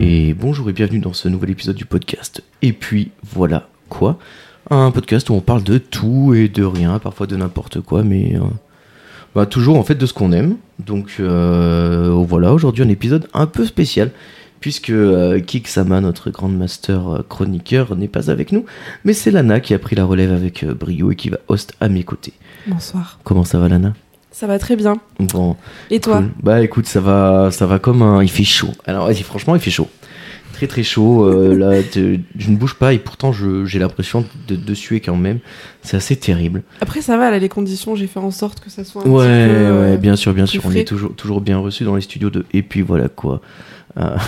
Et 0.00 0.34
bonjour 0.34 0.68
et 0.68 0.74
bienvenue 0.74 0.98
dans 0.98 1.14
ce 1.14 1.28
nouvel 1.28 1.48
épisode 1.50 1.76
du 1.76 1.86
podcast. 1.86 2.42
Et 2.60 2.74
puis 2.74 3.10
voilà 3.32 3.70
quoi 3.88 4.18
Un 4.68 4.90
podcast 4.90 5.30
où 5.30 5.34
on 5.34 5.40
parle 5.40 5.62
de 5.62 5.78
tout 5.78 6.34
et 6.34 6.48
de 6.48 6.62
rien, 6.62 6.98
parfois 6.98 7.26
de 7.26 7.36
n'importe 7.36 7.80
quoi, 7.80 8.02
mais 8.02 8.36
euh, 8.36 8.40
bah, 9.34 9.46
toujours 9.46 9.78
en 9.78 9.82
fait 9.82 9.94
de 9.94 10.04
ce 10.04 10.12
qu'on 10.12 10.32
aime. 10.32 10.56
Donc 10.78 11.16
euh, 11.20 12.10
voilà, 12.28 12.52
aujourd'hui 12.52 12.84
un 12.84 12.90
épisode 12.90 13.28
un 13.32 13.46
peu 13.46 13.64
spécial 13.64 14.10
puisque 14.60 14.90
euh, 14.90 15.40
Kiksama, 15.40 16.00
notre 16.00 16.30
grande 16.30 16.56
master 16.56 17.08
euh, 17.08 17.22
chroniqueur, 17.28 17.94
n'est 17.96 18.08
pas 18.08 18.30
avec 18.30 18.52
nous, 18.52 18.64
mais 19.04 19.12
c'est 19.12 19.30
Lana 19.30 19.60
qui 19.60 19.74
a 19.74 19.78
pris 19.78 19.96
la 19.96 20.04
relève 20.04 20.32
avec 20.32 20.62
euh, 20.64 20.74
brio 20.74 21.10
et 21.10 21.16
qui 21.16 21.28
va 21.30 21.38
host 21.48 21.74
à 21.80 21.88
mes 21.88 22.02
côtés. 22.04 22.32
Bonsoir. 22.66 23.18
Comment 23.24 23.44
ça 23.44 23.58
va 23.58 23.68
Lana? 23.68 23.94
Ça 24.30 24.46
va 24.46 24.58
très 24.58 24.76
bien. 24.76 24.98
Bon, 25.18 25.56
Et 25.90 25.98
toi? 26.00 26.18
Cool. 26.18 26.30
Bah 26.42 26.62
écoute, 26.62 26.86
ça 26.86 27.00
va, 27.00 27.50
ça 27.50 27.66
va 27.66 27.78
comme 27.78 28.02
un. 28.02 28.22
Il 28.22 28.30
fait 28.30 28.44
chaud. 28.44 28.70
Alors 28.86 29.06
vas-y, 29.06 29.22
franchement, 29.22 29.54
il 29.56 29.60
fait 29.60 29.70
chaud. 29.70 29.88
Très 30.52 30.66
très 30.68 30.82
chaud. 30.84 31.24
euh, 31.24 31.54
là, 31.58 31.80
je 32.36 32.50
ne 32.50 32.56
bouge 32.56 32.74
pas 32.74 32.92
et 32.92 32.98
pourtant 32.98 33.32
j'ai 33.32 33.78
l'impression 33.78 34.24
de, 34.46 34.54
de 34.54 34.74
suer 34.74 35.00
quand 35.00 35.16
même. 35.16 35.38
C'est 35.82 35.96
assez 35.96 36.14
terrible. 36.14 36.62
Après, 36.80 37.00
ça 37.00 37.16
va, 37.16 37.30
là, 37.30 37.38
les 37.38 37.48
conditions, 37.48 37.96
j'ai 37.96 38.06
fait 38.06 38.20
en 38.20 38.30
sorte 38.30 38.60
que 38.60 38.70
ça 38.70 38.84
soit 38.84 39.02
un 39.06 39.10
Ouais, 39.10 39.48
petit 39.48 39.54
peu. 39.54 39.80
ouais, 39.80 39.96
bien 39.96 40.14
sûr, 40.14 40.34
bien 40.34 40.46
sûr. 40.46 40.62
On 40.64 40.70
est 40.72 40.84
toujours, 40.86 41.14
toujours 41.16 41.40
bien 41.40 41.58
reçu 41.58 41.82
dans 41.84 41.96
les 41.96 42.02
studios 42.02 42.30
de. 42.30 42.44
Et 42.52 42.62
puis 42.62 42.82
voilà 42.82 43.08
quoi. 43.08 43.40
Euh, 43.98 44.16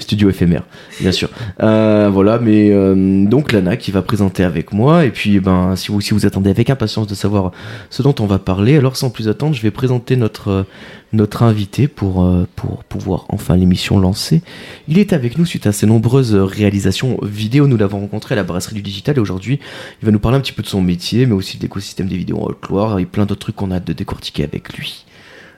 Studio 0.00 0.28
éphémère, 0.28 0.64
bien 1.00 1.12
sûr. 1.12 1.28
Euh, 1.62 2.10
voilà, 2.12 2.38
mais 2.38 2.70
euh, 2.70 3.24
donc 3.26 3.52
Lana 3.52 3.76
qui 3.76 3.92
va 3.92 4.02
présenter 4.02 4.42
avec 4.42 4.72
moi. 4.72 5.04
Et 5.04 5.10
puis, 5.10 5.38
ben, 5.40 5.76
si 5.76 5.88
vous, 5.92 6.00
si 6.00 6.14
vous 6.14 6.26
attendez 6.26 6.50
avec 6.50 6.68
impatience 6.68 7.06
de 7.06 7.14
savoir 7.14 7.52
ce 7.90 8.02
dont 8.02 8.14
on 8.18 8.26
va 8.26 8.38
parler, 8.38 8.76
alors 8.76 8.96
sans 8.96 9.10
plus 9.10 9.28
attendre, 9.28 9.54
je 9.54 9.62
vais 9.62 9.70
présenter 9.70 10.16
notre, 10.16 10.66
notre 11.12 11.44
invité 11.44 11.86
pour, 11.86 12.28
pour 12.56 12.82
pouvoir 12.84 13.26
enfin 13.28 13.56
l'émission 13.56 14.00
lancer. 14.00 14.42
Il 14.88 14.98
est 14.98 15.12
avec 15.12 15.38
nous 15.38 15.46
suite 15.46 15.66
à 15.68 15.72
ses 15.72 15.86
nombreuses 15.86 16.34
réalisations 16.34 17.18
vidéo. 17.22 17.68
Nous 17.68 17.76
l'avons 17.76 18.00
rencontré 18.00 18.34
à 18.34 18.36
la 18.36 18.44
brasserie 18.44 18.74
du 18.74 18.82
digital 18.82 19.16
et 19.16 19.20
aujourd'hui, 19.20 19.60
il 20.02 20.06
va 20.06 20.10
nous 20.10 20.18
parler 20.18 20.38
un 20.38 20.40
petit 20.40 20.52
peu 20.52 20.62
de 20.62 20.68
son 20.68 20.82
métier, 20.82 21.26
mais 21.26 21.34
aussi 21.34 21.56
de 21.56 21.62
l'écosystème 21.62 22.08
des 22.08 22.16
vidéos 22.16 22.38
en 22.38 22.46
Haute-Loire 22.46 22.98
et 22.98 23.06
plein 23.06 23.26
d'autres 23.26 23.40
trucs 23.40 23.56
qu'on 23.56 23.70
a 23.70 23.76
hâte 23.76 23.86
de 23.86 23.92
décortiquer 23.92 24.42
avec 24.42 24.76
lui. 24.76 25.04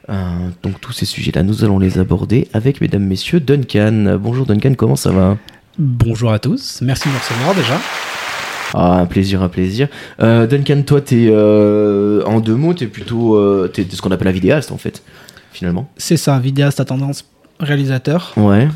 Euh, 0.08 0.48
donc 0.62 0.80
tous 0.80 0.92
ces 0.92 1.06
sujets-là, 1.06 1.42
nous 1.42 1.64
allons 1.64 1.78
les 1.78 1.98
aborder 1.98 2.48
avec, 2.52 2.80
mesdames, 2.80 3.05
messieurs, 3.05 3.41
Duncan. 3.41 4.19
Bonjour 4.20 4.46
Duncan, 4.46 4.74
comment 4.74 4.96
ça 4.96 5.11
va? 5.11 5.36
Bonjour 5.78 6.33
à 6.33 6.38
tous, 6.38 6.80
merci 6.83 7.08
de 7.08 7.14
me 7.14 7.19
recevoir 7.19 7.55
déjà. 7.55 7.80
Ah, 8.74 8.98
un 8.98 9.06
plaisir, 9.06 9.42
un 9.42 9.48
plaisir. 9.48 9.88
Euh, 10.20 10.46
Duncan, 10.46 10.83
toi, 10.83 11.00
t'es 11.00 11.28
euh, 11.30 12.22
en 12.24 12.41
deux 12.41 12.56
mots, 12.56 12.74
t'es 12.74 12.86
plutôt, 12.86 13.36
euh, 13.36 13.70
t'es 13.72 13.84
t'es 13.84 13.96
ce 13.96 14.02
qu'on 14.02 14.11
appelle 14.11 14.28
un 14.28 14.33
vidéaste 14.33 14.72
en 14.72 14.78
fait, 14.78 15.02
finalement. 15.52 15.88
C'est 15.96 16.16
ça, 16.16 16.39
vidéaste 16.39 16.80
à 16.80 16.84
tendance 16.84 17.24
réalisateur. 17.61 18.33
Ouais. 18.36 18.68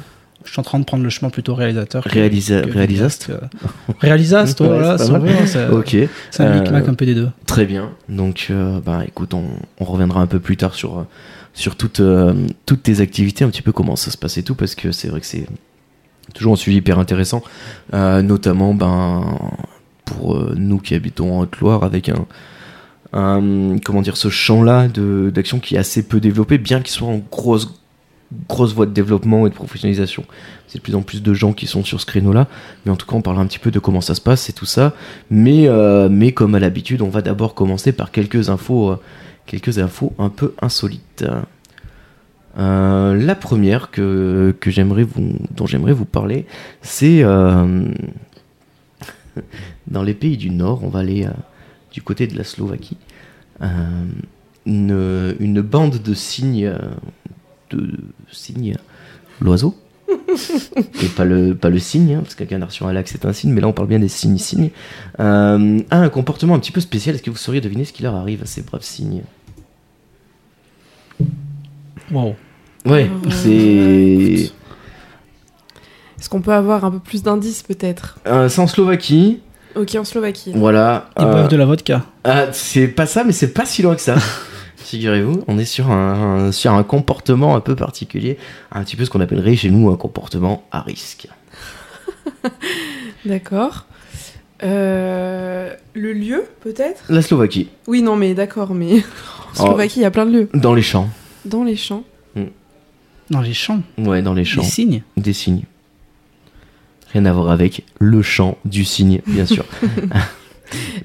Je 0.44 0.53
suis 0.53 0.61
en 0.61 0.62
train 0.62 0.78
de 0.78 0.84
prendre 0.84 1.03
le 1.03 1.11
chemin 1.11 1.31
plutôt 1.31 1.55
réalisateur. 1.55 2.05
que- 2.05 2.08
Réalisa- 2.11 2.62
que 2.62 2.70
réalisaste 2.70 3.28
euh. 3.31 3.39
Réalisaste, 4.00 4.61
Ouais, 4.61 4.69
voilà, 4.69 4.97
c'est 4.97 5.11
hein, 5.12 5.20
c'est 5.47 5.69
Ok. 5.69 5.97
c'est 6.31 6.42
un 6.42 6.47
Euh, 6.47 6.61
micmac 6.62 6.89
un 6.89 6.94
peu 6.94 7.05
des 7.06 7.14
deux. 7.14 7.28
Très 7.47 7.64
bien. 7.67 7.91
Donc, 8.08 8.47
euh, 8.50 8.81
bah, 8.81 9.03
écoute, 9.06 9.34
on, 9.34 9.44
on 9.81 9.84
reviendra 9.84 10.20
un 10.22 10.27
peu 10.27 10.39
plus 10.41 10.56
tard 10.56 10.75
sur, 10.75 10.98
euh, 11.00 11.03
sur 11.55 11.77
toutes, 11.77 12.00
euh, 12.00 12.34
toutes 12.66 12.83
tes 12.84 13.00
activités, 13.00 13.44
un 13.44 13.50
petit 13.50 13.62
peu 13.62 13.72
comment 13.72 13.97
ça 13.97 14.11
se 14.11 14.16
passe 14.16 14.39
et 14.39 14.42
tout, 14.42 14.55
parce 14.55 14.75
que 14.75 14.92
c'est 14.92 15.09
vrai 15.09 15.20
que 15.20 15.27
c'est 15.27 15.47
toujours 16.34 16.53
un 16.53 16.56
sujet 16.56 16.78
hyper 16.78 16.98
intéressant, 16.98 17.42
euh, 17.94 18.22
notamment 18.22 18.75
ben, 18.75 19.25
pour 20.05 20.36
euh, 20.36 20.55
nous 20.56 20.78
qui 20.78 20.94
habitons 20.94 21.36
en 21.36 21.41
Haute-Loire, 21.41 21.83
avec 21.84 22.09
un, 22.11 22.27
un- 23.12 23.77
comment 23.84 24.03
dire, 24.03 24.16
ce 24.16 24.28
champ-là 24.28 24.89
d'action 24.89 25.59
qui 25.59 25.75
est 25.75 25.78
assez 25.78 26.03
peu 26.06 26.21
développé, 26.21 26.59
bien 26.59 26.81
qu'il 26.81 26.91
soit 26.93 27.09
en 27.09 27.21
grosse, 27.31 27.75
grosse 28.49 28.75
voie 28.75 28.87
de 28.87 28.93
développement 28.93 29.47
et 29.47 29.50
de 29.50 29.55
professionnalisation. 29.55 30.25
C'est 30.66 30.78
de 30.78 30.83
plus 30.83 30.94
en 30.94 31.03
plus 31.03 31.22
de 31.22 31.34
gens 31.34 31.53
qui 31.53 31.66
sont 31.66 31.83
sur 31.83 32.00
ce 32.00 32.06
créneau-là, 32.06 32.47
mais 32.84 32.93
en 32.93 32.97
tout 32.97 33.06
cas, 33.06 33.16
on 33.16 33.22
parlera 33.22 33.43
un 33.43 33.47
petit 33.47 33.59
peu 33.59 33.71
de 33.71 33.78
comment 33.78 34.00
ça 34.00 34.15
se 34.15 34.21
passe 34.21 34.50
et 34.50 34.53
tout 34.53 34.66
ça. 34.66 34.94
Mais, 35.31 35.66
euh, 35.66 36.09
mais 36.11 36.33
comme 36.33 36.55
à 36.55 36.61
l'habitude, 36.61 37.03
on 37.03 37.09
va 37.09 37.22
d'abord 37.22 37.55
commencer 37.55 37.93
par 37.93 38.11
quelques 38.11 38.50
infos, 38.50 38.91
euh, 38.91 39.00
quelques 39.47 39.78
infos 39.78 40.12
un 40.19 40.28
peu 40.28 40.55
insolites. 40.61 41.25
Euh, 42.59 43.15
la 43.15 43.34
première 43.34 43.91
que, 43.91 44.55
que 44.60 44.71
j'aimerais 44.71 45.05
vous, 45.05 45.33
dont 45.56 45.66
j'aimerais 45.66 45.93
vous 45.93 46.05
parler, 46.05 46.47
c'est 46.83 47.22
dans 49.87 50.03
les 50.03 50.15
pays 50.15 50.37
du 50.37 50.50
Nord. 50.50 50.84
On 50.84 50.89
va 50.89 50.99
aller 50.99 51.27
du 51.93 52.03
côté 52.03 52.27
de 52.27 52.37
la 52.37 52.45
Slovaquie. 52.45 52.99
Une, 54.66 55.62
bande 55.62 56.03
de 56.03 56.15
cygnes, 56.15 56.75
de 57.70 57.90
cygnes, 58.30 58.76
l'oiseau. 59.40 59.76
et 61.02 61.06
pas 61.08 61.24
le, 61.24 61.54
pas 61.54 61.68
le 61.68 61.78
cygne, 61.78 62.14
hein, 62.14 62.20
parce 62.22 62.34
qu'avec 62.34 62.52
un 62.52 62.68
sur 62.70 62.86
un 62.86 62.92
lac 62.94 63.08
c'est 63.08 63.26
un 63.26 63.32
cygne, 63.34 63.52
mais 63.52 63.60
là 63.60 63.68
on 63.68 63.72
parle 63.74 63.88
bien 63.88 63.98
des 63.98 64.08
cygnes 64.08 64.38
cygnes, 64.38 64.70
euh, 65.20 65.80
a 65.90 65.98
un 65.98 66.08
comportement 66.08 66.54
un 66.54 66.58
petit 66.58 66.72
peu 66.72 66.80
spécial. 66.80 67.14
Est-ce 67.14 67.22
que 67.22 67.30
vous 67.30 67.36
sauriez 67.36 67.60
deviner 67.60 67.84
ce 67.84 67.92
qui 67.92 68.02
leur 68.02 68.14
arrive 68.14 68.42
à 68.42 68.46
ces 68.46 68.62
braves 68.62 68.82
cygnes 68.82 69.22
Wow. 72.10 72.36
Ouais, 72.86 73.10
Euh, 73.26 73.30
c'est. 73.30 74.50
Est-ce 76.18 76.28
qu'on 76.30 76.40
peut 76.40 76.52
avoir 76.54 76.84
un 76.84 76.90
peu 76.90 76.98
plus 77.00 77.22
d'indices, 77.22 77.62
peut-être? 77.62 78.18
Euh, 78.26 78.48
c'est 78.48 78.60
en 78.60 78.66
Slovaquie, 78.66 79.40
Ok, 79.76 79.94
en 79.94 80.04
Slovaquie. 80.04 80.52
voilà. 80.54 81.10
Ils 81.18 81.22
euh, 81.24 81.30
boivent 81.32 81.48
de 81.48 81.56
la 81.56 81.66
vodka. 81.66 82.04
ah, 82.24 82.46
c'est 82.52 82.88
pas 82.88 83.06
ça, 83.06 83.24
mais 83.24 83.32
c'est 83.32 83.52
pas 83.52 83.66
si 83.66 83.82
loin 83.82 83.94
que 83.94 84.00
ça. 84.00 84.16
Figurez-vous, 84.78 85.44
on 85.49 85.59
est 85.59 85.65
sur 85.65 85.91
un, 85.91 86.47
un- 86.47 86.53
sur 86.53 86.72
un 86.72 86.83
comportement 86.84 87.56
un 87.56 87.61
peu 87.61 87.75
particulier, 87.77 88.39
un 88.72 88.83
petit 88.84 88.97
peu 88.97 89.05
ce 89.05 89.11
qu'on 89.11 89.21
appellerait 89.21 89.56
chez 89.56 89.71
nous 89.71 89.91
un 89.91 89.97
comportement 89.97 90.65
à 90.71 90.81
risque. 90.81 91.28
D'accord. 93.27 93.87
Euh, 94.62 95.72
le 95.94 96.12
lieu, 96.12 96.44
peut-être? 96.61 97.05
La 97.09 97.22
Slovaquie, 97.22 97.69
Oui, 97.87 98.03
non, 98.03 98.16
mais 98.16 98.34
d'accord, 98.34 98.75
mais. 98.75 99.03
Oh. 99.56 99.62
en 99.62 99.66
Slovaquie, 99.69 100.00
il 100.00 100.03
y 100.03 100.06
a 100.06 100.11
plein 100.11 100.27
de 100.27 100.31
lieux. 100.33 100.49
dans 100.53 100.75
les 100.75 100.83
champs. 100.83 101.09
Dans 101.47 101.65
les 101.65 101.75
champs. 101.75 102.05
Dans 103.31 103.41
les 103.41 103.55
champs. 103.55 103.81
Ouais, 103.97 104.21
dans 104.22 104.34
les 104.34 104.45
champs. 104.45 104.60
Les 104.62 104.69
signes. 104.69 105.03
Des 105.16 105.33
cygnes. 105.33 105.65
Rien 107.12 107.25
à 107.25 107.33
voir 107.33 107.50
avec 107.50 107.84
le 107.99 108.21
chant 108.22 108.56
du 108.66 108.84
cygne, 108.84 109.21
bien 109.27 109.47
sûr. 109.47 109.65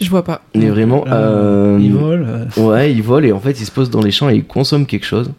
Je 0.01 0.09
vois 0.09 0.23
pas. 0.23 0.41
Mais 0.55 0.69
vraiment, 0.69 1.05
Là, 1.05 1.15
euh, 1.15 1.77
Ils 1.81 1.93
volent. 1.93 2.25
euh. 2.27 2.45
ouais, 2.67 2.91
ils 2.93 3.01
volent 3.03 3.27
et 3.27 3.31
en 3.31 3.39
fait 3.39 3.59
ils 3.59 3.65
se 3.65 3.71
posent 3.71 3.89
dans 3.89 4.01
les 4.01 4.11
champs 4.11 4.29
et 4.29 4.35
ils 4.35 4.43
consomment 4.45 4.85
quelque 4.85 5.05
chose. 5.05 5.31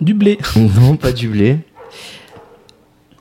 Du 0.00 0.14
blé. 0.14 0.38
Non, 0.56 0.96
pas 0.96 1.12
du 1.12 1.28
blé. 1.28 1.58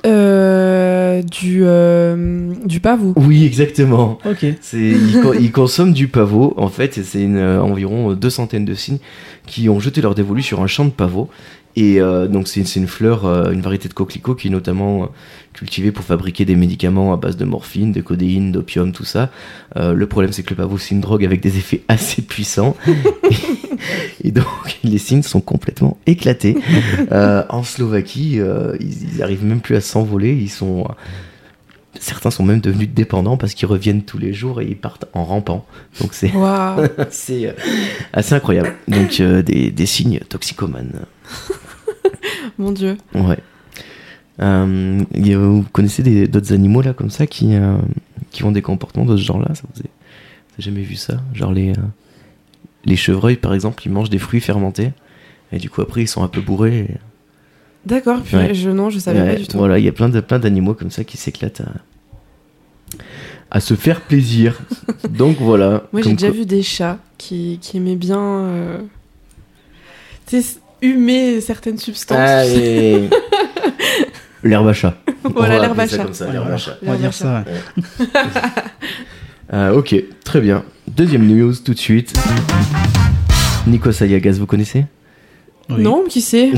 Euh, 0.06 1.22
du, 1.22 1.60
euh, 1.66 2.54
du 2.66 2.80
pavot. 2.80 3.14
Oui, 3.18 3.44
exactement. 3.46 4.18
Ok. 4.24 4.46
C'est, 4.62 4.78
ils, 4.80 5.20
co- 5.22 5.34
ils 5.34 5.52
consomment 5.52 5.92
du 5.92 6.08
pavot, 6.08 6.54
en 6.56 6.70
fait, 6.70 6.98
c'est 7.04 7.22
une, 7.22 7.36
euh, 7.36 7.62
environ 7.62 8.14
deux 8.14 8.30
centaines 8.30 8.64
de 8.64 8.76
cygnes 8.76 9.00
qui 9.46 9.68
ont 9.68 9.82
jeté 9.82 10.02
leur 10.02 10.16
dévolu 10.16 10.42
sur 10.42 10.62
un 10.62 10.68
champ 10.68 10.86
de 10.86 10.92
pavot. 10.92 11.30
Et 11.76 12.02
euh, 12.02 12.28
donc 12.28 12.48
c'est, 12.48 12.62
une 12.76 12.88
fleur, 12.88 13.26
euh, 13.26 13.52
une 13.52 13.62
variété 13.62 13.88
de 13.88 13.94
coquelicot 13.94 14.36
qui 14.36 14.48
est 14.48 14.52
notamment 14.52 15.04
euh, 15.04 15.06
cultivée 15.54 15.92
pour 15.92 16.04
fabriquer 16.04 16.46
des 16.46 16.56
médicaments 16.56 17.14
à 17.14 17.18
base 17.18 17.38
de 17.38 17.46
morphine, 17.46 17.92
de 17.92 18.02
codéine, 18.02 18.52
d'opium, 18.52 18.92
tout 18.92 19.06
ça. 19.06 19.30
Euh, 19.78 19.94
le 19.94 20.08
problème 20.08 20.32
c'est 20.34 20.44
que 20.44 20.50
le 20.50 20.56
pavot 20.56 20.78
c'est 20.78 20.96
une 20.96 21.02
drogue 21.02 21.24
avec 21.24 21.42
des 21.42 21.58
effets 21.58 21.84
assez 21.88 22.22
puissants. 22.22 22.76
et, 22.88 24.28
et 24.28 24.32
donc 24.32 24.46
les 24.84 24.98
cygnes 24.98 25.24
sont 25.24 25.42
complètement 25.42 25.98
éclatés. 26.06 26.58
En 27.12 27.64
Slovaquie, 27.64 28.40
ils, 28.80 29.14
ils 29.14 29.22
arrivent 29.22 29.46
même 29.46 29.62
plus 29.62 29.76
à 29.76 29.82
s'envoler, 29.82 30.34
ils 30.34 30.50
sont... 30.50 30.88
Certains 32.02 32.32
sont 32.32 32.44
même 32.44 32.62
devenus 32.62 32.88
dépendants 32.90 33.36
parce 33.38 33.54
qu'ils 33.54 33.68
reviennent 33.68 34.04
tous 34.04 34.18
les 34.18 34.32
jours 34.34 34.62
et 34.62 34.66
ils 34.66 34.78
partent 34.78 35.06
en 35.14 35.26
rampant. 35.26 35.66
Donc 36.00 36.14
c'est 36.14 36.32
euh, 36.36 36.88
assez 38.14 38.34
incroyable. 38.34 38.74
Donc 38.88 39.20
euh, 39.20 39.42
des, 39.42 39.70
des 39.70 39.86
signes 39.86 40.20
toxicomanes. 40.30 41.02
Mon 42.58 42.72
dieu. 42.72 42.98
Ouais. 43.14 43.38
Euh, 44.42 45.02
il 45.14 45.28
y 45.28 45.34
a- 45.34 45.38
vous 45.38 45.66
connaissez 45.74 46.28
d'autres 46.28 46.54
animaux 46.54 46.82
là 46.82 46.94
comme 46.94 47.10
ça 47.10 47.28
qui, 47.28 47.56
euh, 47.56 47.78
qui 48.32 48.44
ont 48.46 48.52
des 48.52 48.62
comportements 48.62 49.06
de 49.06 49.18
ce 49.18 49.22
genre-là? 49.24 49.54
Ça 49.54 49.64
vous, 49.74 49.80
avez 49.82 49.90
jamais 50.58 50.82
vu 50.82 50.96
ça? 50.96 51.22
Genre 51.34 51.52
les, 51.52 51.74
les 52.86 52.96
chevreuils 52.96 53.36
par 53.36 53.54
exemple, 53.54 53.84
ils 53.86 53.92
mangent 53.92 54.10
des 54.10 54.20
fruits 54.20 54.40
fermentés 54.42 54.92
et 55.52 55.58
du 55.58 55.70
coup 55.70 55.82
après 55.82 56.02
ils 56.04 56.08
sont 56.08 56.24
un 56.24 56.28
peu 56.30 56.40
bourrés. 56.42 56.80
et- 56.80 56.98
D'accord, 57.86 58.22
puis 58.22 58.36
Ouais. 58.36 58.54
je, 58.54 58.70
non, 58.70 58.90
je 58.90 59.00
savais 59.00 59.22
Ouais, 59.22 59.34
pas 59.36 59.40
du 59.40 59.48
tout. 59.48 59.58
Voilà, 59.58 59.80
il 59.80 59.86
y 59.86 59.88
a 59.88 59.94
plein 59.94 60.10
de 60.10 60.20
plein 60.20 60.38
d'animaux 60.40 60.74
comme 60.74 60.92
ça 60.92 61.04
qui 61.06 61.16
s'éclatent 61.18 61.62
à, 61.62 61.72
à 63.52 63.60
se 63.60 63.74
faire 63.74 64.02
plaisir. 64.02 64.60
Donc 65.10 65.38
voilà. 65.40 65.84
Moi, 65.92 66.02
j'ai 66.02 66.14
déjà 66.14 66.30
vu 66.32 66.46
des 66.46 66.62
chats 66.64 66.98
qui, 67.18 67.58
qui 67.62 67.78
aimaient 67.78 67.96
bien 67.96 68.20
euh, 68.22 68.78
tu 70.28 70.42
sais, 70.42 70.58
humer 70.82 71.42
certaines 71.42 71.78
substances. 71.78 72.18
Ah, 72.20 72.46
et- 72.46 73.10
L'herbe 74.44 74.68
à 74.70 74.74
chat. 74.74 74.96
Voilà 75.24 75.60
l'herbe 75.60 75.78
à 75.80 75.86
chat. 75.88 75.98
comme 75.98 76.14
ça, 76.14 76.26
Ouais, 76.28 76.32
l'herbe 76.32 76.46
à 76.46 76.56
voilà. 76.56 76.58
chat. 76.58 76.78
On 76.82 76.92
va 76.92 76.98
dire 76.98 77.14
ça. 77.14 77.44
ouais. 77.46 78.08
Euh, 79.54 79.74
ok, 79.78 79.96
très 80.24 80.40
bien. 80.40 80.64
Deuxième 80.88 81.28
news 81.28 81.54
tout 81.56 81.74
de 81.74 81.80
suite. 81.80 82.14
Nikos 83.68 84.02
Aliagas, 84.02 84.34
vous 84.40 84.46
connaissez? 84.46 84.86
Oui. 85.70 85.82
Non, 85.84 86.06
qui 86.08 86.22
sait? 86.22 86.52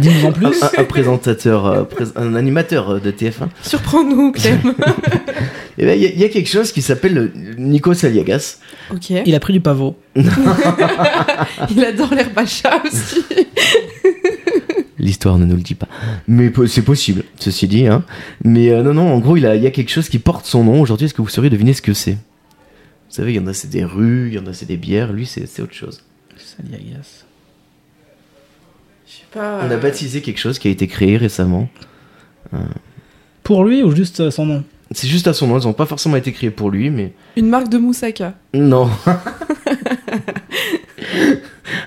Dis-nous 0.00 0.24
en 0.26 0.28
un, 0.28 0.32
plus. 0.32 0.62
un- 0.62 0.70
un 0.78 0.84
présentateur, 0.84 1.66
euh, 1.66 1.84
un 2.16 2.34
animateur 2.34 2.90
euh, 2.90 2.98
de 3.00 3.10
TF1. 3.10 3.48
Surprends-nous, 3.62 4.32
Clem. 4.32 4.58
Et 5.78 5.86
ben, 5.86 5.98
il 5.98 6.02
y, 6.02 6.06
a- 6.06 6.10
il 6.10 6.18
y 6.20 6.24
a 6.24 6.28
quelque 6.28 6.48
chose 6.48 6.72
qui 6.72 6.82
s'appelle 6.82 7.14
le 7.14 7.32
Nikos 7.58 8.04
Aliagas. 8.04 8.58
ok. 8.92 9.10
Il 9.24 9.34
a 9.34 9.40
pris 9.40 9.52
du 9.52 9.60
pavot. 9.60 9.96
Il 10.16 11.84
adore 11.84 12.14
l'herbe 12.14 12.36
à 12.38 12.46
chat 12.46 12.82
aussi. 12.84 13.24
L'histoire 14.98 15.38
ne 15.38 15.46
nous 15.46 15.56
le 15.56 15.62
dit 15.62 15.74
pas. 15.74 15.88
Mais 16.28 16.52
c'est 16.66 16.82
possible, 16.82 17.24
ceci 17.38 17.66
dit. 17.66 17.86
Hein. 17.86 18.04
Mais 18.44 18.70
euh, 18.70 18.82
non, 18.82 18.92
non, 18.94 19.08
en 19.14 19.18
gros, 19.18 19.36
il, 19.38 19.46
a- 19.46 19.56
il 19.56 19.62
y 19.62 19.66
a 19.66 19.70
quelque 19.70 19.90
chose 19.90 20.08
qui 20.10 20.18
porte 20.18 20.44
son 20.44 20.64
nom. 20.64 20.80
Aujourd'hui, 20.80 21.06
est-ce 21.06 21.14
que 21.14 21.22
vous 21.22 21.28
sauriez 21.28 21.48
deviner 21.50 21.72
ce 21.72 21.80
que 21.82 21.94
c'est? 21.94 22.12
Vous 22.12 23.16
savez, 23.16 23.32
il 23.32 23.36
y 23.36 23.38
en 23.40 23.46
a, 23.46 23.54
c'est 23.54 23.70
des 23.70 23.82
rues, 23.84 24.28
il 24.28 24.34
y 24.34 24.38
en 24.38 24.46
a, 24.46 24.52
c'est 24.52 24.66
des 24.66 24.76
bières. 24.76 25.12
Lui, 25.12 25.24
c'est 25.26 25.46
c'est 25.46 25.62
autre 25.62 25.72
chose. 25.74 26.02
Saliagas. 26.36 27.24
Pas. 29.32 29.60
On 29.64 29.70
a 29.70 29.74
euh, 29.74 29.76
baptisé 29.78 30.22
quelque 30.22 30.38
chose 30.38 30.58
qui 30.58 30.68
a 30.68 30.70
été 30.70 30.86
créé 30.86 31.16
récemment. 31.16 31.68
Pour 33.42 33.64
lui 33.64 33.82
ou 33.82 33.94
juste 33.94 34.20
euh, 34.20 34.30
son 34.30 34.46
nom 34.46 34.62
C'est 34.92 35.08
juste 35.08 35.26
à 35.26 35.32
son 35.32 35.48
nom, 35.48 35.58
ils 35.58 35.66
n'ont 35.66 35.72
pas 35.72 35.86
forcément 35.86 36.14
été 36.16 36.32
créés 36.32 36.50
pour 36.50 36.70
lui, 36.70 36.88
mais... 36.90 37.12
Une 37.36 37.48
marque 37.48 37.68
de 37.68 37.78
moussaka. 37.78 38.34
Non 38.54 38.88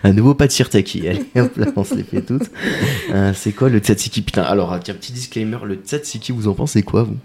Un 0.04 0.12
nouveau 0.12 0.34
pas 0.34 0.48
de 0.48 0.52
Sirtaki. 0.52 1.08
Allez, 1.08 1.24
hop 1.38 1.56
là, 1.56 1.68
on 1.76 1.86
se 1.86 1.96
les 1.96 2.04
fait 2.04 2.22
toutes. 2.22 2.50
Euh, 3.12 3.32
c'est 3.34 3.54
quoi 3.54 3.70
le 3.70 3.80
tzatziki? 3.80 4.22
Putain, 4.22 4.44
alors, 4.44 4.78
tiens, 4.84 4.94
petit 4.96 5.14
disclaimer, 5.14 5.60
le 5.64 5.76
tzatziki, 5.76 6.34
vous 6.34 6.50
en 6.50 6.54
pensez 6.54 6.84
quoi, 6.84 7.04
vous? 7.04 7.16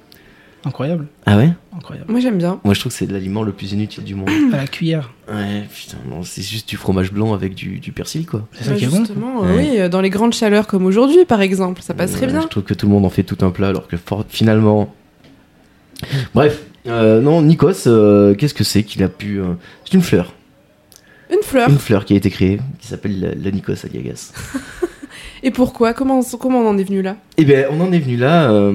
Incroyable. 0.65 1.07
Ah 1.25 1.37
ouais? 1.37 1.51
Incroyable. 1.77 2.11
Moi, 2.11 2.21
j'aime 2.21 2.37
bien. 2.39 2.61
Moi, 2.65 2.75
je 2.75 2.81
trouve 2.81 2.91
que 2.93 2.99
c'est 2.99 3.11
l'aliment 3.11 3.43
le 3.43 3.53
plus 3.53 3.73
inutile 3.73 4.03
du 4.05 4.15
monde. 4.15 4.29
À 4.53 4.57
la 4.57 4.67
cuillère. 4.67 5.11
Ouais, 5.33 5.65
putain, 5.73 5.99
non, 6.11 6.23
c'est 6.25 6.43
juste 6.43 6.69
du 6.69 6.77
fromage 6.77 7.13
blanc 7.13 7.33
avec 7.33 7.55
du, 7.55 7.79
du 7.79 7.93
persil, 7.93 8.27
quoi. 8.27 8.47
C'est 8.53 8.65
ça 8.65 8.71
Bah, 8.73 8.77
qui 8.77 8.85
est 8.85 8.89
bon. 8.89 8.97
justement, 8.99 9.45
euh, 9.45 9.57
Ouais. 9.57 9.81
oui, 9.83 9.89
dans 9.89 10.01
les 10.01 10.11
grandes 10.11 10.35
chaleurs 10.35 10.67
comme 10.67 10.85
aujourd'hui, 10.85 11.25
par 11.25 11.41
exemple, 11.41 11.81
ça 11.83 11.95
passerait 11.95 12.27
Ouais, 12.27 12.33
bien. 12.33 12.41
Je 12.43 12.49
trouve 12.49 12.65
que 12.65 12.75
tout 12.75 12.87
le 12.87 12.93
monde 12.93 13.05
en 13.07 13.11
fait 13.11 13.23
tout 13.23 13.39
un 13.45 13.51
plat, 13.51 13.69
alors 13.69 13.87
que 13.89 13.97
for- 13.97 14.25
finalement... 14.29 14.93
Bref, 16.35 16.63
euh, 16.87 17.21
non, 17.21 17.43
Nikos, 17.43 17.87
euh, 17.87 18.35
qu'est-ce 18.35 18.55
que 18.55 18.65
c'est 18.65 18.83
qu'il 18.83 19.03
a 19.03 19.09
pu... 19.09 19.41
euh, 19.41 19.55
C'est 19.85 19.95
une 19.95 20.03
fleur. 20.03 20.33
Une 21.31 21.43
fleur. 21.43 21.69
Une 21.69 21.79
fleur 21.79 22.05
qui 22.05 22.15
a 22.15 22.17
été 22.17 22.31
créée, 22.31 22.59
qui 22.81 22.87
s'appelle 22.89 23.21
la, 23.21 23.35
la 23.35 23.51
Nikos 23.51 23.85
aliagas. 23.85 24.33
Et 25.43 25.51
pourquoi? 25.53 25.93
Comment, 25.93 26.21
comment 26.41 26.61
on 26.61 26.69
en 26.69 26.79
est 26.79 26.85
venu 26.85 27.03
là? 27.03 27.17
Eh 27.37 27.45
ben, 27.45 27.67
on 27.71 27.81
en 27.81 27.93
est 27.93 27.99
venu 28.01 28.17
là. 28.17 28.51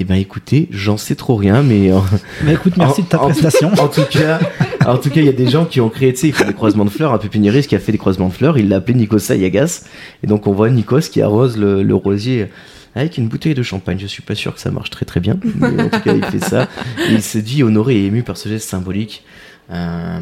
euh, 0.00 0.02
Eh 0.02 0.04
ben, 0.04 0.14
écoutez, 0.16 0.68
j'en 0.70 0.96
sais 0.96 1.14
trop 1.14 1.36
rien, 1.36 1.62
mais 1.62 1.92
en, 1.92 2.00
Bah 2.42 2.52
écoute, 2.52 2.76
merci 2.76 3.00
En- 3.00 3.04
de 3.04 3.08
ta 3.08 3.18
prestation. 3.18 3.72
en 3.78 3.88
tout 3.88 4.04
cas, 4.10 4.40
en 4.86 4.96
tout 4.96 5.10
cas, 5.10 5.20
il 5.20 5.26
y 5.26 5.28
a 5.28 5.32
des 5.32 5.48
gens 5.48 5.64
qui 5.66 5.80
ont 5.80 5.88
créé, 5.90 6.12
tu 6.12 6.20
sais, 6.20 6.28
ils 6.28 6.32
font 6.34 6.46
des 6.46 6.54
croisements 6.54 6.84
de 6.84 6.90
fleurs. 6.90 7.12
Un 7.12 7.18
pépiniériste 7.18 7.68
qui 7.68 7.76
a 7.76 7.78
fait 7.78 7.92
des 7.92 7.98
croisements 7.98 8.28
de 8.28 8.32
fleurs, 8.32 8.58
il 8.58 8.68
l'a 8.68 8.76
appelé 8.76 8.94
Nikos 8.98 9.30
aliagas. 9.30 9.84
Et 10.22 10.26
donc, 10.26 10.46
on 10.46 10.52
voit 10.52 10.70
Nikos 10.70 11.00
qui 11.10 11.20
arrose 11.22 11.56
le, 11.58 11.82
le 11.82 11.94
rosier 11.94 12.48
avec 12.94 13.18
une 13.18 13.28
bouteille 13.28 13.54
de 13.54 13.62
champagne. 13.62 13.98
Je 14.00 14.06
suis 14.06 14.22
pas 14.22 14.34
sûr 14.34 14.54
que 14.54 14.60
ça 14.60 14.70
marche 14.70 14.90
très 14.90 15.04
très 15.06 15.20
bien, 15.20 15.38
mais 15.56 15.82
en 15.82 15.88
tout 15.90 16.00
cas, 16.00 16.14
il 16.14 16.24
fait 16.24 16.40
ça. 16.44 16.68
Et 17.08 17.12
il 17.12 17.22
se 17.22 17.38
dit 17.38 17.62
honoré 17.62 17.96
et 17.96 18.06
ému 18.06 18.22
par 18.22 18.36
ce 18.36 18.48
geste 18.48 18.68
symbolique. 18.68 19.22
Euh, 19.70 20.18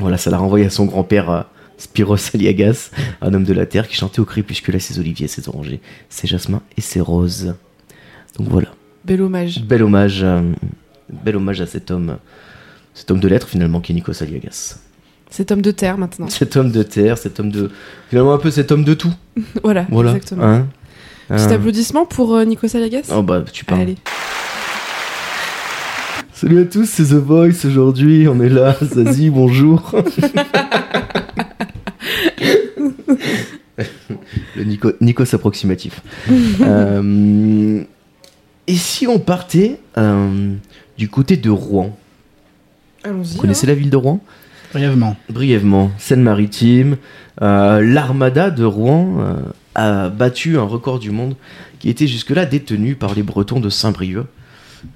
voilà, 0.00 0.16
ça 0.18 0.30
l'a 0.30 0.38
renvoyé 0.38 0.66
à 0.66 0.70
son 0.70 0.84
grand-père. 0.86 1.30
euh, 1.30 1.42
Spiros 1.78 2.16
Aliagas, 2.34 2.90
un 3.20 3.34
homme 3.34 3.44
de 3.44 3.52
la 3.52 3.66
terre 3.66 3.86
qui 3.86 3.96
chantait 3.96 4.20
au 4.20 4.24
crépuscule 4.24 4.74
à 4.76 4.80
ses 4.80 4.98
oliviers, 4.98 5.28
ses 5.28 5.46
orangers, 5.46 5.80
ses 6.08 6.26
jasmins 6.26 6.62
et 6.78 6.80
ses 6.80 7.00
roses. 7.02 7.54
Donc 8.38 8.48
voilà, 8.48 8.68
Bel 9.06 9.22
hommage. 9.22 9.62
bel 9.62 9.82
hommage, 9.84 10.20
euh, 10.24 10.42
bel 11.24 11.36
hommage 11.36 11.60
à 11.60 11.66
cet 11.66 11.90
homme, 11.92 12.16
cet 12.94 13.10
homme 13.10 13.20
de 13.20 13.28
lettres 13.28 13.46
finalement 13.48 13.80
qui 13.80 13.92
est 13.92 13.94
Nikos 13.94 14.20
Aliagas. 14.22 14.78
Cet 15.30 15.52
homme 15.52 15.62
de 15.62 15.70
terre 15.70 15.96
maintenant. 15.98 16.28
Cet 16.28 16.56
homme 16.56 16.70
de 16.72 16.82
terre, 16.82 17.16
cet 17.18 17.38
homme 17.40 17.50
de, 17.50 17.70
finalement 18.08 18.32
un 18.34 18.38
peu 18.38 18.50
cet 18.50 18.72
homme 18.72 18.82
de 18.84 18.94
tout. 18.94 19.12
Voilà, 19.62 19.86
Voilà. 19.90 20.10
exactement. 20.10 20.44
Hein 20.44 20.66
Petit 21.28 21.42
Hein. 21.44 21.50
applaudissement 21.52 22.04
pour 22.06 22.34
euh, 22.34 22.44
Nikos 22.44 22.76
Aliagas 22.76 23.12
Oh 23.14 23.22
bah 23.22 23.44
tu 23.52 23.64
parles. 23.64 23.80
Allez. 23.82 23.96
Salut 26.32 26.60
à 26.60 26.64
tous, 26.64 26.84
c'est 26.88 27.04
The 27.04 27.14
Voice 27.14 27.64
aujourd'hui, 27.64 28.26
on 28.28 28.40
est 28.40 28.48
là, 28.48 28.76
Zazie, 28.82 29.30
bonjour. 29.30 29.92
Le 34.56 34.64
Nico, 34.64 34.90
Nikos 35.00 35.34
approximatif. 35.34 36.00
Euh, 36.62 37.82
et 38.66 38.76
si 38.76 39.06
on 39.06 39.18
partait 39.18 39.78
euh, 39.98 40.54
du 40.98 41.08
côté 41.08 41.36
de 41.36 41.50
Rouen? 41.50 41.96
Allons-y. 43.04 43.34
Vous 43.34 43.40
connaissez 43.40 43.66
hein. 43.66 43.70
la 43.70 43.74
ville 43.74 43.90
de 43.90 43.96
Rouen? 43.96 44.20
Brièvement. 44.72 45.16
Brièvement, 45.30 45.90
Seine-Maritime, 45.98 46.96
euh, 47.42 47.80
l'armada 47.82 48.50
de 48.50 48.64
Rouen 48.64 49.20
euh, 49.20 49.36
a 49.74 50.08
battu 50.08 50.58
un 50.58 50.62
record 50.62 50.98
du 50.98 51.10
monde 51.10 51.36
qui 51.78 51.88
était 51.88 52.06
jusque-là 52.06 52.46
détenu 52.46 52.94
par 52.94 53.14
les 53.14 53.22
Bretons 53.22 53.60
de 53.60 53.68
Saint-Brieuc. 53.68 54.26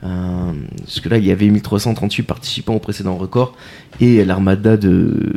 Euh, 0.05 0.52
jusque-là, 0.87 1.19
il 1.19 1.26
y 1.26 1.31
avait 1.31 1.49
1338 1.49 2.23
participants 2.23 2.75
au 2.75 2.78
précédent 2.78 3.16
record 3.16 3.56
et 4.00 4.25
l'armada 4.25 4.76
de, 4.76 5.34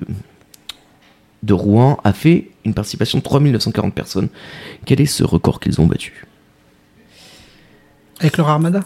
de 1.43 1.53
Rouen 1.53 1.99
a 2.03 2.13
fait 2.13 2.49
une 2.65 2.73
participation 2.73 3.19
de 3.19 3.23
3940 3.23 3.93
personnes. 3.93 4.29
Quel 4.85 5.01
est 5.01 5.05
ce 5.05 5.23
record 5.23 5.59
qu'ils 5.59 5.79
ont 5.81 5.87
battu? 5.87 6.25
Avec 8.23 8.37
leur 8.37 8.49
armada 8.49 8.79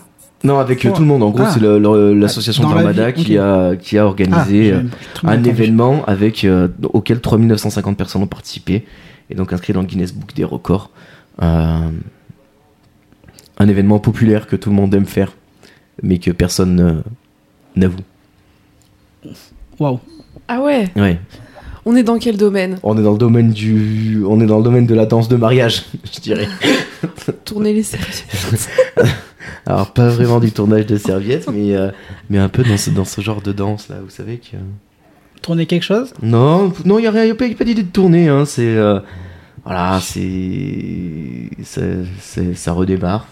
Non, 0.43 0.59
avec 0.59 0.85
euh, 0.85 0.89
Oh. 0.91 0.95
tout 0.95 1.01
le 1.01 1.07
monde. 1.07 1.23
En 1.23 1.29
gros, 1.29 1.43
Ah. 1.45 1.51
c'est 1.53 1.59
l'association 1.61 2.63
Dans 2.63 2.69
la 2.69 2.75
d'armada 2.83 3.11
ville, 3.11 3.25
qui, 3.25 3.37
a, 3.37 3.75
qui 3.75 3.97
a 3.97 4.01
Ah, 4.03 4.05
organisé... 4.05 4.63
j'ai- 4.65 4.73
euh, 4.73 4.83
un 5.23 5.43
événement 5.43 6.03
avec 6.05 6.43
euh, 6.43 6.67
auquel 6.93 7.21
3950 7.21 7.97
personnes 7.97 8.21
ont 8.23 8.27
participé 8.27 8.85
et 9.29 9.35
donc 9.35 9.51
inscrit 9.53 9.73
dans 9.73 9.81
le 9.81 9.87
Guinness 9.87 10.13
Book 10.13 10.33
des 10.35 10.43
records. 10.43 10.89
Euh, 11.41 11.89
un 13.59 13.67
événement 13.67 13.99
populaire 13.99 14.45
que 14.47 14.55
tout 14.55 14.69
le 14.69 14.75
monde 14.75 14.93
aime 14.93 15.05
faire, 15.07 15.31
mais 16.03 16.19
que 16.19 16.31
personne 16.31 16.75
ne- 16.75 17.01
n'avoue. 17.81 17.97
Waouh. 19.79 19.99
Ah 20.47 20.61
ouais, 20.61 20.89
Ouais. 20.95 21.19
on 21.85 21.95
est 21.95 22.03
dans 22.03 22.19
quel 22.19 22.37
domaine? 22.37 22.77
On 22.83 22.97
est 22.97 23.01
dans 23.03 23.11
le 23.13 23.17
domaine 23.17 23.51
du, 23.51 24.23
on 24.27 24.39
est 24.39 24.45
dans 24.45 24.57
le 24.59 24.63
domaine 24.63 24.85
de 24.85 24.93
la 24.95 25.05
danse 25.07 25.27
de 25.27 25.35
mariage, 25.35 25.85
je 26.13 26.19
dirais. 26.21 26.47
Tourner 27.45 27.73
les 27.73 27.83
serviettes. 27.83 28.69
Alors 29.65 29.91
pas 29.93 30.09
vraiment 30.09 30.39
du 30.39 30.51
tournage 30.51 30.85
de 30.85 30.97
serviettes, 30.97 31.47
mais 31.51 31.75
euh, 31.75 31.91
mais 32.29 32.37
un 32.37 32.49
peu 32.49 32.63
dans 32.63 32.77
ce 32.77 32.89
dans 32.89 33.05
ce 33.05 33.21
genre 33.21 33.41
de 33.41 33.51
danse 33.51 33.89
là, 33.89 33.95
vous 34.03 34.09
savez 34.09 34.37
que. 34.37 34.57
Tourner 35.41 35.65
quelque 35.67 35.83
chose? 35.83 36.13
Non, 36.21 36.73
non, 36.83 36.97
il 36.97 37.03
n'y 37.03 37.07
a, 37.07 37.11
rien- 37.11 37.25
y 37.25 37.29
a 37.31 37.35
pas, 37.35 37.45
y 37.45 37.51
a 37.53 37.55
pas 37.55 37.63
d'idée 37.63 37.83
de 37.83 37.89
tourner. 37.91 38.27
Hein, 38.27 38.45
c'est 38.45 38.65
euh, 38.75 38.99
voilà, 39.63 39.99
c'est 40.01 41.49
c'est- 41.63 42.03
c'est- 42.19 42.53
ça 42.55 42.71
redémarre. 42.71 43.27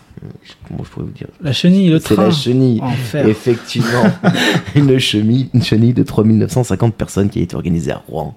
Comment 0.68 0.84
je 0.84 0.90
pourrais 0.90 1.06
vous 1.06 1.12
dire? 1.12 1.28
La 1.42 1.52
chenille, 1.52 1.90
le 1.90 2.00
C'est 2.00 2.14
train. 2.16 2.26
la 2.26 2.32
chenille. 2.32 2.80
Enfer. 2.82 3.28
Effectivement, 3.28 4.06
une 4.76 4.98
chenille, 5.00 5.50
une 5.54 5.62
chenille 5.64 5.94
de 5.94 6.04
3950 6.04 6.96
personnes 6.96 7.30
qui 7.30 7.40
a 7.40 7.42
été 7.42 7.56
organisée 7.56 7.92
à 7.92 8.02
Rouen. 8.08 8.36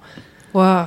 Waouh. 0.54 0.86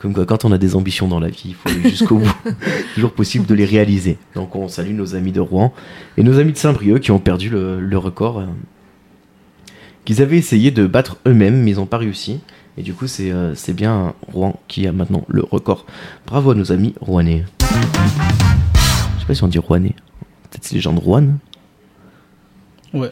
Comme 0.00 0.14
quoi, 0.14 0.24
quand 0.24 0.44
on 0.46 0.52
a 0.52 0.56
des 0.58 0.74
ambitions 0.76 1.08
dans 1.08 1.20
la 1.20 1.28
vie, 1.28 1.42
il 1.48 1.54
faut 1.54 1.68
aller 1.68 1.90
jusqu'au 1.90 2.16
bout. 2.18 2.32
Toujours 2.94 3.12
possible 3.12 3.44
de 3.46 3.54
les 3.54 3.66
réaliser. 3.66 4.16
Donc, 4.34 4.56
on 4.56 4.66
salue 4.68 4.94
nos 4.94 5.14
amis 5.14 5.30
de 5.32 5.40
Rouen 5.40 5.74
et 6.16 6.22
nos 6.22 6.38
amis 6.38 6.52
de 6.52 6.56
Saint-Brieuc 6.56 7.00
qui 7.00 7.10
ont 7.10 7.18
perdu 7.18 7.50
le, 7.50 7.78
le 7.80 7.98
record 7.98 8.38
euh, 8.38 8.46
qu'ils 10.06 10.22
avaient 10.22 10.38
essayé 10.38 10.70
de 10.70 10.86
battre 10.86 11.18
eux-mêmes, 11.26 11.62
mais 11.62 11.72
ils 11.72 11.76
n'ont 11.76 11.86
pas 11.86 11.98
réussi. 11.98 12.40
Et 12.78 12.82
du 12.82 12.94
coup, 12.94 13.06
c'est 13.06 13.30
euh, 13.30 13.54
c'est 13.54 13.74
bien 13.74 14.14
Rouen 14.32 14.58
qui 14.68 14.86
a 14.86 14.92
maintenant 14.92 15.24
le 15.28 15.42
record. 15.42 15.84
Bravo 16.26 16.52
à 16.52 16.54
nos 16.54 16.72
amis 16.72 16.94
rouennais. 17.00 17.44
Je 17.60 17.66
sais 19.20 19.26
pas 19.26 19.34
si 19.34 19.44
on 19.44 19.48
dit 19.48 19.58
rouennais. 19.58 19.94
Peut-être 20.50 20.64
c'est 20.64 20.76
les 20.76 20.80
gens 20.80 20.94
de 20.94 21.00
Rouen. 21.00 21.26
Ouais. 22.94 23.10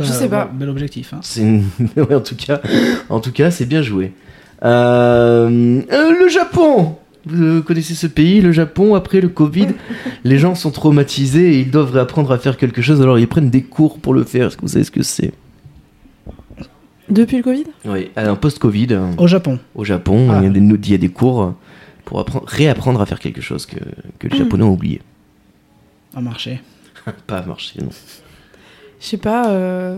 Je 0.00 0.04
sais 0.04 0.28
pas. 0.28 0.46
Bel 0.52 0.68
objectif. 0.68 1.12
Hein. 1.14 1.20
C'est 1.22 1.42
une- 1.42 1.64
ouais, 1.96 2.14
en 2.14 2.20
tout 2.20 2.34
cas, 2.36 2.60
en 3.08 3.20
tout 3.20 3.32
cas, 3.32 3.50
c'est 3.50 3.66
bien 3.66 3.82
joué. 3.82 4.12
Euh, 4.64 5.82
euh, 5.92 6.12
le 6.18 6.28
Japon. 6.28 6.96
Vous 7.26 7.62
connaissez 7.62 7.94
ce 7.94 8.06
pays, 8.06 8.42
le 8.42 8.52
Japon, 8.52 8.94
après 8.94 9.20
le 9.22 9.28
Covid, 9.28 9.68
les 10.24 10.38
gens 10.38 10.54
sont 10.54 10.70
traumatisés 10.70 11.54
et 11.54 11.60
ils 11.60 11.70
doivent 11.70 11.92
réapprendre 11.92 12.30
à 12.32 12.38
faire 12.38 12.58
quelque 12.58 12.82
chose, 12.82 13.00
alors 13.00 13.18
ils 13.18 13.26
prennent 13.28 13.48
des 13.50 13.62
cours 13.62 13.98
pour 13.98 14.12
le 14.12 14.24
faire. 14.24 14.48
Est-ce 14.48 14.56
que 14.58 14.62
vous 14.62 14.68
savez 14.68 14.84
ce 14.84 14.90
que 14.90 15.02
c'est? 15.02 15.32
Depuis 17.08 17.38
le 17.38 17.42
Covid? 17.42 17.64
Oui, 17.86 18.10
un 18.16 18.34
post-Covid, 18.36 18.88
euh, 18.90 19.06
Au 19.18 19.26
Japon. 19.26 19.58
au 19.74 19.84
Japon, 19.84 20.28
Ah. 20.30 20.38
il, 20.40 20.44
y 20.44 20.46
a 20.48 20.50
des, 20.50 20.60
il 20.60 20.90
y 20.90 20.94
a 20.94 20.98
des 20.98 21.08
cours 21.08 21.54
pour 22.04 22.20
apprendre, 22.20 22.44
réapprendre 22.46 23.00
à 23.00 23.06
faire 23.06 23.20
quelque 23.20 23.40
chose 23.40 23.64
que, 23.66 23.76
que 24.18 24.28
les 24.28 24.36
Japonais 24.36 24.64
ont 24.64 24.72
oublié. 24.72 25.00
À 26.14 26.20
marché. 26.20 26.60
Pas 27.26 27.38
à 27.38 27.46
marcher, 27.46 27.80
non. 27.82 27.90
Je 29.00 29.06
sais 29.06 29.16
pas. 29.18 29.48
euh, 29.50 29.96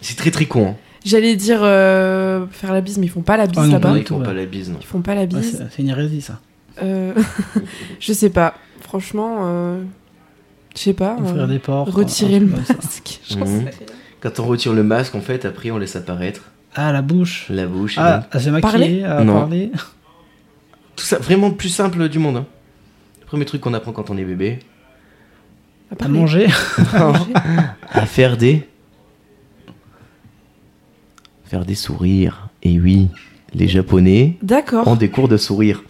C'est 0.00 0.16
très 0.16 0.30
très 0.30 0.46
con. 0.46 0.68
Hein. 0.68 0.76
J'allais 1.04 1.36
dire 1.36 1.60
euh, 1.62 2.46
faire 2.50 2.72
la 2.72 2.80
bise, 2.80 2.98
mais 2.98 3.06
ils 3.06 3.10
font 3.10 3.22
pas 3.22 3.36
la 3.36 3.46
bise 3.46 3.60
Ah 3.62 3.66
là-bas. 3.66 3.94
Ils 3.96 4.06
font 4.06 4.20
pas 4.20 4.32
la 4.32 4.46
bise, 4.46 4.70
non. 4.70 4.78
Ils 4.80 4.86
font 4.86 5.00
pas 5.00 5.14
la 5.14 5.26
bise. 5.26 5.56
c'est 5.58 5.66
c'est 5.70 5.82
une 5.82 5.88
hérésie, 5.88 6.20
ça. 6.20 6.40
Euh, 6.82 7.12
je 8.00 8.12
sais 8.12 8.30
pas. 8.30 8.54
franchement, 8.80 9.38
euh, 9.42 9.82
je 10.74 10.80
sais 10.80 10.92
pas. 10.94 11.16
Ouvrir 11.18 11.44
euh, 11.44 11.46
des 11.46 11.58
portes. 11.58 11.90
retirer 11.90 12.40
le 12.40 12.46
masque. 12.46 13.20
Mhm. 13.36 13.66
Quand 14.20 14.40
on 14.40 14.46
retire 14.46 14.72
le 14.72 14.82
masque, 14.82 15.14
en 15.14 15.20
fait, 15.20 15.44
après, 15.44 15.70
on 15.70 15.78
laisse 15.78 15.94
apparaître 15.94 16.50
Ah, 16.74 16.90
la 16.92 17.02
bouche. 17.02 17.46
la 17.50 17.66
bouche. 17.66 17.94
Ah, 17.98 18.26
à 18.32 18.40
se 18.40 18.50
maquiller, 18.50 18.60
Parler 18.72 19.04
à 19.04 19.22
Non. 19.22 19.34
parler. 19.34 19.70
Tout 20.96 21.04
ça, 21.04 21.18
vraiment 21.18 21.48
le 21.50 21.54
plus 21.54 21.68
simple 21.68 22.08
du 22.08 22.18
monde. 22.18 22.38
hein. 22.38 22.46
Le 23.20 23.26
premier 23.26 23.44
truc 23.44 23.60
qu'on 23.60 23.74
apprend 23.74 23.92
quand 23.92 24.10
on 24.10 24.16
est 24.18 24.24
bébé. 24.24 24.58
À 25.96 26.04
À 26.04 26.08
manger. 26.08 26.48
à 27.92 28.06
faire 28.06 28.36
des. 28.36 28.66
Faire 31.48 31.64
des 31.64 31.74
sourires. 31.74 32.48
Et 32.62 32.78
oui, 32.78 33.08
les 33.54 33.68
Japonais 33.68 34.36
D'accord. 34.42 34.86
ont 34.86 34.96
des 34.96 35.08
cours 35.08 35.28
de 35.28 35.36
sourire. 35.36 35.82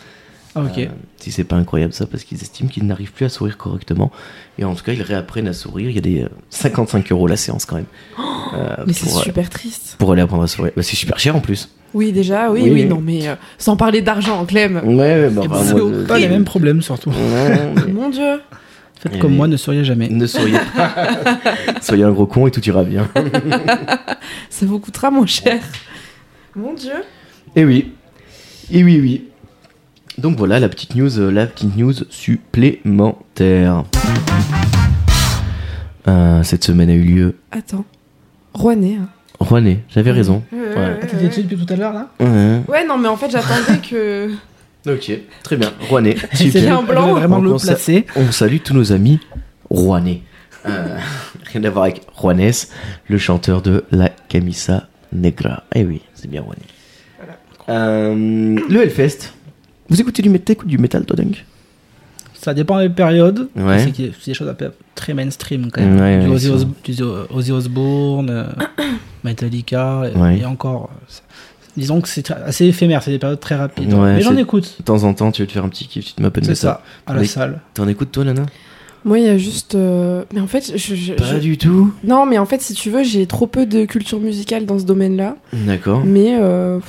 Ah, 0.54 0.62
ok. 0.62 0.78
Euh, 0.78 0.86
si 1.18 1.32
c'est 1.32 1.44
pas 1.44 1.56
incroyable 1.56 1.92
ça, 1.92 2.06
parce 2.06 2.24
qu'ils 2.24 2.40
estiment 2.40 2.68
qu'ils 2.68 2.86
n'arrivent 2.86 3.12
plus 3.12 3.24
à 3.26 3.28
sourire 3.28 3.56
correctement. 3.58 4.10
Et 4.58 4.64
en 4.64 4.74
tout 4.74 4.84
cas, 4.84 4.92
ils 4.92 5.02
réapprennent 5.02 5.48
à 5.48 5.52
sourire. 5.52 5.90
Il 5.90 5.94
y 5.94 5.98
a 5.98 6.02
des 6.02 6.22
euh, 6.22 6.28
55 6.50 7.10
euros 7.12 7.26
la 7.26 7.36
séance 7.36 7.64
quand 7.64 7.76
même. 7.76 7.86
Euh, 8.54 8.76
Mais 8.86 8.94
c'est 8.94 9.04
pour, 9.04 9.18
euh, 9.18 9.22
super 9.24 9.50
triste. 9.50 9.96
pour 9.98 10.10
aller 10.12 10.22
apprendre 10.22 10.42
à 10.42 10.46
sourire. 10.46 10.72
Bah, 10.74 10.82
c'est 10.82 10.96
super 10.96 11.18
cher 11.18 11.36
en 11.36 11.40
plus. 11.40 11.68
Oui, 11.92 12.12
déjà, 12.12 12.50
oui, 12.50 12.62
Oui, 12.70 12.86
non, 12.86 12.98
mais 12.98 13.28
euh, 13.28 13.34
sans 13.58 13.76
parler 13.76 14.00
d'argent, 14.00 14.46
Clem. 14.46 14.80
Ouais, 14.84 15.28
bah, 15.28 15.42
moi, 15.46 15.62
je- 15.66 16.06
Pas 16.06 16.18
les 16.18 16.28
mêmes 16.28 16.44
problèmes, 16.46 16.80
surtout. 16.80 17.10
Ouais, 17.10 17.72
mais- 17.76 17.92
Mon 17.92 18.08
Dieu. 18.08 18.40
Faites 19.00 19.18
comme 19.20 19.34
moi, 19.36 19.46
ne 19.46 19.56
souriez 19.56 19.84
jamais. 19.84 20.08
Ne 20.08 20.26
souriez 20.26 20.58
pas. 20.76 20.94
Soyez 21.82 22.02
un 22.04 22.10
gros 22.10 22.26
con 22.26 22.46
et 22.46 22.50
tout 22.50 22.60
ira 22.68 22.82
bien. 22.84 23.08
Ça 24.50 24.66
vous 24.66 24.78
coûtera 24.80 25.10
moins 25.10 25.26
cher. 25.26 25.60
Mon 26.56 26.74
Dieu. 26.74 26.94
Et 27.54 27.64
oui. 27.64 27.92
Et 28.72 28.82
oui, 28.82 28.98
oui. 29.00 29.24
Donc 30.18 30.36
voilà 30.36 30.58
la 30.58 30.68
petite 30.68 30.96
news, 30.96 31.18
euh, 31.20 31.30
la 31.30 31.46
petite 31.46 31.76
news 31.76 31.92
supplémentaire. 32.10 33.84
Euh, 36.08 36.42
cette 36.42 36.64
semaine 36.64 36.90
a 36.90 36.94
eu 36.94 37.02
lieu. 37.04 37.36
Attends. 37.52 37.84
Rouennais. 38.54 38.96
hein. 39.00 39.08
Rouennais, 39.40 39.84
j'avais 39.88 40.10
raison. 40.10 40.42
Ouais, 40.52 40.58
Ouais. 40.58 40.74
ouais, 40.76 40.98
Ah, 41.02 41.06
t'étais 41.06 41.28
dessus 41.28 41.42
depuis 41.44 41.64
tout 41.64 41.72
à 41.72 41.76
l'heure, 41.76 41.92
là? 41.92 42.08
Ouais. 42.18 42.60
Ouais, 42.66 42.84
non, 42.86 42.98
mais 42.98 43.06
en 43.08 43.16
fait, 43.16 43.30
j'attendais 43.30 43.78
que. 43.88 44.30
Ok, 44.86 45.10
très 45.42 45.56
bien. 45.56 45.72
Rouennais, 45.88 46.16
C'est 46.32 46.68
un 46.68 46.82
blanc. 46.82 47.14
vraiment 47.14 47.38
on 47.38 47.58
placer. 47.58 48.06
On 48.16 48.30
salue 48.32 48.58
tous 48.64 48.74
nos 48.74 48.92
amis 48.92 49.20
rouennais. 49.68 50.22
Euh, 50.66 50.96
rien 51.52 51.64
à 51.64 51.70
voir 51.70 51.84
avec 51.84 52.02
Juanes, 52.20 52.52
le 53.08 53.18
chanteur 53.18 53.60
de 53.62 53.84
La 53.90 54.08
Camisa 54.08 54.88
Negra. 55.12 55.64
Eh 55.74 55.84
oui, 55.84 56.02
c'est 56.14 56.28
bien 56.30 56.42
Rouennais. 56.42 56.62
Euh, 57.68 58.58
le 58.68 58.82
Hellfest. 58.82 59.32
Vous 59.88 60.00
écoutez 60.00 60.22
du 60.22 60.28
métal 60.30 60.56
ou 60.62 60.66
du 60.66 60.78
métal, 60.78 61.04
toi, 61.04 61.16
Dunk? 61.16 61.44
Ça 62.34 62.54
dépend 62.54 62.78
des 62.78 62.88
périodes. 62.88 63.48
Ouais. 63.56 63.84
C'est 63.84 64.26
des 64.26 64.34
choses 64.34 64.52
très 64.94 65.12
mainstream 65.12 65.70
quand 65.70 65.80
même. 65.82 65.98
Ouais, 66.00 66.18
du, 66.22 66.28
ouais, 66.28 66.34
Ozzy 66.34 66.46
c'est 66.46 66.52
Os- 66.52 66.66
du 66.84 67.02
Ozzy 67.34 67.52
Osbourne, 67.52 68.30
euh, 68.30 68.44
Metallica, 69.24 70.04
et- 70.14 70.16
Ouais. 70.16 70.38
et 70.38 70.44
encore. 70.46 70.90
Disons 71.78 72.00
que 72.00 72.08
c'est 72.08 72.30
assez 72.30 72.66
éphémère, 72.66 73.02
c'est 73.02 73.10
des 73.12 73.18
périodes 73.18 73.40
très 73.40 73.54
rapides. 73.54 73.92
Ouais, 73.94 74.14
Mais 74.16 74.20
j'en 74.20 74.36
écoute. 74.36 74.76
De 74.78 74.84
temps 74.84 75.04
en 75.04 75.14
temps, 75.14 75.30
tu 75.32 75.42
veux 75.42 75.46
te 75.48 75.52
faire 75.52 75.64
un 75.64 75.68
petit 75.68 75.86
kiff, 75.86 76.04
tu 76.06 76.12
te 76.14 76.28
peu 76.28 76.40
de 76.40 76.46
C'est 76.46 76.54
ça, 76.54 76.82
à 77.06 77.14
la 77.14 77.24
salle. 77.24 77.60
T'en 77.74 77.86
écoutes, 77.88 78.10
toi, 78.12 78.24
Lana? 78.24 78.42
Moi, 79.04 79.20
il 79.20 79.26
y 79.26 79.28
a 79.28 79.38
juste. 79.38 79.74
euh, 79.76 80.24
Mais 80.34 80.40
en 80.40 80.48
fait, 80.48 80.72
je. 80.76 80.94
je- 80.96 81.12
Pas 81.14 81.24
je- 81.24 81.38
du 81.38 81.56
tout. 81.56 81.92
Non, 82.04 82.26
mais 82.26 82.36
en 82.36 82.46
fait, 82.46 82.60
si 82.60 82.74
tu 82.74 82.90
veux, 82.90 83.04
j'ai 83.04 83.26
trop 83.26 83.46
peu 83.46 83.64
de 83.64 83.84
culture 83.84 84.18
musicale 84.20 84.66
dans 84.66 84.78
ce 84.78 84.84
domaine-là. 84.84 85.36
D'accord. 85.52 86.02
Mais. 86.04 86.36
euh, 86.40 86.80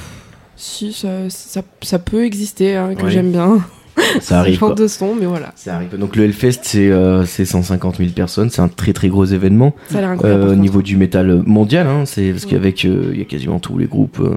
Si, 0.61 0.91
ça, 0.91 1.07
ça, 1.29 1.61
ça 1.83 1.99
peut 1.99 2.25
exister, 2.25 2.75
hein, 2.75 2.93
que 2.93 3.03
Ouais. 3.03 3.11
j'aime 3.11 3.31
bien. 3.31 3.59
Ça 4.21 4.39
arrive. 4.39 4.59
genre 4.59 4.75
de 4.75 4.87
son, 4.87 5.13
mais 5.15 5.25
voilà. 5.25 5.51
Ça 5.55 5.75
arrive. 5.75 5.97
Donc 5.97 6.15
le 6.17 6.23
Hellfest, 6.23 6.59
c'est 6.63 6.89
euh, 6.89 7.25
c'est 7.25 7.45
150 7.45 7.97
000 7.97 8.09
personnes. 8.11 8.49
C'est 8.49 8.61
un 8.61 8.67
très 8.69 8.91
très 8.93 9.07
gros 9.09 9.23
événement 9.25 9.73
Ça 9.89 9.97
a 9.99 10.01
l'air 10.01 10.09
incroyable. 10.11 10.41
euh, 10.43 10.51
au 10.51 10.55
niveau 10.55 10.81
du 10.81 10.97
métal 10.97 11.43
mondial. 11.45 11.85
Hein, 11.87 12.03
c'est 12.05 12.31
parce 12.31 12.43
Ouais. 12.45 12.51
qu'avec 12.51 12.83
euh, 12.85 13.11
il 13.13 13.19
y 13.19 13.21
a 13.21 13.25
quasiment 13.25 13.59
tous 13.59 13.77
les 13.77 13.85
groupes 13.87 14.19
euh, 14.21 14.35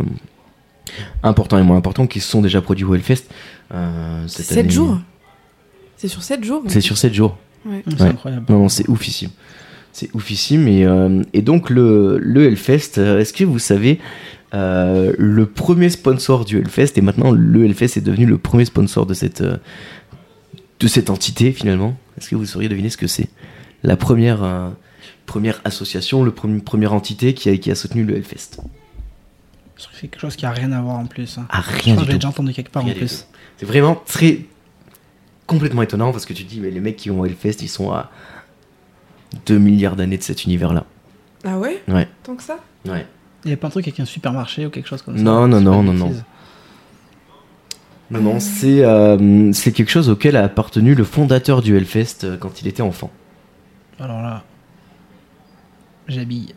importants 1.23 1.59
et 1.59 1.63
moins 1.63 1.77
importants 1.77 2.07
qui 2.07 2.21
se 2.21 2.29
sont 2.29 2.43
déjà 2.43 2.61
produits 2.63 2.85
au 2.85 2.95
Hellfest. 2.95 3.25
Euh, 3.75 4.25
cette 4.29 4.47
7 4.47 4.59
année. 4.59 4.71
jours 4.71 4.99
C'est 5.97 6.09
sur 6.09 6.23
7 6.23 6.45
jours 6.45 6.63
C'est 6.69 6.81
sur 6.81 6.99
7 6.99 7.15
jours. 7.15 7.39
Ouais. 7.65 7.83
C'est 7.89 8.01
Ouais. 8.03 8.09
incroyable. 8.09 8.47
Non, 8.49 8.59
non, 8.61 8.69
c'est 8.69 8.89
oufissime. 8.89 9.31
C'est 9.93 10.11
oufissime. 10.15 10.67
Et, 10.69 10.85
euh, 10.85 11.23
et 11.33 11.43
donc, 11.43 11.71
le, 11.71 12.19
le 12.19 12.47
Hellfest, 12.47 12.99
euh, 12.99 13.21
est-ce 13.21 13.33
que 13.33 13.45
vous 13.45 13.59
savez, 13.59 14.01
euh, 14.55 15.13
le 15.19 15.47
premier 15.47 15.89
sponsor 15.91 16.45
du 16.45 16.59
Hellfest, 16.59 16.93
et 16.97 17.01
maintenant 17.03 17.31
le 17.31 17.65
Hellfest 17.65 17.97
est 17.99 18.05
devenu 18.05 18.27
le 18.27 18.39
premier 18.39 18.65
sponsor 18.65 19.07
de 19.07 19.15
cette, 19.15 19.43
de 19.43 20.87
cette 20.89 21.09
entité 21.11 21.53
finalement? 21.53 21.97
Est-ce 22.19 22.29
que 22.31 22.35
vous 22.37 22.47
sauriez 22.47 22.69
deviner 22.69 22.91
ce 22.91 22.97
que 22.97 23.07
c'est? 23.07 23.29
La 23.83 23.97
première, 23.97 24.43
euh, 24.45 24.69
première 25.27 25.61
association, 25.65 26.23
le 26.25 26.31
premier, 26.33 26.61
première 26.61 26.93
entité 26.93 27.33
qui 27.35 27.49
a, 27.49 27.57
qui 27.57 27.71
a 27.71 27.75
soutenu 27.75 28.05
le 28.05 28.17
Hellfest 28.17 28.61
C'est 29.93 30.09
quelque 30.09 30.21
chose 30.21 30.37
qui 30.37 30.47
a 30.47 30.51
rien 30.51 30.73
à 30.73 30.81
voir 30.81 30.97
en 30.97 31.07
plus. 31.07 31.39
hein. 31.39 31.47
Ah, 31.51 31.63
Je 31.65 31.83
rien 31.83 31.95
que 31.97 32.01
du 32.01 32.07
j'ai 32.07 32.13
tout. 32.13 32.19
déjà 32.19 32.29
entendu 32.29 32.53
quelque 32.53 32.71
part 32.71 32.85
Rien 32.85 32.93
en 32.95 32.97
plus. 32.97 33.27
C'est 33.57 33.67
vraiment 33.67 33.95
très. 34.07 34.47
complètement 35.47 35.83
étonnant 35.83 36.13
parce 36.13 36.25
que 36.27 36.33
tu 36.33 36.45
te 36.45 36.49
dis, 36.51 36.61
mais 36.61 36.71
les 36.71 36.81
mecs 36.81 36.97
qui 36.97 37.11
ont 37.11 37.25
Hellfest, 37.25 37.57
ils 37.63 37.69
sont 37.69 37.91
à 37.93 38.11
2 39.47 39.59
milliards 39.59 39.97
d'années 39.97 40.19
de 40.19 40.23
cet 40.23 40.45
univers-là. 40.45 40.85
Ah 41.45 41.59
ouais? 41.59 41.83
Ouais. 41.89 42.09
Tant 42.23 42.35
que 42.37 42.43
ça? 42.43 42.59
Ouais. 42.87 43.07
Il 43.45 43.51
y 43.51 43.55
a 43.55 43.57
pas 43.57 43.67
un 43.67 43.71
truc 43.71 43.87
avec 43.89 43.99
un 43.99 44.05
supermarché 44.05 44.65
ou 44.67 44.71
quelque 44.71 44.89
chose 44.89 45.03
comme 45.03 45.17
ça? 45.17 45.23
Non, 45.23 45.49
non, 45.49 45.61
non, 45.61 45.83
non, 45.83 45.93
non. 45.93 46.13
Non, 48.11 48.21
non, 48.21 48.41
c'est 48.41 48.85
euh, 48.85 49.53
c'est 49.55 49.73
quelque 49.73 49.89
chose 49.91 50.11
auquel 50.11 50.37
a 50.37 50.45
appartenu 50.45 50.95
le 50.95 51.03
fondateur 51.03 51.63
du 51.63 51.77
Hellfest 51.77 52.25
euh, 52.25 52.37
quand 52.37 52.61
il 52.61 52.69
était 52.69 52.83
enfant. 52.83 53.11
Alors 53.99 54.21
là, 54.21 54.45
j'habille. 56.09 56.55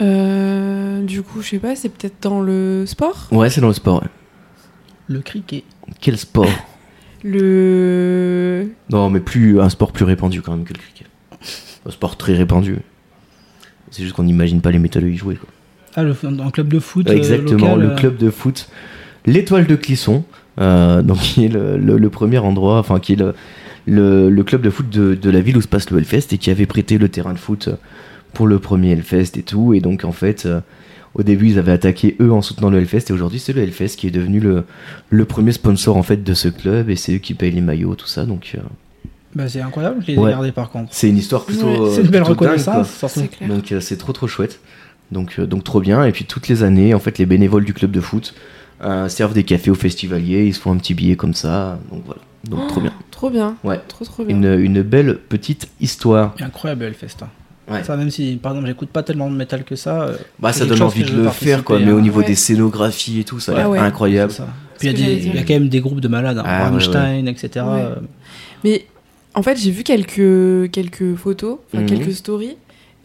Euh, 0.00 1.02
du 1.02 1.22
coup, 1.22 1.42
je 1.42 1.48
sais 1.50 1.58
pas, 1.58 1.76
c'est 1.76 1.88
peut-être 1.90 2.22
dans 2.22 2.40
le 2.40 2.84
sport 2.86 3.28
Ouais, 3.32 3.50
c'est 3.50 3.60
dans 3.60 3.68
le 3.68 3.74
sport. 3.74 4.02
ouais. 4.02 4.08
Le 5.08 5.20
cricket. 5.20 5.64
Quel 6.00 6.16
sport 6.18 6.46
Le. 7.24 8.68
Non, 8.90 9.10
mais 9.10 9.20
plus 9.20 9.60
un 9.60 9.68
sport 9.68 9.92
plus 9.92 10.04
répandu 10.04 10.40
quand 10.42 10.52
même 10.56 10.64
que 10.64 10.72
le 10.72 10.78
cricket. 10.78 11.06
Un 11.86 11.90
sport 11.90 12.16
très 12.16 12.34
répandu. 12.34 12.76
C'est 13.90 14.02
juste 14.02 14.14
qu'on 14.14 14.22
n'imagine 14.22 14.60
pas 14.60 14.70
les 14.70 14.78
métalleux 14.78 15.10
y 15.10 15.16
jouer. 15.16 15.34
Quoi. 15.36 15.48
Ah, 15.96 16.02
le, 16.02 16.14
un 16.24 16.50
club 16.50 16.68
de 16.68 16.78
foot. 16.78 17.08
euh, 17.10 17.12
Exactement, 17.14 17.74
local, 17.74 17.80
le 17.80 17.90
euh, 17.92 17.96
club 17.96 18.16
de 18.16 18.30
foot, 18.30 18.68
l'étoile 19.26 19.66
de 19.66 19.74
Clisson, 19.76 20.24
euh, 20.60 21.02
donc 21.02 21.18
qui 21.18 21.44
est 21.44 21.48
le, 21.48 21.76
le- 21.76 21.98
le 21.98 22.10
premier 22.10 22.38
endroit, 22.38 22.78
enfin 22.78 23.00
qui 23.00 23.14
est 23.14 23.16
le, 23.16 23.34
le, 23.86 24.30
le 24.30 24.44
club 24.44 24.62
de 24.62 24.70
foot 24.70 24.88
de, 24.88 25.14
de 25.14 25.30
la 25.30 25.40
ville 25.40 25.56
où 25.56 25.60
se 25.60 25.68
passe 25.68 25.90
le 25.90 25.98
Hellfest 25.98 26.32
et 26.32 26.38
qui 26.38 26.50
avait 26.50 26.66
prêté 26.66 26.96
le 26.98 27.08
terrain 27.08 27.32
de 27.32 27.38
foot 27.38 27.68
pour 28.32 28.46
le 28.46 28.58
premier 28.58 28.92
Hellfest 28.92 29.36
et 29.36 29.42
tout. 29.42 29.74
Et 29.74 29.80
donc 29.80 30.04
en 30.04 30.12
fait, 30.12 30.46
euh, 30.46 30.60
au 31.14 31.22
début 31.22 31.48
ils 31.50 31.58
avaient 31.58 31.72
attaqué 31.72 32.16
eux 32.20 32.32
en 32.32 32.42
soutenant 32.42 32.70
le 32.70 32.78
Hellfest 32.78 33.10
et 33.10 33.12
aujourd'hui 33.12 33.38
c'est 33.40 33.52
le 33.52 33.62
Hellfest 33.62 33.96
qui 33.96 34.06
est 34.06 34.10
devenu 34.12 34.40
le, 34.40 34.64
le 35.10 35.24
premier 35.24 35.52
sponsor 35.52 35.96
en 35.96 36.02
fait 36.02 36.22
de 36.22 36.34
ce 36.34 36.48
club 36.48 36.88
et 36.90 36.96
c'est 36.96 37.14
eux 37.14 37.18
qui 37.18 37.34
payent 37.34 37.50
les 37.52 37.60
maillots, 37.60 37.94
tout 37.94 38.06
ça. 38.06 38.24
Donc 38.26 38.52
euh, 38.56 38.60
Bah, 39.34 39.48
c'est 39.48 39.60
incroyable, 39.60 39.96
je 40.02 40.06
les 40.08 40.14
ai 40.14 40.18
Ouais. 40.18 40.30
gardés 40.30 40.52
par 40.52 40.70
contre. 40.70 40.88
c'est 40.92 41.08
une 41.08 41.18
histoire 41.18 41.44
plutôt. 41.44 41.66
Ouais, 41.66 41.80
euh, 41.80 41.90
C'est 41.94 42.02
une 42.02 42.08
belle 42.08 42.22
dingue, 42.22 42.30
reconnaissance. 42.30 43.04
C'est 43.08 43.28
clair. 43.28 43.48
Donc 43.48 43.72
euh, 43.72 43.80
c'est 43.80 43.96
trop 43.96 44.12
trop 44.12 44.26
chouette. 44.28 44.60
Donc, 45.12 45.40
euh, 45.40 45.46
donc 45.46 45.64
trop 45.64 45.80
bien. 45.80 46.04
Et 46.04 46.12
puis 46.12 46.24
toutes 46.24 46.46
les 46.46 46.62
années, 46.62 46.94
en 46.94 47.00
fait, 47.00 47.18
les 47.18 47.26
bénévoles 47.26 47.64
du 47.64 47.74
club 47.74 47.90
de 47.90 48.00
foot 48.00 48.32
euh, 48.84 49.08
servent 49.08 49.34
des 49.34 49.42
cafés 49.42 49.72
aux 49.72 49.74
festivaliers. 49.74 50.46
Ils 50.46 50.54
se 50.54 50.60
font 50.60 50.70
un 50.72 50.76
petit 50.76 50.94
billet 50.94 51.16
comme 51.16 51.34
ça. 51.34 51.80
Donc 51.90 52.02
voilà. 52.06 52.20
Donc 52.48 52.68
trop 52.68 52.80
bien. 52.80 52.92
Trop 53.10 53.28
bien. 53.28 53.56
Ouais. 53.64 53.80
Trop, 53.88 54.04
trop 54.04 54.24
bien. 54.24 54.36
Une, 54.36 54.60
une 54.60 54.82
belle 54.82 55.18
petite 55.18 55.68
histoire. 55.80 56.36
Et 56.38 56.44
incroyable 56.44 56.84
Hellfest. 56.84 57.22
hein. 57.22 57.28
Ouais. 57.70 57.84
Ça, 57.84 57.96
même 57.96 58.10
si, 58.10 58.36
par 58.42 58.52
exemple, 58.52 58.68
j'écoute 58.68 58.88
pas 58.90 59.02
tellement 59.02 59.30
de 59.30 59.36
métal 59.36 59.64
que 59.64 59.76
ça. 59.76 60.02
euh, 60.02 60.16
Bah 60.38 60.52
ça 60.52 60.66
donne 60.66 60.82
envie 60.82 61.04
de 61.04 61.12
le 61.12 61.28
faire 61.30 61.62
quoi. 61.64 61.78
Mais 61.78 61.92
au 61.92 61.98
hein. 61.98 62.00
niveau 62.02 62.20
Ouais. 62.20 62.26
des 62.26 62.34
scénographies 62.34 63.20
et 63.20 63.24
tout, 63.24 63.38
ça 63.40 63.52
a 63.52 63.54
Ouais, 63.54 63.60
l'air 63.60 63.70
ouais. 63.70 63.78
incroyable. 63.78 64.32
Puis 64.78 64.88
il 64.88 64.98
y, 64.98 65.28
y 65.34 65.38
a 65.38 65.42
quand 65.42 65.54
même 65.54 65.68
des 65.68 65.80
groupes 65.80 66.00
de 66.00 66.08
malades. 66.08 66.38
hein. 66.38 66.42
Ah, 66.44 66.58
ouais, 66.58 66.64
Rammstein, 66.70 67.26
etc. 67.26 67.48
Ouais. 67.56 67.60
euh, 67.82 67.94
Mais 68.64 68.86
en 69.34 69.42
fait, 69.42 69.56
j'ai 69.56 69.70
vu 69.70 69.82
quelques, 69.84 70.70
quelques 70.72 71.14
photos, 71.14 71.58
enfin 71.72 71.82
Mhm. 71.82 71.88
quelques 71.88 72.12
stories, 72.14 72.56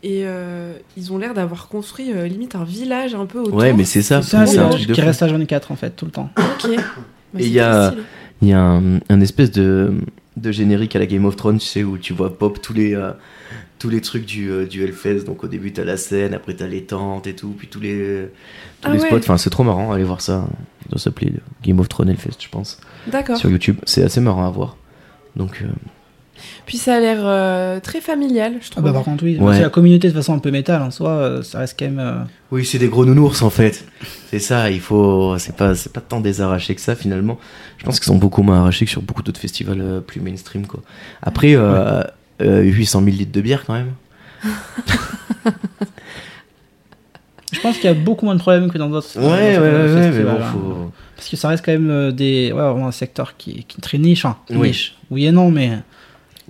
et 0.01 0.21
euh, 0.25 0.73
ils 0.97 1.11
ont 1.13 1.17
l'air 1.19 1.33
d'avoir 1.33 1.67
construit 1.67 2.11
euh, 2.13 2.27
limite 2.27 2.55
un 2.55 2.63
village 2.63 3.13
un 3.13 3.25
peu 3.27 3.39
autour. 3.39 3.55
Ouais, 3.55 3.73
mais 3.73 3.83
c'est 3.85 4.01
ça. 4.01 4.21
C'est 4.23 4.35
un 4.37 4.45
truc 4.69 4.87
de 4.87 4.93
qui 4.93 5.01
fou. 5.01 5.05
reste 5.07 5.21
à 5.21 5.27
24 5.27 5.71
en 5.71 5.75
fait, 5.75 5.91
tout 5.95 6.05
le 6.05 6.11
temps. 6.11 6.29
Ok. 6.37 6.71
Bah, 7.33 7.39
Et 7.41 7.45
il 7.45 7.51
y 7.51 7.59
a- 7.59 7.93
y 8.41 8.51
a 8.53 8.59
un, 8.59 8.99
un 9.09 9.21
espèce 9.21 9.51
de, 9.51 9.93
de 10.37 10.51
générique 10.51 10.95
à 10.95 10.99
la 10.99 11.05
Game 11.05 11.25
of 11.25 11.35
Thrones, 11.35 11.57
tu 11.59 11.67
sais, 11.67 11.83
où 11.83 11.97
tu 11.97 12.13
vois 12.13 12.37
pop 12.37 12.61
tous 12.61 12.73
les, 12.73 12.95
euh, 12.95 13.11
tous 13.85 13.91
les 13.91 14.01
trucs 14.01 14.25
du, 14.25 14.49
euh, 14.49 14.65
du 14.65 14.83
Hellfest. 14.83 15.25
Donc 15.25 15.43
au 15.43 15.47
début, 15.47 15.71
t'as 15.71 15.83
la 15.83 15.95
scène, 15.97 16.33
après 16.33 16.55
t'as 16.55 16.65
les 16.65 16.83
tentes 16.85 17.27
et 17.27 17.35
tout, 17.35 17.53
puis 17.55 17.67
tous 17.67 17.79
les, 17.79 18.29
tous 18.81 18.87
Ah 18.89 18.93
les 18.93 18.99
ouais. 18.99 19.07
spots. 19.07 19.17
Enfin, 19.19 19.37
c'est 19.37 19.51
trop 19.51 19.63
marrant, 19.63 19.91
allez 19.93 20.03
voir 20.03 20.21
ça. 20.21 20.47
Ça 20.83 20.89
doit 20.89 20.99
s'appeler 20.99 21.29
le 21.31 21.39
Game 21.63 21.79
of 21.79 21.87
Thrones 21.87 22.09
Hellfest, 22.09 22.37
je 22.39 22.49
pense, 22.49 22.79
D'accord. 23.11 23.37
sur 23.37 23.49
YouTube. 23.51 23.77
C'est 23.85 24.01
assez 24.03 24.21
marrant 24.21 24.45
à 24.47 24.49
voir. 24.49 24.75
Donc, 25.35 25.61
euh, 25.61 25.67
Puis 26.65 26.77
ça 26.79 26.95
a 26.95 26.99
l'air 26.99 27.19
euh, 27.21 27.79
très 27.79 28.01
familial, 28.01 28.53
je 28.59 28.67
Ah 28.67 28.71
trouve. 28.71 28.83
bah 28.85 28.93
par 28.93 29.03
contre 29.03 29.23
oui, 29.23 29.37
Ouais. 29.39 29.55
c'est 29.55 29.61
la 29.61 29.69
communauté 29.69 30.07
de 30.07 30.13
façon 30.13 30.33
un 30.33 30.39
peu 30.39 30.49
métal 30.49 30.81
en 30.81 30.89
soi, 30.89 31.09
euh, 31.11 31.43
ça 31.43 31.59
reste 31.59 31.75
quand 31.77 31.85
même. 31.85 31.99
euh, 31.99 32.23
Oui, 32.51 32.65
c'est 32.65 32.79
des 32.79 32.87
gros 32.87 33.05
nounours 33.05 33.43
en 33.43 33.51
fait. 33.51 33.85
C'est 34.31 34.39
ça, 34.39 34.71
il 34.71 34.79
faut. 34.79 35.37
C'est 35.37 35.55
pas, 35.55 35.75
c'est 35.75 35.93
pas 35.93 36.01
tant 36.01 36.21
des 36.21 36.41
arrachés 36.41 36.73
que 36.73 36.81
ça 36.81 36.95
finalement. 36.95 37.37
Je 37.77 37.85
pense 37.85 37.99
qu'ils 37.99 38.07
sont 38.07 38.17
beaucoup 38.17 38.41
moins 38.41 38.61
arrachés 38.61 38.85
que 38.85 38.91
sur 38.91 39.03
beaucoup 39.03 39.21
d'autres 39.21 39.39
festivals 39.39 39.79
euh, 39.81 39.99
plus 40.01 40.21
mainstream 40.21 40.65
quoi. 40.65 40.81
Après, 41.21 41.55
euh, 41.55 42.01
euh, 42.41 42.61
800 42.61 43.03
000 43.03 43.15
litres 43.17 43.31
de 43.31 43.41
bière 43.41 43.63
quand 43.65 43.73
même. 43.73 43.93
Je 47.51 47.59
pense 47.61 47.75
qu'il 47.77 47.85
y 47.85 47.87
a 47.87 47.93
beaucoup 47.93 48.25
moins 48.25 48.35
de 48.35 48.39
problèmes 48.39 48.69
que 48.71 48.77
dans 48.77 48.89
d'autres. 48.89 49.07
Ouais, 49.17 49.55
dans 49.55 49.61
ouais, 49.61 49.71
ouais, 49.71 49.93
ouais, 49.93 50.11
mais 50.11 50.23
bon, 50.23 50.41
faut. 50.51 50.91
Parce 51.15 51.29
que 51.29 51.37
ça 51.37 51.47
reste 51.49 51.63
quand 51.65 51.71
même 51.71 51.89
euh, 51.89 52.11
des, 52.11 52.51
ouais, 52.51 52.61
vraiment 52.61 52.87
un 52.87 52.91
secteur 52.91 53.37
qui, 53.37 53.63
qui 53.63 53.77
est 53.77 53.81
très 53.81 53.97
niche. 53.97 54.25
hein. 54.25 54.35
Oui. 54.49 54.69
Niche. 54.69 54.95
Oui 55.09 55.25
et 55.25 55.31
non, 55.31 55.51
mais 55.51 55.79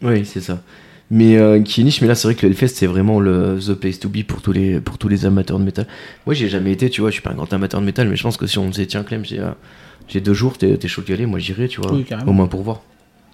Oui, 0.01 0.25
c'est 0.25 0.41
ça. 0.41 0.59
Mais 1.11 1.37
euh, 1.37 1.61
qui 1.61 1.81
est 1.81 1.83
niche, 1.83 2.01
mais 2.01 2.07
là 2.07 2.15
c'est 2.15 2.27
vrai 2.27 2.33
que 2.33 2.47
le 2.47 2.51
Hellfest 2.51 2.69
c'est 2.69 2.87
vraiment 2.87 3.19
le 3.19 3.59
the 3.59 3.73
place 3.75 3.99
to 3.99 4.09
be 4.09 4.23
pour 4.23 4.41
tous 4.41 4.51
les 4.51 4.79
pour 4.79 4.97
tous 4.97 5.07
les 5.07 5.27
amateurs 5.27 5.59
de 5.59 5.63
métal. 5.63 5.85
Moi 6.25 6.33
j'ai 6.33 6.49
jamais 6.49 6.71
été, 6.71 6.89
tu 6.89 7.01
vois, 7.01 7.11
je 7.11 7.13
suis 7.15 7.21
pas 7.21 7.29
un 7.29 7.35
grand 7.35 7.53
amateur 7.53 7.79
de 7.79 7.85
métal, 7.85 8.07
mais 8.09 8.15
je 8.15 8.23
pense 8.23 8.37
que 8.37 8.47
si 8.47 8.57
on 8.57 8.65
me 8.65 8.71
disait 8.71 8.87
tiens 8.87 9.03
Clem, 9.03 9.23
j'ai 9.23 9.39
euh, 9.39 9.51
j'ai 10.07 10.19
deux 10.19 10.33
jours, 10.33 10.57
t'es 10.57 10.75
t'es 10.77 10.87
chaud 10.87 11.03
d'y 11.03 11.13
aller, 11.13 11.27
moi 11.27 11.37
j'irai, 11.37 11.67
tu 11.67 11.79
vois, 11.79 11.93
Oui, 11.93 12.07
au 12.25 12.31
moins 12.31 12.47
pour 12.47 12.63
voir. 12.63 12.81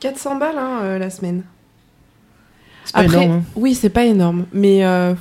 400 0.01 0.37
balles 0.37 0.57
hein, 0.57 0.79
euh, 0.83 0.99
la 0.99 1.09
semaine. 1.09 1.43
C'est 2.85 2.93
pas 2.93 2.99
Après, 3.01 3.23
énorme. 3.23 3.37
hein. 3.39 3.43
oui, 3.55 3.73
c'est 3.75 3.89
pas 3.89 4.05
énorme, 4.05 4.45
mais 4.53 4.83
euh, 4.85 5.13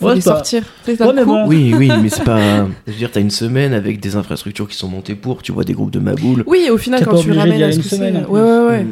faut 0.00 0.06
Ouais, 0.08 0.14
les 0.14 0.20
pas- 0.20 0.30
sortir. 0.36 0.62
Ouais, 0.88 0.96
mais 1.14 1.24
bon. 1.24 1.46
Oui, 1.46 1.74
oui, 1.76 1.90
mais 2.02 2.08
c'est 2.08 2.24
pas. 2.24 2.38
Je 2.86 2.92
veux 2.92 2.98
dire, 2.98 3.10
t'as 3.12 3.20
une 3.20 3.30
semaine 3.30 3.72
avec 3.74 4.00
des 4.00 4.16
infrastructures 4.16 4.68
qui 4.68 4.76
sont 4.76 4.88
montées 4.88 5.14
pour, 5.14 5.42
tu 5.42 5.52
vois 5.52 5.64
des 5.64 5.72
groupes 5.74 5.90
de 5.90 5.98
maboule. 5.98 6.44
Oui, 6.46 6.68
au 6.70 6.78
final, 6.78 7.04
quand 7.04 7.16
tu 7.20 7.32
ramènes 7.32 7.62
à 7.62 7.70
ce 7.72 7.76
une 7.76 7.82
que 7.82 7.88
c'est. 7.88 7.96
semaine, 7.96 8.24
en 8.28 8.30
Ouais, 8.32 8.40
ouais, 8.40 8.66
ouais. 8.68 8.86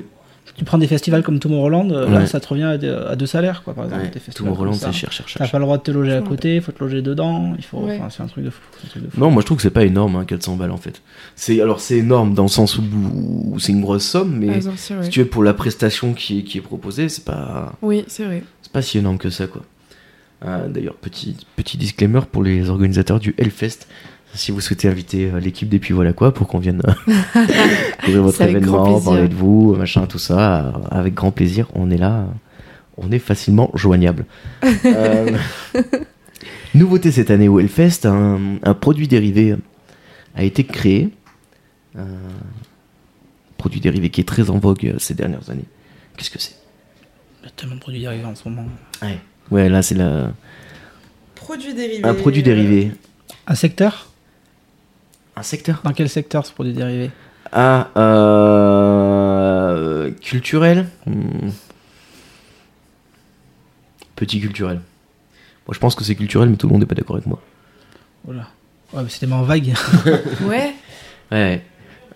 Tu 0.61 0.65
prends 0.67 0.77
des 0.77 0.87
festivals 0.87 1.23
comme 1.23 1.39
Tomorrowland, 1.39 1.91
euh, 1.91 2.07
là 2.11 2.19
Ouais. 2.19 2.27
ça 2.27 2.39
te 2.39 2.47
revient 2.47 2.65
à, 2.65 2.77
deux- 2.77 2.95
à 3.09 3.17
deux 3.17 3.25
salaires 3.25 3.63
quoi 3.63 3.73
par 3.73 3.85
exemple. 3.87 4.03
Ouais, 4.03 4.11
des 4.11 4.21
festivals 4.21 4.51
Tomorrowland, 4.53 4.75
c'est 4.75 4.93
cher, 4.93 5.11
cher, 5.11 5.27
cher. 5.27 5.39
T'as 5.39 5.49
pas 5.49 5.59
le 5.59 5.65
droit 5.65 5.79
de 5.79 5.83
te 5.83 5.91
loger 5.91 6.13
à 6.13 6.21
côté, 6.21 6.57
il 6.57 6.61
faut 6.61 6.71
te 6.71 6.85
loger 6.85 7.01
dedans, 7.01 7.55
il 7.57 7.65
faut. 7.65 7.79
Ouais. 7.79 7.97
enfin, 7.99 8.11
c'est 8.11 8.23
un 8.23 8.27
truc 8.27 8.45
de 8.45 8.51
fou. 8.51 8.61
c'est 8.79 8.87
un 8.87 8.91
truc 8.91 9.05
de 9.05 9.09
fou. 9.09 9.19
Non, 9.19 9.31
moi 9.31 9.41
je 9.41 9.47
trouve 9.47 9.57
que 9.57 9.63
c'est 9.63 9.71
pas 9.71 9.85
énorme, 9.87 10.17
hein, 10.17 10.27
400 10.27 10.57
balles 10.57 10.71
en 10.71 10.77
fait. 10.77 11.01
C'est 11.35 11.63
alors 11.63 11.81
c'est 11.81 11.97
énorme 11.97 12.35
dans 12.35 12.43
le 12.43 12.49
sens 12.51 12.77
où, 12.77 12.83
où 12.93 13.59
c'est 13.59 13.73
une 13.73 13.81
grosse 13.81 14.05
somme, 14.05 14.37
mais 14.39 14.61
Ah, 14.67 15.03
si 15.03 15.09
tu 15.09 15.21
veux 15.21 15.27
pour 15.29 15.43
la 15.45 15.55
prestation 15.55 16.13
qui 16.13 16.41
est, 16.41 16.43
qui 16.43 16.59
est 16.59 16.61
proposée, 16.61 17.09
c'est 17.09 17.25
pas 17.25 17.73
Oui, 17.81 18.05
c'est 18.07 18.25
vrai. 18.25 18.43
c'est 18.61 18.71
pas 18.73 18.83
si 18.83 18.99
énorme 18.99 19.17
que 19.17 19.31
ça 19.31 19.47
quoi. 19.47 19.63
Ah, 20.43 20.61
D'ailleurs, 20.69 20.97
petit 20.97 21.37
petit 21.57 21.79
disclaimer 21.79 22.21
pour 22.31 22.43
les 22.43 22.69
organisateurs 22.69 23.19
du 23.19 23.35
Hellfest. 23.39 23.87
Si 24.35 24.53
vous 24.53 24.61
souhaitez 24.61 24.89
inviter 24.89 25.31
euh, 25.31 25.41
l'équipe 25.41 25.69
des 25.69 25.79
Puis 25.79 25.93
voilà 25.93 26.13
quoi 26.13 26.33
pour 26.33 26.47
qu'on 26.47 26.59
vienne 26.59 26.83
euh, 26.87 27.17
couvrir 28.05 28.23
votre 28.23 28.41
événement, 28.43 29.01
parler 29.01 29.29
de 29.29 29.35
vous, 29.35 29.75
machin, 29.75 30.07
tout 30.07 30.19
ça, 30.19 30.67
euh, 30.67 30.73
avec 30.91 31.15
grand 31.15 31.33
plaisir. 31.33 31.69
On 31.75 31.91
est 31.91 31.97
là, 31.97 32.21
euh, 32.21 32.25
on 32.97 33.11
est 33.11 33.19
facilement 33.19 33.71
joignable. 33.75 34.25
Euh, 34.85 35.37
nouveauté 36.75 37.11
cette 37.11 37.31
année 37.31 37.49
au 37.49 37.59
Hellfest, 37.59 38.07
un, 38.07 38.59
un 38.63 38.75
produit 38.75 39.09
dérivé 39.09 39.57
a 40.37 40.45
été 40.45 40.65
créé. 40.65 41.11
Un 41.99 42.07
produit 43.59 43.81
dérivé 43.81 44.11
qui 44.11 44.21
est 44.21 44.25
très 44.25 44.49
en 44.51 44.59
vogue 44.59 44.87
euh, 44.87 44.99
ces 44.99 45.15
dernières 45.15 45.51
années. 45.51 45.65
Qu'est-ce 46.17 46.31
que 46.31 46.39
c'est? 46.39 46.55
Il 47.43 47.47
y 47.47 47.49
a 47.49 47.51
tellement 47.51 47.75
de 47.75 47.81
produits 47.81 48.01
dérivés 48.01 48.25
en 48.25 48.35
ce 48.35 48.49
moment. 48.49 48.67
Ouais, 49.51 49.69
là 49.69 49.83
c'est 49.83 49.95
la... 49.97 50.33
Produit 51.35 51.75
dérivé. 51.75 52.05
un 52.05 52.15
produit 52.15 52.43
dérivé. 52.43 52.93
Un 53.47 53.55
secteur? 53.55 54.10
Un 55.37 55.43
secteur 55.43 55.81
Dans 55.85 55.93
quel 55.93 56.09
secteur 56.09 56.45
ce 56.47 56.53
produit 56.53 56.73
dérivé 56.73 57.11
Ah, 57.53 57.89
euh, 58.81 60.11
culturel 60.21 60.87
Hmm. 61.07 61.51
Petit 64.17 64.41
culturel. 64.41 64.77
Moi 65.67 65.75
je 65.75 65.79
pense 65.79 65.95
que 65.95 66.05
c'est 66.05 66.15
culturel, 66.15 66.49
mais 66.51 66.57
tout 66.57 66.67
le 66.67 66.73
monde 66.73 66.81
n'est 66.83 66.87
pas 66.87 66.95
d'accord 66.95 67.17
avec 67.17 67.27
moi. 67.27 67.41
Voilà. 68.25 68.49
Ouais, 68.93 69.03
mais 69.03 69.09
c'est 69.09 69.21
tellement 69.21 69.43
vague. 69.43 69.73
Ouais. 70.47 70.75
Ouais. 71.33 71.63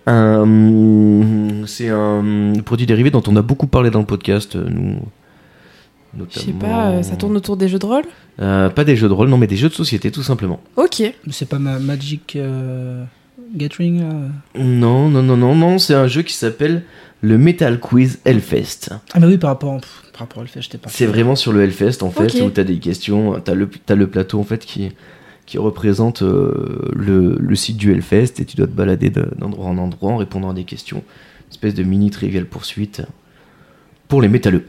Un- 0.06 1.64
c'est 1.66 1.88
un 1.88 2.52
produit 2.64 2.84
dérivé 2.86 3.10
dont 3.10 3.22
on 3.26 3.36
a 3.36 3.42
beaucoup 3.42 3.66
parlé 3.66 3.88
dans 3.90 4.00
le 4.00 4.04
podcast, 4.06 4.54
euh, 4.56 4.96
Je 6.30 6.38
sais 6.38 6.52
pas, 6.52 6.90
euh, 6.90 7.02
ça 7.02 7.16
tourne 7.16 7.36
autour 7.36 7.56
des 7.56 7.68
jeux 7.68 7.78
de 7.78 7.86
rôle? 7.86 8.04
Euh, 8.40 8.68
pas 8.70 8.84
des 8.84 8.96
jeux 8.96 9.08
de 9.08 9.12
rôle, 9.12 9.28
non, 9.28 9.38
mais 9.38 9.46
des 9.46 9.56
jeux 9.56 9.68
de 9.68 9.74
société, 9.74 10.10
tout 10.10 10.22
simplement. 10.22 10.60
Ok. 10.76 11.00
Mais 11.00 11.32
c'est 11.32 11.48
pas 11.48 11.58
ma 11.58 11.78
Magic 11.78 12.36
euh, 12.36 13.04
Gathering 13.54 14.02
Non, 14.58 15.08
non, 15.08 15.22
non, 15.22 15.36
non, 15.36 15.54
non, 15.54 15.78
c'est 15.78 15.94
un 15.94 16.06
jeu 16.08 16.22
qui 16.22 16.34
s'appelle 16.34 16.82
le 17.20 17.38
Metal 17.38 17.80
Quiz 17.80 18.18
Hellfest. 18.24 18.90
Ah, 19.12 19.20
mais 19.20 19.26
oui, 19.26 19.38
par 19.38 19.50
rapport, 19.50 19.80
pff, 19.80 20.02
par 20.12 20.20
rapport 20.20 20.42
au 20.42 20.46
fait, 20.46 20.60
j'étais 20.62 20.78
pas. 20.78 20.90
C'est 20.90 21.06
vraiment 21.06 21.36
sur 21.36 21.52
le 21.52 21.62
Hellfest 21.62 22.02
en 22.02 22.10
fait, 22.10 22.34
Ok. 22.34 22.42
où 22.46 22.50
t'as 22.50 22.64
des 22.64 22.78
questions, 22.78 23.40
t'as 23.40 23.54
le, 23.54 23.68
t'as 23.86 23.94
le 23.94 24.06
plateau 24.08 24.38
en 24.40 24.44
fait 24.44 24.64
qui, 24.64 24.90
qui 25.46 25.56
représente 25.58 26.22
euh, 26.22 26.90
le, 26.94 27.36
le 27.38 27.56
site 27.56 27.76
du 27.76 27.92
Hellfest 27.92 28.40
et 28.40 28.44
tu 28.44 28.56
dois 28.56 28.66
te 28.66 28.72
balader 28.72 29.10
de- 29.10 29.28
d'endroit 29.38 29.66
en 29.66 29.78
endroit 29.78 30.12
en 30.12 30.16
répondant 30.18 30.50
à 30.50 30.54
des 30.54 30.64
questions. 30.64 30.98
Une 31.46 31.50
espèce 31.52 31.74
de 31.74 31.82
mini 31.82 32.10
trivial 32.10 32.44
poursuite 32.46 33.02
pour 34.08 34.20
les 34.20 34.28
métalleux. 34.28 34.64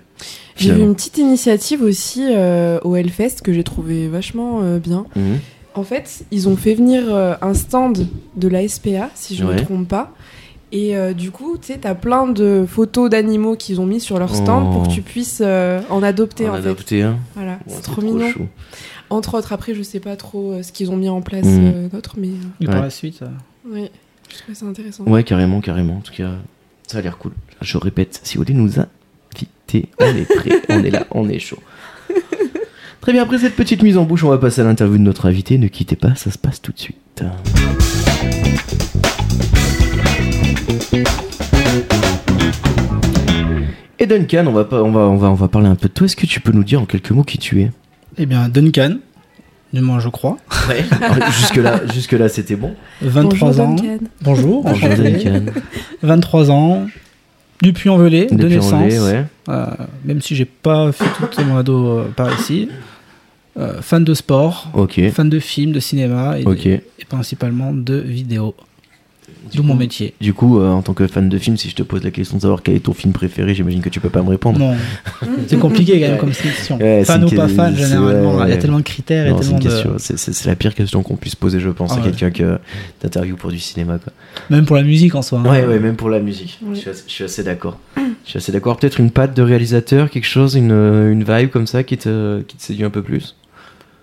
J'ai 0.56 0.70
vu 0.70 0.74
finalement. 0.74 0.86
une 0.86 0.96
petite 0.96 1.18
initiative 1.18 1.82
aussi 1.82 2.24
euh, 2.24 2.80
au 2.84 2.96
Hellfest 2.96 3.42
que 3.44 3.52
j'ai 3.54 3.64
trouvé 3.64 4.08
vachement 4.08 4.62
euh, 4.64 4.80
bien. 4.80 5.06
Mhm. 5.16 5.40
En 5.74 5.84
fait, 5.84 6.24
ils 6.32 6.48
ont 6.48 6.56
fait 6.56 6.74
venir 6.74 7.04
euh, 7.14 7.36
un 7.42 7.54
stand 7.54 8.08
de 8.38 8.48
la 8.48 8.66
SPA, 8.68 9.10
si 9.16 9.36
je 9.36 9.44
ne 9.44 9.50
Ouais. 9.50 9.56
me 9.56 9.62
trompe 9.62 9.88
pas. 9.88 10.14
Et 10.72 10.96
euh, 10.98 11.14
du 11.14 11.32
coup, 11.32 11.58
tu 11.58 11.68
sais, 11.74 11.78
t'as 11.80 11.94
plein 11.96 12.28
de 12.28 12.66
photos 12.68 13.10
d'animaux 13.10 13.56
qu'ils 13.56 13.80
ont 13.82 13.86
mis 13.86 14.00
sur 14.00 14.18
leur 14.18 14.34
stand 14.34 14.68
Oh. 14.68 14.72
pour 14.74 14.84
que 14.88 14.94
tu 14.94 15.02
puisses 15.02 15.42
euh, 15.44 15.82
en 15.90 16.02
adopter, 16.04 16.48
On 16.50 16.52
en 16.52 16.54
a 16.56 16.62
fait. 16.62 17.02
un. 17.02 17.18
Voilà, 17.36 17.52
Ouais, 17.52 17.58
c'est 17.68 17.82
trop 17.82 18.02
mignon. 18.02 18.30
chou. 18.30 18.48
Entre 19.10 19.38
autres, 19.38 19.54
après, 19.54 19.76
je 19.76 19.84
sais 19.84 20.00
pas 20.00 20.16
trop 20.16 20.54
euh, 20.54 20.64
ce 20.64 20.72
qu'ils 20.72 20.90
ont 20.92 20.98
mis 20.98 21.10
en 21.10 21.22
place 21.22 21.46
euh, 21.46 21.88
d'autres, 21.90 22.16
mais 22.18 22.30
euh, 22.30 22.32
Et 22.62 22.66
par 22.66 22.76
Ouais. 22.76 22.82
la 22.82 22.90
suite. 22.90 23.22
euh, 23.22 23.28
oui, 23.70 23.90
je 24.30 24.38
trouve 24.44 24.56
ça 24.56 24.66
intéressant. 24.66 25.04
Ouais, 25.06 25.24
carrément, 25.24 25.60
carrément. 25.62 25.98
En 25.98 26.02
tout 26.02 26.14
cas, 26.14 26.32
ça 26.88 26.98
a 26.98 27.02
l'air 27.02 27.18
cool. 27.18 27.34
Je 27.62 27.78
répète, 27.78 28.22
si 28.24 28.38
vous 28.38 28.44
voulez 28.44 28.54
nous 28.56 28.80
on 30.00 30.06
est 30.06 30.26
prêt, 30.36 30.62
on 30.70 30.84
est 30.84 30.92
là, 30.92 31.06
on 31.12 31.30
est 31.30 31.40
chaud. 31.40 31.60
Très 33.02 33.12
bien, 33.12 33.24
après 33.24 33.38
cette 33.38 33.56
petite 33.56 33.84
mise 33.84 33.98
en 33.98 34.04
bouche, 34.04 34.24
on 34.24 34.30
va 34.30 34.38
passer 34.38 34.62
à 34.62 34.64
l'interview 34.64 34.98
de 34.98 35.04
notre 35.04 35.28
invité. 35.28 35.58
Ne 35.58 35.68
quittez 35.68 35.96
pas, 35.96 36.16
ça 36.16 36.32
se 36.32 36.38
passe 36.38 36.62
tout 36.62 36.72
de 36.72 36.80
suite. 36.80 37.24
Et 43.98 44.08
Duncan, 44.08 44.46
on 44.48 44.52
va, 44.52 44.66
pas, 44.66 44.84
on, 44.84 44.92
va, 44.92 45.02
on, 45.02 45.16
va, 45.16 45.30
on 45.30 45.34
va 45.36 45.48
parler 45.48 45.68
un 45.68 45.76
peu 45.76 45.88
de 45.88 45.94
toi. 45.94 46.06
Est-ce 46.06 46.16
que 46.16 46.26
tu 46.26 46.42
peux 46.42 46.52
nous 46.52 46.64
dire 46.64 46.82
en 46.82 46.86
quelques 46.86 47.12
mots 47.12 47.24
qui 47.24 47.38
tu 47.38 47.62
es? 47.62 47.72
Eh 48.18 48.26
bien, 48.26 48.50
Duncan, 48.50 48.98
du 49.74 49.82
moins 49.82 50.00
je 50.00 50.10
crois, 50.10 50.38
Ouais. 50.70 50.84
Jusque-là, 51.32 51.82
jusque-là 51.94 52.28
c'était 52.30 52.56
bon. 52.56 52.74
23 53.02 53.50
Bonjour, 53.50 53.66
ans. 53.66 53.74
Duncan. 53.76 53.98
Bonjour, 54.22 54.64
Bonjour. 54.64 54.90
Duncan. 54.90 55.42
23 56.04 56.52
ans, 56.52 56.86
du 57.62 57.74
Puy-en-Velay, 57.74 58.28
de 58.28 58.48
naissance. 58.48 58.94
Ouais. 58.94 59.26
Euh, 59.50 59.66
même 60.04 60.22
si 60.22 60.36
j'ai 60.36 60.46
pas 60.46 60.92
fait 60.92 61.06
toute 61.18 61.38
mon 61.46 61.58
ado 61.58 62.00
euh, 62.00 62.08
par 62.16 62.40
ici. 62.40 62.70
Euh, 63.58 63.82
fan 63.82 64.04
de 64.04 64.14
sport, 64.14 64.70
fan 65.14 65.30
de 65.30 65.40
films, 65.40 65.72
de 65.72 65.80
cinéma 65.80 66.38
et, 66.38 66.44
et 66.44 67.06
principalement 67.08 67.72
de 67.72 67.96
vidéos. 67.96 68.54
Du 69.52 69.58
D'où 69.58 69.64
mon 69.64 69.74
coup- 69.74 69.80
métier. 69.80 70.14
Du 70.20 70.34
coup, 70.34 70.60
euh, 70.60 70.70
en 70.72 70.82
tant 70.82 70.94
que 70.94 71.06
fan 71.08 71.30
de 71.30 71.38
film, 71.38 71.56
si 71.58 71.70
je 71.70 71.76
te 71.76 71.84
pose 71.84 72.04
la 72.04 72.12
question 72.12 72.38
de 72.38 72.42
savoir 72.42 72.64
quel 72.64 72.76
est 72.76 72.80
ton 72.80 72.94
film 72.94 73.14
préféré, 73.14 73.54
j'imagine 73.54 73.82
que 73.82 73.90
tu 73.90 74.00
peux 74.00 74.10
pas 74.10 74.24
me 74.24 74.30
répondre. 74.30 74.58
Non, 74.60 74.74
c'est 75.48 75.60
compliqué 75.60 76.00
quand 76.02 76.08
même 76.08 76.18
comme 76.18 76.32
question. 76.32 76.78
Ouais, 76.78 77.04
fan 77.06 77.24
ou 77.24 77.30
pas 77.30 77.48
fan, 77.48 77.76
généralement. 77.76 78.44
Il 78.46 78.50
y 78.50 78.54
a 78.54 78.58
tellement 78.58 78.78
de 78.80 78.84
critères 78.84 79.30
Non, 79.32 79.40
et 79.40 79.44
c'est 79.44 79.60
tellement 79.60 79.94
de... 79.94 79.98
C'est, 80.00 80.46
la 80.46 80.56
pire 80.56 80.74
question 80.74 81.04
qu'on 81.04 81.16
puisse 81.16 81.36
poser, 81.36 81.60
je 81.60 81.70
pense, 81.70 81.92
Ah 81.92 81.96
à 81.96 81.98
ouais. 81.98 82.06
quelqu'un 82.12 82.32
que 82.32 82.58
t'interviews 83.00 83.36
pour 83.36 83.52
du 83.52 83.60
cinéma. 83.60 83.98
Quoi. 83.98 84.14
Même 84.50 84.66
pour 84.66 84.76
la 84.76 84.84
musique 84.84 85.14
en 85.16 85.22
soi. 85.22 85.40
hein. 85.40 85.50
Ouais, 85.50 85.66
ouais, 85.66 85.80
même 85.80 85.96
pour 85.96 86.10
la 86.10 86.20
musique. 86.20 86.60
Oui. 86.64 86.82
Je, 86.86 86.92
suis 87.08 87.24
assez, 87.24 87.44
d'accord. 87.44 87.78
Je 87.98 88.02
suis 88.30 88.38
assez 88.38 88.52
d'accord. 88.52 88.78
Peut-être 88.78 89.00
une 89.00 89.12
patte 89.12 89.36
de 89.36 89.42
réalisateur, 89.44 90.10
quelque 90.10 90.26
chose, 90.28 90.56
une, 90.56 90.72
une 90.72 91.24
vibe 91.24 91.50
comme 91.50 91.68
ça 91.68 91.84
qui 91.84 91.98
te, 91.98 92.42
qui 92.42 92.58
te 92.58 92.64
séduit 92.64 92.84
un 92.86 92.90
peu 92.90 93.02
plus? 93.04 93.36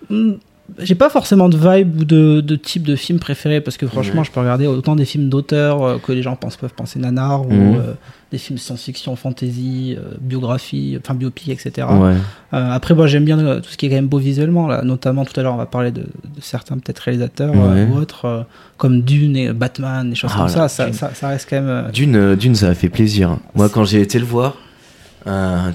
Hmm, 0.09 0.33
J'ai 0.79 0.95
pas 0.95 1.09
forcément 1.09 1.49
de 1.49 1.57
vibe 1.57 2.01
ou 2.01 2.05
de, 2.05 2.41
de 2.41 2.55
type 2.55 2.83
de 2.83 2.95
film 2.95 3.19
préféré 3.19 3.61
parce 3.61 3.77
que 3.77 3.85
franchement, 3.87 4.23
je 4.23 4.31
peux 4.31 4.39
regarder 4.39 4.65
autant 4.67 4.95
des 4.95 5.05
films 5.05 5.29
d'auteurs 5.29 5.83
euh, 5.83 5.97
que 5.97 6.11
les 6.11 6.21
gens 6.21 6.35
pensent, 6.35 6.55
peuvent 6.57 6.73
penser 6.73 6.99
nanar 6.99 7.43
Mhm. 7.43 7.51
ou 7.71 7.75
euh, 7.75 7.93
des 8.31 8.37
films 8.39 8.57
science-fiction, 8.57 9.15
fantasy, 9.15 9.95
euh, 9.97 10.15
biographie, 10.19 10.97
enfin 10.99 11.13
biopic, 11.13 11.49
etc. 11.49 11.87
Ouais. 11.91 12.15
Après, 12.51 12.95
moi, 12.95 13.05
j'aime 13.07 13.25
bien 13.25 13.37
tout 13.61 13.69
ce 13.69 13.77
qui 13.77 13.85
est 13.85 13.89
quand 13.89 13.95
même 13.95 14.07
beau 14.07 14.17
visuellement, 14.17 14.67
là. 14.67 14.81
Notamment, 14.83 15.23
tout 15.25 15.39
à 15.39 15.43
l'heure, 15.43 15.53
on 15.53 15.57
va 15.57 15.65
parler 15.67 15.91
de, 15.91 16.01
de 16.01 16.41
certains 16.41 16.75
peut-être 16.77 16.99
réalisateurs 16.99 17.53
Ouais. 17.55 17.85
ou 17.91 17.95
autres, 17.97 18.45
comme 18.77 19.01
Dune 19.01 19.35
et 19.37 19.53
Batman, 19.53 20.09
des 20.09 20.15
choses 20.15 20.31
Ah 20.33 20.39
comme 20.39 20.49
ça. 20.49 20.67
Ça, 20.67 20.85
Dune. 20.85 20.93
ça. 20.93 21.27
reste 21.27 21.47
quand 21.49 21.61
même. 21.61 21.91
Dune, 21.91 22.35
Dune, 22.35 22.55
ça 22.55 22.69
a 22.69 22.73
fait 22.73 22.89
plaisir. 22.89 23.37
Moi, 23.55 23.69
quand 23.69 23.83
j'ai 23.85 24.01
été 24.01 24.17
le 24.17 24.25
voir, 24.25 24.55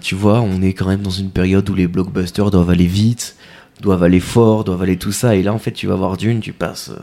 tu 0.01 0.15
vois, 0.15 0.41
on 0.41 0.61
est 0.63 0.73
quand 0.73 0.87
même 0.89 1.03
dans 1.03 1.11
une 1.11 1.31
période 1.31 1.69
où 1.71 1.75
les 1.75 1.87
blockbusters 1.87 2.51
doivent 2.51 2.71
aller 2.71 2.87
vite, 2.87 3.37
doivent 3.81 4.03
aller 4.03 4.21
fort, 4.21 4.65
doivent 4.65 4.83
aller 4.83 4.97
tout 4.97 5.13
ça. 5.13 5.35
Et 5.37 5.43
là, 5.43 5.53
en 5.53 5.59
fait, 5.59 5.73
tu 5.73 5.87
vas 5.87 5.95
voir 5.95 6.17
Dune, 6.17 6.41
tu 6.41 6.53
passes 6.53 6.91
euh, 6.91 7.01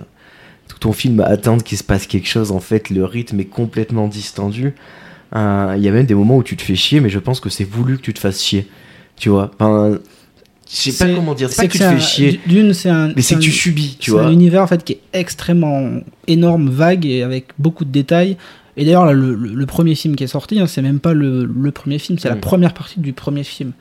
tout 0.67 0.79
ton 0.79 0.91
film 0.93 1.19
à 1.21 1.25
attendre 1.25 1.63
qu'il 1.63 1.77
se 1.77 1.83
passe 1.83 2.07
quelque 2.07 2.27
chose. 2.27 2.51
En 2.51 2.59
fait, 2.59 2.89
le 2.89 3.05
rythme 3.05 3.39
est 3.39 3.45
complètement 3.45 4.07
distendu. 4.07 4.73
Euh, 5.35 5.73
Il 5.77 5.83
y 5.83 5.87
a 5.87 5.91
même 5.91 6.05
des 6.05 6.15
moments 6.15 6.37
où 6.37 6.43
tu 6.43 6.55
te 6.57 6.61
fais 6.61 6.75
chier, 6.75 6.99
mais 7.01 7.09
je 7.09 7.19
pense 7.19 7.39
que 7.39 7.49
c'est 7.49 7.63
voulu 7.63 7.97
que 7.97 8.01
tu 8.01 8.13
te 8.13 8.19
fasses 8.19 8.41
chier. 8.43 8.67
Tu 9.17 9.29
vois 9.29 9.51
Enfin, 9.59 9.97
je 10.69 10.75
sais 10.75 10.91
pas 10.91 11.05
C'est- 11.09 11.15
comment 11.15 11.33
dire. 11.33 11.49
C'est 11.49 11.55
pas 11.55 11.61
c'est 11.63 11.67
que 11.67 11.73
tu 11.73 11.77
c'est 11.79 11.89
te 11.89 11.95
fais 11.95 12.01
chier, 12.01 12.39
D'une, 12.47 12.73
c'est 12.73 12.89
un. 12.89 13.13
mais 13.15 13.21
c'est 13.21 13.35
que 13.35 13.39
tu 13.41 13.51
subis, 13.51 13.97
tu 13.99 14.11
c'est 14.11 14.17
vois. 14.17 14.25
un 14.25 14.31
univers 14.31 14.61
en 14.63 14.67
fait 14.67 14.83
qui 14.83 14.93
est 14.93 15.01
extrêmement 15.13 15.99
énorme, 16.27 16.69
vague 16.69 17.05
et 17.05 17.23
avec 17.23 17.47
beaucoup 17.59 17.85
de 17.85 17.91
détails. 17.91 18.35
Et 18.77 18.83
d'ailleurs, 18.83 19.13
le- 19.13 19.35
le 19.35 19.65
premier 19.65 19.95
film 19.95 20.15
qui 20.17 20.25
est 20.25 20.27
sorti, 20.27 20.59
hein, 20.59 20.67
c'est 20.67 20.81
même 20.81 20.99
pas 20.99 21.13
le, 21.13 21.45
le 21.45 21.71
premier 21.71 21.97
film, 21.97 22.19
c'est 22.19 22.27
la 22.27 22.35
Mm. 22.35 22.39
première 22.41 22.73
partie 22.73 22.99
du 22.99 23.13
premier 23.13 23.43
film. 23.45 23.71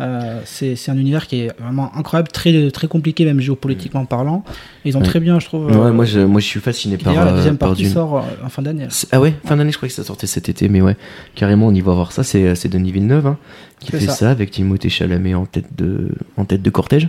Euh, 0.00 0.40
c'est 0.44 0.76
un 0.88 0.96
univers 0.98 1.28
qui 1.28 1.42
est 1.42 1.52
vraiment 1.60 1.94
incroyable, 1.96 2.28
très, 2.32 2.70
très 2.72 2.88
compliqué, 2.88 3.24
même 3.24 3.38
géopolitiquement 3.40 4.04
parlant. 4.06 4.42
Et 4.84 4.88
ils 4.88 4.96
ont 4.96 5.00
Ouais. 5.00 5.06
très 5.06 5.20
bien, 5.20 5.38
je 5.38 5.46
trouve. 5.46 5.66
Ouais, 5.66 5.76
euh, 5.76 5.92
moi 5.92 6.04
je, 6.04 6.18
moi 6.20 6.40
je 6.40 6.46
suis 6.46 6.58
fasciné 6.60 6.96
par, 6.98 7.14
la 7.14 7.26
euh, 7.28 7.36
deuxième 7.36 7.58
par 7.58 7.68
partie 7.68 7.84
Dune. 7.84 7.92
sort 7.92 8.18
euh, 8.18 8.22
en 8.44 8.48
fin 8.48 8.62
d'année. 8.62 8.88
Ah 9.12 9.20
ouais, 9.20 9.34
fin 9.44 9.56
d'année, 9.56 9.70
je 9.70 9.76
crois 9.76 9.88
que 9.88 9.94
ça 9.94 10.02
sortait 10.02 10.26
cet 10.26 10.48
été, 10.48 10.68
mais 10.68 10.80
ouais, 10.80 10.96
carrément, 11.36 11.68
on 11.68 11.72
y 11.74 11.80
va 11.80 11.92
voir 11.94 12.10
ça. 12.10 12.24
C'est 12.24 12.66
Denis 12.68 12.90
Villeneuve 12.90 13.26
hein, 13.28 13.38
qui 13.78 13.92
fait 13.92 14.00
ça. 14.00 14.12
ça. 14.12 14.30
avec 14.30 14.50
Timothée 14.50 14.88
Chalamet 14.88 15.34
en 15.34 15.46
tête 15.46 15.76
de, 15.76 16.08
en 16.36 16.44
tête 16.44 16.62
de 16.62 16.70
cortège, 16.70 17.08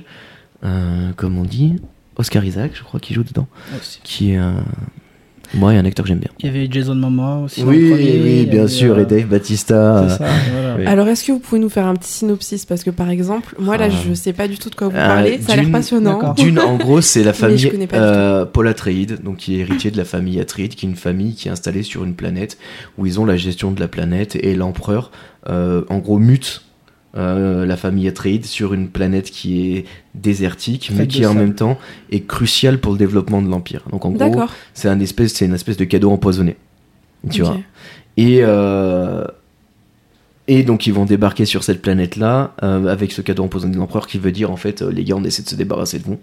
Euh, 0.63 1.11
comme 1.15 1.37
on 1.37 1.43
dit. 1.43 1.75
Oscar 2.17 2.45
Isaac, 2.45 2.71
je 2.75 2.81
crois, 2.83 2.99
qui 3.01 3.13
joue 3.13 3.23
dedans, 3.23 3.45
aussi. 3.77 3.99
qui 4.03 4.31
est 4.31 4.37
un, 4.37 4.63
moi, 5.55 5.71
un 5.71 5.85
acteur 5.85 6.03
que 6.03 6.09
j'aime 6.09 6.19
bien. 6.19 6.29
Il 6.39 6.45
y 6.45 6.49
avait 6.49 6.67
Jason 6.69 6.95
Momoa 6.95 7.43
aussi. 7.45 7.63
Oui, 7.63 7.89
premier, 7.89 8.15
il 8.15 8.21
oui, 8.23 8.41
y 8.41 8.45
bien 8.45 8.61
avait, 8.61 8.67
sûr, 8.69 8.95
euh, 8.95 9.01
et 9.01 9.05
Dave 9.05 9.25
Batista. 9.27 10.05
C'est 10.09 10.17
ça, 10.17 10.25
voilà. 10.51 10.75
oui. 10.77 10.85
Alors, 10.85 11.07
est-ce 11.07 11.23
que 11.23 11.31
vous 11.31 11.39
pouvez 11.39 11.59
nous 11.59 11.69
faire 11.69 11.85
un 11.85 11.95
petit 11.95 12.11
synopsis? 12.11 12.65
Parce 12.65 12.83
que, 12.83 12.89
par 12.89 13.09
exemple, 13.09 13.55
moi, 13.59 13.77
là, 13.77 13.87
Ah. 13.89 13.95
je 14.07 14.13
sais 14.13 14.33
pas 14.33 14.47
du 14.47 14.57
tout 14.57 14.69
de 14.69 14.75
quoi 14.75 14.87
vous 14.89 14.95
Ah, 14.97 15.07
parlez. 15.07 15.39
Ça 15.41 15.53
a 15.53 15.55
l'air 15.55 15.65
Dune- 15.65 15.71
passionnant. 15.71 16.33
Dune, 16.33 16.59
en 16.59 16.75
gros, 16.77 17.01
c'est 17.01 17.23
la 17.23 17.33
famille 17.33 17.71
euh, 17.93 18.45
Paul 18.45 18.67
Atreides, 18.67 19.21
donc 19.23 19.37
qui 19.37 19.55
est 19.55 19.59
héritier 19.59 19.91
de 19.91 19.97
la 19.97 20.05
famille 20.05 20.39
Atreides, 20.39 20.75
qui 20.75 20.85
est 20.85 20.89
une 20.89 20.95
famille 20.95 21.35
qui 21.35 21.47
est 21.47 21.51
installée 21.51 21.83
sur 21.83 22.03
une 22.03 22.15
planète 22.15 22.57
où 22.97 23.05
ils 23.05 23.19
ont 23.19 23.25
la 23.25 23.37
gestion 23.37 23.71
de 23.71 23.79
la 23.79 23.87
planète 23.87 24.35
et 24.35 24.55
l'empereur, 24.55 25.11
euh, 25.49 25.83
en 25.89 25.99
gros, 25.99 26.17
mute 26.19 26.63
euh, 27.17 27.65
la 27.65 27.77
famille 27.77 28.07
Atreides 28.07 28.45
sur 28.45 28.73
une 28.73 28.89
planète 28.89 29.31
qui 29.31 29.75
est 29.75 29.85
désertique, 30.15 30.91
mais 30.93 31.07
qui 31.07 31.25
en 31.25 31.29
sable. 31.29 31.39
même 31.39 31.55
temps 31.55 31.77
est 32.11 32.27
cruciale 32.27 32.79
pour 32.79 32.91
le 32.91 32.97
développement 32.97 33.41
de 33.41 33.49
l'empire. 33.49 33.83
Donc 33.91 34.05
en 34.05 34.11
gros, 34.11 34.43
c'est 34.73 34.89
un 34.89 34.99
espèce, 34.99 35.33
c'est 35.33 35.45
une 35.45 35.53
espèce 35.53 35.77
de 35.77 35.85
cadeau 35.85 36.11
empoisonné, 36.11 36.57
tu 37.29 37.41
vois. 37.41 37.57
Et 38.17 38.39
euh, 38.41 39.25
et 40.47 40.63
donc 40.63 40.85
ils 40.85 40.93
vont 40.93 41.05
débarquer 41.05 41.45
sur 41.45 41.63
cette 41.63 41.81
planète-là 41.81 42.53
euh, 42.61 42.85
avec 42.87 43.11
ce 43.11 43.21
cadeau 43.21 43.43
empoisonné 43.43 43.73
de 43.73 43.79
l'empereur 43.79 44.05
qui 44.05 44.19
veut 44.19 44.31
dire 44.31 44.51
en 44.51 44.57
fait 44.57 44.81
euh, 44.81 44.91
les 44.91 45.03
gars 45.03 45.15
on 45.17 45.23
essaie 45.23 45.41
de 45.41 45.47
se 45.49 45.55
débarrasser 45.55 45.97
de 45.99 46.03
vous. 46.03 46.19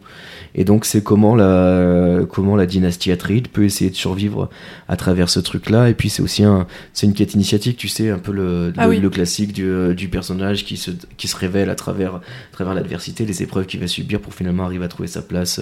Et 0.54 0.64
donc 0.64 0.84
c'est 0.84 1.02
comment 1.02 1.34
la 1.34 2.20
comment 2.30 2.54
la 2.54 2.66
dynastie 2.66 3.10
Atreides 3.10 3.48
peut 3.48 3.64
essayer 3.64 3.90
de 3.90 3.96
survivre 3.96 4.48
à 4.88 4.96
travers 4.96 5.28
ce 5.30 5.40
truc-là. 5.40 5.88
Et 5.88 5.94
puis 5.94 6.08
c'est 6.10 6.22
aussi 6.22 6.44
un 6.44 6.66
c'est 6.92 7.06
une 7.06 7.14
quête 7.14 7.34
initiatique, 7.34 7.76
tu 7.78 7.88
sais 7.88 8.10
un 8.10 8.18
peu 8.18 8.32
le 8.32 8.68
le, 8.68 8.72
Ah 8.76 8.88
oui. 8.88 9.00
le 9.00 9.10
classique 9.10 9.52
du, 9.52 9.64
euh, 9.64 9.94
du 9.94 10.08
personnage 10.08 10.64
qui 10.64 10.76
se 10.76 10.90
qui 11.16 11.26
se 11.26 11.36
révèle 11.36 11.70
à 11.70 11.74
travers 11.74 12.16
à 12.16 12.20
travers 12.52 12.74
l'adversité, 12.74 13.24
les 13.24 13.42
épreuves 13.42 13.66
qu'il 13.66 13.80
va 13.80 13.86
subir 13.88 14.20
pour 14.20 14.34
finalement 14.34 14.64
arriver 14.64 14.84
à 14.84 14.88
trouver 14.88 15.08
sa 15.08 15.22
place. 15.22 15.60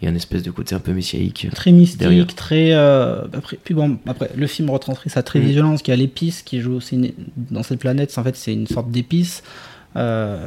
Il 0.00 0.04
y 0.04 0.08
a 0.08 0.12
un 0.12 0.14
espèce 0.14 0.42
de 0.44 0.50
côté 0.52 0.74
un 0.74 0.80
peu 0.80 0.92
messiaïque. 0.92 1.48
très 1.54 1.72
mystique, 1.72 1.98
derrière. 1.98 2.26
très. 2.28 2.70
euh, 2.72 3.24
après, 3.32 3.58
puis 3.62 3.74
bon, 3.74 3.98
après, 4.06 4.30
le 4.36 4.46
film 4.46 4.70
retranscrit 4.70 5.10
sa 5.10 5.22
très 5.24 5.40
Mm. 5.40 5.42
vigilance, 5.42 5.82
qui 5.82 5.90
a 5.92 5.96
l'épice, 5.96 6.42
qui 6.42 6.60
joue 6.60 6.74
aussi 6.74 7.14
dans 7.50 7.62
cette 7.64 7.80
planète. 7.80 7.97
En 8.16 8.24
fait, 8.24 8.36
c'est 8.36 8.52
une 8.52 8.66
sorte 8.66 8.90
d'épice. 8.90 9.42
Euh, 9.96 10.46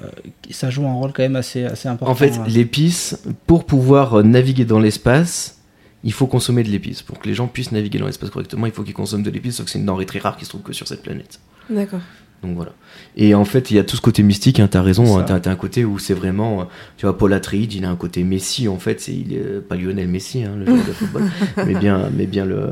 ça 0.50 0.70
joue 0.70 0.86
un 0.86 0.94
rôle 0.94 1.12
quand 1.14 1.24
même 1.24 1.36
assez, 1.36 1.66
assez 1.66 1.90
important. 1.90 2.12
En 2.12 2.16
fait, 2.16 2.34
hein. 2.34 2.46
l'épice, 2.48 3.22
pour 3.48 3.66
pouvoir 3.66 4.20
euh, 4.20 4.24
naviguer 4.24 4.66
dans 4.66 4.80
l'espace, 4.80 5.60
il 6.04 6.14
faut 6.14 6.28
consommer 6.28 6.64
de 6.64 6.70
l'épice. 6.70 7.02
Pour 7.02 7.20
que 7.20 7.28
les 7.28 7.34
gens 7.34 7.48
puissent 7.48 7.72
naviguer 7.72 8.00
dans 8.00 8.06
l'espace 8.06 8.30
correctement, 8.30 8.66
il 8.66 8.72
faut 8.72 8.84
qu'ils 8.84 8.94
consomment 8.94 9.24
de 9.24 9.30
l'épice, 9.30 9.58
sauf 9.58 9.66
que 9.66 9.72
c'est 9.72 9.80
une 9.80 9.86
denrée 9.86 10.06
très 10.06 10.20
rare 10.20 10.38
qui 10.38 10.46
se 10.46 10.50
trouve 10.50 10.62
que 10.62 10.74
sur 10.74 10.88
cette 10.88 11.04
planète. 11.04 11.40
D'accord. 11.70 12.02
Donc 12.44 12.56
voilà. 12.56 12.74
Et 13.18 13.36
en 13.36 13.46
fait, 13.46 13.70
il 13.70 13.76
y 13.78 13.80
a 13.80 13.84
tout 13.84 13.96
ce 13.96 14.02
côté 14.02 14.24
mystique, 14.24 14.60
hein, 14.60 14.68
t'as 14.68 14.82
raison, 14.82 15.18
hein, 15.18 15.24
t'as 15.24 15.40
t'as 15.40 15.52
un 15.52 15.56
côté 15.56 15.86
où 15.86 16.00
c'est 16.00 16.16
vraiment, 16.16 16.68
tu 16.98 17.06
vois, 17.06 17.16
Paul 17.16 17.34
Atreides, 17.34 17.74
il 17.74 17.86
a 17.86 17.90
un 17.90 17.96
côté 17.96 18.24
Messi, 18.24 18.68
en 18.68 18.80
fait, 18.80 19.00
c'est 19.00 19.14
il 19.14 19.34
est 19.34 19.62
pas 19.62 19.76
Lionel 19.76 20.08
Messi, 20.08 20.44
hein, 20.44 20.56
le 20.58 20.66
joueur 20.66 20.86
de 20.86 20.92
football, 20.92 21.24
mais 21.68 21.76
bien, 21.76 22.10
mais 22.16 22.26
bien 22.26 22.46
le, 22.46 22.68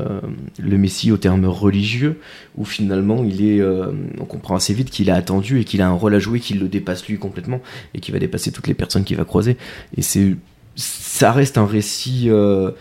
le 0.58 0.76
Messi 0.78 1.12
au 1.12 1.18
terme 1.18 1.44
religieux, 1.44 2.18
où 2.56 2.64
finalement 2.64 3.22
il 3.22 3.44
est, 3.46 3.60
euh, 3.60 3.92
on 4.20 4.24
comprend 4.24 4.56
assez 4.56 4.74
vite 4.74 4.90
qu'il 4.90 5.08
a 5.08 5.14
attendu 5.14 5.60
et 5.60 5.64
qu'il 5.64 5.82
a 5.82 5.88
un 5.88 5.92
rôle 5.92 6.14
à 6.14 6.18
jouer 6.18 6.40
qui 6.40 6.54
le 6.54 6.66
dépasse 6.68 7.06
lui 7.06 7.18
complètement 7.18 7.60
et 7.94 8.00
qui 8.00 8.10
va 8.10 8.18
dépasser 8.18 8.50
toutes 8.50 8.66
les 8.66 8.74
personnes 8.74 9.04
qu'il 9.04 9.16
va 9.18 9.24
croiser. 9.24 9.56
Et 9.96 10.02
c'est, 10.02 10.34
ça 10.74 11.30
reste 11.30 11.58
un 11.58 11.66
récit. 11.66 12.24
euh, 12.28 12.72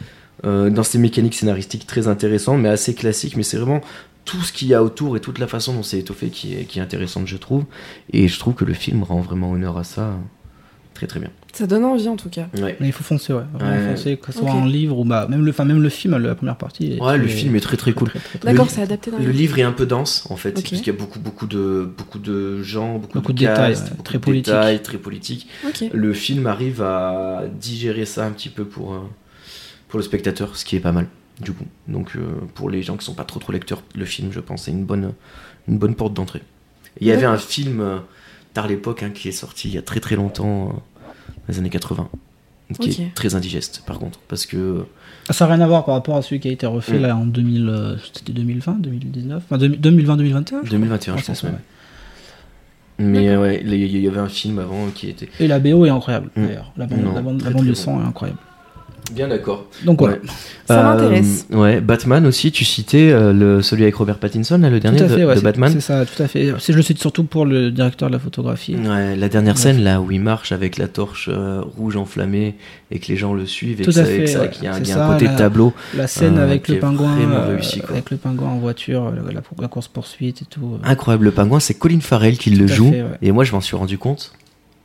euh, 0.46 0.70
dans 0.70 0.84
ses 0.84 1.00
mécaniques 1.00 1.36
scénaristiques 1.36 1.86
très 1.86 2.08
intéressant, 2.08 2.58
mais 2.58 2.70
assez 2.70 2.94
classique, 2.94 3.36
mais 3.36 3.44
c'est 3.44 3.58
vraiment 3.58 3.82
tout 4.30 4.42
ce 4.42 4.54
qu'il 4.54 4.68
y 4.68 4.76
a 4.76 4.84
autour 4.84 5.18
et 5.18 5.20
toute 5.22 5.40
la 5.40 5.48
façon 5.48 5.74
dont 5.74 5.82
c'est 5.82 5.98
étoffé 5.98 6.30
qui 6.30 6.54
est, 6.54 6.66
qui 6.66 6.78
est 6.78 6.82
intéressante, 6.84 7.26
je 7.26 7.38
trouve. 7.38 7.64
Et 8.14 8.28
je 8.28 8.38
trouve 8.38 8.54
que 8.54 8.64
le 8.66 8.74
film 8.74 9.02
rend 9.02 9.22
vraiment 9.22 9.50
honneur 9.52 9.78
à 9.80 9.84
ça. 9.84 10.14
Très 10.94 11.08
très 11.08 11.20
bien. 11.20 11.30
Ça 11.54 11.66
donne 11.66 11.84
envie, 11.86 12.08
en 12.10 12.16
tout 12.16 12.30
cas. 12.30 12.48
Ouais. 12.62 12.76
Mais 12.80 12.88
il 12.88 12.92
faut 12.92 13.04
foncer, 13.06 13.34
ouais. 13.34 13.42
Vraiment 13.54 13.72
Ouais. 13.72 13.96
foncer, 13.96 14.18
que 14.18 14.32
ce 14.32 14.40
soit 14.40 14.52
en 14.52 14.66
livre 14.66 15.00
ou 15.00 15.06
bah, 15.06 15.26
même 15.30 15.44
le, 15.46 15.50
enfin, 15.50 15.66
même 15.66 15.82
le 15.82 15.90
film, 15.90 16.16
la 16.18 16.36
première 16.36 16.58
partie. 16.58 16.94
est 16.94 17.02
Ouais, 17.02 17.18
le 17.18 17.28
film 17.28 17.56
est 17.56 17.60
très 17.62 17.78
très 17.78 17.94
cool. 17.94 18.12
D'accord, 18.44 18.70
c'est 18.70 18.82
adapté 18.84 19.10
dans 19.10 19.18
Le 19.18 19.32
livre 19.32 19.58
est 19.58 19.64
un 19.64 19.72
peu 19.72 19.86
dense 19.88 20.28
en 20.30 20.36
fait, 20.36 20.50
Ok. 20.50 20.56
parce 20.70 20.82
qu'il 20.84 20.94
y 20.94 20.96
a 20.96 21.00
beaucoup 21.00 21.20
beaucoup 21.20 21.48
de 21.48 21.90
beaucoup 21.98 22.20
de 22.20 22.62
gens, 22.62 23.00
beaucoup, 23.00 23.14
Beaucoup 23.20 23.34
de, 23.34 23.40
de 23.40 23.46
détails, 23.48 23.72
cast, 23.74 23.84
ouais, 23.86 23.90
beaucoup 23.92 24.04
très 24.04 24.18
de 24.20 24.24
politique. 24.24 24.54
détails, 24.54 24.82
très 24.84 24.98
politique. 24.98 25.48
Ok. 25.68 25.86
Le 25.92 26.14
film 26.14 26.46
arrive 26.46 26.82
à 26.84 27.44
digérer 27.60 28.06
ça 28.06 28.26
un 28.26 28.32
petit 28.32 28.50
peu 28.50 28.66
pour 28.66 28.94
euh, 28.94 29.00
pour 29.88 29.98
le 30.00 30.04
spectateur, 30.04 30.56
ce 30.58 30.66
qui 30.66 30.76
est 30.76 30.80
pas 30.82 30.92
mal 30.92 31.08
du 31.40 31.52
coup. 31.54 31.66
Donc 31.88 32.16
euh, 32.16 32.22
pour 32.56 32.70
les 32.70 32.82
gens 32.84 32.98
qui 32.98 33.06
sont 33.06 33.14
pas 33.14 33.24
trop 33.24 33.40
trop 33.40 33.52
lecteurs, 33.52 33.82
le 33.96 34.06
film, 34.06 34.32
je 34.32 34.40
pense, 34.40 34.64
c'est 34.64 34.72
une 34.72 34.86
bonne 34.86 35.14
une 35.68 35.78
bonne 35.78 35.96
porte 35.96 36.14
d'entrée. 36.14 36.42
Il 37.00 37.08
y 37.08 37.12
avait 37.12 37.26
un 37.26 37.38
film 37.38 37.80
euh, 37.82 37.98
tard 38.54 38.68
l'époque 38.68 39.04
hein, 39.04 39.12
qui 39.14 39.28
est 39.30 39.32
sorti 39.34 39.68
il 39.70 39.76
y 39.76 39.78
a 39.78 39.82
très 39.82 40.00
très 40.00 40.16
longtemps, 40.16 40.70
euh, 40.70 40.72
dans 40.72 41.44
les 41.48 41.60
années 41.60 41.70
80, 41.70 42.10
qui 42.80 42.90
est 42.90 43.14
très 43.14 43.36
indigeste 43.36 43.84
par 43.86 44.00
contre, 44.00 44.20
parce 44.28 44.46
que 44.46 44.86
Ah, 45.30 45.34
Ça 45.34 45.46
n'a 45.48 45.54
rien 45.56 45.64
à 45.64 45.68
voir 45.68 45.86
par 45.86 45.94
rapport 45.96 46.18
à 46.18 46.22
celui 46.24 46.40
qui 46.40 46.48
a 46.48 46.52
été 46.52 46.66
refait 46.66 46.98
Mm. 46.98 47.02
là 47.04 47.16
en 47.16 47.26
2000, 47.26 47.70
euh, 47.70 47.96
c'était 48.14 48.34
2020, 48.34 48.80
2019, 48.82 49.44
enfin 49.46 49.58
2020-2021. 49.58 50.68
2021 50.70 51.18
je 51.18 51.26
pense 51.26 51.44
même. 51.44 51.60
Mais 53.02 53.30
euh, 53.30 53.42
ouais, 53.42 53.62
il 53.64 53.98
y- 53.98 54.08
avait 54.10 54.20
un 54.20 54.28
film 54.28 54.60
avant 54.60 54.88
qui 54.94 55.08
était 55.10 55.30
Et 55.40 55.48
la 55.48 55.60
BO 55.60 55.86
est 55.86 55.90
incroyable 55.90 56.30
Mm. 56.36 56.46
d'ailleurs. 56.48 56.74
La 56.76 56.86
bande, 56.86 57.00
Non, 57.02 57.14
la 57.14 57.22
bande, 57.22 57.36
la 57.38 57.42
très, 57.46 57.52
bande 57.54 57.62
très 57.62 57.70
de 57.70 57.76
bon. 57.76 57.80
son 57.80 58.02
est 58.02 58.06
incroyable. 58.06 58.40
Bien 59.14 59.28
d'accord. 59.28 59.66
Donc 59.86 60.00
voilà. 60.00 60.16
Ouais. 60.16 60.22
Ça 60.68 60.80
Euh, 60.80 60.84
m'intéresse. 60.96 61.48
Ouais, 61.52 61.82
Batman 61.82 62.26
aussi, 62.28 62.52
tu 62.52 62.64
citais 62.66 63.12
euh, 63.12 63.34
le, 63.34 63.62
celui 63.62 63.84
avec 63.84 63.96
Robert 63.96 64.18
Pattinson, 64.20 64.58
là, 64.60 64.70
le 64.70 64.80
dernier 64.80 65.00
tout 65.00 65.06
à 65.06 65.08
fait, 65.10 65.22
de, 65.22 65.26
ouais, 65.26 65.34
de 65.34 65.40
c'est- 65.40 65.44
Batman. 65.44 65.72
C'est 65.74 65.80
ça, 65.82 66.06
tout 66.06 66.22
à 66.22 66.28
fait. 66.28 66.54
C'est- 66.60 66.72
Je 66.74 66.78
le 66.78 66.84
cite 66.84 67.00
surtout 67.00 67.24
pour 67.24 67.46
le 67.46 67.72
directeur 67.72 68.10
de 68.10 68.14
la 68.14 68.20
photographie. 68.20 68.76
Ouais, 68.76 69.16
la 69.16 69.30
dernière 69.30 69.56
Ouais. 69.56 69.60
scène 69.62 69.84
là 69.84 70.00
où 70.02 70.12
il 70.12 70.22
marche 70.22 70.52
avec 70.52 70.78
la 70.78 70.88
torche 70.88 71.28
euh, 71.32 71.62
rouge 71.78 71.96
enflammée 71.96 72.56
et 72.92 73.00
que 73.00 73.08
les 73.08 73.18
gens 73.18 73.34
le 73.34 73.46
suivent 73.46 73.82
et 73.82 73.84
Tout 73.84 73.92
que 73.92 74.00
à 74.00 74.04
ça, 74.04 74.06
fait, 74.06 74.24
qu'il 74.52 74.64
y 74.64 74.68
a, 74.68 74.74
un- 74.76 74.84
y 74.84 74.92
a 74.92 75.08
côté 75.14 75.26
la- 75.26 75.36
tableau. 75.36 75.74
La 75.98 76.08
scène 76.08 76.38
avec 76.38 76.68
le 76.68 76.78
pingouin, 76.80 77.16
réussi, 77.48 77.82
avec 77.90 78.12
le 78.12 78.18
pingouin 78.18 78.50
en 78.50 78.58
voiture, 78.60 79.12
la, 79.34 79.42
la 79.62 79.68
course 79.68 79.88
poursuite 79.88 80.44
et 80.44 80.46
tout. 80.46 80.78
Incroyable, 80.84 81.26
le 81.26 81.32
pingouin, 81.32 81.60
c'est 81.60 81.74
Colin 81.74 82.00
Farrell 82.00 82.38
qui 82.38 82.52
le 82.52 82.68
Tout 82.68 82.74
joue 82.74 82.92
fait, 82.92 83.04
et 83.22 83.32
moi 83.32 83.44
je 83.44 83.52
m'en 83.54 83.62
suis 83.62 83.76
rendu 83.76 83.98
compte 83.98 84.34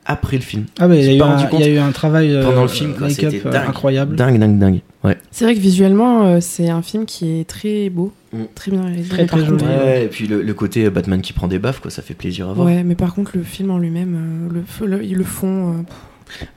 après 0.06 0.36
le 0.36 0.42
film. 0.42 0.64
Ah 0.78 0.86
ouais, 0.88 0.98
il 1.00 1.04
y, 1.04 1.08
a 1.10 1.14
eu 1.14 1.20
un- 1.22 1.36
rendu 1.36 1.44
il 1.54 1.60
y 1.60 1.62
a 1.64 1.68
eu 1.68 1.78
un 1.78 1.92
travail 1.92 2.32
euh, 2.32 2.42
Pendant 2.44 2.62
le 2.62 2.68
film, 2.68 2.94
quoi, 2.94 3.08
make-up 3.08 3.34
incroyable. 3.66 4.16
Dingue, 4.16 4.38
dingue, 4.38 4.58
dingue. 4.58 4.80
Ouais. 5.02 5.16
C'est 5.30 5.44
vrai 5.44 5.54
que 5.54 5.60
visuellement, 5.60 6.26
euh, 6.26 6.38
c'est 6.40 6.68
un 6.70 6.82
film 6.82 7.04
qui 7.06 7.40
est 7.40 7.44
très 7.48 7.90
beau, 7.90 8.12
Mm. 8.32 8.38
très 8.54 8.70
bien 8.70 8.82
réalisé. 8.82 9.08
Très, 9.08 9.26
très 9.26 9.44
joli. 9.44 9.62
euh, 9.64 9.84
Ouais, 9.84 10.04
et 10.04 10.08
puis 10.08 10.26
le, 10.26 10.42
le 10.42 10.54
côté 10.54 10.88
Batman 10.90 11.20
qui 11.20 11.32
prend 11.32 11.46
des 11.48 11.58
baffes, 11.58 11.80
quoi, 11.80 11.90
ça 11.90 12.02
fait 12.02 12.14
plaisir 12.14 12.48
à 12.48 12.52
voir. 12.52 12.66
Ouais, 12.66 12.82
mais 12.82 12.94
par 12.94 13.14
contre, 13.14 13.32
le 13.34 13.42
film 13.42 13.70
en 13.70 13.78
lui-même, 13.78 14.48
euh, 14.50 14.86
le, 14.86 14.98
le, 14.98 15.14
le 15.14 15.24
fond. 15.24 15.70
euh, 15.72 15.82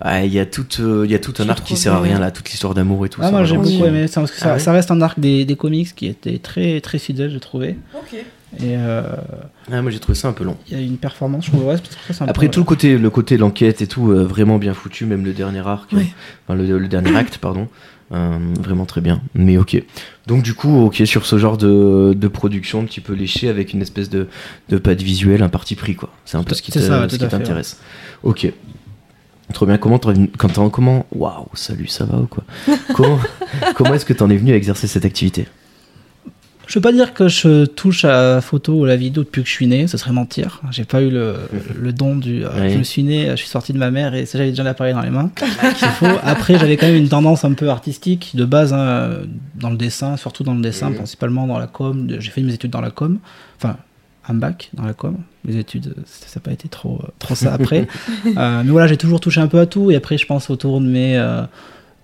Ah, 0.01 0.23
Il 0.25 0.33
y 0.33 0.39
a 0.39 0.45
tout, 0.45 0.65
euh, 0.79 1.03
il 1.05 1.11
y 1.11 1.15
a 1.15 1.19
tout 1.19 1.33
un 1.39 1.49
arc 1.49 1.63
qui 1.65 1.75
sert 1.75 1.93
à 1.93 1.99
rien 2.01 2.19
là, 2.19 2.31
toute 2.31 2.49
l'histoire 2.49 2.73
d'amour 2.73 3.05
et 3.05 3.09
tout. 3.09 3.19
Ah, 3.21 3.25
ça, 3.25 3.31
moi 3.31 3.43
j'ai 3.43 3.57
vraiment. 3.57 3.69
beaucoup 3.71 3.85
aimé 3.85 4.07
ça 4.07 4.21
parce 4.21 4.31
que 4.31 4.39
ça, 4.39 4.49
Ah 4.49 4.53
ouais 4.53 4.59
ça 4.59 4.71
reste 4.71 4.91
un 4.91 5.01
arc 5.01 5.19
des, 5.19 5.43
des 5.45 5.55
comics 5.55 5.93
qui 5.93 6.07
était 6.07 6.39
très 6.39 6.79
très 6.81 6.97
fidèle, 6.99 7.29
j'ai 7.31 7.39
trouvé. 7.39 7.75
Et 8.59 8.75
euh, 8.77 9.03
Ah, 9.71 9.81
moi 9.81 9.91
j'ai 9.91 9.99
trouvé 9.99 10.15
ça 10.17 10.29
un 10.29 10.33
peu 10.33 10.43
long. 10.45 10.55
il 10.69 10.77
y 10.77 10.79
a 10.79 10.83
une 10.83 10.97
performance, 10.97 11.45
je 11.45 11.51
trouve. 11.51 11.65
Ouais, 11.65 11.75
Après 12.21 12.47
tout 12.49 12.61
le 12.61 12.65
côté, 12.65 12.97
le 12.97 13.09
côté 13.09 13.37
l'enquête 13.37 13.81
et 13.81 13.87
tout, 13.87 14.11
euh, 14.11 14.23
vraiment 14.23 14.57
bien 14.57 14.73
foutu, 14.73 15.05
même 15.05 15.25
le 15.25 15.33
dernier 15.33 15.59
arc, 15.67 15.93
enfin, 15.93 16.55
le, 16.57 16.77
le 16.79 16.87
dernier 16.87 17.15
acte, 17.17 17.39
pardon, 17.39 17.67
euh, 18.13 18.37
vraiment 18.61 18.85
très 18.85 19.01
bien. 19.01 19.21
Mais 19.35 19.57
ok. 19.57 19.83
Donc 20.27 20.43
du 20.43 20.53
coup, 20.53 20.85
ok 20.85 21.01
sur 21.05 21.25
ce 21.25 21.37
genre 21.37 21.57
de, 21.57 22.13
de 22.17 22.27
production 22.29 22.79
un 22.79 22.85
petit 22.85 23.01
peu 23.01 23.11
léché 23.13 23.49
avec 23.49 23.73
une 23.73 23.81
espèce 23.81 24.09
de 24.09 24.27
de 24.69 24.77
patte 24.77 25.01
visuelle, 25.01 25.43
un 25.43 25.49
parti 25.49 25.75
pris 25.75 25.95
quoi. 25.95 26.09
C'est 26.23 26.37
un 26.37 26.43
peu 26.43 26.55
ce 26.55 26.61
qui 26.61 26.71
t'intéresse. 26.71 27.79
Ok. 28.23 28.51
Trop 29.53 29.65
bien. 29.65 29.77
Comment 29.77 29.99
t'en- 29.99 30.69
comment 30.69 31.05
waouh 31.13 31.47
salut 31.53 31.87
ça 31.87 32.05
va 32.05 32.17
ou 32.19 32.27
quoi? 32.27 32.43
Comment 32.93 33.19
comment 33.75 33.93
est-ce 33.93 34.05
que 34.05 34.13
t'en 34.13 34.29
es 34.29 34.37
venu 34.37 34.53
à 34.53 34.55
exercer 34.55 34.87
cette 34.87 35.05
activité? 35.05 35.47
Je 36.67 36.73
veux 36.75 36.81
pas 36.81 36.91
dire 36.91 37.13
que 37.13 37.27
je 37.29 37.65
touche 37.65 38.03
à 38.05 38.35
la 38.35 38.41
photo 38.41 38.73
ou 38.73 38.83
à 38.83 38.87
la 38.89 38.97
vidéo 38.97 39.23
depuis 39.23 39.41
que 39.41 39.47
je 39.47 39.53
suis 39.53 39.67
né, 39.67 39.87
ce 39.87 39.97
serait 39.97 40.11
mentir. 40.11 40.61
J'ai 40.71 40.83
pas 40.83 41.01
eu 41.01 41.09
le, 41.09 41.35
le 41.79 41.93
don 41.93 42.15
du. 42.17 42.43
euh, 42.43 42.49
Oui. 42.61 42.71
Je 42.73 42.77
me 42.79 42.83
suis 42.83 43.03
né, 43.03 43.27
je 43.31 43.35
suis 43.37 43.47
sorti 43.47 43.71
de 43.73 43.77
ma 43.77 43.89
mère 43.89 44.13
et 44.13 44.25
j'avais 44.31 44.49
déjà 44.49 44.63
l'appareil 44.63 44.93
dans 44.93 45.01
les 45.01 45.09
mains. 45.09 45.31
C'est 45.77 45.85
faux. 45.87 46.05
Après, 46.23 46.59
j'avais 46.59 46.75
quand 46.75 46.87
même 46.87 46.95
une 46.97 47.07
tendance 47.09 47.45
un 47.45 47.53
peu 47.53 47.69
artistique 47.69 48.35
de 48.35 48.43
base 48.45 48.73
hein, 48.73 49.11
dans 49.55 49.69
le 49.69 49.77
dessin, 49.77 50.17
surtout 50.17 50.43
dans 50.43 50.53
le 50.53 50.61
dessin, 50.61 50.91
principalement 50.91 51.47
dans 51.47 51.57
la 51.57 51.67
com. 51.67 52.05
J'ai 52.19 52.31
fait 52.31 52.41
mes 52.41 52.53
études 52.53 52.71
dans 52.71 52.81
la 52.81 52.91
com. 52.91 53.17
Enfin, 53.57 53.77
un 54.27 54.33
bac 54.33 54.69
dans 54.73 54.83
la 54.83 54.93
com. 54.93 55.15
Les 55.45 55.55
études, 55.57 55.95
ça 56.05 56.25
n'a 56.35 56.41
pas 56.41 56.51
été 56.51 56.67
trop, 56.67 56.99
trop 57.19 57.33
ça 57.35 57.53
après. 57.53 57.87
Euh, 58.37 58.61
mais 58.63 58.71
voilà, 58.71 58.87
j'ai 58.87 58.97
toujours 58.97 59.21
touché 59.21 59.39
un 59.39 59.47
peu 59.47 59.59
à 59.59 59.65
tout. 59.65 59.89
Et 59.89 59.95
après, 59.95 60.17
je 60.17 60.25
pense 60.25 60.49
autour 60.49 60.81
de 60.81 60.85
mes, 60.85 61.17
euh, 61.17 61.43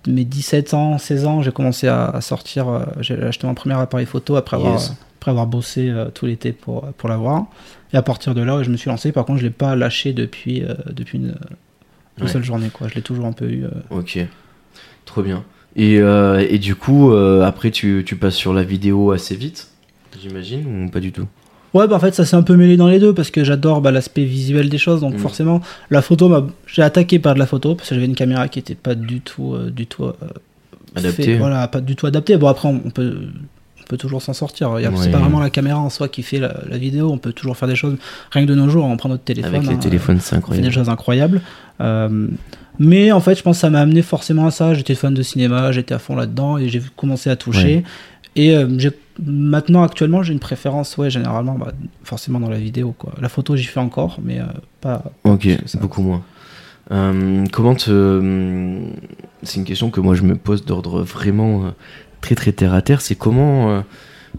mes 0.06 0.24
17 0.24 0.74
ans, 0.74 0.98
16 0.98 1.26
ans, 1.26 1.42
j'ai 1.42 1.52
commencé 1.52 1.88
à, 1.88 2.06
à 2.06 2.20
sortir. 2.20 2.68
euh, 2.68 2.84
j'ai 3.00 3.20
acheté 3.22 3.46
mon 3.46 3.54
premier 3.54 3.74
appareil 3.74 4.06
photo 4.06 4.36
après 4.36 4.56
avoir, 4.56 4.72
Yes. 4.74 4.92
après 5.18 5.30
avoir 5.30 5.46
bossé 5.46 5.88
euh, 5.90 6.10
tout 6.10 6.26
l'été 6.26 6.52
pour, 6.52 6.82
pour 6.92 7.08
l'avoir. 7.08 7.46
Et 7.92 7.96
à 7.96 8.02
partir 8.02 8.34
de 8.34 8.42
là, 8.42 8.62
je 8.62 8.70
me 8.70 8.76
suis 8.76 8.90
lancé. 8.90 9.12
Par 9.12 9.24
contre, 9.24 9.38
je 9.38 9.44
ne 9.44 9.48
l'ai 9.48 9.54
pas 9.54 9.76
lâché 9.76 10.12
depuis, 10.12 10.62
euh, 10.64 10.74
depuis 10.92 11.18
une, 11.18 11.34
une 12.18 12.24
Ouais. 12.24 12.28
seule 12.28 12.44
journée. 12.44 12.68
Quoi. 12.72 12.88
Je 12.88 12.94
l'ai 12.94 13.02
toujours 13.02 13.26
un 13.26 13.32
peu 13.32 13.48
eu. 13.50 13.64
Ok, 13.90 14.18
trop 15.04 15.22
bien. 15.22 15.44
Et, 15.76 15.94
et 15.96 16.58
du 16.58 16.76
coup, 16.76 17.12
après, 17.12 17.72
tu, 17.72 18.04
tu 18.06 18.14
passes 18.14 18.36
sur 18.36 18.54
la 18.54 18.62
vidéo 18.62 19.10
assez 19.10 19.34
vite, 19.34 19.70
j'imagine, 20.20 20.84
ou 20.84 20.88
pas 20.88 21.00
du 21.00 21.10
tout? 21.10 21.26
Ouais, 21.74 21.88
bah 21.88 21.96
en 21.96 21.98
fait, 21.98 22.14
ça 22.14 22.24
s'est 22.24 22.36
un 22.36 22.42
peu 22.42 22.56
mêlé 22.56 22.76
dans 22.76 22.86
les 22.88 22.98
deux 23.00 23.12
parce 23.12 23.30
que 23.30 23.42
j'adore 23.44 23.80
bah, 23.80 23.90
l'aspect 23.90 24.24
visuel 24.24 24.68
des 24.68 24.78
choses. 24.78 25.00
Donc, 25.00 25.14
Mm. 25.14 25.18
forcément, 25.18 25.60
la 25.90 26.00
photo, 26.02 26.32
j'ai 26.66 26.82
attaqué 26.82 27.18
par 27.18 27.34
de 27.34 27.40
la 27.40 27.46
photo 27.46 27.74
parce 27.74 27.88
que 27.88 27.94
j'avais 27.96 28.06
une 28.06 28.14
caméra 28.14 28.48
qui 28.48 28.58
était 28.60 28.74
pas 28.76 28.94
du 28.94 29.20
tout, 29.20 29.54
euh, 29.54 29.70
du 29.70 29.86
tout 29.86 30.04
euh, 30.04 30.12
Adaptée. 30.94 31.22
fait- 31.24 31.36
voilà, 31.36 31.66
pas 31.68 31.80
du 31.80 31.96
tout 31.96 32.06
adaptée. 32.06 32.36
Bon, 32.36 32.46
après, 32.46 32.68
on, 32.68 32.78
peut, 32.90 33.16
on 33.80 33.84
peut 33.88 33.96
toujours 33.96 34.22
s'en 34.22 34.32
sortir. 34.32 34.70
Ouais. 34.70 34.84
C'est 34.96 35.10
pas 35.10 35.18
vraiment 35.18 35.40
la 35.40 35.50
caméra 35.50 35.80
en 35.80 35.90
soi 35.90 36.06
qui 36.08 36.22
fait 36.22 36.38
la, 36.38 36.54
la 36.70 36.78
vidéo. 36.78 37.10
On 37.10 37.18
peut 37.18 37.32
toujours 37.32 37.56
faire 37.56 37.68
des 37.68 37.74
choses. 37.76 37.96
Rien 38.30 38.44
que 38.44 38.48
de 38.50 38.54
nos 38.54 38.68
jours, 38.68 38.84
on 38.84 38.96
prend 38.96 39.08
notre 39.08 39.24
téléphone. 39.24 39.54
Avec 39.56 39.68
les 39.68 39.74
hein, 39.74 39.78
téléphones, 39.78 40.20
c'est 40.20 40.36
on 40.36 40.40
fait 40.40 40.42
des 40.42 40.68
incroyable. 40.68 40.74
choses 40.74 40.88
incroyables. 40.88 41.40
Euh, 41.80 42.28
mais 42.78 43.10
en 43.12 43.20
fait, 43.20 43.34
je 43.36 43.42
pense 43.42 43.56
que 43.56 43.60
ça 43.62 43.70
m'a 43.70 43.80
amené 43.80 44.02
forcément 44.02 44.46
à 44.46 44.50
ça. 44.52 44.74
J'étais 44.74 44.94
fan 44.94 45.12
de 45.12 45.22
cinéma, 45.22 45.72
j'étais 45.72 45.94
à 45.94 45.98
fond 45.98 46.14
là-dedans 46.14 46.56
et 46.58 46.68
j'ai 46.68 46.80
commencé 46.96 47.30
à 47.30 47.36
toucher. 47.36 47.76
Ouais. 47.76 47.84
Et 48.36 48.56
euh, 48.56 48.68
j'ai- 48.78 48.90
maintenant, 49.22 49.82
actuellement, 49.82 50.22
j'ai 50.22 50.32
une 50.32 50.40
préférence, 50.40 50.96
ouais, 50.96 51.10
généralement, 51.10 51.54
bah, 51.54 51.72
forcément 52.02 52.40
dans 52.40 52.50
la 52.50 52.58
vidéo. 52.58 52.94
Quoi. 52.96 53.12
La 53.20 53.28
photo, 53.28 53.56
j'y 53.56 53.64
fais 53.64 53.80
encore, 53.80 54.18
mais 54.22 54.40
euh, 54.40 54.44
pas. 54.80 55.02
Ok, 55.24 55.48
ça. 55.66 55.78
beaucoup 55.78 56.02
moins. 56.02 56.22
Euh, 56.90 57.44
comment 57.52 57.74
te. 57.74 58.80
C'est 59.42 59.58
une 59.58 59.64
question 59.64 59.90
que 59.90 60.00
moi 60.00 60.14
je 60.14 60.22
me 60.22 60.36
pose 60.36 60.66
d'ordre 60.66 61.02
vraiment 61.02 61.64
euh, 61.64 61.70
très 62.20 62.34
très 62.34 62.52
terre 62.52 62.74
à 62.74 62.82
terre. 62.82 63.00
C'est 63.00 63.14
comment. 63.14 63.82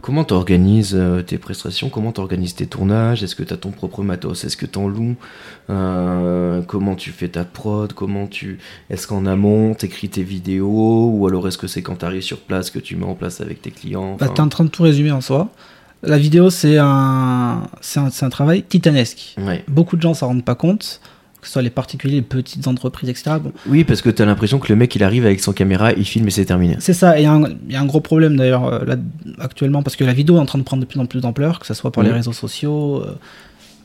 Comment 0.01 0.23
t'organises 0.23 0.93
euh, 0.95 1.21
tes 1.23 1.37
prestations? 1.37 1.89
Comment 1.89 2.11
t'organises 2.11 2.53
tes 2.53 2.67
tournages? 2.67 3.23
Est-ce 3.23 3.35
que 3.35 3.43
t'as 3.43 3.57
ton 3.57 3.71
propre 3.71 4.03
matos? 4.03 4.43
Est-ce 4.43 4.57
que 4.57 4.65
t'en 4.65 4.87
loues? 4.87 5.15
Euh, 5.69 6.61
Comment 6.67 6.95
tu 6.95 7.11
fais 7.11 7.29
ta 7.29 7.43
prod? 7.43 7.91
Comment 7.93 8.27
tu 8.27 8.59
Est-ce 8.89 9.07
qu'en 9.07 9.25
amont 9.25 9.73
t'écris 9.73 10.09
tes 10.09 10.21
vidéos? 10.23 11.09
Ou 11.11 11.25
alors 11.27 11.47
est-ce 11.47 11.57
que 11.57 11.67
c'est 11.67 11.81
quand 11.81 11.95
t'arrives 11.95 12.21
sur 12.21 12.39
place 12.39 12.69
que 12.69 12.79
tu 12.79 12.95
mets 12.95 13.05
en 13.05 13.15
place 13.15 13.41
avec 13.41 13.61
tes 13.61 13.71
clients? 13.71 14.15
Bah, 14.19 14.25
Enfin, 14.25 14.33
T'es 14.35 14.41
en 14.41 14.49
train 14.49 14.63
de 14.65 14.69
tout 14.69 14.83
résumer 14.83 15.11
en 15.11 15.21
soi. 15.21 15.49
La 16.03 16.17
vidéo, 16.19 16.51
c'est 16.51 16.77
un, 16.77 17.63
c'est 17.81 17.99
un, 17.99 18.09
un 18.21 18.29
travail 18.29 18.61
titanesque. 18.63 19.33
ouais. 19.39 19.63
Beaucoup 19.67 19.95
de 19.95 20.01
gens 20.03 20.13
s'en 20.13 20.27
rendent 20.27 20.45
pas 20.45 20.53
compte, 20.53 21.01
que 21.45 21.49
ce 21.49 21.53
soit 21.53 21.61
les 21.61 21.69
particuliers, 21.69 22.15
les 22.15 22.21
petites 22.23 22.67
entreprises, 22.67 23.07
etc. 23.09 23.37
Bon, 23.41 23.51
Oui, 23.67 23.83
parce 23.83 24.01
que 24.01 24.09
t'as 24.09 24.25
l'impression 24.25 24.57
que 24.59 24.67
le 24.73 24.75
mec 24.75 24.95
il 24.95 25.03
arrive 25.03 25.25
avec 25.25 25.39
son 25.39 25.53
caméra, 25.53 25.91
il 25.93 26.03
filme 26.05 26.27
et 26.27 26.31
c'est 26.31 26.45
terminé. 26.45 26.75
C'est 26.79 26.93
ça, 26.93 27.17
et 27.17 27.21
il 27.21 27.23
y, 27.23 27.27
a 27.27 27.33
un- 27.33 27.43
il 27.67 27.71
y 27.71 27.75
a 27.75 27.81
un 27.81 27.85
gros 27.85 28.01
problème 28.01 28.35
d'ailleurs 28.35 28.65
euh, 28.65 28.83
là 28.85 28.95
actuellement 29.39 29.83
parce 29.83 29.95
que 29.95 30.03
la 30.03 30.13
vidéo 30.13 30.37
est 30.37 30.39
en 30.39 30.45
train 30.45 30.57
de 30.59 30.63
prendre 30.63 30.81
de 30.81 30.87
plus 30.87 30.99
en 30.99 31.05
plus 31.05 31.21
d'ampleur, 31.21 31.59
que 31.59 31.67
ce 31.67 31.73
soit 31.75 31.91
par 31.91 32.03
les 32.03 32.11
réseaux 32.11 32.33
sociaux, 32.33 33.03
euh, 33.05 33.15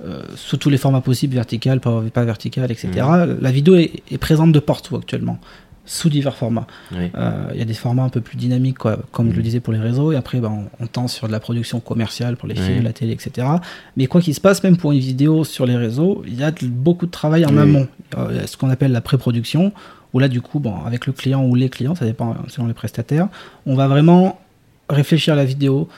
euh, 0.07 0.23
sous 0.37 0.57
tous 0.57 0.71
les 0.71 0.79
formats 0.79 1.03
possibles, 1.03 1.35
vertical, 1.35 1.79
pas, 1.81 2.03
pas 2.13 2.25
vertical, 2.25 2.71
etc. 2.73 2.89
La 3.41 3.51
vidéo 3.51 3.75
est, 3.77 3.93
est 4.11 4.17
présente 4.19 4.51
de 4.53 4.59
partout 4.59 4.97
actuellement, 4.97 5.39
sous 5.93 6.09
divers 6.09 6.37
formats. 6.37 6.67
Oui. 6.93 7.11
Euh, 7.17 7.49
Il 7.53 7.59
y 7.59 7.63
a 7.63 7.65
des 7.65 7.75
formats 7.75 8.05
un 8.05 8.09
peu 8.11 8.21
plus 8.21 8.37
dynamiques, 8.37 8.79
quoi, 8.79 8.99
comme 9.11 9.27
je 9.27 9.31
Mhm. 9.33 9.37
le 9.39 9.43
disais 9.43 9.61
pour 9.61 9.73
les 9.73 9.79
réseaux, 9.81 10.13
et 10.13 10.17
après 10.17 10.39
ben, 10.39 10.67
on, 10.81 10.85
on 10.85 10.87
tend 10.87 11.09
sur 11.09 11.27
de 11.27 11.33
la 11.33 11.41
production 11.41 11.81
commerciale 11.81 12.37
pour 12.37 12.47
les 12.49 12.55
Oui. 12.59 12.65
films, 12.65 12.85
la 12.85 12.93
télé, 12.93 13.13
etc. 13.13 13.47
Mais 13.97 14.07
quoi 14.07 14.21
qu'il 14.21 14.35
se 14.35 14.41
passe, 14.41 14.63
même 14.63 14.77
pour 14.77 14.93
une 14.93 15.01
vidéo 15.01 15.43
sur 15.45 15.67
les 15.67 15.77
réseaux, 15.77 16.23
il 16.29 16.39
y 16.39 16.45
a 16.45 16.53
de- 16.53 16.67
beaucoup 16.67 17.07
de 17.07 17.11
travail 17.11 17.45
en 17.45 17.51
Oui. 17.53 17.59
amont. 17.59 17.89
Euh, 18.17 18.47
ce 18.47 18.57
qu'on 18.57 18.71
appelle 18.71 18.93
la 18.93 19.01
pré-production, 19.01 19.73
où 20.13 20.19
là, 20.21 20.29
du 20.29 20.41
coup, 20.41 20.61
bon, 20.61 20.77
avec 20.85 21.07
le 21.07 21.13
client 21.13 21.45
ou 21.45 21.55
les 21.57 21.69
clients, 21.69 21.95
ça 21.97 22.05
dépend 22.05 22.37
selon 22.49 22.67
les 22.69 22.75
prestataires, 22.75 23.29
on 23.67 23.75
va 23.75 23.89
vraiment 23.89 24.39
réfléchir 24.89 25.35
à 25.35 25.37
la 25.37 25.45
vidéo. 25.45 25.89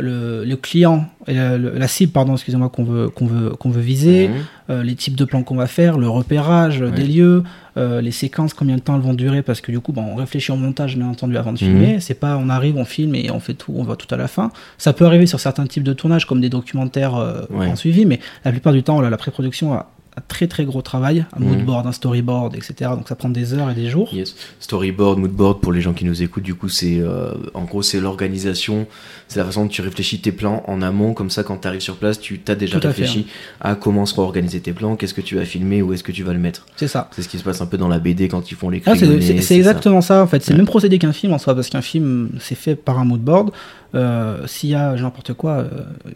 Le, 0.00 0.44
le 0.44 0.56
client, 0.56 1.06
la, 1.26 1.58
le- 1.58 1.76
la 1.76 1.88
cible, 1.88 2.12
pardon, 2.12 2.34
excusez-moi, 2.34 2.68
qu'on 2.68 2.84
veut, 2.84 3.08
qu'on 3.08 3.26
veut, 3.26 3.50
qu'on 3.50 3.70
veut 3.70 3.80
viser, 3.80 4.28
Mhm. 4.28 4.34
euh, 4.70 4.82
les 4.84 4.94
types 4.94 5.16
de 5.16 5.24
plans 5.24 5.42
qu'on 5.42 5.56
va 5.56 5.66
faire, 5.66 5.98
le 5.98 6.08
repérage 6.08 6.78
des 6.80 7.02
lieux, 7.04 7.42
euh, 7.76 8.00
les 8.00 8.12
séquences, 8.12 8.54
combien 8.54 8.76
de 8.76 8.80
temps 8.80 8.94
elles 8.94 9.02
vont 9.02 9.12
durer, 9.14 9.42
parce 9.42 9.60
que 9.60 9.72
du 9.72 9.80
coup, 9.80 9.92
bon, 9.92 10.02
on 10.02 10.14
réfléchit 10.14 10.52
au 10.52 10.56
montage, 10.56 10.96
bien 10.96 11.08
entendu, 11.08 11.36
avant 11.36 11.52
de 11.52 11.58
Mhm. 11.64 11.70
filmer. 11.70 11.96
C'est 12.00 12.14
pas, 12.14 12.36
on 12.36 12.48
arrive, 12.48 12.76
on 12.76 12.84
filme 12.84 13.16
et 13.16 13.30
on 13.32 13.40
fait 13.40 13.54
tout, 13.54 13.72
on 13.76 13.82
voit 13.82 13.96
tout 13.96 14.12
à 14.14 14.16
la 14.16 14.28
fin. 14.28 14.52
Ça 14.78 14.92
peut 14.92 15.04
arriver 15.04 15.26
sur 15.26 15.40
certains 15.40 15.66
types 15.66 15.82
de 15.82 15.92
tournages, 15.92 16.26
comme 16.26 16.40
des 16.40 16.48
documentaires 16.50 17.16
euh, 17.16 17.42
Ouais. 17.50 17.66
en 17.66 17.74
suivi, 17.74 18.06
mais 18.06 18.20
la 18.44 18.52
plupart 18.52 18.72
du 18.72 18.84
temps, 18.84 18.94
voilà, 18.94 19.10
la 19.10 19.16
pré-production 19.16 19.74
a 19.74 19.90
un 20.16 20.20
très 20.26 20.48
très 20.48 20.64
gros 20.64 20.82
travail, 20.82 21.24
un 21.36 21.40
Mhm. 21.40 21.48
moodboard, 21.48 21.86
un 21.86 21.92
storyboard, 21.92 22.56
etc. 22.56 22.90
Donc 22.96 23.08
ça 23.08 23.14
prend 23.14 23.28
des 23.28 23.54
heures 23.54 23.70
et 23.70 23.74
des 23.74 23.88
jours. 23.88 24.12
Yes. 24.12 24.34
Storyboard, 24.58 25.16
moodboard, 25.20 25.60
pour 25.60 25.72
les 25.72 25.80
gens 25.80 25.92
qui 25.92 26.04
nous 26.04 26.22
écoutent, 26.24 26.42
du 26.42 26.56
coup, 26.56 26.68
c'est 26.68 26.98
euh, 26.98 27.34
en 27.54 27.62
gros, 27.62 27.82
c'est 27.82 28.00
l'organisation, 28.00 28.88
c'est 29.28 29.38
la 29.38 29.44
façon 29.44 29.62
dont 29.62 29.68
tu 29.68 29.82
réfléchis 29.82 30.20
tes 30.20 30.32
plans 30.32 30.62
en 30.66 30.82
amont, 30.82 31.12
comme 31.14 31.28
ça, 31.30 31.42
quand 31.44 31.58
tu 31.58 31.68
arrives 31.68 31.80
sur 31.82 31.96
place, 31.96 32.18
tu 32.18 32.38
t'as 32.40 32.54
déjà 32.54 32.80
Tout 32.80 32.86
réfléchi 32.88 33.26
à, 33.60 33.74
comment 33.74 34.06
seront 34.06 34.22
organisés 34.22 34.60
tes 34.60 34.72
plans, 34.72 34.96
qu'est-ce 34.96 35.14
que 35.14 35.20
tu 35.20 35.36
vas 35.36 35.44
filmer, 35.44 35.82
où 35.82 35.92
est-ce 35.92 36.02
que 36.02 36.12
tu 36.12 36.22
vas 36.24 36.32
le 36.32 36.38
mettre. 36.38 36.66
C'est 36.76 36.88
ça. 36.88 37.08
C'est 37.12 37.22
ce 37.22 37.28
qui 37.28 37.38
se 37.38 37.44
passe 37.44 37.60
un 37.60 37.66
peu 37.66 37.76
dans 37.78 37.88
la 37.88 37.98
BD 37.98 38.28
quand 38.28 38.50
ils 38.50 38.54
font 38.56 38.70
les 38.70 38.82
Ah, 38.86 38.94
c'est- 38.96 39.40
ça. 39.42 39.54
exactement 39.54 40.00
ça. 40.00 40.22
en 40.22 40.26
fait. 40.26 40.42
C'est 40.42 40.50
Ouais. 40.50 40.56
le 40.56 40.62
même 40.62 40.66
procédé 40.66 40.98
qu'un 40.98 41.12
film 41.12 41.32
en 41.32 41.38
soi, 41.38 41.54
parce 41.54 41.68
qu'un 41.68 41.82
film 41.82 42.30
c'est 42.40 42.54
fait 42.54 42.74
par 42.74 42.98
un 42.98 43.04
moodboard. 43.04 43.50
Euh, 43.94 44.46
S'il 44.46 44.70
y 44.70 44.74
a 44.74 44.94
n'importe 44.94 45.32
quoi, 45.34 45.52
euh, 45.58 45.68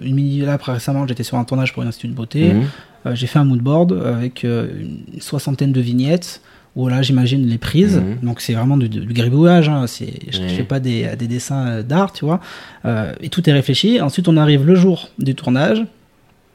une 0.02 0.14
mini 0.14 0.40
là 0.40 0.54
après 0.54 0.72
récemment 0.72 1.06
j'étais 1.06 1.22
sur 1.22 1.38
un 1.38 1.44
tournage 1.44 1.72
pour 1.72 1.82
une 1.82 1.88
institut 1.88 2.08
de 2.08 2.14
beauté, 2.14 2.52
Mhm. 2.52 2.64
Euh, 3.04 3.14
j'ai 3.16 3.26
fait 3.26 3.40
un 3.40 3.44
moodboard 3.44 4.00
avec 4.06 4.44
euh, 4.44 4.68
une 5.12 5.20
soixantaine 5.20 5.72
de 5.72 5.80
vignettes 5.80 6.40
où 6.74 6.88
là 6.88 7.02
j'imagine 7.02 7.46
les 7.46 7.58
prises. 7.58 7.96
Mhm. 7.98 8.18
Donc 8.22 8.40
c'est 8.40 8.54
vraiment 8.54 8.76
du, 8.76 8.88
du 8.88 9.12
gribouillage. 9.12 9.68
Hein. 9.68 9.84
Je, 9.86 10.40
Ouais. 10.40 10.48
fais 10.48 10.62
pas 10.64 10.80
des, 10.80 11.14
des 11.18 11.26
dessins 11.26 11.66
euh, 11.68 11.82
d'art, 11.82 12.12
tu 12.12 12.24
vois. 12.24 12.40
Euh, 12.84 13.12
et 13.20 13.28
tout 13.28 13.48
est 13.48 13.52
réfléchi. 13.52 14.00
Ensuite 14.00 14.26
on 14.28 14.36
arrive 14.36 14.64
le 14.66 14.74
jour 14.74 15.08
du 15.18 15.34
tournage. 15.34 15.84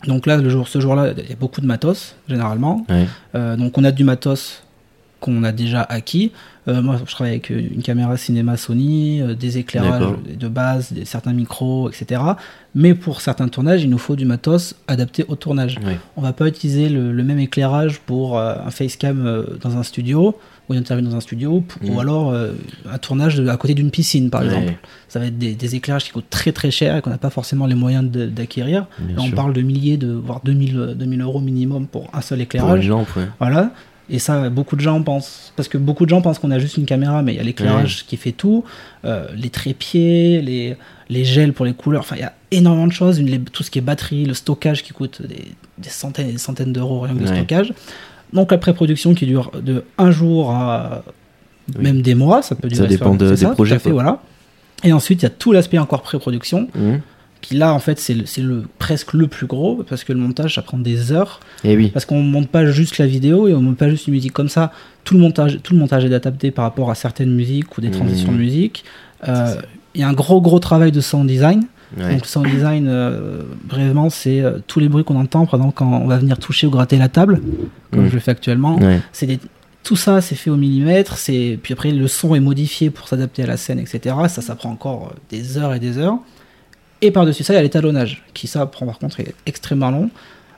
Donc 0.06 0.26
là 0.26 0.38
le 0.38 0.50
jour, 0.50 0.68
ce 0.68 0.80
jour-là 0.80 1.14
il 1.18 1.30
y 1.30 1.34
a 1.34 1.36
beaucoup 1.36 1.62
de 1.62 1.66
matos 1.66 2.16
généralement. 2.28 2.86
Euh, 3.36 3.56
donc 3.56 3.78
on 3.78 3.84
a 3.84 3.92
du 3.92 4.04
matos 4.04 4.64
qu'on 5.20 5.44
a 5.44 5.52
déjà 5.52 5.82
acquis. 5.82 6.32
Euh, 6.68 6.82
moi, 6.82 6.98
je 7.06 7.10
travaille 7.12 7.32
avec 7.34 7.50
euh, 7.52 7.62
une 7.74 7.82
caméra 7.82 8.18
cinéma 8.18 8.58
Sony, 8.58 9.22
euh, 9.22 9.36
des 9.36 9.58
éclairages 9.58 10.04
de 10.38 10.48
base, 10.50 10.92
des, 10.92 11.06
certains 11.06 11.32
micros, 11.32 11.90
etc. 11.90 12.22
Mais 12.76 12.94
pour 12.94 13.22
certains 13.22 13.48
tournages, 13.48 13.84
il 13.84 13.90
nous 13.90 13.98
faut 13.98 14.18
du 14.18 14.26
matos 14.26 14.76
adapté 14.88 15.24
au 15.30 15.36
tournage. 15.36 15.78
Ouais. 15.86 15.98
On 16.18 16.22
va 16.22 16.34
pas 16.34 16.46
utiliser 16.48 16.90
le, 16.90 17.14
le 17.14 17.24
même 17.24 17.40
éclairage 17.40 18.00
pour 18.00 18.38
euh, 18.38 18.56
un 18.66 18.70
facecam 18.72 19.46
dans 19.62 19.78
un 19.78 19.84
studio 19.84 20.36
ou 20.70 20.74
une 20.74 20.80
interview 20.82 21.08
dans 21.08 21.16
un 21.16 21.22
studio, 21.22 21.64
ou 21.86 22.00
alors 22.02 22.32
euh, 22.32 22.52
un 22.92 22.98
tournage 22.98 23.36
de- 23.38 23.48
à 23.48 23.56
côté 23.56 23.74
d'une 23.74 23.90
piscine, 23.90 24.30
par 24.30 24.44
exemple. 24.44 24.74
Ça 25.08 25.18
va 25.20 25.28
être 25.28 25.38
des, 25.38 25.56
des 25.56 25.76
éclairages 25.76 26.04
qui 26.04 26.10
coûtent 26.12 26.30
très 26.30 26.52
très 26.52 26.72
cher 26.72 26.98
et 26.98 27.02
qu'on 27.02 27.10
n'a 27.10 27.18
pas 27.18 27.30
forcément 27.30 27.66
les 27.68 27.76
moyens 27.76 28.04
d'acquérir. 28.12 28.86
On 29.18 29.32
parle 29.32 29.54
de 29.54 29.62
milliers, 29.62 29.96
de 29.96 30.12
voire 30.12 30.42
2000, 30.44 30.78
euh, 30.78 30.94
2000 30.94 31.22
euros 31.22 31.40
minimum 31.40 31.88
pour 31.88 32.10
un 32.14 32.20
seul 32.20 32.40
Pour 32.40 32.44
éclairage. 32.44 32.84
une 32.84 32.90
lampe, 32.90 33.16
ouais. 33.16 33.28
Voilà. 33.40 33.72
Et 34.10 34.20
ça, 34.20 34.50
beaucoup 34.50 34.76
de 34.78 34.82
gens 34.82 35.02
pensent. 35.04 35.52
Parce 35.58 35.68
que 35.68 35.78
beaucoup 35.78 36.06
de 36.06 36.10
gens 36.10 36.22
pensent 36.22 36.40
qu'on 36.40 36.52
a 36.52 36.60
juste 36.60 36.78
une 36.78 36.86
caméra, 36.86 37.22
mais 37.22 37.34
il 37.34 37.38
y 37.38 37.40
a 37.40 37.44
l'éclairage 37.44 38.06
qui 38.06 38.16
fait 38.18 38.32
tout. 38.32 38.64
euh, 39.06 39.28
les 39.36 39.50
trépieds, 39.50 40.42
les, 40.42 40.76
les 41.10 41.24
gels 41.26 41.54
pour 41.54 41.66
les 41.66 41.74
couleurs. 41.74 42.02
Enfin, 42.02 42.16
il 42.16 42.22
y 42.22 42.26
a 42.26 42.34
énormément 42.52 42.88
de 42.88 42.94
choses. 42.94 43.20
Une- 43.20 43.30
les- 43.30 43.40
tout 43.40 43.64
ce 43.64 43.72
qui 43.72 43.80
est 43.80 43.82
batterie, 43.82 44.26
le 44.26 44.34
stockage 44.34 44.84
qui 44.84 44.94
coûte 44.94 45.22
des, 45.22 45.44
des 45.78 45.90
centaines 45.90 46.30
et 46.30 46.32
des 46.34 46.38
centaines 46.38 46.72
d'euros 46.74 47.02
rien 47.02 47.16
que 47.16 47.22
Ouais. 47.24 47.36
stockage. 47.36 47.74
Donc 48.34 48.52
la 48.52 48.58
pré-production 48.58 49.14
qui 49.14 49.26
dure 49.26 49.52
de 49.62 49.84
un 49.98 50.12
jour 50.12 50.52
à 50.52 51.04
Oui. 51.76 51.84
même 51.84 52.02
des 52.02 52.16
mois. 52.16 52.42
Ça 52.42 52.56
peut 52.56 52.68
durer. 52.70 52.84
Ça 52.84 52.88
dépend 52.88 53.14
de- 53.16 53.30
des 53.30 53.38
ça, 53.38 53.50
tout 53.50 53.56
projets, 53.56 53.76
à 53.76 53.80
fait, 53.80 53.92
voilà. 53.92 54.22
Et 54.84 54.94
ensuite, 54.94 55.22
il 55.22 55.24
y 55.24 55.28
a 55.28 55.32
tout 55.32 55.52
l'aspect 55.52 55.78
encore 55.80 56.02
pré-production, 56.02 56.68
Mhm. 56.76 57.02
Qui 57.42 57.56
là, 57.56 57.74
en 57.74 57.80
fait, 57.80 58.00
c'est 58.00 58.14
le, 58.14 58.24
le, 58.44 58.64
presque 58.80 59.14
le 59.14 59.28
plus 59.28 59.48
gros, 59.48 59.84
parce 59.88 60.04
que 60.04 60.14
le 60.14 60.20
montage, 60.20 60.56
ça 60.56 60.62
prend 60.62 60.78
des 60.78 61.12
heures. 61.12 61.40
Eh 61.64 61.76
oui. 61.78 61.90
Parce 61.90 62.06
qu'on 62.06 62.22
monte 62.22 62.50
pas 62.50 62.66
juste 62.66 62.98
la 62.98 63.08
vidéo 63.08 63.48
et 63.48 63.54
on 63.54 63.62
monte 63.62 63.78
pas 63.78 63.90
juste 63.90 64.08
une 64.08 64.14
musique 64.14 64.34
comme 64.34 64.50
ça. 64.50 64.72
Tout 65.04 65.14
le 65.14 65.20
montage, 65.22 65.60
tout 65.64 65.74
le 65.74 65.80
montage 65.80 66.04
est 66.06 66.14
adapté 66.14 66.52
par 66.52 66.66
rapport 66.66 66.90
à 66.92 66.96
certaines 66.96 67.34
musiques 67.34 67.78
ou 67.78 67.82
des 67.82 67.92
transitions 67.92 68.32
Mhm. 68.32 68.38
de 68.38 68.44
musique. 68.44 68.84
Euh, 69.28 69.56
Il 69.96 70.02
y 70.02 70.04
a 70.04 70.10
un 70.10 70.14
gros 70.14 70.42
gros 70.42 70.60
travail 70.60 70.92
de 70.92 71.02
sound 71.02 71.28
design. 71.28 71.64
Ouais. 71.98 72.12
Donc 72.14 72.26
sound 72.28 72.48
design, 72.48 72.86
euh, 72.88 73.42
brièvement, 73.64 74.10
c'est 74.12 74.42
euh, 74.42 74.60
tous 74.68 74.80
les 74.80 74.90
bruits 74.90 75.04
qu'on 75.04 75.16
entend, 75.16 75.46
par 75.48 75.60
exemple 75.60 75.74
quand 75.76 75.88
on 75.92 76.06
va 76.06 76.18
venir 76.18 76.38
toucher 76.38 76.68
ou 76.68 76.70
gratter 76.70 76.98
la 76.98 77.08
table, 77.10 77.42
comme 77.92 78.04
Mhm. 78.04 78.10
je 78.10 78.14
le 78.14 78.20
fais 78.20 78.32
actuellement. 78.32 78.78
Ouais. 78.78 79.00
C'est 79.14 79.26
des- 79.26 79.40
tout 79.84 79.96
ça, 79.96 80.20
c'est 80.22 80.36
fait 80.36 80.50
au 80.50 80.58
millimètre. 80.58 81.18
C'est 81.18 81.58
puis 81.64 81.74
après 81.74 81.92
le 81.92 82.08
son 82.08 82.36
est 82.36 82.40
modifié 82.42 82.90
pour 82.90 83.08
s'adapter 83.08 83.44
à 83.44 83.48
la 83.48 83.58
scène, 83.58 83.80
etc. 83.80 84.16
Ça, 84.28 84.42
ça 84.42 84.56
prend 84.56 84.70
encore 84.70 85.14
des 85.32 85.58
heures 85.58 85.74
et 85.74 85.80
des 85.80 85.98
heures. 85.98 86.18
Et 87.02 87.12
par-dessus 87.12 87.44
ça, 87.44 87.54
il 87.54 87.58
y 87.58 87.60
a 87.60 87.64
l'étalonnage, 87.64 88.24
qui 88.34 88.48
ça 88.48 88.66
prend 88.66 88.86
par 88.86 89.00
contre 89.00 89.20
est 89.20 89.34
extrêmement 89.46 89.92
long. 89.92 90.10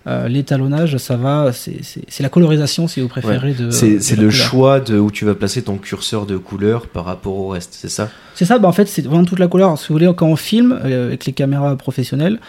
Euh, 0.07 0.27
l'étalonnage, 0.29 0.97
ça 0.97 1.17
va, 1.17 1.51
c'est 1.51 2.21
la 2.21 2.29
colorisation, 2.29 2.87
si 2.87 3.01
vous 3.01 3.09
préférez. 3.09 3.53
de 3.53 3.69
C'est 3.69 3.89
le 4.11 4.29
couleur. 4.29 4.31
choix 4.31 4.79
de 4.79 4.97
où 4.97 5.11
tu 5.11 5.25
vas 5.25 5.35
placer 5.35 5.61
ton 5.61 5.77
curseur 5.77 6.25
de 6.25 6.37
couleur 6.37 6.87
par 6.87 7.05
rapport 7.05 7.35
au 7.35 7.49
reste, 7.49 7.73
c'est 7.73 7.89
ça? 7.89 8.09
C'est 8.33 8.45
ça, 8.45 8.57
bah 8.59 8.69
en 8.69 8.71
fait, 8.71 8.87
c'est 8.87 9.05
vraiment 9.05 9.25
toute 9.25 9.39
la 9.39 9.47
couleur. 9.47 9.77
Si 9.77 9.89
vous 9.89 9.95
voulez, 9.95 10.11
quand 10.15 10.27
on 10.27 10.37
filme 10.37 10.79
euh, 10.85 11.07
avec 11.07 11.25
les 11.25 11.33
caméras 11.33 11.75
professionnelles, 11.75 12.39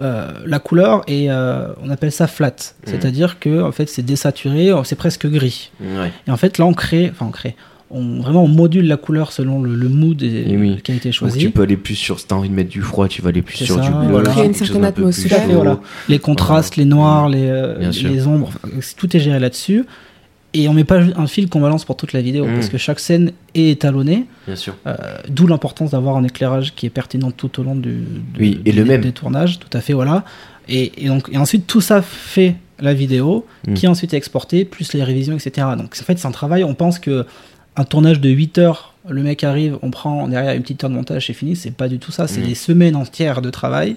euh, 0.00 0.30
la 0.44 0.58
couleur 0.58 1.02
est, 1.08 1.28
on 1.30 1.90
appelle 1.90 2.12
ça 2.12 2.26
flat, 2.28 2.54
c'est-à-dire 2.84 3.40
que 3.40 3.62
en 3.62 3.72
fait 3.72 3.88
c'est 3.88 4.02
désaturé, 4.04 4.70
c'est 4.84 4.94
presque 4.94 5.26
gris. 5.26 5.72
Ouais. 5.80 6.12
Et 6.28 6.30
en 6.30 6.36
fait 6.36 6.58
là 6.58 6.66
on 6.66 6.74
crée, 6.74 7.08
enfin 7.10 7.26
on 7.26 7.32
crée, 7.32 7.56
on 7.90 8.20
vraiment 8.20 8.44
on 8.44 8.48
module 8.48 8.86
la 8.86 8.96
couleur 8.96 9.32
selon 9.32 9.62
le, 9.62 9.74
le 9.74 9.88
mood 9.88 10.22
et, 10.22 10.50
Et 10.52 10.56
oui. 10.56 10.78
qui 10.82 10.92
a 10.92 10.94
été 10.94 11.08
Donc 11.08 11.14
choisi. 11.14 11.38
tu 11.38 11.50
peux 11.50 11.62
aller 11.62 11.76
plus 11.76 11.94
sur, 11.94 12.20
si 12.20 12.26
t'as 12.26 12.36
envie 12.36 12.48
de 12.50 12.54
mettre 12.54 12.70
du 12.70 12.82
froid, 12.82 13.08
tu 13.08 13.22
vas 13.22 13.30
aller 13.30 13.42
plus 13.42 13.56
sur 13.64 13.76
ça, 13.76 13.80
du 13.80 13.90
bleu. 13.90 14.08
voilà. 14.10 14.30
Créer 14.30 14.44
une 14.46 14.54
certaine 14.54 14.84
atmosphère. 14.84 15.42
chaud. 15.44 15.50
Et 15.50 15.54
voilà. 15.54 15.80
Les 16.08 16.18
contrastes, 16.18 16.76
les 16.76 16.84
noirs, 16.84 17.28
les, 17.28 17.46
euh, 17.48 17.90
les 18.02 18.26
ombres, 18.26 18.48
enfin, 18.48 18.68
tout 18.96 19.16
est 19.16 19.20
géré 19.20 19.38
là-dessus. 19.38 19.84
Et 20.54 20.66
on 20.66 20.72
met 20.72 20.84
pas 20.84 21.00
un 21.16 21.26
fil 21.26 21.48
qu'on 21.50 21.60
balance 21.60 21.84
pour 21.84 21.96
toute 21.96 22.14
la 22.14 22.22
vidéo 22.22 22.46
Mm. 22.46 22.54
parce 22.54 22.68
que 22.70 22.78
chaque 22.78 23.00
scène 23.00 23.32
est 23.54 23.68
étalonnée. 23.70 24.24
Bien 24.46 24.56
sûr. 24.56 24.74
Euh, 24.86 24.94
D'où 25.28 25.46
l'importance 25.46 25.90
d'avoir 25.90 26.16
un 26.16 26.24
éclairage 26.24 26.74
qui 26.74 26.86
est 26.86 26.90
pertinent 26.90 27.30
tout 27.30 27.60
au 27.60 27.62
long 27.62 27.74
du, 27.76 27.90
du- 27.90 28.40
Oui, 28.40 28.60
et 28.64 28.72
du- 28.72 28.78
le 28.78 28.84
même. 28.86 29.02
des 29.02 29.12
tournages, 29.12 29.58
tout 29.58 29.68
à 29.76 29.80
fait, 29.82 29.92
voilà. 29.92 30.24
Et, 30.68 31.04
et 31.04 31.08
donc, 31.08 31.28
et 31.30 31.36
ensuite, 31.36 31.66
tout 31.66 31.82
ça 31.82 32.00
fait 32.02 32.56
la 32.80 32.94
vidéo, 32.94 33.44
Mm. 33.66 33.74
qui 33.74 33.86
ensuite 33.88 34.14
est 34.14 34.16
exportée, 34.16 34.64
plus 34.64 34.94
les 34.94 35.02
révisions, 35.04 35.34
etc. 35.36 35.66
Donc, 35.76 35.94
en 36.00 36.04
fait, 36.04 36.18
c'est 36.18 36.26
un 36.26 36.30
travail. 36.32 36.64
On 36.64 36.74
pense 36.74 36.98
que 36.98 37.26
un 37.78 37.84
tournage 37.84 38.20
de 38.20 38.28
8 38.28 38.58
heures, 38.58 38.92
le 39.08 39.22
mec 39.22 39.42
arrive, 39.44 39.78
on 39.82 39.90
prend 39.90 40.28
derrière 40.28 40.52
une 40.54 40.62
petite 40.62 40.84
heure 40.84 40.90
de 40.90 40.94
montage, 40.96 41.26
c'est 41.28 41.32
fini. 41.32 41.56
C'est 41.56 41.70
pas 41.70 41.88
du 41.88 41.98
tout 41.98 42.12
ça. 42.12 42.26
C'est 42.28 42.40
Mm. 42.42 42.46
des 42.46 42.54
semaines 42.54 42.96
entières 42.96 43.40
de 43.40 43.48
travail. 43.50 43.96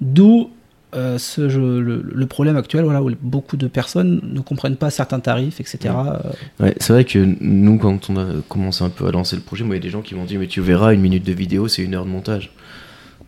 D'où 0.00 0.50
euh, 0.94 1.18
ce 1.18 1.48
jeu- 1.48 1.80
le, 1.80 2.04
le 2.08 2.26
problème 2.26 2.56
actuel, 2.56 2.84
voilà, 2.84 3.02
où 3.02 3.10
beaucoup 3.20 3.56
de 3.56 3.66
personnes 3.66 4.20
ne 4.22 4.38
comprennent 4.40 4.76
pas 4.76 4.90
certains 4.90 5.18
tarifs, 5.18 5.58
etc. 5.58 5.78
Euh, 5.92 6.18
Ouais, 6.64 6.74
c'est 6.78 6.92
vrai 6.92 7.04
que 7.04 7.18
nous, 7.40 7.78
quand 7.78 8.10
on 8.10 8.16
a 8.16 8.26
commencé 8.48 8.84
un 8.84 8.90
peu 8.90 9.08
à 9.08 9.10
lancer 9.10 9.34
le 9.34 9.42
projet, 9.42 9.64
moi, 9.64 9.74
il 9.74 9.78
y 9.78 9.82
a 9.82 9.82
des 9.82 9.90
gens 9.90 10.02
qui 10.02 10.14
m'ont 10.14 10.24
dit, 10.24 10.38
mais 10.38 10.46
tu 10.46 10.60
verras, 10.60 10.94
une 10.94 11.00
minute 11.00 11.26
de 11.26 11.32
vidéo, 11.32 11.66
c'est 11.66 11.82
une 11.82 11.94
heure 11.96 12.04
de 12.04 12.10
montage. 12.10 12.52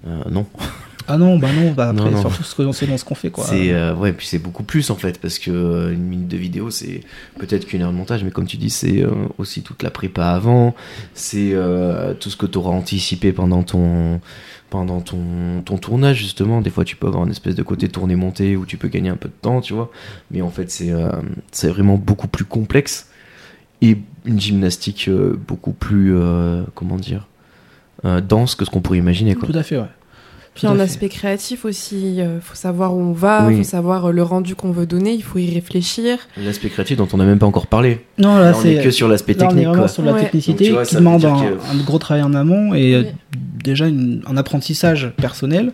Euh, 0.06 0.22
non. 0.30 0.46
Ah 1.08 1.18
non, 1.18 1.38
bah 1.38 1.48
non, 1.52 1.72
bah 1.72 1.90
après, 1.90 2.04
Non, 2.04 2.10
non. 2.10 2.20
surtout 2.20 2.42
ce 2.42 2.72
c'est 2.72 2.86
dans 2.86 2.98
ce 2.98 3.04
qu'on 3.04 3.14
fait, 3.14 3.30
quoi. 3.30 3.44
C'est 3.44 3.72
euh, 3.72 3.94
ouais, 3.94 4.12
puis 4.12 4.26
c'est 4.26 4.38
beaucoup 4.38 4.64
plus 4.64 4.90
en 4.90 4.96
fait 4.96 5.20
parce 5.20 5.38
que 5.38 5.50
euh, 5.50 5.92
une 5.92 6.02
minute 6.02 6.28
de 6.28 6.36
vidéo 6.36 6.70
c'est 6.70 7.02
peut-être 7.38 7.66
qu'une 7.66 7.82
heure 7.82 7.92
de 7.92 7.96
montage, 7.96 8.24
mais 8.24 8.30
comme 8.30 8.46
tu 8.46 8.56
dis 8.56 8.70
c'est 8.70 9.02
euh, 9.02 9.10
aussi 9.38 9.62
toute 9.62 9.82
la 9.82 9.90
prépa 9.90 10.26
avant, 10.26 10.74
c'est 11.14 11.54
tout 12.20 12.30
ce 12.30 12.36
que 12.36 12.46
tu 12.46 12.58
auras 12.58 12.70
anticipé 12.70 13.32
pendant 13.32 13.62
ton 13.62 14.20
pendant 14.68 15.00
ton, 15.00 15.62
ton 15.64 15.78
tournage 15.78 16.18
justement. 16.18 16.60
Des 16.60 16.70
fois 16.70 16.84
tu 16.84 16.96
peux 16.96 17.06
avoir 17.06 17.24
une 17.24 17.30
espèce 17.30 17.54
de 17.54 17.62
côté 17.62 17.88
tourné 17.88 18.16
monté 18.16 18.56
où 18.56 18.66
tu 18.66 18.76
peux 18.76 18.88
gagner 18.88 19.10
un 19.10 19.16
peu 19.16 19.28
de 19.28 19.34
temps, 19.40 19.60
tu 19.60 19.74
vois. 19.74 19.90
Mais 20.30 20.42
en 20.42 20.50
fait 20.50 20.70
c'est 20.70 20.92
c'est 21.52 21.68
vraiment 21.68 21.96
beaucoup 21.96 22.28
plus 22.28 22.44
complexe 22.44 23.08
et 23.80 23.98
une 24.24 24.40
gymnastique 24.40 25.08
beaucoup 25.46 25.72
plus 25.72 26.16
comment 26.74 26.96
dire 26.96 27.28
dense 28.02 28.56
que 28.56 28.64
ce 28.64 28.70
qu'on 28.70 28.80
pourrait 28.80 28.98
imaginer 28.98 29.36
quoi. 29.36 29.48
Tout 29.48 29.58
à 29.58 29.62
fait, 29.62 29.78
ouais. 29.78 29.84
Puis 30.56 30.66
fait. 30.66 30.80
aspect 30.80 31.08
créatif 31.08 31.64
aussi, 31.64 32.16
il 32.16 32.28
faut 32.40 32.54
savoir 32.54 32.94
où 32.94 33.00
on 33.00 33.12
va, 33.12 33.42
il 33.42 33.46
Oui. 33.48 33.56
faut 33.58 33.62
savoir 33.68 34.06
euh, 34.06 34.12
le 34.12 34.22
rendu 34.22 34.54
qu'on 34.54 34.70
veut 34.72 34.86
donner, 34.86 35.12
il 35.12 35.22
faut 35.22 35.38
y 35.38 35.52
réfléchir. 35.52 36.18
L'aspect 36.36 36.68
créatif 36.70 36.96
dont 36.96 37.08
on 37.12 37.16
n'a 37.18 37.24
même 37.24 37.38
pas 37.38 37.46
encore 37.46 37.66
parlé. 37.66 38.00
Non, 38.18 38.36
là, 38.36 38.50
Là, 38.50 38.56
on 38.56 38.64
est 38.64 38.76
c'est 38.78 38.82
que 38.84 38.90
sur 38.90 39.08
l'aspect 39.08 39.34
là, 39.34 39.38
on 39.40 39.44
est 39.44 39.48
technique 39.50 39.66
vraiment 39.66 39.82
quoi. 39.82 39.88
sur 39.88 40.02
la 40.02 40.12
Ouais. 40.14 40.20
technicité 40.22 40.52
Donc, 40.52 40.66
tu 40.66 40.72
vois, 40.72 40.84
qui 40.84 40.94
demande 40.96 41.24
un, 41.24 41.40
que- 41.40 41.78
un 41.80 41.84
gros 41.84 41.98
travail 41.98 42.22
en 42.22 42.34
amont 42.34 42.74
et 42.74 42.94
euh, 42.94 43.02
Oui. 43.02 43.38
déjà 43.62 43.86
une- 43.86 44.22
un 44.26 44.36
apprentissage 44.36 45.12
personnel 45.16 45.72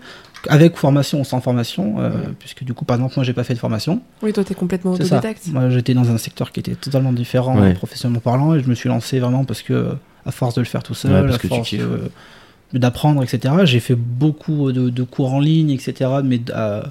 avec 0.49 0.77
formation 0.77 1.21
ou 1.21 1.25
sans 1.25 1.41
formation, 1.41 2.01
euh, 2.01 2.09
Ouais. 2.11 2.17
puisque 2.41 2.65
du 2.65 2.75
coup, 2.75 2.85
par 2.85 2.97
exemple, 2.97 3.15
moi, 3.17 3.25
j'ai 3.25 3.33
pas 3.33 3.45
fait 3.45 3.55
de 3.55 3.61
formation. 3.61 4.01
Oui, 4.23 4.33
toi, 4.33 4.43
t'es 4.43 4.55
complètement 4.55 4.93
autodidacte. 4.93 5.47
Moi, 5.53 5.71
j'étais 5.71 5.95
dans 5.95 6.11
un 6.11 6.19
secteur 6.19 6.51
qui 6.51 6.59
était 6.59 6.75
totalement 6.75 7.13
différent, 7.13 7.57
Ouais. 7.61 7.69
euh, 7.69 7.75
professionnellement 7.75 8.19
parlant, 8.21 8.55
et 8.55 8.61
je 8.61 8.69
me 8.69 8.75
suis 8.75 8.89
lancé 8.89 9.21
vraiment 9.21 9.45
parce 9.45 9.63
que, 9.63 9.95
à 10.27 10.33
force 10.33 10.57
de 10.57 10.61
le 10.61 10.67
faire 10.67 10.83
tout 10.83 10.95
seul, 10.95 11.13
Ouais, 11.13 11.23
parce 11.23 11.35
à 11.37 11.39
que 11.39 11.43
tu 11.43 11.49
force 11.49 11.69
kiffes, 11.69 11.81
ouais. 11.83 12.11
D'apprendre, 12.73 13.23
etc. 13.23 13.55
J'ai 13.65 13.81
fait 13.81 13.95
beaucoup 13.95 14.73
de, 14.73 14.91
de 14.91 15.03
cours 15.03 15.33
en 15.33 15.41
ligne, 15.41 15.71
etc. 15.71 16.11
Mais 16.25 16.41
euh, 16.51 16.83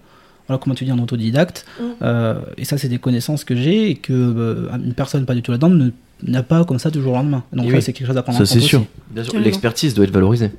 voilà, 0.47 0.59
comment 0.61 0.75
tu 0.75 0.85
dis, 0.85 0.91
en 0.91 0.99
autodidacte. 0.99 1.65
Mm. 1.79 1.83
Euh, 2.01 2.35
et 2.57 2.65
ça, 2.65 2.77
c'est 2.77 2.89
des 2.89 2.99
connaissances 2.99 3.43
que 3.43 3.55
j'ai 3.55 3.89
et 3.89 3.95
que 3.95 4.13
euh, 4.13 4.69
une 4.75 4.93
personne 4.93 5.25
pas 5.25 5.35
du 5.35 5.41
tout 5.41 5.51
là-dedans 5.51 5.91
n'a 6.23 6.43
pas 6.43 6.63
comme 6.65 6.79
ça 6.79 6.91
du 6.91 7.01
jour 7.01 7.13
au 7.13 7.15
lendemain. 7.15 7.43
Donc 7.51 7.67
oui. 7.67 7.81
c'est 7.81 7.93
quelque 7.93 8.07
chose 8.07 8.17
à 8.17 8.21
prendre 8.21 8.37
Ça 8.37 8.43
en 8.43 8.45
c'est 8.45 8.59
compte 8.59 8.67
sûr. 8.67 9.39
L'expertise 9.39 9.93
doit 9.93 10.05
être 10.05 10.11
valorisée, 10.11 10.51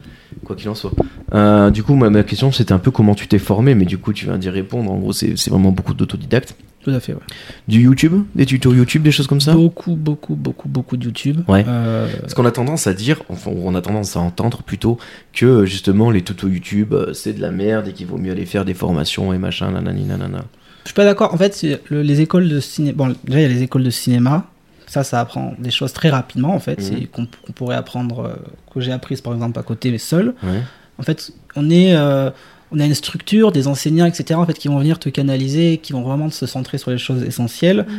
quoi 0.44 0.56
qu'il 0.56 0.68
en 0.68 0.74
soit. 0.74 0.92
Euh, 1.34 1.70
du 1.70 1.82
coup, 1.82 1.94
moi, 1.94 2.10
ma 2.10 2.22
question 2.24 2.50
c'était 2.50 2.72
un 2.72 2.78
peu 2.78 2.90
comment 2.90 3.14
tu 3.14 3.28
t'es 3.28 3.38
formé, 3.38 3.74
mais 3.74 3.84
du 3.84 3.98
coup 3.98 4.12
tu 4.12 4.24
viens 4.26 4.38
d'y 4.38 4.50
répondre. 4.50 4.90
En 4.90 4.98
gros, 4.98 5.12
c'est 5.12 5.36
c'est 5.36 5.50
vraiment 5.50 5.70
beaucoup 5.70 5.94
d'autodidacte. 5.94 6.56
Tout 6.84 6.90
à 6.90 6.98
fait, 7.00 7.12
ouais. 7.12 7.20
Du 7.68 7.80
YouTube, 7.80 8.24
des 8.34 8.44
tutos 8.46 8.72
YouTube, 8.74 9.02
des 9.02 9.12
choses 9.12 9.26
comme 9.28 9.40
ça? 9.40 9.54
Beaucoup, 9.54 9.94
beaucoup, 9.94 10.34
beaucoup, 10.34 10.68
beaucoup 10.68 10.96
de 10.96 11.04
YouTube. 11.04 11.40
Ouais. 11.48 11.64
Euh, 11.68 12.08
Parce 12.20 12.34
qu'on 12.34 12.44
a 12.44 12.50
tendance 12.50 12.86
à 12.88 12.94
dire, 12.94 13.22
enfin, 13.28 13.52
on 13.54 13.74
a 13.76 13.80
tendance 13.82 14.16
à 14.16 14.20
entendre 14.20 14.62
plutôt 14.64 14.98
que 15.32 15.64
justement 15.64 16.10
les 16.10 16.22
tutos 16.22 16.48
YouTube 16.48 16.92
euh, 16.92 17.12
c'est 17.12 17.32
de 17.34 17.40
la 17.40 17.50
merde 17.52 17.88
et 17.88 17.92
qu'il 17.92 18.06
vaut 18.06 18.18
mieux 18.18 18.32
aller 18.32 18.46
faire 18.46 18.64
des 18.64 18.74
formations 18.74 19.32
et 19.32 19.38
machin, 19.38 19.70
nanani 19.70 20.04
nanana. 20.04 20.44
Je 20.84 20.88
suis 20.88 20.94
pas 20.94 21.04
d'accord. 21.04 21.32
En 21.32 21.36
fait, 21.36 21.64
le- 21.90 22.02
les 22.02 22.20
écoles 22.20 22.48
de 22.48 22.58
cinéma. 22.58 22.96
Bon, 22.96 23.14
déjà, 23.24 23.38
il 23.38 23.42
y 23.42 23.44
a 23.44 23.48
les 23.48 23.62
écoles 23.62 23.84
de 23.84 23.90
cinéma. 23.90 24.46
Ça, 24.88 25.04
ça 25.04 25.20
apprend 25.20 25.54
des 25.58 25.70
choses 25.70 25.92
très 25.92 26.10
rapidement, 26.10 26.52
en 26.54 26.58
fait. 26.58 26.78
Mhm. 26.80 26.84
C'est 26.84 27.06
qu'on 27.06 27.26
pourrait 27.54 27.76
apprendre, 27.76 28.26
euh, 28.26 28.34
que 28.74 28.80
j'ai 28.80 28.90
apprises 28.92 29.20
par 29.20 29.32
exemple 29.32 29.58
à 29.58 29.62
côté, 29.62 29.90
mais 29.92 29.98
seul. 29.98 30.34
Ouais. 30.42 30.60
En 30.98 31.02
fait, 31.04 31.30
on 31.54 31.70
est, 31.70 31.94
euh, 31.94 32.30
on 32.72 32.80
a 32.80 32.86
une 32.86 32.94
structure, 32.94 33.52
des 33.52 33.68
enseignants, 33.68 34.06
etc. 34.06 34.38
En 34.40 34.46
fait, 34.46 34.54
qui 34.54 34.68
vont 34.68 34.78
venir 34.78 34.98
te 34.98 35.08
canaliser, 35.08 35.78
qui 35.78 35.92
vont 35.92 36.02
vraiment 36.02 36.30
se 36.30 36.46
centrer 36.46 36.78
sur 36.78 36.90
les 36.90 36.98
choses 36.98 37.22
essentielles. 37.22 37.86
Mm. 37.88 37.92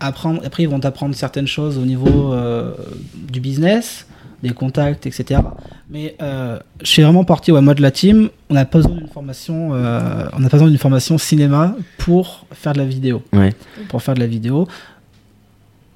Apprendre, 0.00 0.42
après, 0.44 0.64
ils 0.64 0.68
vont 0.68 0.80
t'apprendre 0.80 1.14
certaines 1.14 1.46
choses 1.46 1.78
au 1.78 1.86
niveau 1.86 2.32
euh, 2.32 2.74
du 3.14 3.40
business, 3.40 4.06
des 4.42 4.50
contacts, 4.50 5.06
etc. 5.06 5.40
Mais 5.88 6.16
euh, 6.20 6.58
je 6.82 6.86
suis 6.86 7.02
vraiment 7.02 7.24
parti, 7.24 7.52
ouais, 7.52 7.62
moi 7.62 7.74
de 7.74 7.80
la 7.80 7.90
team, 7.90 8.28
on 8.50 8.54
n'a 8.54 8.66
pas 8.66 8.78
besoin 8.78 8.96
d'une 8.96 9.08
formation, 9.08 9.70
euh, 9.72 10.28
on 10.34 10.40
n'a 10.40 10.48
pas 10.48 10.56
besoin 10.58 10.68
d'une 10.68 10.78
formation 10.78 11.16
cinéma 11.16 11.74
pour 11.96 12.46
faire 12.52 12.74
de 12.74 12.78
la 12.78 12.84
vidéo. 12.84 13.22
Ouais. 13.32 13.54
Pour 13.88 14.02
faire 14.02 14.14
de 14.14 14.20
la 14.20 14.26
vidéo, 14.26 14.68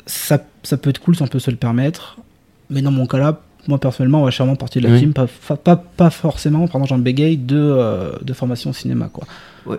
ça, 0.06 0.42
ça 0.62 0.76
peut 0.78 0.90
être 0.90 1.00
cool 1.00 1.16
si 1.16 1.22
on 1.22 1.26
peut 1.26 1.38
se 1.38 1.50
le 1.50 1.58
permettre. 1.58 2.18
Mais 2.70 2.80
dans 2.80 2.92
mon 2.92 3.06
cas 3.06 3.18
là, 3.18 3.40
moi 3.68 3.78
personnellement, 3.78 4.22
ouais, 4.24 4.30
je 4.30 4.36
suis 4.36 4.42
vraiment 4.42 4.56
parti 4.56 4.80
de 4.80 4.86
la 4.88 4.94
Oui. 4.94 5.00
team, 5.00 5.12
pas, 5.12 5.26
fa- 5.26 5.56
pas, 5.56 5.76
pas 5.76 6.10
forcément, 6.10 6.66
pardon, 6.68 6.86
j'en 6.86 6.98
bégaye, 6.98 7.36
de, 7.36 7.56
euh, 7.58 8.12
de 8.22 8.32
formation 8.32 8.72
cinéma. 8.72 9.08
Quoi. 9.12 9.24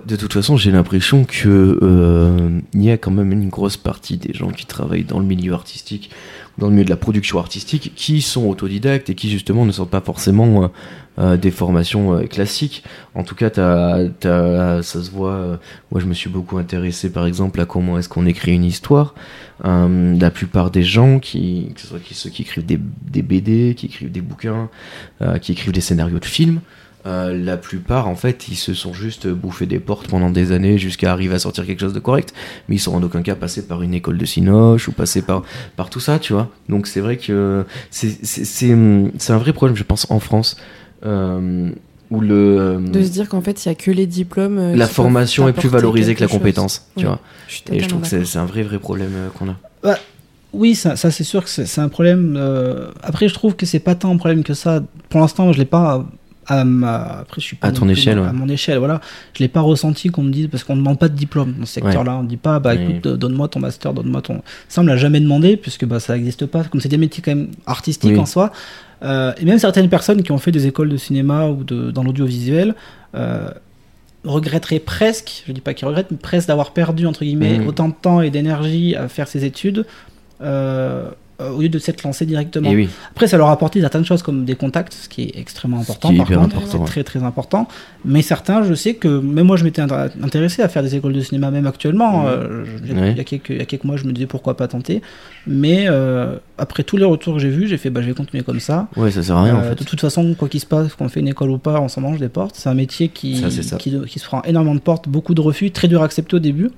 De 0.06 0.15
toute 0.15 0.34
façon, 0.34 0.58
j'ai 0.58 0.71
l'impression 0.71 1.25
que 1.25 1.80
euh, 1.82 2.60
il 2.73 2.84
y 2.84 2.91
a 2.91 2.97
quand 2.97 3.12
même 3.12 3.32
une 3.32 3.49
grosse 3.49 3.77
partie 3.77 4.17
des 4.17 4.34
gens 4.34 4.49
qui 4.49 4.65
travaillent 4.65 5.04
dans 5.04 5.19
le 5.19 5.25
milieu 5.25 5.54
artistique, 5.54 6.12
dans 6.58 6.67
le 6.67 6.73
milieu 6.73 6.86
de 6.86 6.89
la 6.89 6.97
production 6.97 7.39
artistique, 7.39 7.93
qui 7.95 8.21
sont 8.21 8.47
autodidactes 8.47 9.10
et 9.10 9.15
qui 9.15 9.30
justement 9.30 9.65
ne 9.65 9.71
sortent 9.71 9.89
pas 9.89 10.01
forcément 10.01 10.63
euh, 10.63 10.67
euh, 11.19 11.38
des 11.38 11.51
formations 11.51 12.13
euh, 12.13 12.23
classiques. 12.23 12.84
En 13.15 13.23
tout 13.23 13.36
cas, 13.36 13.49
ça 13.49 14.82
se 14.84 15.12
voit. 15.12 15.60
moi, 15.91 15.99
je 16.01 16.06
me 16.06 16.13
suis 16.13 16.30
beaucoup 16.30 16.58
intéressé, 16.58 17.12
par 17.12 17.25
exemple, 17.25 17.60
à 17.60 17.65
comment 17.65 17.97
est-ce 17.97 18.10
qu'on 18.10 18.25
écrit 18.25 18.54
une 18.54 18.65
histoire. 18.65 19.15
La 19.63 20.32
plupart 20.32 20.71
des 20.71 20.84
gens, 20.84 21.19
qui, 21.19 21.71
que 21.75 21.82
ce 21.82 21.88
soit 21.88 21.99
ceux 22.12 22.30
qui 22.30 22.43
écrivent 22.43 22.65
des, 22.65 22.77
BD, 23.21 23.75
qui 23.75 23.88
écrivent 23.88 24.12
des 24.12 24.21
bouquins, 24.21 24.69
qui 25.41 25.51
écrivent 25.51 25.73
des 25.73 25.82
scénarios 25.82 26.19
de 26.19 26.25
films. 26.25 26.62
Euh, 27.07 27.33
la 27.35 27.57
plupart, 27.57 28.07
en 28.07 28.15
fait, 28.15 28.47
ils 28.47 28.55
se 28.55 28.75
sont 28.75 28.93
juste 28.93 29.27
bouffés 29.27 29.65
des 29.65 29.79
portes 29.79 30.07
pendant 30.07 30.29
des 30.29 30.51
années 30.51 30.77
jusqu'à 30.77 31.11
arriver 31.11 31.33
à 31.33 31.39
sortir 31.39 31.65
quelque 31.65 31.79
chose 31.79 31.93
de 31.93 31.99
correct, 31.99 32.31
mais 32.69 32.75
ils 32.75 32.79
sont 32.79 32.93
en 32.93 33.01
aucun 33.01 33.23
cas 33.23 33.33
passés 33.33 33.63
par 33.65 33.81
une 33.81 33.95
école 33.95 34.19
de 34.19 34.25
cinoche 34.25 34.87
ou 34.87 34.91
passés 34.91 35.23
par, 35.23 35.41
par 35.75 35.89
tout 35.89 35.99
ça, 35.99 36.19
tu 36.19 36.33
vois. 36.33 36.49
Donc 36.69 36.85
c'est 36.85 36.99
vrai 36.99 37.17
que 37.17 37.65
c'est- 37.89 38.23
c'est 38.23 38.45
c'est- 38.45 38.77
c'est 39.17 39.33
un 39.33 39.37
vrai 39.39 39.51
problème, 39.51 39.75
je 39.75 39.83
pense, 39.83 40.05
en 40.11 40.19
France, 40.19 40.57
euh, 41.03 41.71
où 42.11 42.21
le, 42.21 42.79
De 42.91 43.01
se 43.01 43.09
dire 43.09 43.29
qu'en 43.29 43.41
fait, 43.41 43.65
il 43.65 43.69
n'y 43.69 43.71
a 43.71 43.75
que 43.75 43.89
les 43.89 44.05
diplômes. 44.05 44.59
euh, 44.59 44.75
la 44.75 44.85
formation 44.87 45.47
est 45.47 45.53
plus 45.53 45.69
valorisée 45.69 46.13
que 46.13 46.21
la 46.21 46.27
chose. 46.27 46.37
compétence, 46.37 46.85
tu 46.97 47.05
Ouais. 47.05 47.11
vois. 47.11 47.19
Je 47.47 47.61
Et 47.73 47.79
je 47.79 47.87
trouve 47.87 48.01
que 48.01 48.07
c'est 48.25 48.37
un 48.37 48.45
vrai, 48.45 48.61
vrai 48.63 48.77
problème 48.79 49.11
euh, 49.15 49.29
qu'on 49.29 49.49
a. 49.49 49.55
Oui, 50.53 50.75
ça, 50.75 50.97
ça, 50.97 51.11
c'est 51.11 51.23
sûr 51.23 51.45
que 51.45 51.49
c'est 51.49 51.65
c'est 51.65 51.79
un 51.79 51.87
problème. 51.87 52.35
euh, 52.37 52.91
Après, 53.01 53.29
je 53.29 53.33
trouve 53.33 53.55
que 53.55 53.65
c'est 53.65 53.79
pas 53.79 53.95
tant 53.95 54.11
un 54.13 54.17
problème 54.17 54.43
que 54.43 54.53
ça. 54.53 54.83
Pour 55.09 55.21
l'instant, 55.21 55.53
je 55.53 55.57
l'ai 55.57 55.65
pas 55.65 56.05
à 56.59 56.63
ma. 56.65 57.19
Après, 57.21 57.39
je 57.41 57.45
suis 57.45 57.55
pas 57.55 57.67
À 57.67 57.71
non 57.71 57.79
ton 57.79 57.85
plus 57.85 57.93
échelle, 57.93 58.15
dans- 58.17 58.23
ouais. 58.23 58.29
À 58.29 58.33
mon 58.33 58.47
échelle, 58.49 58.77
voilà. 58.77 59.01
Je 59.33 59.39
l'ai 59.43 59.47
pas 59.47 59.61
ressenti 59.61 60.09
qu'on 60.09 60.23
me 60.23 60.31
dise 60.31 60.47
parce 60.51 60.63
qu'on 60.63 60.75
ne 60.75 60.79
demande 60.81 60.99
pas 60.99 61.09
de 61.09 61.15
diplôme 61.15 61.53
dans 61.59 61.65
ce 61.65 61.73
secteur-là. 61.73 62.17
On 62.17 62.23
dit 62.23 62.37
pas, 62.37 62.59
bah 62.59 62.75
écoute, 62.75 63.05
euh, 63.05 63.17
donne-moi 63.17 63.47
ton 63.47 63.59
master, 63.59 63.93
donne-moi 63.93 64.21
ton. 64.21 64.41
Ça, 64.67 64.81
on 64.81 64.83
me 64.83 64.89
l'a 64.89 64.97
jamais 64.97 65.19
demandé 65.19 65.57
puisque 65.57 65.85
bah 65.85 65.99
ça 65.99 66.13
n'existe 66.15 66.45
pas. 66.45 66.63
Comme 66.63 66.81
c'est 66.81 66.89
des 66.89 66.97
métiers 66.97 67.21
quand 67.23 67.35
même 67.35 67.49
artistiques 67.65 68.11
Oui. 68.11 68.19
en 68.19 68.25
soi. 68.25 68.51
Euh, 69.03 69.33
et 69.39 69.45
même 69.45 69.57
certaines 69.59 69.89
personnes 69.89 70.21
qui 70.23 70.31
ont 70.31 70.37
fait 70.37 70.51
des 70.51 70.67
écoles 70.67 70.89
de 70.89 70.97
cinéma 70.97 71.47
ou 71.47 71.63
de, 71.63 71.89
dans 71.91 72.04
l'audiovisuel. 72.04 72.75
Euh, 73.15 73.49
regretteraient 74.23 74.79
presque, 74.79 75.43
je 75.47 75.52
dis 75.52 75.62
pas 75.62 75.73
qu'ils 75.73 75.87
regrettent, 75.87 76.12
mais 76.12 76.17
presque 76.17 76.47
d'avoir 76.47 76.73
perdu 76.73 77.08
entre 77.08 77.23
guillemets 77.23 77.58
Mhm. 77.58 77.67
autant 77.67 77.87
de 77.89 77.95
temps 77.99 78.21
et 78.21 78.29
d'énergie 78.29 78.95
à 78.95 79.08
faire 79.08 79.27
ces 79.27 79.45
études 79.45 79.85
euh, 80.43 81.10
euh, 81.42 81.52
au 81.52 81.62
lieu 81.62 81.69
de 81.69 81.79
s'être 81.79 82.04
lancé 82.04 82.25
directement. 82.25 82.69
Oui, 82.69 82.87
Après, 83.12 83.27
ça 83.27 83.37
leur 83.37 83.48
a 83.48 83.52
apporté 83.52 83.81
certaines 83.81 84.06
choses 84.06 84.21
comme 84.23 84.46
des 84.46 84.56
contacts, 84.56 84.94
ce 84.94 85.10
qui 85.10 85.23
est 85.23 85.37
extrêmement 85.39 85.79
important. 85.79 86.12
est 86.12 86.17
par 86.17 86.27
contre, 86.27 86.56
c'est 86.67 86.77
ouais. 86.77 86.85
très 86.85 87.04
très 87.04 87.23
important. 87.23 87.67
Mais 88.06 88.21
certains, 88.21 88.63
je 88.63 88.73
sais 88.73 88.94
que 88.94 89.08
même 89.08 89.46
moi, 89.48 89.58
je 89.58 89.63
m'étais 89.63 89.81
intér- 89.81 90.12
intéressé 90.23 90.62
à 90.62 90.69
faire 90.69 90.83
des 90.83 90.96
écoles 90.96 91.13
de 91.13 91.21
cinéma, 91.21 91.52
même 91.52 91.67
actuellement. 91.67 92.21
Mhm. 92.23 92.27
Euh, 92.27 92.65
je- 92.65 92.83
il 92.85 92.96
y 92.96 92.98
a- 92.98 93.02
Ouais. 93.02 93.12
il 93.12 93.17
y, 93.17 93.21
a 93.21 93.23
quelques, 93.23 93.50
il 93.50 93.58
y 93.58 93.62
a 93.62 93.65
quelques 93.65 93.83
mois, 93.83 93.98
je 93.98 94.06
me 94.06 94.12
disais 94.12 94.27
pourquoi 94.27 94.56
pas 94.56 94.67
tenter. 94.67 95.02
Mais 95.48 95.85
euh, 95.87 96.35
après 96.58 96.83
tous 96.83 96.98
les 96.98 97.06
retours 97.06 97.33
que 97.35 97.39
j'ai 97.39 97.50
vus, 97.50 97.67
j'ai 97.67 97.77
fait 97.77 97.89
bah, 97.89 98.02
je 98.02 98.08
vais 98.08 98.13
continuer 98.13 98.44
comme 98.44 98.60
ça. 98.60 98.87
ouais, 98.98 99.12
ça 99.12 99.23
sert 99.23 99.35
à 99.37 99.44
rien 99.44 99.56
en 99.56 99.63
fait. 99.63 99.75
De 99.79 99.83
toute 99.83 100.02
façon, 100.02 100.35
quoi 100.37 100.48
qu'il 100.50 100.60
se 100.60 100.65
passe, 100.65 100.94
qu'on 100.94 101.10
fait 101.10 101.19
une 101.19 101.27
école 101.27 101.50
ou 101.52 101.58
pas, 101.58 101.79
on 101.81 101.87
s'en 101.87 102.02
mange 102.02 102.19
des 102.19 102.29
portes. 102.29 102.56
C'est 102.56 102.69
un 102.69 102.73
métier 102.73 103.08
qui, 103.10 103.37
Ça, 103.37 103.50
c'est 103.50 103.63
ça. 103.63 103.77
qui, 103.77 103.94
qui 104.08 104.19
se 104.19 104.25
prend 104.25 104.42
énormément 104.44 104.75
de 104.75 104.79
portes, 104.81 105.08
beaucoup 105.10 105.33
de 105.33 105.42
refus, 105.42 105.71
très 105.71 105.87
dur 105.87 106.02
à 106.02 106.06
accepter 106.06 106.35
au 106.35 106.39
début. 106.39 106.69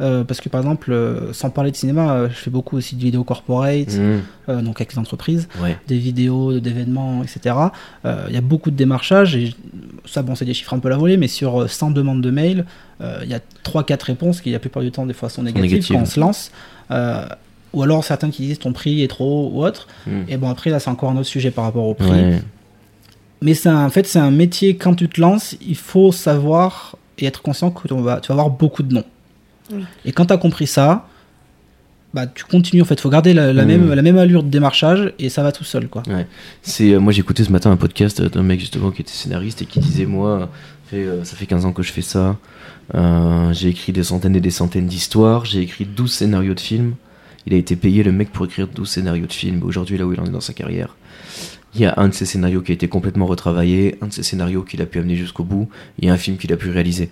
Euh, 0.00 0.22
parce 0.22 0.40
que 0.40 0.48
par 0.48 0.60
exemple, 0.60 0.92
euh, 0.92 1.32
sans 1.32 1.50
parler 1.50 1.72
de 1.72 1.76
cinéma, 1.76 2.12
euh, 2.12 2.28
je 2.28 2.34
fais 2.36 2.50
beaucoup 2.50 2.76
aussi 2.76 2.94
de 2.94 3.00
vidéos 3.02 3.24
corporate, 3.24 3.88
Mmh, 3.96 4.62
donc 4.62 4.80
avec 4.80 4.92
les 4.92 4.98
entreprises 4.98 5.48
ouais. 5.60 5.76
des 5.88 5.98
vidéos, 5.98 6.60
d'événements, 6.60 7.22
etc. 7.24 7.56
Il 8.04 8.32
y 8.32 8.36
a 8.36 8.40
beaucoup 8.40 8.70
de 8.70 8.76
démarchages, 8.76 9.34
et 9.36 9.54
ça, 10.06 10.22
bon, 10.22 10.34
c'est 10.36 10.44
des 10.44 10.54
chiffres 10.54 10.72
un 10.74 10.78
peu 10.78 10.88
la 10.88 10.96
volée, 10.96 11.16
mais 11.16 11.26
sur 11.28 11.62
euh, 11.62 11.66
100 11.68 11.90
demandes 11.90 12.20
de 12.22 12.30
mail, 12.30 12.64
il 13.00 13.28
y 13.28 13.34
a 13.34 13.40
3-4 13.64 14.02
réponses 14.06 14.40
qui, 14.40 14.50
la 14.50 14.58
plupart 14.58 14.82
du 14.82 14.90
temps, 14.90 15.06
des 15.06 15.14
fois, 15.14 15.28
sont 15.28 15.42
négatives, 15.42 15.86
quand 15.88 16.00
on 16.02 16.04
se 16.04 16.18
lance. 16.20 16.50
Ou 17.74 17.82
alors 17.82 18.02
certains 18.02 18.30
qui 18.30 18.42
disent 18.46 18.58
ton 18.58 18.72
prix 18.72 19.02
est 19.02 19.08
trop 19.08 19.46
haut 19.48 19.50
ou 19.58 19.62
autre. 19.64 19.88
Mmh. 20.06 20.10
Et 20.28 20.36
bon, 20.38 20.48
après, 20.48 20.70
là, 20.70 20.80
c'est 20.80 20.88
encore 20.90 21.10
un 21.10 21.16
autre 21.16 21.28
sujet 21.28 21.50
par 21.50 21.64
rapport 21.64 21.84
au 21.86 21.94
prix. 21.94 22.08
Ouais. 22.10 22.40
Mais 23.42 23.54
c'est 23.54 23.68
un- 23.68 23.84
en 23.84 23.90
fait, 23.90 24.06
c'est 24.06 24.18
un 24.18 24.30
métier, 24.30 24.76
quand 24.76 24.94
tu 24.94 25.08
te 25.08 25.20
lances, 25.20 25.54
il 25.60 25.76
faut 25.76 26.10
savoir 26.10 26.96
et 27.18 27.26
être 27.26 27.42
conscient 27.42 27.70
que 27.70 27.86
tu 27.86 27.94
vas, 27.94 28.20
tu 28.20 28.28
vas 28.28 28.34
avoir 28.34 28.50
beaucoup 28.50 28.82
de 28.82 28.94
noms. 28.94 29.04
Oui. 29.72 29.84
Et 30.04 30.12
quand 30.12 30.26
tu 30.26 30.32
as 30.32 30.38
compris 30.38 30.66
ça, 30.66 31.06
bah, 32.14 32.26
tu 32.26 32.44
continues 32.44 32.80
en 32.82 32.84
fait. 32.86 32.94
Il 32.94 33.00
faut 33.00 33.10
garder 33.10 33.34
la, 33.34 33.52
la 33.52 33.64
Mm. 33.64 33.68
même, 33.68 33.92
la 33.94 34.02
même 34.02 34.18
allure 34.18 34.42
de 34.42 34.48
démarchage 34.48 35.12
et 35.18 35.28
ça 35.28 35.42
va 35.42 35.52
tout 35.52 35.64
seul. 35.64 35.88
quoi. 35.88 36.02
C'est 36.62 36.92
euh, 36.92 37.00
moi 37.00 37.12
j'ai 37.12 37.20
écouté 37.20 37.44
ce 37.44 37.52
matin 37.52 37.70
un 37.70 37.76
podcast 37.76 38.22
d'un 38.22 38.42
mec 38.42 38.60
justement 38.60 38.90
qui 38.90 39.02
était 39.02 39.12
scénariste 39.12 39.60
et 39.62 39.66
qui 39.66 39.78
disait 39.80 40.06
moi 40.06 40.50
fait, 40.86 41.04
euh, 41.04 41.22
ça 41.24 41.36
fait 41.36 41.44
15 41.46 41.66
ans 41.66 41.72
que 41.72 41.82
je 41.82 41.92
fais 41.92 42.00
ça. 42.02 42.36
Euh, 42.94 43.52
j'ai 43.52 43.68
écrit 43.68 43.92
des 43.92 44.04
centaines 44.04 44.34
et 44.36 44.40
des 44.40 44.50
centaines 44.50 44.86
d'histoires, 44.86 45.44
j'ai 45.44 45.60
écrit 45.60 45.84
12 45.84 46.10
scénarios 46.10 46.54
de 46.54 46.60
films. 46.60 46.94
Il 47.46 47.52
a 47.54 47.56
été 47.58 47.76
payé 47.76 48.02
le 48.02 48.12
mec 48.12 48.30
pour 48.32 48.46
écrire 48.46 48.68
12 48.68 48.88
scénarios 48.88 49.26
de 49.26 49.32
films. 49.32 49.62
Aujourd'hui 49.62 49.98
là 49.98 50.06
où 50.06 50.12
il 50.14 50.20
en 50.20 50.24
est 50.24 50.30
dans 50.30 50.40
sa 50.40 50.54
carrière. 50.54 50.96
Il 51.74 51.82
y 51.82 51.84
a 51.86 51.92
un 51.98 52.08
de 52.08 52.14
ses 52.14 52.24
scénarios 52.24 52.62
qui 52.62 52.72
a 52.72 52.74
été 52.74 52.88
complètement 52.88 53.26
retravaillé, 53.26 53.96
un 54.00 54.06
de 54.06 54.12
ses 54.14 54.22
scénarios 54.22 54.62
qu'il 54.62 54.80
a 54.80 54.86
pu 54.86 54.98
amener 54.98 55.16
jusqu'au 55.16 55.44
bout, 55.44 55.68
et 56.00 56.08
un 56.08 56.16
film 56.16 56.38
qu'il 56.38 56.50
a 56.54 56.56
pu 56.56 56.70
réaliser. 56.70 57.10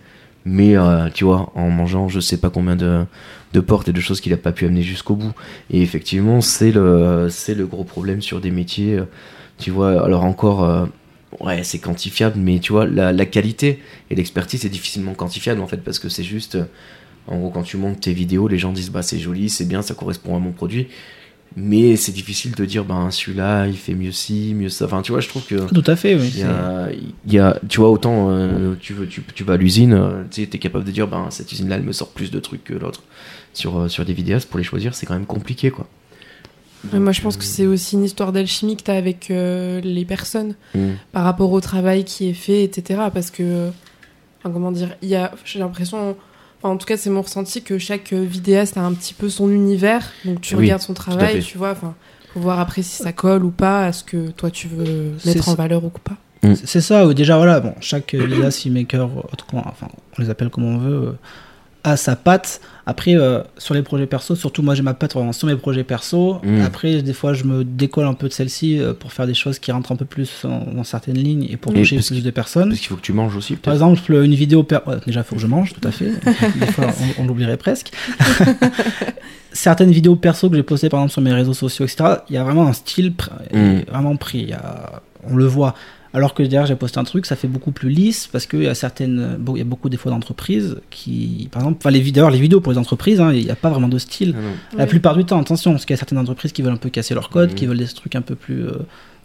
Mais 0.48 0.76
euh, 0.76 1.08
tu 1.12 1.24
vois, 1.24 1.50
en 1.56 1.70
mangeant 1.70 2.08
je 2.08 2.20
sais 2.20 2.38
pas 2.38 2.50
combien 2.50 2.76
de, 2.76 3.04
de 3.52 3.60
portes 3.60 3.88
et 3.88 3.92
de 3.92 4.00
choses 4.00 4.20
qu'il 4.20 4.32
a 4.32 4.36
pas 4.38 4.52
pu 4.52 4.66
amener 4.66 4.82
jusqu'au 4.82 5.16
bout. 5.16 5.32
Et 5.70 5.82
effectivement, 5.82 6.40
c'est 6.40 6.70
le, 6.72 7.28
c'est 7.30 7.54
le 7.54 7.66
gros 7.66 7.84
problème 7.84 8.22
sur 8.22 8.40
des 8.40 8.52
métiers. 8.52 8.94
euh, 8.98 9.06
Tu 9.58 9.70
vois, 9.72 10.04
alors 10.04 10.24
encore, 10.24 10.64
euh, 10.64 10.86
ouais, 11.40 11.64
c'est 11.64 11.78
quantifiable, 11.80 12.36
mais 12.38 12.60
tu 12.60 12.72
vois, 12.72 12.86
la, 12.86 13.12
la 13.12 13.26
qualité 13.26 13.82
et 14.10 14.14
l'expertise, 14.14 14.60
c'est 14.62 14.68
difficilement 14.68 15.14
quantifiable 15.14 15.60
en 15.62 15.66
fait, 15.66 15.78
parce 15.78 15.98
que 15.98 16.08
c'est 16.08 16.24
juste, 16.24 16.58
en 17.28 17.38
gros, 17.38 17.50
quand 17.50 17.62
tu 17.64 17.76
montes 17.76 18.00
tes 18.00 18.12
vidéos, 18.12 18.48
les 18.48 18.58
gens 18.58 18.72
disent, 18.72 18.90
bah 18.90 19.02
c'est 19.02 19.18
joli, 19.18 19.50
c'est 19.50 19.66
bien, 19.66 19.82
ça 19.82 19.94
correspond 19.94 20.36
à 20.36 20.38
mon 20.40 20.52
produit. 20.52 20.88
Mais 21.58 21.96
c'est 21.96 22.12
difficile 22.12 22.52
de 22.54 22.64
dire, 22.66 22.84
ben 22.84 23.10
celui-là, 23.10 23.66
il 23.66 23.76
fait 23.78 23.94
mieux 23.94 24.12
ci, 24.12 24.52
mieux 24.54 24.68
ça. 24.68 24.84
Enfin, 24.84 25.00
tu 25.00 25.12
vois, 25.12 25.22
je 25.22 25.28
trouve 25.28 25.44
que. 25.46 25.54
Tout 25.72 25.84
à 25.86 25.96
fait, 25.96 26.14
oui. 26.14 26.30
Il 26.34 26.40
y 26.40 26.42
a, 26.42 26.88
il 27.26 27.32
y 27.32 27.38
a- 27.38 27.58
tu 27.68 27.80
vois, 27.80 27.88
autant 27.90 28.28
euh, 28.30 28.74
tu, 28.78 28.92
veux, 28.92 29.06
tu, 29.06 29.22
tu 29.34 29.42
vas 29.42 29.54
à 29.54 29.56
l'usine, 29.56 29.94
euh, 29.94 30.22
tu 30.30 30.42
es 30.42 30.46
capable 30.46 30.84
de 30.84 30.90
dire, 30.90 31.08
ben, 31.08 31.28
cette 31.30 31.50
usine-là, 31.52 31.76
elle 31.76 31.82
me 31.82 31.92
sort 31.92 32.10
plus 32.10 32.30
de 32.30 32.38
trucs 32.40 32.62
que 32.62 32.74
l'autre. 32.74 33.02
Sur, 33.54 33.78
euh, 33.78 33.88
sur 33.88 34.04
des 34.04 34.12
vidéastes, 34.12 34.50
pour 34.50 34.58
les 34.58 34.64
choisir, 34.64 34.94
c'est 34.94 35.06
quand 35.06 35.14
même 35.14 35.24
compliqué, 35.24 35.70
quoi. 35.70 35.86
Ouais, 36.92 36.98
moi, 37.00 37.12
je 37.12 37.22
pense 37.22 37.38
que 37.38 37.44
c'est 37.44 37.66
aussi 37.66 37.96
une 37.96 38.04
histoire 38.04 38.32
d'alchimie 38.32 38.76
que 38.76 38.82
tu 38.82 38.90
as 38.90 38.94
avec 38.94 39.30
euh, 39.30 39.80
les 39.80 40.04
personnes 40.04 40.54
Mm. 40.74 40.90
par 41.10 41.24
rapport 41.24 41.50
au 41.52 41.60
travail 41.62 42.04
qui 42.04 42.28
est 42.28 42.34
fait, 42.34 42.64
etc. 42.64 43.00
Parce 43.14 43.30
que, 43.30 43.70
enfin, 44.38 44.50
comment 44.52 44.70
dire, 44.72 44.94
il 45.00 45.08
y 45.08 45.16
a, 45.16 45.32
j'ai 45.46 45.58
l'impression, 45.58 46.16
en 46.66 46.76
tout 46.76 46.86
cas, 46.86 46.96
c'est 46.96 47.10
mon 47.10 47.22
ressenti 47.22 47.62
que 47.62 47.78
chaque 47.78 48.12
euh, 48.12 48.24
vidéaste 48.24 48.76
a 48.76 48.82
un 48.82 48.92
petit 48.92 49.14
peu 49.14 49.28
son 49.28 49.50
univers. 49.50 50.12
Donc, 50.24 50.40
tu 50.40 50.54
Oui, 50.54 50.64
regardes 50.66 50.82
son 50.82 50.94
travail, 50.94 51.42
tu 51.42 51.58
vois, 51.58 51.72
enfin, 51.72 51.94
faut 52.34 52.40
voir 52.40 52.60
après 52.60 52.82
si 52.82 53.02
ça 53.02 53.12
colle 53.12 53.44
ou 53.44 53.50
pas, 53.50 53.86
à 53.86 53.92
ce 53.92 54.04
que 54.04 54.28
toi 54.30 54.50
tu 54.50 54.68
veux 54.68 55.12
mettre 55.24 55.48
en 55.48 55.54
valeur 55.54 55.84
ou 55.84 55.90
pas. 55.90 56.16
C'est 56.64 56.80
ça, 56.80 57.06
ou 57.06 57.14
déjà 57.14 57.36
voilà, 57.38 57.58
bon, 57.60 57.74
chaque 57.80 58.14
euh, 58.14 58.24
vidéaste, 58.24 58.60
filmmaker, 58.60 59.08
autre- 59.32 59.46
enfin, 59.54 59.88
on 60.16 60.22
les 60.22 60.30
appelle 60.30 60.48
comme 60.50 60.64
on 60.64 60.78
veut, 60.78 61.08
euh, 61.08 61.12
a 61.86 61.96
sa 61.96 62.16
patte. 62.16 62.60
Après, 62.88 63.16
euh, 63.16 63.40
sur 63.58 63.74
les 63.74 63.82
projets 63.82 64.06
perso, 64.06 64.36
surtout 64.36 64.62
moi 64.62 64.74
j'ai 64.76 64.82
ma 64.82 64.94
patte 64.94 65.14
vraiment 65.14 65.32
sur 65.32 65.48
mes 65.48 65.56
projets 65.56 65.82
perso. 65.82 66.38
Mm. 66.44 66.60
Après, 66.62 67.02
des 67.02 67.12
fois, 67.12 67.32
je 67.32 67.42
me 67.44 67.64
décolle 67.64 68.04
un 68.06 68.14
peu 68.14 68.28
de 68.28 68.32
celle-ci 68.32 68.78
euh, 68.80 68.92
pour 68.92 69.12
faire 69.12 69.26
des 69.26 69.34
choses 69.34 69.58
qui 69.58 69.72
rentrent 69.72 69.90
un 69.92 69.96
peu 69.96 70.04
plus 70.04 70.30
dans, 70.44 70.60
dans 70.72 70.84
certaines 70.84 71.18
lignes 71.18 71.46
et 71.50 71.56
pour 71.56 71.72
Et 71.72 71.76
toucher 71.76 71.96
plus 71.96 72.22
de 72.22 72.30
personnes. 72.30 72.68
Parce 72.68 72.78
qu'il 72.80 72.88
faut 72.88 72.96
que 72.96 73.00
tu 73.00 73.12
manges 73.12 73.34
aussi, 73.36 73.56
Par 73.56 73.72
exemple, 73.74 74.12
une 74.12 74.34
vidéo. 74.34 74.62
per- 74.62 74.78
ouais, 74.86 74.96
déjà, 75.04 75.20
il 75.20 75.24
faut 75.24 75.34
que 75.36 75.40
je 75.42 75.46
mange, 75.48 75.72
tout 75.72 75.86
à 75.86 75.90
fait. 75.90 76.10
Des 76.60 76.66
fois, 76.66 76.86
on, 77.18 77.22
on 77.22 77.26
l'oublierait 77.26 77.56
presque. 77.56 77.90
Certaines 79.52 79.90
vidéos 79.90 80.16
perso 80.16 80.50
que 80.50 80.56
j'ai 80.56 80.62
postées, 80.62 80.88
par 80.90 81.00
exemple, 81.00 81.12
sur 81.12 81.22
mes 81.22 81.32
réseaux 81.32 81.54
sociaux, 81.54 81.86
etc., 81.86 82.16
il 82.28 82.34
y 82.34 82.38
a 82.38 82.44
vraiment 82.44 82.66
un 82.66 82.72
style 82.72 83.12
pr- 83.12 83.30
Mm. 83.52 83.84
vraiment 83.90 84.16
pris. 84.16 84.40
Y 84.44 84.52
a- 84.52 85.02
on 85.28 85.34
le 85.36 85.46
voit. 85.46 85.74
Alors 86.16 86.32
que 86.34 86.42
derrière, 86.42 86.66
j'ai 86.66 86.74
posté 86.76 86.98
un 86.98 87.04
truc, 87.04 87.26
ça 87.26 87.36
fait 87.36 87.46
beaucoup 87.46 87.72
plus 87.72 87.90
lisse 87.90 88.26
parce 88.32 88.46
qu'il 88.46 88.62
y 88.62 88.66
a 88.66 88.74
certaines. 88.74 89.36
bon, 89.38 89.54
Il 89.54 89.58
y 89.58 89.62
a 89.62 89.64
beaucoup 89.66 89.88
des 89.90 89.96
fois 89.98 90.10
d'entreprises 90.10 90.76
qui. 90.90 91.48
Par 91.52 91.60
exemple, 91.62 91.78
enfin, 91.80 91.90
les 91.90 92.00
vidéos, 92.00 92.28
les 92.30 92.40
vidéos 92.40 92.60
pour 92.60 92.72
les 92.72 92.78
entreprises, 92.78 93.20
hein, 93.20 93.32
il 93.34 93.44
n'y 93.44 93.50
a 93.50 93.54
pas 93.56 93.68
vraiment 93.70 93.88
de 93.88 93.98
style. 93.98 94.34
Ah. 94.36 94.76
La 94.78 94.86
plupart 94.86 95.14
du 95.16 95.24
temps, 95.24 95.38
attention, 95.40 95.72
parce 95.72 95.84
qu'il 95.84 95.92
y 95.94 95.98
a 95.98 95.98
certaines 95.98 96.18
entreprises 96.18 96.52
qui 96.52 96.62
veulent 96.62 96.72
un 96.72 96.78
peu 96.78 96.88
casser 96.90 97.14
leur 97.14 97.28
code, 97.28 97.50
Mhm. 97.50 97.54
qui 97.54 97.66
veulent 97.66 97.78
des 97.78 97.86
trucs 97.86 98.16
un 98.16 98.22
peu 98.22 98.34
plus 98.34 98.64
euh, 98.64 98.72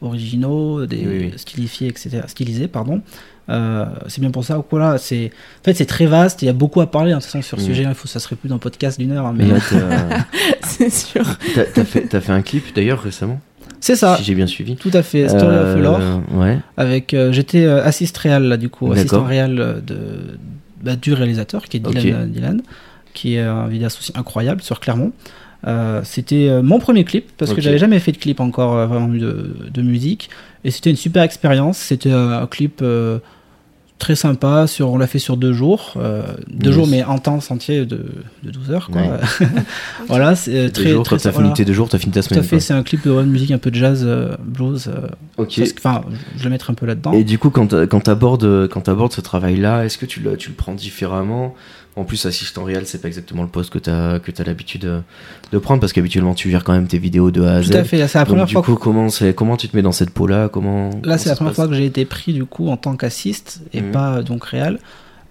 originaux, 0.01 0.85
des 0.85 0.97
Oui, 0.97 1.17
oui. 1.21 1.33
stylifiés, 1.37 1.87
etc., 1.87 2.21
stylisés, 2.27 2.67
pardon. 2.67 3.01
Euh, 3.49 3.85
c'est 4.07 4.21
bien 4.21 4.31
pour 4.31 4.43
ça. 4.45 4.63
Voilà, 4.69 4.97
c'est 4.97 5.31
en 5.61 5.63
fait 5.63 5.73
c'est 5.73 5.85
très 5.85 6.05
vaste. 6.05 6.41
Il 6.41 6.45
y 6.45 6.49
a 6.49 6.53
beaucoup 6.53 6.81
à 6.81 6.89
parler. 6.91 7.11
hein, 7.11 7.17
de 7.17 7.21
toute 7.21 7.31
façon, 7.31 7.41
sur 7.41 7.57
ce 7.59 7.63
Mhm. 7.63 7.69
sujet, 7.69 7.83
il 7.87 7.93
faut 7.95 8.07
ça 8.07 8.19
serait 8.19 8.35
plus 8.35 8.49
d'un 8.49 8.57
podcast 8.57 8.99
d'une 8.99 9.11
heure. 9.11 9.25
hein, 9.25 9.33
mais 9.35 9.45
Mais 9.45 9.53
là, 9.53 9.59
t'as- 9.69 10.25
c'est 10.67 10.89
sûr. 10.89 11.23
t'as 11.55 11.63
t'as 11.65 11.83
fait, 11.85 12.01
t'as 12.01 12.21
fait 12.21 12.31
un 12.33 12.41
clip 12.41 12.63
d'ailleurs 12.75 13.01
récemment, 13.01 13.39
c'est 13.81 13.95
ça. 13.97 14.15
si 14.17 14.23
j'ai 14.23 14.35
bien 14.35 14.47
suivi. 14.47 14.75
Tout 14.77 14.91
à 14.93 15.03
fait. 15.03 15.27
Story 15.27 15.43
of 15.57 15.65
Euh, 15.65 15.75
Lore. 15.77 15.99
Ouais. 16.31 16.57
Avec, 16.77 17.13
euh, 17.13 17.31
j'étais 17.33 17.65
euh, 17.65 17.83
assist 17.83 18.17
réal 18.17 18.43
là 18.43 18.55
du 18.57 18.69
coup, 18.69 18.91
assistant 18.93 19.23
réal 19.25 19.81
de 19.85 19.97
bah, 20.81 20.95
du 20.95 21.13
réalisateur 21.13 21.63
qui 21.65 21.77
est 21.77 21.79
Dylan, 21.81 22.31
Dylan, 22.31 22.61
qui 23.13 23.35
est 23.35 23.41
un 23.41 23.67
vidéaste 23.67 23.99
aussi 23.99 24.13
incroyable 24.15 24.61
sur 24.61 24.79
Clermont. 24.79 25.11
Euh, 25.67 26.01
c'était 26.03 26.49
mon 26.63 26.79
premier 26.79 27.03
clip 27.03 27.29
parce 27.37 27.51
Ok. 27.51 27.57
que 27.57 27.61
j'avais 27.61 27.77
jamais 27.77 27.99
fait 27.99 28.11
de 28.11 28.17
clip 28.17 28.39
encore 28.39 28.87
vraiment 28.87 29.07
de, 29.07 29.55
de 29.71 29.81
musique 29.83 30.29
et 30.63 30.71
c'était 30.71 30.89
une 30.89 30.95
super 30.95 31.21
expérience. 31.23 31.77
C'était 31.77 32.11
un 32.11 32.47
clip 32.47 32.79
euh, 32.81 33.19
très 34.01 34.15
sympa. 34.15 34.67
Sur, 34.67 34.91
on 34.91 34.97
l'a 34.97 35.07
fait 35.07 35.19
sur 35.19 35.37
deux 35.37 35.53
jours, 35.53 35.93
euh, 35.97 36.23
deux 36.49 36.67
Yes. 36.69 36.75
jours 36.75 36.87
mais 36.87 37.03
en 37.03 37.17
temps 37.19 37.39
entier 37.49 37.85
de, 37.85 38.03
de 38.43 38.51
12 38.51 38.71
heures. 38.71 38.89
Quoi. 38.91 39.01
Ouais. 39.01 39.47
voilà, 40.07 40.35
c'est 40.35 40.55
euh, 40.57 40.69
très 40.69 40.89
jours, 40.89 41.03
très 41.05 41.17
t'as 41.17 41.31
voilà. 41.31 41.53
fini 41.53 41.65
deux 41.65 41.73
jours, 41.73 41.87
t'as 41.87 41.97
fini 41.99 42.11
ta 42.11 42.21
Tout 42.21 42.29
semaine. 42.29 42.43
à 42.43 42.47
fait, 42.47 42.59
c'est 42.59 42.73
un 42.73 42.83
clip 42.83 43.05
de 43.07 43.11
musique 43.23 43.51
un 43.51 43.57
peu 43.57 43.71
de 43.71 43.75
jazz, 43.75 44.03
euh, 44.05 44.35
blues. 44.43 44.87
euh. 44.87 45.07
Ok. 45.37 45.61
Enfin, 45.77 46.01
je 46.37 46.43
le 46.43 46.49
mettrai 46.49 46.71
un 46.71 46.75
peu 46.75 46.85
là-dedans. 46.85 47.13
Et 47.13 47.23
du 47.23 47.37
coup, 47.39 47.49
quand 47.51 47.73
quand 47.87 48.01
t'abordes 48.01 48.67
quand 48.67 48.81
t'abordes 48.81 49.13
ce 49.13 49.21
travail-là, 49.21 49.85
est-ce 49.85 49.97
que 49.97 50.05
tu 50.05 50.19
le, 50.19 50.35
tu 50.35 50.49
le 50.49 50.55
prends 50.55 50.73
différemment? 50.73 51.55
En 51.97 52.05
plus, 52.05 52.25
assistant 52.25 52.63
réel, 52.63 52.83
c'est 52.85 53.01
pas 53.01 53.09
exactement 53.09 53.43
le 53.43 53.49
poste 53.49 53.69
que 53.69 53.77
t'as 53.77 54.19
que 54.19 54.31
t'as 54.31 54.45
l'habitude 54.45 54.81
de, 54.81 55.01
de 55.51 55.57
prendre 55.57 55.81
parce 55.81 55.91
qu'habituellement, 55.91 56.33
tu 56.33 56.49
gères 56.49 56.63
quand 56.63 56.71
même 56.71 56.87
tes 56.87 56.97
vidéos 56.97 57.31
de 57.31 57.41
A 57.43 57.55
à 57.55 57.61
Z. 57.61 57.71
Tout 57.71 57.77
à 57.77 57.83
fait, 57.83 58.07
c'est 58.07 58.17
la 58.17 58.23
Donc, 58.23 58.27
première 58.29 58.45
du 58.45 58.53
fois 58.53 58.61
coup, 58.61 58.75
comment 58.75 59.09
c'est 59.09 59.33
comment 59.33 59.57
tu 59.57 59.67
te 59.67 59.75
mets 59.75 59.81
dans 59.81 59.91
cette 59.91 60.11
peau-là? 60.11 60.47
Comment 60.47 60.89
Là, 60.89 60.99
comment 61.01 61.17
c'est 61.17 61.29
la 61.29 61.35
première 61.35 61.53
fois 61.53 61.67
que 61.67 61.73
j'ai 61.73 61.85
été 61.85 62.05
pris 62.05 62.31
du 62.31 62.45
coup 62.45 62.69
en 62.69 62.77
tant 62.77 62.95
qu'assiste 62.95 63.61
et 63.73 63.81
Mhm. 63.81 63.91
pas 63.91 64.17
euh, 64.17 64.21
donc 64.23 64.45
réel. 64.45 64.79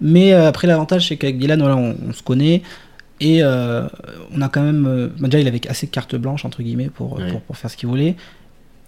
Mais 0.01 0.33
euh, 0.33 0.47
après, 0.47 0.67
l'avantage, 0.67 1.07
c'est 1.07 1.17
qu'avec 1.17 1.39
Dylan, 1.39 1.59
voilà, 1.59 1.77
on, 1.77 1.95
on 2.07 2.13
se 2.13 2.21
connaît 2.21 2.61
et 3.19 3.39
euh, 3.41 3.87
on 4.31 4.41
a 4.41 4.47
quand 4.49 4.61
même. 4.61 4.85
euh, 4.87 5.07
bah, 5.19 5.29
déjà, 5.29 5.39
il 5.41 5.47
avait 5.47 5.67
assez 5.67 5.87
de 5.87 5.91
carte 5.91 6.15
blanche 6.15 6.45
entre 6.45 6.61
guillemets 6.61 6.89
pour, 6.93 7.13
Ouais. 7.17 7.27
pour, 7.31 7.41
pour 7.41 7.57
faire 7.57 7.71
ce 7.71 7.77
qu'il 7.77 7.89
voulait. 7.89 8.15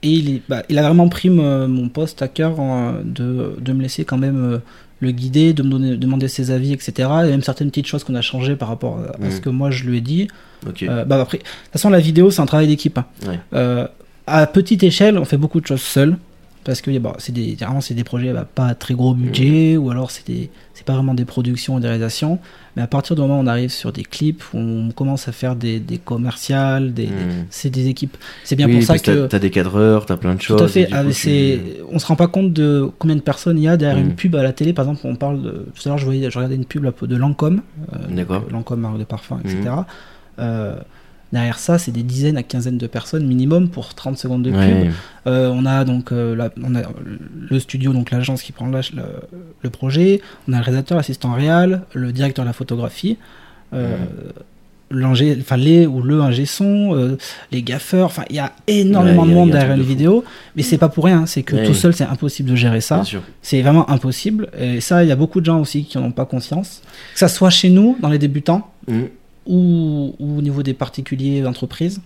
Et 0.03 0.09
il, 0.09 0.29
est- 0.35 0.41
bah, 0.47 0.61
il 0.69 0.77
a 0.77 0.83
vraiment 0.83 1.07
pris 1.09 1.29
mon 1.31 1.89
poste 1.89 2.21
à 2.21 2.27
cœur 2.27 2.55
euh, 2.59 3.01
de, 3.03 3.55
de 3.59 3.73
me 3.73 3.81
laisser 3.81 4.05
quand 4.05 4.17
même 4.19 4.37
euh, 4.53 4.57
le 5.03 5.11
guider, 5.11 5.53
de 5.53 5.61
me 5.63 5.69
donner, 5.69 5.97
demander 5.97 6.27
ses 6.27 6.49
avis, 6.51 6.73
etc. 6.73 6.91
Et 7.25 7.29
même 7.29 7.43
certaines 7.43 7.69
petites 7.69 7.85
choses 7.87 8.03
qu'on 8.03 8.15
a 8.15 8.21
changées 8.21 8.55
par 8.55 8.69
rapport 8.69 8.97
à, 8.99 9.15
à 9.23 9.25
Mhm. 9.27 9.31
ce 9.31 9.39
que 9.41 9.49
moi 9.49 9.69
je 9.69 9.83
lui 9.83 9.97
ai 9.99 10.01
dit. 10.01 10.27
Euh, 10.89 11.05
bah, 11.05 11.21
après, 11.21 11.37
de 11.39 11.43
toute 11.43 11.51
façon, 11.73 11.89
la 11.89 11.99
vidéo, 11.99 12.31
c'est 12.31 12.41
un 12.41 12.45
travail 12.45 12.67
d'équipe. 12.67 12.97
hein. 12.97 13.05
Ouais. 13.27 13.39
Euh, 13.53 13.87
à 14.27 14.47
petite 14.47 14.81
échelle, 14.83 15.17
on 15.17 15.25
fait 15.25 15.37
beaucoup 15.37 15.59
de 15.61 15.67
choses 15.67 15.81
seul. 15.81 16.17
Parce 16.63 16.79
que 16.81 16.97
bah, 16.97 17.13
c'est 17.19 17.33
des, 17.33 17.57
des 17.91 18.03
projets 18.03 18.31
bah, 18.31 18.47
pas 18.55 18.67
à 18.67 18.75
très 18.75 18.93
gros 18.93 19.13
budget, 19.13 19.75
ou 19.75 19.89
alors 19.89 20.11
c'est 20.11 20.25
des- 20.25 20.49
c'est 20.73 20.85
pas 20.85 20.93
vraiment 20.93 21.13
des 21.13 21.25
productions 21.25 21.75
ou 21.75 21.79
des 21.79 21.87
réalisations. 21.87 22.39
Mais 22.75 22.81
à 22.81 22.87
partir 22.87 23.15
du 23.15 23.21
moment 23.21 23.37
où 23.39 23.43
on 23.43 23.47
arrive 23.47 23.69
sur 23.69 23.91
des 23.91 24.03
clips, 24.03 24.41
où 24.53 24.57
on 24.57 24.91
commence 24.91 25.27
à 25.27 25.31
faire 25.31 25.55
des, 25.55 25.79
des 25.79 25.97
commerciales, 25.99 26.93
des, 26.93 27.07
Hmm. 27.07 27.45
c'est 27.49 27.69
des 27.69 27.87
équipes. 27.89 28.17
C'est 28.43 28.55
bien 28.55 28.67
oui, 28.67 28.75
pour 28.77 28.83
ça 28.83 28.97
que 28.97 29.03
t'as- 29.23 29.27
t'as 29.27 29.39
des 29.39 29.49
cadreurs, 29.51 30.05
t'as 30.05 30.17
plein 30.17 30.35
de 30.35 30.41
choses. 30.41 30.57
Tout 30.57 30.63
à 30.63 30.67
et 30.67 30.69
fait. 30.69 30.87
Ah, 30.91 31.03
coup, 31.03 31.11
tu- 31.11 31.59
On 31.91 31.99
se 31.99 32.05
rend 32.07 32.15
pas 32.15 32.27
compte 32.27 32.53
de 32.53 32.89
combien 32.97 33.15
de 33.15 33.21
personnes 33.21 33.57
il 33.57 33.63
y 33.63 33.67
a 33.67 33.77
derrière 33.77 33.99
une 33.99 34.15
pub 34.15 34.35
à 34.35 34.41
la 34.43 34.53
télé. 34.53 34.73
Par 34.73 34.85
exemple, 34.85 35.01
on 35.03 35.15
parle 35.15 35.41
de. 35.41 35.49
Tout 35.75 35.81
à 35.85 35.89
l'heure, 35.89 35.97
je, 35.97 36.05
voyais, 36.05 36.31
je 36.31 36.37
regardais 36.37 36.55
une 36.55 36.65
pub 36.65 36.85
de 37.03 37.15
Lancôme. 37.15 37.61
euh. 37.93 38.23
Lancôme, 38.49 38.79
marque 38.79 38.97
de 38.99 39.03
parfum, 39.03 39.39
etc. 39.43 39.59
Mhm. 39.59 39.85
Euh, 40.39 40.75
Derrière 41.33 41.57
ça, 41.59 41.77
c'est 41.79 41.91
des 41.91 42.03
dizaines 42.03 42.37
à 42.37 42.43
quinzaines 42.43 42.77
de 42.77 42.87
personnes 42.87 43.25
minimum 43.25 43.67
pour 43.67 43.93
30 43.95 44.17
secondes 44.17 44.43
de 44.43 44.51
pub. 44.51 44.59
Ouais. 44.59 44.89
Euh, 45.27 45.49
on 45.53 45.65
a 45.65 45.83
donc 45.83 46.11
euh, 46.13 46.35
la- 46.35 46.51
on 46.63 46.75
a 46.75 46.83
le 47.49 47.59
studio, 47.59 47.91
donc 47.91 48.11
l'agence 48.11 48.41
qui 48.43 48.51
prend 48.53 48.67
le, 48.67 48.79
le 49.61 49.69
projet. 49.69 50.21
On 50.47 50.53
a 50.53 50.57
le 50.59 50.63
réalisateur, 50.63 50.95
l'assistant 50.95 51.33
réal, 51.33 51.81
le 51.93 52.11
directeur 52.13 52.45
de 52.45 52.49
la 52.49 52.53
photographie, 52.53 53.17
euh, 53.73 53.97
l'ingé- 54.91 55.35
enfin 55.39 55.57
les 55.57 55.87
ou 55.87 56.01
le 56.03 56.21
ingé 56.21 56.45
son, 56.45 56.95
euh, 56.95 57.17
les 57.51 57.63
gaffeurs. 57.63 58.05
Enfin, 58.05 58.25
il 58.29 58.35
y 58.35 58.39
a 58.39 58.51
énormément 58.67 59.23
Ouais, 59.23 59.29
de 59.29 59.33
monde 59.33 59.49
derrière 59.51 59.71
une 59.75 59.79
de 59.81 59.83
vidéo, 59.83 60.23
mais 60.55 60.61
c'est 60.61 60.77
pas 60.77 60.89
pour 60.89 61.05
rien. 61.05 61.25
C'est 61.25 61.41
que 61.43 61.55
Ouais. 61.55 61.65
tout 61.65 61.73
seul, 61.73 61.93
c'est 61.95 62.03
impossible 62.05 62.49
de 62.51 62.55
gérer 62.55 62.81
ça. 62.81 63.01
C'est 63.41 63.61
vraiment 63.63 63.89
impossible. 63.89 64.49
Et 64.59 64.81
ça, 64.81 65.03
il 65.03 65.09
y 65.09 65.11
a 65.11 65.15
beaucoup 65.15 65.39
de 65.41 65.45
gens 65.45 65.59
aussi 65.59 65.85
qui 65.85 65.97
n'en 65.97 66.05
ont 66.05 66.11
pas 66.11 66.25
conscience. 66.25 66.81
Que 67.13 67.19
ça 67.19 67.27
soit 67.27 67.49
chez 67.49 67.69
nous, 67.69 67.97
dans 68.01 68.09
les 68.09 68.19
débutants, 68.19 68.69
Mm. 68.87 69.03
Ou, 69.45 70.15
ou 70.19 70.37
au 70.37 70.41
niveau 70.41 70.63
des 70.63 70.73
particuliers 70.73 71.41
d'entreprise. 71.41 72.01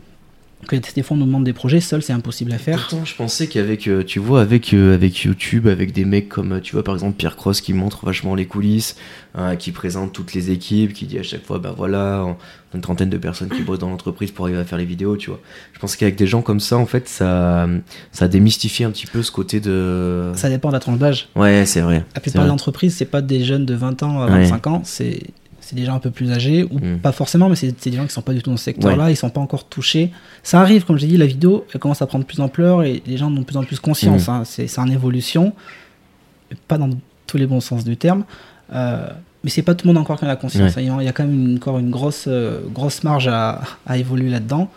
Que 0.68 0.76
des 0.76 1.04
fois, 1.04 1.16
on 1.16 1.20
nous 1.20 1.28
demande 1.28 1.44
des 1.44 1.54
projets, 1.54 1.80
seul, 1.80 2.02
c'est 2.02 2.14
impossible 2.14 2.52
à 2.52 2.58
faire. 2.58 2.80
Pourtant, 2.90 3.06
je 3.06 3.16
pensais 3.16 3.46
qu'avec, 3.46 3.88
euh, 3.88 4.04
tu 4.04 4.18
vois, 4.18 4.42
avec, 4.42 4.74
euh, 4.74 4.96
avec 4.96 5.20
YouTube, 5.20 5.68
avec 5.68 5.94
des 5.94 6.04
mecs 6.04 6.28
comme, 6.30 6.54
euh, 6.54 6.60
tu 6.60 6.74
vois, 6.74 6.84
par 6.84 6.96
exemple, 6.96 7.16
Pierre 7.16 7.36
Cross 7.36 7.62
qui 7.62 7.74
montre 7.74 8.04
vachement 8.04 8.34
les 8.34 8.48
coulisses, 8.48 8.96
hein, 9.36 9.56
qui 9.56 9.72
présente 9.72 10.14
toutes 10.14 10.34
les 10.34 10.50
équipes, 10.50 10.94
qui 10.94 11.06
dit 11.06 11.20
à 11.20 11.24
chaque 11.24 11.46
fois, 11.46 11.60
bah 11.60 11.76
voilà, 11.78 12.24
on 12.26 12.32
a 12.32 12.36
une 12.74 12.82
trentaine 12.82 13.12
de 13.12 13.18
personnes 13.18 13.50
qui 13.50 13.62
bossent 13.62 13.78
dans 13.80 13.90
l'entreprise 13.92 14.32
pour 14.32 14.46
arriver 14.46 14.60
à 14.60 14.66
faire 14.66 14.80
les 14.80 14.86
vidéos, 14.86 15.16
tu 15.16 15.30
vois. 15.30 15.40
Je 15.74 15.80
pense 15.80 15.96
qu'avec 15.96 16.16
des 16.16 16.28
gens 16.28 16.42
comme 16.42 16.60
ça, 16.60 16.76
en 16.78 16.88
fait, 16.88 17.08
ça, 17.08 17.70
ça 18.12 18.28
démystifie 18.28 18.84
un 18.84 18.90
petit 18.92 19.06
peu 19.06 19.22
ce 19.22 19.32
côté 19.32 19.60
de. 19.60 20.32
Ça 20.34 20.50
dépend 20.50 20.70
de 20.70 20.74
la 20.74 20.80
tranche 20.80 20.98
d'âge. 20.98 21.30
Ouais, 21.36 21.68
c'est 21.68 21.82
vrai. 21.82 22.04
La 22.16 22.20
plupart 22.20 22.46
des 22.46 22.52
entreprises, 22.52 22.96
c'est 22.96 23.06
pas 23.06 23.22
des 23.22 23.46
jeunes 23.46 23.66
de 23.68 23.76
20 23.76 24.02
ans 24.02 24.22
à 24.24 24.26
Ouais. 24.26 24.42
25 24.42 24.68
ans, 24.68 24.82
c'est 24.84 25.20
c'est 25.68 25.76
des 25.76 25.86
gens 25.86 25.96
un 25.96 26.00
peu 26.00 26.12
plus 26.12 26.32
âgés, 26.32 26.64
ou 26.72 26.80
Mm. 26.80 27.00
pas 27.00 27.12
forcément, 27.12 27.50
mais 27.50 27.56
c'est 27.56 27.72
des 27.90 27.96
gens 27.98 28.06
qui 28.06 28.14
sont 28.14 28.22
pas 28.22 28.34
du 28.34 28.42
tout 28.42 28.50
dans 28.50 28.58
ce 28.58 28.64
secteur-là, 28.64 29.10
ils 29.12 29.16
sont 29.16 29.30
pas 29.30 29.42
encore 29.42 29.66
touchés. 29.66 30.12
Ça 30.44 30.60
arrive, 30.62 30.86
comme 30.86 30.98
j'ai 30.98 31.08
dit, 31.08 31.18
la 31.18 31.26
vidéo, 31.28 31.66
elle 31.74 31.80
commence 31.80 32.02
à 32.02 32.08
prendre 32.08 32.26
plus 32.26 32.38
d'ampleur 32.38 32.84
et 32.84 33.04
les 33.06 33.18
gens 33.18 33.28
ont 33.28 33.40
de 33.40 33.44
plus 33.44 33.58
en 33.58 33.64
plus 33.64 33.80
conscience. 33.80 34.28
Mm. 34.28 34.32
hein. 34.32 34.42
C'est 34.46 34.68
c'est 34.68 34.80
en 34.82 34.88
évolution, 34.88 35.54
pas 36.68 36.78
dans 36.78 36.90
tous 37.26 37.38
les 37.38 37.46
bons 37.46 37.62
sens 37.62 37.84
du 37.84 37.98
terme. 37.98 38.24
Euh, 38.74 39.08
mais 39.44 39.50
c'est 39.50 39.62
pas 39.62 39.76
tout 39.76 39.88
le 39.88 39.94
monde 39.94 40.02
encore 40.02 40.18
qui 40.20 40.26
en 40.26 40.30
a 40.30 40.36
conscience. 40.36 40.74
Il 40.78 40.86
y 40.86 40.90
a- 40.90 40.98
il 41.02 41.06
y 41.06 41.08
a 41.08 41.12
quand 41.12 41.24
même 41.26 41.34
une- 41.52 41.58
encore 41.58 41.78
une 41.80 41.90
grosse, 41.92 42.26
euh, 42.28 42.62
grosse 42.74 43.04
marge 43.04 43.28
à, 43.28 43.62
à 43.86 43.98
évoluer 43.98 44.30
là-dedans. 44.30 44.70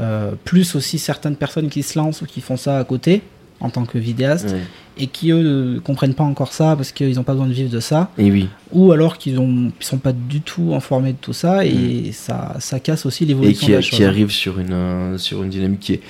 Euh, 0.00 0.32
plus 0.44 0.74
aussi 0.74 0.98
certaines 0.98 1.36
personnes 1.36 1.68
qui 1.68 1.82
se 1.84 1.96
lancent 1.98 2.20
ou 2.22 2.26
qui 2.26 2.40
font 2.40 2.56
ça 2.56 2.78
à 2.78 2.84
côté 2.84 3.22
en 3.64 3.70
tant 3.70 3.84
que 3.84 3.98
vidéaste 3.98 4.50
Ouais. 4.50 4.60
et 4.98 5.06
qui 5.08 5.30
eux 5.32 5.42
ne 5.74 5.78
comprennent 5.80 6.14
pas 6.14 6.22
encore 6.24 6.52
ça 6.52 6.76
parce 6.76 6.92
qu'ils 6.92 7.16
n'ont 7.16 7.22
pas 7.24 7.32
besoin 7.32 7.48
de 7.48 7.52
vivre 7.52 7.70
de 7.70 7.80
ça 7.80 8.10
Et 8.18 8.30
oui. 8.30 8.48
ou 8.72 8.92
alors 8.92 9.18
qu'ils 9.18 9.38
ont 9.40 9.72
ils 9.80 9.84
sont 9.84 9.98
pas 9.98 10.12
du 10.12 10.40
tout 10.40 10.72
informés 10.74 11.12
de 11.12 11.18
tout 11.20 11.32
ça 11.32 11.64
et 11.64 12.12
ça, 12.12 12.56
ça 12.60 12.78
casse 12.80 13.06
aussi 13.06 13.24
Mm. 13.24 13.26
Et 13.26 13.28
l'évolution 13.28 13.66
qui, 13.66 13.72
de 13.72 13.76
la 13.76 13.82
qui 13.82 13.90
chose. 13.96 14.02
arrive 14.02 14.30
sur 14.30 14.58
une, 14.60 14.72
euh, 14.72 15.18
sur 15.18 15.42
une 15.42 15.50
dynamique 15.50 15.80
qui 15.80 15.92
est 15.94 16.00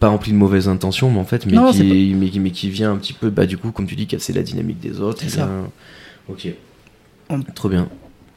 pas 0.00 0.08
remplie 0.08 0.32
de 0.32 0.36
mauvaises 0.36 0.66
intentions, 0.68 1.10
mais 1.12 1.18
en 1.20 1.24
fait, 1.24 1.46
mais, 1.46 1.52
Non, 1.52 1.70
qui, 1.70 1.84
mais, 2.14 2.28
qui- 2.30 2.40
mais 2.40 2.50
qui 2.50 2.68
vient 2.70 2.90
un 2.92 2.96
petit 2.96 3.12
peu, 3.12 3.30
bah, 3.30 3.46
du 3.46 3.56
coup, 3.56 3.70
comme 3.70 3.86
tu 3.86 3.94
dis, 3.94 4.06
casser 4.08 4.32
la 4.32 4.42
dynamique 4.42 4.80
des 4.80 5.00
autres. 5.00 5.20
C'est 5.20 5.26
et 5.26 5.28
ça. 5.28 5.46
bien- 5.46 5.70
Ok. 6.28 6.48
On- 7.30 7.40
Trop 7.54 7.68
bien. 7.68 7.88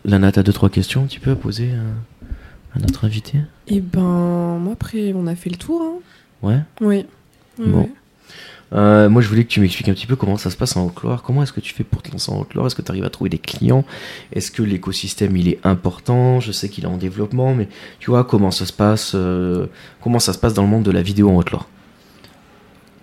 Lana, 0.04 0.32
t'as 0.32 0.44
deux, 0.44 0.54
trois 0.54 0.70
questions 0.70 1.02
un 1.02 1.06
petit 1.08 1.18
peu 1.20 1.32
à 1.32 1.36
poser 1.36 1.70
à, 1.72 2.78
à 2.78 2.80
notre 2.82 3.06
invité? 3.06 3.40
Et 3.68 3.80
ben, 3.80 4.60
moi, 4.60 4.74
après, 4.74 5.12
on 5.16 5.26
a 5.26 5.34
fait 5.36 5.50
le 5.50 5.56
tour. 5.58 5.82
hein. 5.82 5.94
Ouais? 6.48 6.60
Oui. 6.82 7.06
Bon. 7.58 7.82
oui. 7.84 7.90
Euh, 8.74 9.10
moi, 9.10 9.22
je 9.22 9.28
voulais 9.30 9.44
que 9.44 9.50
tu 9.50 9.60
m'expliques 9.62 9.90
un 9.90 9.94
petit 9.94 10.08
peu 10.08 10.16
comment 10.16 10.38
ça 10.38 10.50
se 10.50 10.58
passe 10.58 10.76
en 10.76 10.86
Haute-Loire. 10.86 11.22
Comment 11.22 11.44
est-ce 11.44 11.54
que 11.54 11.60
tu 11.60 11.74
fais 11.74 11.84
pour 11.84 12.02
te 12.02 12.12
lancer 12.12 12.32
en 12.32 12.40
Haute-Loire 12.40 12.66
Est-ce 12.68 12.76
que 12.76 12.82
tu 12.82 12.92
arrives 12.92 13.06
à 13.06 13.10
trouver 13.10 13.30
des 13.30 13.38
clients? 13.38 13.86
Est-ce 14.34 14.52
que 14.52 14.64
l'écosystème 14.64 15.38
il 15.38 15.48
est 15.48 15.60
important? 15.64 16.40
Je 16.40 16.52
sais 16.52 16.68
qu'il 16.68 16.84
est 16.84 16.88
en 16.88 16.98
développement, 16.98 17.54
mais 17.54 17.68
tu 18.00 18.10
vois 18.10 18.24
comment 18.24 18.52
ça 18.52 18.66
se 18.66 18.74
passe 18.74 19.12
euh, 19.16 19.68
Comment 20.02 20.20
ça 20.20 20.34
se 20.34 20.40
passe 20.40 20.54
dans 20.54 20.64
le 20.64 20.68
monde 20.68 20.84
de 20.84 20.92
la 20.92 21.02
vidéo 21.04 21.30
en 21.30 21.36
Haute-Loire 21.36 21.68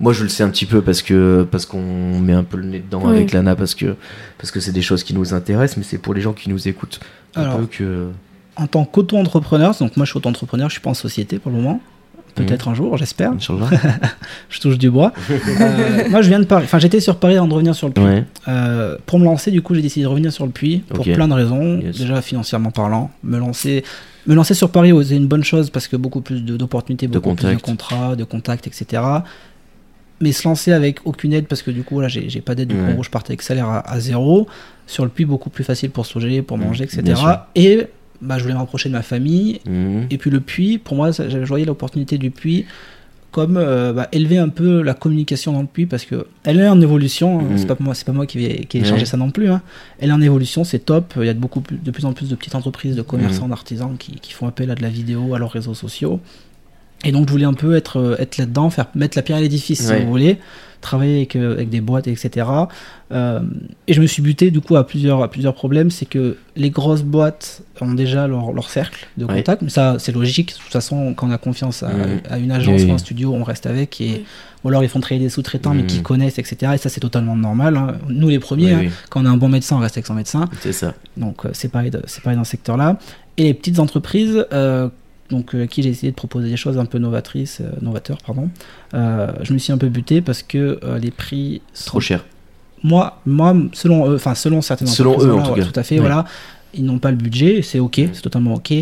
Moi, 0.00 0.12
je 0.12 0.24
le 0.24 0.28
sais 0.28 0.42
un 0.42 0.50
petit 0.50 0.66
peu 0.66 0.82
parce 0.82 1.00
que 1.00 1.46
parce 1.50 1.64
qu'on 1.64 2.18
met 2.18 2.32
un 2.32 2.44
peu 2.44 2.56
le 2.56 2.64
nez 2.64 2.80
dedans 2.80 3.02
Oui. 3.04 3.10
avec 3.14 3.32
Lana 3.32 3.54
parce 3.54 3.74
que 3.76 3.94
parce 4.38 4.50
que 4.50 4.58
c'est 4.60 4.72
des 4.72 4.82
choses 4.82 5.04
qui 5.04 5.14
nous 5.14 5.32
intéressent, 5.32 5.76
mais 5.78 5.84
c'est 5.84 5.98
pour 5.98 6.12
les 6.12 6.20
gens 6.20 6.32
qui 6.32 6.50
nous 6.50 6.66
écoutent 6.68 6.98
un 7.36 7.42
Alors, 7.42 7.58
peu 7.58 7.66
que. 7.66 8.08
En 8.56 8.66
tant 8.66 8.84
qu'auto-entrepreneur, 8.84 9.74
donc 9.78 9.96
moi 9.96 10.04
je 10.04 10.10
suis 10.10 10.18
auto-entrepreneur, 10.18 10.68
je 10.68 10.72
suis 10.74 10.82
pas 10.82 10.90
en 10.90 10.94
société 10.94 11.38
pour 11.38 11.50
le 11.52 11.56
moment. 11.58 11.80
Peut-être 12.34 12.68
un 12.68 12.74
jour, 12.74 12.96
j'espère. 12.96 13.32
Je 14.48 14.60
touche 14.60 14.78
du 14.78 14.90
bois. 14.90 15.12
Euh, 15.60 16.08
moi 16.08 16.22
je 16.22 16.28
viens 16.28 16.40
de 16.40 16.44
Paris. 16.44 16.64
Enfin 16.64 16.78
j'étais 16.78 17.00
sur 17.00 17.16
Paris 17.16 17.36
avant 17.36 17.46
de 17.46 17.52
revenir 17.54 17.74
sur 17.74 17.86
le 17.88 17.92
puits. 17.92 18.02
Ouais. 18.04 18.24
Euh, 18.48 18.96
pour 19.06 19.18
me 19.18 19.24
lancer, 19.24 19.50
du 19.50 19.60
coup, 19.62 19.74
j'ai 19.74 19.82
décidé 19.82 20.02
de 20.04 20.08
revenir 20.08 20.32
sur 20.32 20.44
le 20.46 20.50
puits 20.52 20.78
pour 20.88 21.04
plein 21.04 21.28
de 21.28 21.34
raisons. 21.34 21.78
Yes. 21.80 21.98
Déjà 21.98 22.22
financièrement 22.22 22.70
parlant, 22.70 23.10
me 23.22 23.38
lancer, 23.38 23.84
me 24.26 24.34
lancer 24.34 24.54
sur 24.54 24.70
Paris, 24.70 24.92
c'est 25.06 25.16
une 25.16 25.26
bonne 25.26 25.44
chose 25.44 25.70
parce 25.70 25.88
que 25.88 25.96
beaucoup 25.96 26.20
plus 26.20 26.42
de- 26.44 26.56
d'opportunités, 26.56 27.06
De 27.06 27.12
beaucoup 27.18 27.34
plus 27.34 27.54
de 27.54 27.60
contrats, 27.60 28.16
de 28.16 28.24
contacts, 28.24 28.66
etc. 28.66 29.02
Mais 30.20 30.32
se 30.32 30.46
lancer 30.46 30.72
avec 30.72 31.00
aucune 31.04 31.32
aide 31.32 31.46
parce 31.46 31.62
que 31.62 31.70
du 31.70 31.82
coup 31.82 32.00
là 32.00 32.08
j'ai 32.08 32.40
pas 32.40 32.54
d'aide, 32.54 32.68
du 32.68 32.80
Ouais. 32.80 32.94
coup 32.94 33.02
je 33.02 33.10
partais 33.10 33.32
avec 33.32 33.42
salaire 33.42 33.68
à, 33.68 33.80
à 33.90 34.00
zéro. 34.00 34.46
Sur 34.86 35.04
le 35.04 35.10
puits 35.10 35.24
beaucoup 35.24 35.50
plus 35.50 35.64
facile 35.64 35.90
pour 35.90 36.06
se 36.06 36.18
loger, 36.18 36.42
pour 36.42 36.58
Mm, 36.58 36.62
manger, 36.64 36.84
etc. 36.84 37.02
Et 37.54 37.86
bah, 38.22 38.38
je 38.38 38.42
voulais 38.44 38.54
me 38.54 38.58
rapprocher 38.60 38.88
de 38.88 38.94
ma 38.94 39.02
famille 39.02 39.60
Mhm. 39.66 40.06
et 40.10 40.16
puis 40.18 40.30
le 40.30 40.40
puits, 40.40 40.78
pour 40.78 40.96
moi, 40.96 41.12
ça- 41.12 41.28
je 41.28 41.38
voyais 41.44 41.64
l'opportunité 41.66 42.16
du 42.18 42.30
puits 42.30 42.64
comme 43.32 43.56
euh, 43.56 43.92
bah, 43.94 44.08
élever 44.12 44.36
un 44.38 44.50
peu 44.50 44.82
la 44.82 44.92
communication 44.94 45.52
dans 45.52 45.62
le 45.62 45.66
puits 45.66 45.86
parce 45.86 46.04
que 46.04 46.26
elle 46.44 46.60
est 46.60 46.68
en 46.68 46.80
évolution. 46.80 47.40
Mhm. 47.42 47.56
C'est 47.58 47.66
pas 47.66 47.76
moi, 47.80 47.94
c'est 47.94 48.04
pas 48.06 48.12
moi 48.12 48.26
qui 48.26 48.38
vais, 48.38 48.64
qui 48.66 48.80
Ouais. 48.80 48.84
changer 48.84 49.06
ça 49.06 49.16
non 49.16 49.30
plus. 49.30 49.48
hein. 49.50 49.62
Elle 50.00 50.10
est 50.10 50.12
en 50.12 50.20
évolution, 50.20 50.64
c'est 50.64 50.80
top. 50.80 51.14
Il 51.16 51.24
y 51.24 51.28
a 51.30 51.34
de 51.34 51.38
beaucoup 51.38 51.60
plus, 51.62 51.78
de 51.78 51.90
plus 51.90 52.04
en 52.04 52.12
plus 52.12 52.28
de 52.28 52.34
petites 52.34 52.54
entreprises, 52.54 52.94
de 52.94 53.02
commerçants, 53.02 53.44
Mhm. 53.44 53.50
d'artisans 53.50 53.96
qui, 53.98 54.12
qui 54.20 54.32
font 54.32 54.46
appel 54.46 54.70
à 54.70 54.74
de 54.74 54.82
la 54.82 54.90
vidéo, 54.90 55.34
à 55.34 55.38
leurs 55.38 55.50
réseaux 55.52 55.74
sociaux. 55.74 56.20
Et 57.04 57.10
donc 57.10 57.26
je 57.26 57.32
voulais 57.32 57.46
un 57.46 57.54
peu 57.54 57.74
être, 57.74 57.96
euh, 57.98 58.16
être 58.20 58.36
là-dedans, 58.38 58.68
faire 58.70 58.86
mettre 58.94 59.16
la 59.18 59.22
pierre 59.22 59.38
à 59.38 59.40
l'édifice, 59.40 59.80
si 59.88 59.92
vous 60.02 60.08
voulez, 60.10 60.38
travailler 60.82 61.16
avec, 61.16 61.36
euh, 61.36 61.52
avec 61.54 61.70
des 61.70 61.80
boîtes, 61.80 62.06
etc. 62.08 62.46
Euh, 63.12 63.40
et 63.88 63.92
je 63.94 64.00
me 64.00 64.06
suis 64.06 64.22
buté 64.22 64.50
du 64.50 64.60
coup 64.60 64.76
à 64.76 64.86
plusieurs, 64.86 65.22
à 65.22 65.28
plusieurs 65.30 65.54
problèmes. 65.54 65.90
C'est 65.90 66.06
que 66.06 66.36
les 66.56 66.68
grosses 66.70 67.02
boîtes 67.02 67.62
ont 67.80 67.94
déjà 67.94 68.26
leur, 68.28 68.52
leur 68.52 68.68
cercle 68.70 69.06
de 69.16 69.24
contact, 69.26 69.62
mais 69.62 69.70
ça 69.70 69.96
c'est 69.98 70.12
logique. 70.12 70.52
De 70.54 70.58
toute 70.62 70.72
façon, 70.72 71.14
quand 71.14 71.28
on 71.28 71.30
a 71.30 71.38
confiance 71.38 71.82
à, 71.82 71.90
à 72.30 72.38
une 72.38 72.52
agence 72.52 72.82
Oui. 72.82 72.90
ou 72.90 72.94
un 72.94 72.98
studio, 72.98 73.32
on 73.32 73.42
reste 73.44 73.66
avec. 73.66 74.00
Et. 74.00 74.24
Ou 74.64 74.68
alors 74.68 74.84
ils 74.84 74.88
font 74.88 75.00
travailler 75.00 75.24
des 75.24 75.28
sous-traitants, 75.30 75.74
mais 75.74 75.86
qui 75.86 75.96
Mhm. 75.96 76.02
connaissent, 76.04 76.38
etc. 76.38 76.72
Et 76.74 76.78
ça 76.78 76.88
c'est 76.88 77.00
totalement 77.00 77.34
normal. 77.34 77.76
hein. 77.76 77.96
Nous 78.08 78.28
les 78.28 78.38
premiers, 78.38 78.72
hein, 78.72 78.82
quand 79.10 79.20
on 79.22 79.26
a 79.26 79.30
un 79.30 79.36
bon 79.36 79.48
médecin, 79.48 79.74
on 79.76 79.80
reste 79.80 79.96
avec 79.96 80.06
son 80.06 80.14
médecin. 80.14 80.48
c'est 80.60 80.72
ça. 80.72 80.94
Donc 81.16 81.44
euh, 81.44 81.50
c'est 81.52 81.68
pareil, 81.68 81.90
de- 81.90 82.00
pareil 82.22 82.36
dans 82.38 82.44
ce 82.44 82.52
secteur-là. 82.52 82.96
Et 83.38 83.44
les 83.44 83.54
petites 83.54 83.80
entreprises, 83.80 84.46
euh, 84.52 84.88
donc 85.32 85.54
euh, 85.54 85.64
à 85.64 85.66
qui 85.66 85.82
j'ai 85.82 85.88
essayé 85.88 86.12
de 86.12 86.16
proposer 86.16 86.48
des 86.48 86.56
choses 86.56 86.78
un 86.78 86.84
peu 86.84 86.98
novatrices, 86.98 87.60
euh, 87.60 87.70
novateurs, 87.80 88.18
pardon. 88.24 88.48
euh, 88.94 89.32
je 89.42 89.52
me 89.52 89.58
suis 89.58 89.72
un 89.72 89.78
peu 89.78 89.88
buté 89.88 90.20
parce 90.20 90.42
que 90.44 90.78
euh, 90.84 90.98
les 90.98 91.10
prix 91.10 91.60
sont 91.72 91.86
Trop 91.90 92.00
cher. 92.00 92.24
moi, 92.84 93.20
moi, 93.26 93.54
selon 93.72 94.08
eux, 94.10 94.14
enfin 94.16 94.34
selon 94.36 94.60
certaines 94.62 94.86
Selon 94.88 95.10
entreprises, 95.12 95.28
eux, 95.30 95.34
en 95.34 95.42
tout 95.42 95.54
cas. 95.54 95.64
tout 95.64 95.80
à 95.80 95.82
fait, 95.82 95.94
Ouais. 95.96 96.00
voilà, 96.02 96.24
ils 96.74 96.84
n'ont 96.84 96.98
pas 96.98 97.10
le 97.10 97.16
budget, 97.16 97.62
c'est 97.62 97.78
ok, 97.78 98.00
c'est 98.12 98.22
totalement 98.22 98.54
ok. 98.54 98.72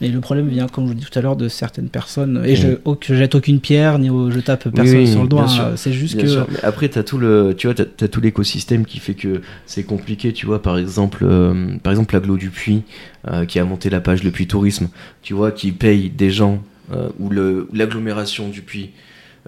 Mais 0.00 0.08
le 0.08 0.20
problème 0.20 0.48
vient, 0.48 0.66
comme 0.66 0.84
je 0.84 0.88
vous 0.90 0.94
dis 0.94 1.04
tout 1.04 1.18
à 1.18 1.22
l'heure, 1.22 1.36
de 1.36 1.48
certaines 1.48 1.88
personnes. 1.90 2.42
Et 2.46 2.56
je, 2.56 2.78
au- 2.84 2.96
je 3.00 3.14
jette 3.14 3.34
aucune 3.34 3.60
pierre 3.60 3.98
ni 3.98 4.08
je 4.08 4.40
tape 4.40 4.68
personne 4.70 4.96
oui, 4.98 5.06
sur 5.12 5.22
le 5.22 5.28
doigt. 5.28 5.44
hein, 5.44 5.72
C'est 5.76 5.92
juste 5.92 6.14
Bien 6.16 6.24
que 6.24 6.30
sûr, 6.30 6.46
mais 6.50 6.60
après 6.62 6.88
t'as 6.88 7.02
tout 7.02 7.18
le 7.18 7.54
tu 7.56 7.66
vois 7.66 7.74
t'as, 7.74 7.84
t'as 7.84 8.08
tout 8.08 8.20
l'écosystème 8.20 8.86
qui 8.86 8.98
fait 8.98 9.14
que 9.14 9.42
c'est 9.66 9.82
compliqué 9.82 10.32
tu 10.32 10.46
vois 10.46 10.62
par 10.62 10.78
exemple 10.78 11.24
euh, 11.24 11.76
par 11.82 11.92
exemple 11.92 12.14
l'aglo 12.14 12.36
du 12.36 12.50
puits 12.50 12.82
euh, 13.30 13.44
qui 13.44 13.58
a 13.58 13.64
monté 13.64 13.90
la 13.90 14.00
page 14.00 14.22
le 14.22 14.30
puits 14.30 14.46
tourisme 14.46 14.88
tu 15.22 15.34
vois 15.34 15.50
qui 15.52 15.72
paye 15.72 16.08
des 16.08 16.30
gens 16.30 16.62
euh, 16.92 17.08
ou 17.18 17.28
le 17.28 17.68
l'agglomération 17.74 18.48
du 18.48 18.62
puits 18.62 18.90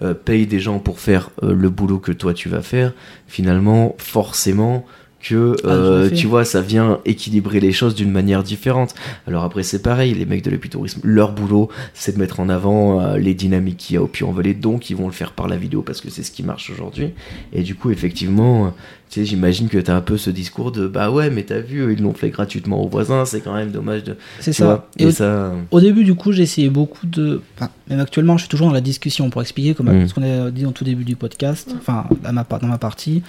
euh, 0.03 0.13
paye 0.13 0.45
des 0.45 0.59
gens 0.59 0.77
pour 0.79 0.99
faire 0.99 1.29
le 1.41 1.69
boulot 1.69 1.97
que 1.99 2.11
toi 2.11 2.33
tu 2.33 2.47
vas 2.49 2.61
faire 2.61 2.93
finalement 3.27 3.95
forcément 3.97 4.85
que 5.23 5.55
Ah, 5.63 5.67
euh, 5.67 6.09
tu 6.09 6.27
vois 6.27 6.45
ça 6.45 6.61
vient 6.61 6.99
équilibrer 7.05 7.59
les 7.59 7.71
choses 7.71 7.95
d'une 7.95 8.11
manière 8.11 8.43
différente 8.43 8.93
alors 9.27 9.43
après 9.43 9.63
c'est 9.63 9.81
pareil 9.81 10.13
les 10.13 10.25
mecs 10.25 10.43
de 10.43 10.51
l'épitourisme 10.51 11.01
leur 11.03 11.31
boulot 11.31 11.69
c'est 11.93 12.13
de 12.15 12.19
mettre 12.19 12.39
en 12.39 12.49
avant 12.49 13.01
euh, 13.01 13.17
les 13.17 13.33
dynamiques 13.33 13.77
qu'il 13.77 13.95
y 13.95 13.97
a 13.97 14.03
au 14.03 14.07
Puy-en-Velay 14.07 14.53
donc 14.53 14.89
ils 14.89 14.95
vont 14.97 15.07
le 15.07 15.13
faire 15.13 15.31
par 15.31 15.47
la 15.47 15.55
vidéo 15.57 15.81
parce 15.81 16.01
que 16.01 16.09
c'est 16.09 16.23
ce 16.23 16.31
qui 16.31 16.43
marche 16.43 16.69
aujourd'hui 16.69 17.11
et 17.53 17.63
du 17.63 17.73
coup 17.75 17.89
effectivement 17.89 18.65
euh, 18.65 18.69
tu 19.09 19.21
sais 19.21 19.25
j'imagine 19.25 19.69
que 19.69 19.77
t'as 19.77 19.95
un 19.95 20.01
peu 20.01 20.17
ce 20.17 20.29
discours 20.29 20.71
de 20.71 20.87
bah 20.87 21.09
ouais 21.09 21.29
mais 21.29 21.43
t'as 21.43 21.59
vu 21.59 21.93
ils 21.93 22.01
l'ont 22.01 22.13
fait 22.13 22.29
gratuitement 22.29 22.83
aux 22.83 22.89
voisins 22.89 23.25
c'est 23.25 23.41
quand 23.41 23.53
même 23.55 23.71
dommage 23.71 24.03
de 24.03 24.17
c'est 24.39 24.53
ça. 24.53 24.65
vois 24.65 24.89
Et 24.97 25.03
et 25.03 25.05
au, 25.07 25.11
ça 25.11 25.53
au 25.71 25.79
début, 25.79 26.03
du 26.03 26.15
coup, 26.15 26.31
j'ai 26.31 26.43
essayé 26.43 26.69
beaucoup 26.69 27.05
de. 27.05 27.41
Enfin, 27.57 27.69
même 27.89 27.99
actuellement, 27.99 28.37
je 28.37 28.43
suis 28.43 28.49
toujours 28.49 28.67
dans 28.67 28.73
la 28.73 28.81
discussion 28.81 29.29
pour 29.29 29.41
expliquer, 29.41 29.73
comme 29.73 29.87
Mm. 29.93 30.07
ce 30.07 30.13
qu'on 30.13 30.23
a 30.23 30.51
dit 30.51 30.65
au 30.65 30.71
tout 30.71 30.83
début 30.83 31.03
du 31.03 31.15
podcast, 31.15 31.75
enfin, 31.77 32.05
à 32.23 32.31
ma, 32.31 32.43
dans 32.43 32.67
ma 32.67 32.77
partie, 32.77 33.21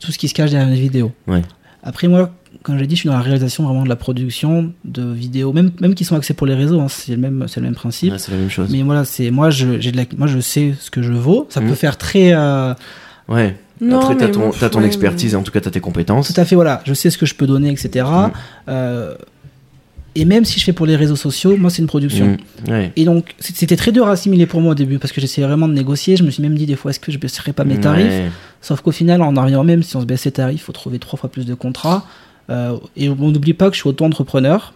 tout 0.00 0.10
ce 0.12 0.18
qui 0.18 0.28
se 0.28 0.34
cache 0.34 0.50
derrière 0.50 0.68
une 0.68 0.74
vidéo. 0.74 1.12
Ouais. 1.26 1.42
Après, 1.82 2.08
moi, 2.08 2.30
comme 2.62 2.78
j'ai 2.78 2.86
dit, 2.86 2.94
je 2.96 3.00
suis 3.00 3.08
dans 3.08 3.14
la 3.16 3.22
réalisation 3.22 3.64
vraiment 3.64 3.84
de 3.84 3.88
la 3.88 3.96
production 3.96 4.72
de 4.84 5.02
vidéos, 5.12 5.52
même, 5.52 5.70
même 5.80 5.94
qui 5.94 6.04
sont 6.04 6.14
axées 6.16 6.34
pour 6.34 6.46
les 6.46 6.54
réseaux, 6.54 6.80
hein, 6.80 6.88
c'est 6.88 7.12
le, 7.12 7.18
même- 7.18 7.44
c'est 7.48 7.60
le 7.60 7.64
même 7.66 7.74
principe. 7.74 8.12
ouais, 8.12 8.18
c'est 8.18 8.32
la 8.32 8.38
même 8.38 8.50
chose 8.50 8.68
Mais 8.70 8.82
voilà, 8.82 9.04
c'est 9.04 9.30
moi 9.30 9.48
je 9.50 9.78
j'ai 9.80 9.92
de 9.92 9.96
la, 9.96 10.04
moi 10.18 10.26
je 10.26 10.40
sais 10.40 10.74
ce 10.78 10.90
que 10.90 11.00
je 11.02 11.12
vaux. 11.12 11.46
Ça 11.48 11.60
Mm. 11.60 11.68
peut 11.68 11.74
faire 11.74 11.96
très 11.96 12.32
euh, 12.34 12.74
ouais 13.28 13.56
Non, 13.80 14.00
après 14.00 14.16
t'as 14.16 14.26
mais 14.26 14.32
ton, 14.32 14.40
bon, 14.40 14.50
t'as 14.58 14.68
ton 14.68 14.80
ouais, 14.80 14.86
expertise 14.86 15.32
et 15.32 15.36
en 15.36 15.42
tout 15.42 15.52
cas 15.52 15.60
t'as 15.62 15.70
tes 15.70 15.80
compétences 15.80 16.32
tout 16.34 16.38
à 16.40 16.44
fait 16.44 16.54
voilà. 16.54 16.82
Je 16.84 16.92
sais 16.92 17.08
ce 17.08 17.16
que 17.16 17.24
je 17.24 17.34
peux 17.34 17.46
donner, 17.46 17.70
etc. 17.70 18.04
Mm. 18.04 18.30
Euh, 18.68 19.14
Et 20.14 20.24
même 20.24 20.44
si 20.44 20.58
je 20.58 20.64
fais 20.64 20.72
pour 20.72 20.86
les 20.86 20.96
réseaux 20.96 21.16
sociaux, 21.16 21.56
moi 21.56 21.70
c'est 21.70 21.82
une 21.82 21.88
production. 21.88 22.36
Mm. 22.66 22.70
Ouais. 22.70 22.92
Et 22.96 23.04
donc 23.04 23.34
c'était 23.38 23.76
très 23.76 23.92
dur 23.92 24.08
à 24.08 24.12
assimiler 24.12 24.46
pour 24.46 24.60
moi 24.60 24.72
au 24.72 24.74
début 24.74 24.98
parce 24.98 25.12
que 25.12 25.20
j'essayais 25.20 25.46
vraiment 25.46 25.68
de 25.68 25.72
négocier. 25.72 26.16
Je 26.16 26.24
me 26.24 26.30
suis 26.30 26.42
même 26.42 26.56
dit 26.56 26.66
des 26.66 26.76
fois 26.76 26.90
est-ce 26.90 27.00
que 27.00 27.12
je 27.12 27.18
baisserais 27.18 27.52
pas 27.52 27.64
mes 27.64 27.78
tarifs? 27.78 28.06
Ouais. 28.06 28.30
Sauf 28.60 28.80
qu'au 28.80 28.92
final, 28.92 29.22
en 29.22 29.36
arrivant 29.36 29.64
même, 29.64 29.82
si 29.82 29.96
on 29.96 30.00
se 30.00 30.06
baisse 30.06 30.24
les 30.24 30.32
tarifs, 30.32 30.60
il 30.60 30.64
faut 30.64 30.72
trouver 30.72 30.98
trois 30.98 31.18
fois 31.18 31.30
plus 31.30 31.46
de 31.46 31.54
contrats. 31.54 32.06
Euh, 32.50 32.76
et 32.96 33.08
on 33.08 33.14
n'oublie 33.14 33.54
pas 33.54 33.68
que 33.68 33.76
je 33.76 33.80
suis 33.80 33.88
auto-entrepreneur. 33.88 34.74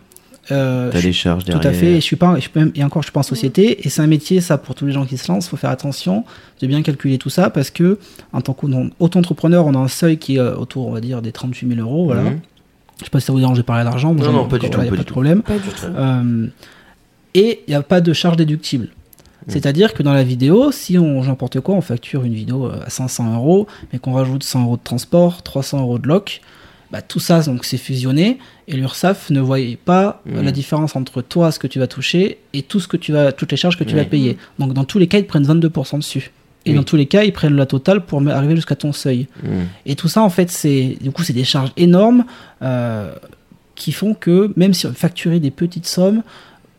Euh, 0.53 0.91
T'as 0.93 1.01
des 1.01 1.13
charges 1.13 1.45
tout 1.45 1.53
derrière. 1.53 1.71
à 1.71 1.75
fait. 1.75 1.93
Et, 1.93 1.97
je 1.97 2.01
suis 2.01 2.17
pas, 2.17 2.35
je 2.37 2.43
suis 2.43 2.51
même, 2.55 2.71
et 2.75 2.85
encore, 2.85 3.03
je 3.03 3.07
suis 3.07 3.13
pas 3.13 3.21
en 3.21 3.25
société. 3.25 3.85
Et 3.87 3.91
c'est 3.91 4.03
un 4.03 4.07
métier, 4.07 4.41
ça, 4.41 4.59
pour 4.59 4.75
tous 4.75 4.87
les 4.87 4.93
gens 4.93 5.05
qui 5.05 5.17
se 5.17 5.31
lancent. 5.31 5.49
faut 5.49 5.57
faire 5.57 5.71
attention 5.71 6.25
de 6.61 6.67
bien 6.67 6.83
calculer 6.83 7.19
tout 7.19 7.31
ça 7.31 7.51
parce 7.51 7.71
que, 7.71 7.99
en 8.33 8.41
tant 8.41 8.53
qu'auto-entrepreneur, 8.53 9.67
on 9.67 9.75
a 9.75 9.79
un 9.79 9.89
seuil 9.89 10.19
qui 10.19 10.37
est 10.37 10.41
autour, 10.41 10.87
on 10.87 10.93
va 10.93 11.01
dire, 11.01 11.21
des 11.21 11.33
38 11.33 11.75
000 11.75 11.81
euros. 11.81 12.05
Voilà. 12.07 12.23
Mhm. 12.23 12.41
Je 13.01 13.05
sais 13.05 13.11
pas 13.11 13.21
si 13.21 13.27
ça 13.27 13.33
vous 13.33 13.41
dérange 13.41 13.57
de 13.57 13.63
parler 13.63 13.85
d'argent. 13.85 14.15
moi, 14.15 14.25
Non, 14.27 14.33
non, 14.33 14.49
pas 14.49 14.59
du 14.59 14.71
tout, 14.71 14.79
y 14.79 14.83
a 14.83 14.85
pas 14.85 14.91
pas 14.91 14.97
du 14.97 14.99
de 14.99 15.03
tout. 15.07 15.13
problème. 15.13 15.43
Pas 15.43 15.59
du 15.59 15.69
tout. 15.69 15.85
Euh, 15.87 16.47
et 17.35 17.63
il 17.67 17.71
n'y 17.71 17.75
a 17.75 17.83
pas 17.83 18.01
de 18.01 18.13
charge 18.13 18.37
déductible. 18.37 18.89
C'est-à-dire 19.47 19.93
que 19.93 20.03
dans 20.03 20.15
la 20.15 20.23
vidéo, 20.23 20.73
si 20.73 20.97
on 20.97 21.23
n'importe 21.25 21.61
quoi, 21.61 21.75
on 21.75 21.83
facture 21.83 22.25
une 22.25 22.33
vidéo 22.33 22.67
euh, 22.67 22.81
à 22.87 22.89
500 22.89 23.35
euros, 23.35 23.67
mais 23.93 23.99
qu'on 23.99 24.13
rajoute 24.15 24.43
100 24.43 24.63
euros 24.65 24.77
de 24.79 24.83
transport, 24.83 25.43
300 25.43 25.81
euros 25.83 25.99
de 25.99 26.09
loc, 26.09 26.41
bah, 26.91 27.03
tout 27.03 27.21
ça, 27.21 27.43
donc 27.43 27.65
c'est 27.67 27.77
fusionné, 27.77 28.39
et 28.69 28.77
l'URSSAF 28.77 29.29
ne 29.31 29.41
voyait 29.41 29.77
pas 29.77 30.23
euh, 30.33 30.43
la 30.43 30.51
différence 30.53 30.97
entre 30.97 31.21
toi, 31.21 31.51
ce 31.53 31.59
que 31.59 31.67
tu 31.67 31.79
vas 31.79 31.89
toucher, 31.89 32.39
et 32.55 32.63
tout 32.63 32.81
ce 32.81 32.89
que 32.89 32.97
tu 32.97 33.13
vas, 33.13 33.33
toutes 33.33 33.51
les 33.51 33.59
charges 33.59 33.77
que 33.77 33.85
tu 33.85 33.97
vas 33.97 34.05
payer. 34.05 34.39
Donc 34.59 34.73
dans 34.73 34.85
tous 34.85 34.99
les 34.99 35.09
cas, 35.09 35.19
ils 35.19 35.27
prennent 35.27 35.45
22% 35.47 35.99
dessus. 35.99 36.31
Et 36.67 36.71
Oui. 36.71 36.77
dans 36.77 36.83
tous 36.83 36.97
les 36.97 37.07
cas, 37.07 37.25
ils 37.25 37.33
prennent 37.33 37.57
la 37.57 37.67
totale 37.67 38.05
pour 38.07 38.27
arriver 38.29 38.57
jusqu'à 38.57 38.75
ton 38.77 38.93
seuil. 38.93 39.27
Mm. 39.43 39.49
Et 39.87 39.97
tout 39.97 40.09
ça, 40.09 40.23
en 40.23 40.31
fait, 40.31 40.51
c'est 40.51 40.97
du 41.01 41.11
coup, 41.11 41.23
c'est 41.23 41.33
des 41.35 41.45
charges 41.45 41.73
énormes 41.77 42.25
euh, 42.63 43.13
qui 43.75 43.93
font 43.93 44.15
que 44.15 44.53
même 44.57 44.73
si 44.75 44.87
on 44.87 44.93
facturait 44.95 45.41
des 45.41 45.51
petites 45.51 45.87
sommes, 45.87 46.23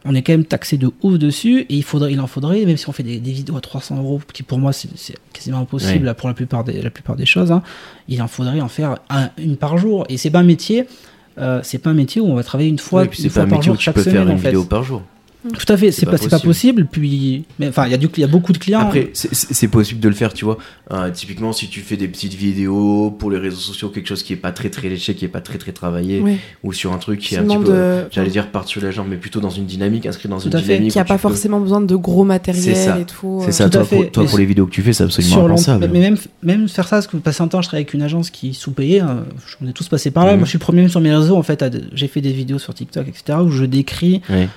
on 0.08 0.14
est 0.14 0.22
quand 0.22 0.34
même 0.34 0.46
taxé 0.46 0.78
de 0.78 0.90
ouf 1.02 1.18
dessus. 1.20 1.62
Et 1.70 1.76
il 1.76 1.84
faudrait, 1.84 2.12
il 2.14 2.20
en 2.22 2.28
faudrait, 2.28 2.64
même 2.66 2.78
si 2.78 2.88
on 2.90 2.92
fait 2.94 3.04
des, 3.04 3.20
des 3.20 3.32
vidéos 3.32 3.58
à 3.58 3.62
300 3.62 3.98
euros, 3.98 4.22
qui 4.34 4.44
pour 4.44 4.58
moi 4.60 4.72
c'est 4.74 4.90
quasiment 5.34 5.60
impossible 5.60 6.06
là, 6.06 6.14
pour 6.14 6.28
la 6.30 6.34
plupart 6.36 6.64
des, 6.64 6.82
la 6.82 6.90
plupart 6.92 7.16
des 7.16 7.26
choses, 7.26 7.52
hein, 7.52 7.62
il 8.08 8.22
en 8.22 8.28
faudrait 8.28 8.62
en 8.62 8.68
faire 8.68 8.98
un- 9.10 9.30
une 9.38 9.58
par 9.58 9.78
jour. 9.78 10.06
Et 10.10 10.18
c'est 10.18 10.30
pas 10.30 10.40
un 10.40 10.44
métier. 10.44 10.86
euh, 11.38 11.60
c'est 11.64 11.80
pas 11.80 11.90
un 11.90 11.94
métier 11.96 12.22
où 12.22 12.28
on 12.28 12.36
va 12.36 12.44
travailler 12.44 12.70
une 12.70 12.80
fois, 12.80 13.06
puis 13.06 13.24
une 13.24 13.30
fois 13.30 13.42
pas 13.44 13.48
un 13.48 13.50
par 13.50 13.58
métier 13.60 13.72
où 13.72 13.74
jour 13.74 13.80
tu 13.80 13.84
chaque 13.86 13.96
peux 13.96 14.04
semaine 14.04 14.16
faire 14.16 14.28
en 14.28 14.32
une 14.32 14.38
fait. 14.38 14.48
vidéo 14.50 14.64
par 14.64 14.84
jour. 14.84 15.02
Tout 15.54 15.72
à 15.74 15.78
fait, 15.78 15.92
c'est 15.92 16.06
pas 16.06 16.14
pas, 16.14 16.18
c'est 16.18 16.30
pas 16.30 16.40
possible. 16.40 16.88
Puis, 16.92 17.46
mais 17.60 17.68
enfin, 17.70 17.86
il 17.86 17.92
y 17.92 17.94
a 17.94 17.98
du, 17.98 18.08
il 18.18 18.22
y 18.22 18.24
a 18.24 18.28
beaucoup 18.28 18.54
de 18.54 18.58
clients. 18.58 18.80
Après, 18.80 19.10
c'est- 19.14 19.34
c'est 19.34 19.54
c'est 19.54 19.68
possible 19.68 20.00
de 20.00 20.10
le 20.10 20.16
faire, 20.16 20.34
tu 20.34 20.46
vois. 20.46 20.58
Euh, 20.92 21.10
typiquement, 21.12 21.52
si 21.54 21.68
tu 21.70 21.82
fais 21.82 21.98
des 21.98 22.08
petites 22.08 22.34
vidéos 22.34 23.12
pour 23.12 23.32
les 23.32 23.38
réseaux 23.38 23.56
sociaux, 23.58 23.90
quelque 23.90 24.08
chose 24.08 24.24
qui 24.24 24.34
est 24.34 24.38
pas 24.38 24.52
très 24.52 24.70
très 24.70 24.90
léché, 24.90 25.16
qui 25.16 25.26
est 25.26 25.30
pas 25.30 25.42
très 25.42 25.58
très 25.58 25.72
travaillé, 25.72 26.20
Ouais. 26.22 26.38
ou 26.64 26.74
sur 26.74 26.94
un 26.94 26.98
truc 26.98 27.20
qui 27.20 27.36
est 27.36 27.38
un 27.40 27.44
petit 27.46 27.58
peu, 27.58 27.72
euh, 27.72 28.06
j'allais 28.12 28.30
dire 28.30 28.50
par-dessus 28.52 28.80
la 28.80 28.92
jambe, 28.92 29.08
mais 29.10 29.18
plutôt 29.18 29.40
dans 29.40 29.50
une 29.50 29.66
dynamique, 29.66 30.06
inscrit 30.06 30.30
dans 30.30 30.40
Tout 30.40 30.48
une 30.50 30.56
à 30.56 30.60
fait. 30.60 30.74
dynamique. 30.74 30.92
Qui 30.94 31.00
a 31.00 31.06
pas 31.06 31.16
peux- 31.16 31.20
forcément 31.22 31.60
besoin 31.60 31.82
de 31.82 31.96
gros 31.96 32.24
matériel 32.24 32.76
ça. 32.76 33.00
et 33.00 33.06
tout. 33.06 33.40
C'est 33.42 33.50
euh. 33.50 33.52
ça, 33.52 33.70
Tout 33.70 33.78
à 33.80 33.86
toi, 33.86 33.90
pour, 33.98 34.12
toi, 34.12 34.26
pour 34.26 34.38
les 34.38 34.46
vidéos 34.46 34.66
que 34.68 34.72
tu 34.72 34.82
fais, 34.82 34.94
c'est 34.94 35.04
absolument 35.04 35.46
impensable. 35.46 35.90
mais 35.92 36.00
même, 36.00 36.18
même 36.44 36.68
faire 36.70 36.88
ça, 36.88 36.98
parce 36.98 37.08
que 37.08 37.18
passer 37.18 37.42
un 37.44 37.48
temps, 37.48 37.62
je 37.62 37.68
travaille 37.68 37.84
avec 37.84 37.94
une 37.94 38.02
agence 38.02 38.30
qui 38.30 38.54
sous-payait. 38.54 39.00
hein, 39.00 39.26
on 39.64 39.68
est 39.68 39.74
tous 39.74 39.88
passés 39.88 40.12
par 40.12 40.26
là. 40.26 40.32
Mhm. 40.34 40.40
Moi, 40.40 40.46
je 40.46 40.50
suis 40.50 40.58
le 40.58 40.62
premier 40.64 40.88
sur 40.88 41.02
mes 41.02 41.16
réseaux. 41.16 41.36
En 41.38 41.44
fait, 41.44 41.64
de- 41.64 41.84
j'ai 41.94 42.08
fait 42.08 42.22
des 42.22 42.32
vidéos 42.32 42.60
sur 42.60 42.74
TikTok, 42.74 43.08
etc., 43.08 43.40
où 43.44 43.50
je 43.52 43.66
décris 43.66 44.22
Ouais. 44.30 44.48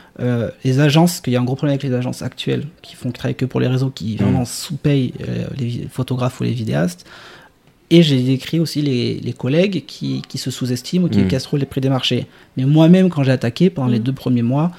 Les 0.79 0.85
agences, 0.85 1.21
qu'il 1.21 1.33
y 1.33 1.37
a 1.37 1.41
un 1.41 1.45
gros 1.45 1.57
problème 1.57 1.75
avec 1.79 1.83
les 1.89 1.95
agences 1.97 2.23
actuelles 2.23 2.67
qui 2.83 2.95
font 2.97 3.09
qui 3.11 3.19
travaillent 3.19 3.35
que 3.35 3.45
pour 3.45 3.61
les 3.61 3.67
réseaux, 3.69 3.91
qui 3.91 4.13
Mhm. 4.13 4.17
vraiment 4.23 4.45
sous-payent 4.45 5.13
euh, 5.29 5.47
les 5.59 5.87
photographes 5.91 6.41
ou 6.41 6.45
les 6.45 6.53
vidéastes. 6.53 7.07
Et 7.91 8.03
j'ai 8.03 8.21
décrit 8.23 8.61
aussi 8.61 8.83
les, 8.83 9.15
les 9.21 9.33
collègues 9.33 9.85
qui, 9.87 10.23
qui 10.29 10.37
se 10.39 10.51
sous-estiment 10.51 11.07
ou 11.07 11.09
qui 11.09 11.27
cassent 11.27 11.45
trop 11.45 11.57
les 11.57 11.65
prix 11.65 11.81
des 11.81 11.89
marchés. 11.89 12.27
Mais 12.57 12.65
moi-même, 12.67 13.09
quand 13.09 13.23
j'ai 13.23 13.33
attaqué, 13.33 13.71
pendant 13.71 13.89
les 13.89 13.99
Mhm. 13.99 14.05
deux 14.05 14.13
premiers 14.13 14.43
mois, 14.43 14.71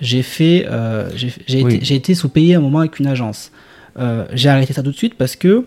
j'ai 0.00 0.22
fait, 0.22 0.66
euh, 0.68 1.08
j'ai 1.14 1.32
j'ai 1.46 1.62
Oui. 1.62 1.74
été, 1.76 1.84
j'ai 1.84 1.94
été 1.94 2.14
sous-payé 2.14 2.54
à 2.54 2.58
un 2.58 2.60
moment 2.60 2.80
avec 2.80 2.98
une 2.98 3.06
agence. 3.06 3.52
Euh, 3.98 4.26
j'ai 4.34 4.48
arrêté 4.48 4.72
ça 4.72 4.82
tout 4.82 4.90
de 4.90 4.96
suite 4.96 5.14
parce 5.14 5.36
que 5.36 5.64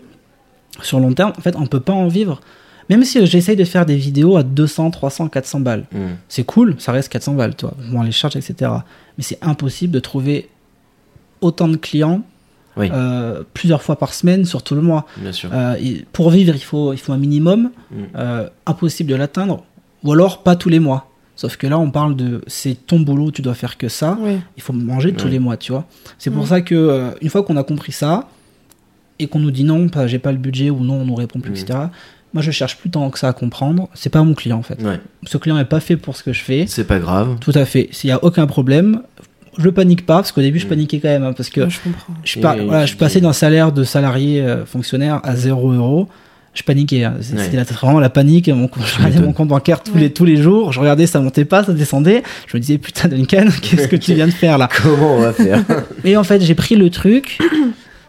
sur 0.82 1.00
long 1.00 1.12
terme, 1.14 1.32
en 1.36 1.40
fait, 1.40 1.56
on 1.56 1.66
peut 1.66 1.80
pas 1.80 1.92
en 1.94 2.06
vivre. 2.08 2.40
Même 2.90 3.04
si 3.04 3.24
j'essaye 3.26 3.56
de 3.56 3.64
faire 3.64 3.86
des 3.86 3.96
vidéos 3.96 4.36
à 4.36 4.42
200, 4.42 4.90
300, 4.90 5.28
400 5.28 5.60
balles, 5.60 5.86
Mm. 5.92 5.98
c'est 6.28 6.44
cool, 6.44 6.74
ça 6.78 6.92
reste 6.92 7.08
400 7.10 7.34
balles, 7.34 7.54
toi. 7.54 7.72
Bon, 7.90 8.02
les 8.02 8.12
charges, 8.12 8.36
etc. 8.36 8.70
Mais 9.16 9.24
c'est 9.24 9.38
impossible 9.42 9.92
de 9.94 10.00
trouver 10.00 10.48
autant 11.40 11.68
de 11.68 11.76
clients 11.76 12.22
Oui, 12.76 12.90
euh, 12.92 13.42
plusieurs 13.54 13.82
fois 13.82 13.96
par 13.96 14.12
semaine 14.12 14.44
sur 14.44 14.62
tout 14.62 14.74
le 14.74 14.82
mois. 14.82 15.06
bien 15.16 15.32
sûr. 15.32 15.50
Euh, 15.52 15.74
et 15.80 16.04
pour 16.12 16.30
vivre, 16.30 16.54
il 16.54 16.60
faut, 16.62 16.92
il 16.92 16.98
faut 16.98 17.12
un 17.12 17.18
minimum. 17.18 17.70
Mm. 17.90 17.96
Euh, 18.16 18.48
impossible 18.66 19.08
de 19.10 19.14
l'atteindre. 19.16 19.64
Ou 20.04 20.12
alors 20.12 20.42
pas 20.42 20.56
tous 20.56 20.68
les 20.68 20.80
mois. 20.80 21.06
Sauf 21.36 21.56
que 21.56 21.66
là, 21.66 21.78
on 21.78 21.90
parle 21.90 22.16
de 22.16 22.42
c'est 22.46 22.74
ton 22.86 23.00
boulot, 23.00 23.30
tu 23.30 23.40
dois 23.40 23.54
faire 23.54 23.78
que 23.78 23.88
ça. 23.88 24.18
Ouais. 24.20 24.38
Il 24.56 24.62
faut 24.62 24.72
manger 24.74 25.12
tous 25.14 25.28
les 25.28 25.38
mois, 25.38 25.56
tu 25.56 25.72
vois. 25.72 25.86
C'est 26.18 26.30
pour 26.30 26.46
ça 26.46 26.60
que 26.60 26.74
euh, 26.74 27.10
une 27.22 27.30
fois 27.30 27.42
qu'on 27.44 27.56
a 27.56 27.62
compris 27.64 27.92
ça 27.92 28.28
et 29.18 29.26
qu'on 29.26 29.38
nous 29.38 29.50
dit 29.50 29.64
non, 29.64 29.86
j'ai 30.06 30.18
pas 30.18 30.32
le 30.32 30.38
budget 30.38 30.68
ou 30.70 30.80
non, 30.84 30.96
on 31.00 31.04
nous 31.06 31.14
répond 31.14 31.40
plus, 31.40 31.52
Mm. 31.52 31.54
etc. 31.56 31.78
Moi, 32.32 32.42
je 32.42 32.50
cherche 32.52 32.76
plus 32.76 32.90
tant 32.90 33.10
que 33.10 33.18
ça 33.18 33.28
à 33.28 33.32
comprendre. 33.32 33.88
C'est 33.94 34.10
pas 34.10 34.22
mon 34.22 34.34
client 34.34 34.58
en 34.58 34.62
fait. 34.62 34.80
Ouais, 34.82 35.00
Ce 35.26 35.36
client 35.36 35.58
est 35.58 35.64
pas 35.64 35.80
fait 35.80 35.96
pour 35.96 36.16
ce 36.16 36.22
que 36.22 36.32
je 36.32 36.42
fais. 36.42 36.64
c'est 36.68 36.84
pas 36.84 36.98
grave. 37.00 37.36
Tout 37.40 37.52
à 37.54 37.64
fait. 37.64 37.88
S'il 37.90 38.08
y 38.08 38.12
a 38.12 38.22
aucun 38.22 38.46
problème, 38.46 39.02
je 39.58 39.68
panique 39.68 40.06
pas 40.06 40.16
parce 40.16 40.30
qu'au 40.32 40.40
début, 40.40 40.60
je 40.60 40.66
Mm. 40.66 40.68
paniquais 40.68 41.00
quand 41.00 41.08
même 41.08 41.24
hein, 41.24 41.32
parce 41.36 41.50
que 41.50 41.62
Ouais, 41.62 41.70
je 41.70 41.80
comprends. 41.80 42.14
je, 42.22 42.38
par- 42.38 42.56
voilà, 42.56 42.86
je 42.86 42.94
passais 42.94 43.20
d'un 43.20 43.32
salaire 43.32 43.72
de 43.72 43.82
salarié 43.82 44.40
euh, 44.42 44.64
fonctionnaire 44.64 45.20
à 45.24 45.34
0 45.34 45.72
euros. 45.72 46.08
Je 46.54 46.62
paniquais. 46.64 47.04
hein. 47.04 47.14
C'était 47.20 47.56
Ouais. 47.58 47.62
vraiment 47.64 48.00
la 48.00 48.10
panique. 48.10 48.48
Mon, 48.48 48.68
je 48.84 48.96
regardais 48.98 49.20
mon 49.20 49.32
compte 49.32 49.48
bancaire 49.48 49.82
tous, 49.82 49.92
Ouais. 49.94 50.00
les, 50.00 50.12
tous 50.12 50.24
les 50.24 50.36
jours. 50.36 50.72
Je 50.72 50.80
regardais, 50.80 51.06
ça 51.06 51.20
montait 51.20 51.44
pas, 51.44 51.62
ça 51.64 51.72
descendait. 51.72 52.22
Je 52.48 52.56
me 52.56 52.60
disais, 52.60 52.78
putain, 52.78 53.08
Duncan, 53.08 53.44
qu'est-ce 53.62 53.86
que 53.88 53.96
tu 53.96 54.14
viens 54.14 54.26
de 54.26 54.32
faire 54.32 54.56
là? 54.58 54.68
Comment 54.82 55.16
on 55.16 55.20
va 55.20 55.32
faire? 55.32 55.62
Et 56.04 56.16
en 56.16 56.24
fait, 56.24 56.40
j'ai 56.42 56.54
pris 56.56 56.74
le 56.76 56.90
truc 56.90 57.38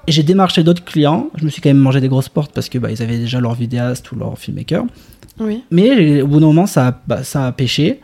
et 0.07 0.11
j'ai 0.11 0.23
démarché 0.23 0.63
d'autres 0.63 0.83
clients. 0.83 1.29
Je 1.35 1.45
me 1.45 1.49
suis 1.49 1.61
quand 1.61 1.69
même 1.69 1.77
mangé 1.77 2.01
des 2.01 2.07
grosses 2.07 2.29
portes 2.29 2.51
parce 2.53 2.69
que 2.69 2.77
bah, 2.77 2.91
ils 2.91 3.01
avaient 3.01 3.17
déjà 3.17 3.39
leur 3.39 3.53
vidéaste 3.53 4.11
ou 4.11 4.15
leur 4.15 4.37
filmmaker. 4.37 4.85
Oui. 5.39 5.63
Mais 5.71 6.21
au 6.21 6.27
bout 6.27 6.39
d'un 6.39 6.47
moment, 6.47 6.65
ça 6.65 6.87
a, 6.87 7.01
bah, 7.07 7.23
ça 7.23 7.47
a 7.47 7.51
pêché. 7.51 8.01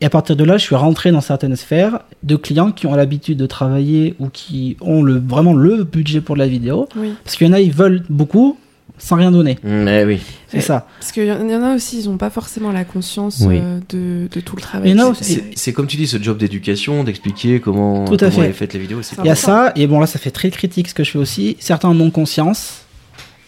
Et 0.00 0.06
à 0.06 0.10
partir 0.10 0.36
de 0.36 0.44
là, 0.44 0.58
je 0.58 0.64
suis 0.64 0.76
rentré 0.76 1.10
dans 1.10 1.20
certaines 1.20 1.56
sphères 1.56 2.00
de 2.22 2.36
clients 2.36 2.70
qui 2.70 2.86
ont 2.86 2.94
l'habitude 2.94 3.36
de 3.38 3.46
travailler 3.46 4.14
ou 4.20 4.28
qui 4.28 4.76
ont 4.80 5.02
le, 5.02 5.18
vraiment 5.18 5.54
le 5.54 5.82
budget 5.84 6.20
pour 6.20 6.36
de 6.36 6.40
la 6.40 6.46
vidéo. 6.46 6.88
Oui. 6.96 7.14
Parce 7.24 7.36
qu'il 7.36 7.46
y 7.46 7.50
en 7.50 7.52
a, 7.52 7.60
ils 7.60 7.72
veulent 7.72 8.04
beaucoup 8.08 8.58
sans 8.98 9.16
rien 9.16 9.30
donner. 9.30 9.58
Mais 9.62 10.04
oui. 10.04 10.20
C'est 10.48 10.60
ça. 10.60 10.86
Parce 10.98 11.12
qu'il 11.12 11.24
y 11.24 11.32
en 11.32 11.48
y 11.48 11.54
en 11.54 11.62
a 11.62 11.74
aussi, 11.74 12.00
ils 12.00 12.08
n'ont 12.08 12.16
pas 12.16 12.30
forcément 12.30 12.72
la 12.72 12.84
conscience 12.84 13.42
Oui. 13.46 13.58
euh, 13.62 13.78
de, 13.90 14.28
de 14.34 14.40
tout 14.40 14.56
le 14.56 14.62
travail. 14.62 14.90
Il 14.90 14.96
y 14.96 15.00
en 15.00 15.08
a 15.10 15.12
qu'ils 15.12 15.20
aussi- 15.22 15.36
font. 15.36 15.44
C'est 15.54 15.72
comme 15.72 15.86
tu 15.86 15.96
dis, 15.96 16.06
ce 16.06 16.20
job 16.22 16.38
d'éducation, 16.38 17.04
d'expliquer 17.04 17.60
comment, 17.60 18.04
Tout 18.06 18.14
à 18.14 18.30
comment 18.30 18.42
fait. 18.42 18.48
est 18.48 18.52
faite 18.52 18.72
les 18.74 18.80
vidéos. 18.80 19.02
c'est 19.02 19.14
Ça 19.16 19.22
Il 19.24 19.28
y 19.28 19.30
a 19.30 19.34
ça, 19.34 19.72
et 19.76 19.86
bon 19.86 20.00
là, 20.00 20.06
ça 20.06 20.18
fait 20.18 20.30
très 20.30 20.50
critique 20.50 20.88
ce 20.88 20.94
que 20.94 21.04
je 21.04 21.10
fais 21.10 21.18
aussi. 21.18 21.56
Certains 21.60 21.88
en 21.88 22.00
ont 22.00 22.10
conscience, 22.10 22.82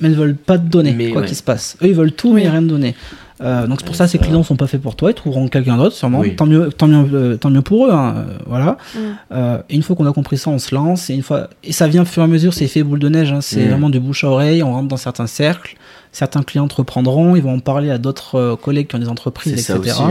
mais 0.00 0.08
ne 0.08 0.14
veulent 0.14 0.36
pas 0.36 0.58
te 0.58 0.66
donner 0.66 0.92
Mais 0.92 1.10
quoi 1.10 1.22
ouais. 1.22 1.26
qu'il 1.26 1.36
se 1.36 1.42
passe. 1.42 1.76
Eux, 1.82 1.86
ils 1.88 1.94
veulent 1.94 2.12
tout, 2.12 2.32
mais 2.32 2.42
Oui. 2.42 2.48
rien 2.48 2.60
te 2.62 2.66
donner. 2.68 2.94
Euh, 3.42 3.66
donc 3.66 3.78
c'est 3.80 3.86
pour 3.86 3.92
Ouais, 3.92 3.96
ça 3.96 4.04
que 4.04 4.10
ces 4.10 4.18
clients 4.18 4.42
sont 4.42 4.56
pas 4.56 4.66
faits 4.66 4.82
pour 4.82 4.96
toi, 4.96 5.10
ils 5.10 5.14
trouveront 5.14 5.48
quelqu'un 5.48 5.76
d'autre 5.78 5.96
sûrement. 5.96 6.18
Oui. 6.20 6.36
Tant 6.36 6.44
mieux, 6.46 6.70
tant 6.70 6.86
mieux, 6.86 7.06
euh, 7.14 7.36
tant 7.36 7.48
mieux 7.50 7.62
pour 7.62 7.86
eux. 7.86 7.90
hein, 7.90 8.14
euh, 8.18 8.38
voilà. 8.46 8.76
Mm. 8.94 8.98
Euh, 9.32 9.62
et 9.70 9.76
une 9.76 9.82
fois 9.82 9.96
qu'on 9.96 10.06
a 10.06 10.12
compris 10.12 10.36
ça, 10.36 10.50
on 10.50 10.58
se 10.58 10.74
lance. 10.74 11.08
Et 11.10 11.14
une 11.14 11.22
fois, 11.22 11.48
et 11.64 11.72
ça 11.72 11.88
vient 11.88 12.02
au 12.02 12.04
fur 12.04 12.22
et 12.22 12.24
à 12.24 12.28
mesure, 12.28 12.52
c'est 12.52 12.66
fait 12.66 12.82
boule 12.82 12.98
de 12.98 13.08
neige. 13.08 13.32
hein, 13.32 13.40
c'est 13.40 13.64
Mm. 13.64 13.68
vraiment 13.70 13.88
du 13.90 13.98
bouche 14.00 14.24
à 14.24 14.28
oreille. 14.28 14.62
On 14.62 14.72
rentre 14.72 14.88
dans 14.88 14.96
certains 14.98 15.26
cercles. 15.26 15.76
Certains 16.12 16.42
clients 16.42 16.68
te 16.68 16.74
reprendront. 16.74 17.34
Ils 17.36 17.42
vont 17.42 17.54
en 17.54 17.60
parler 17.60 17.90
à 17.90 17.96
d'autres 17.98 18.34
euh, 18.34 18.56
collègues 18.56 18.88
qui 18.88 18.96
ont 18.96 18.98
des 18.98 19.08
entreprises, 19.08 19.52
etc. 19.54 19.78
aussi. 19.78 20.02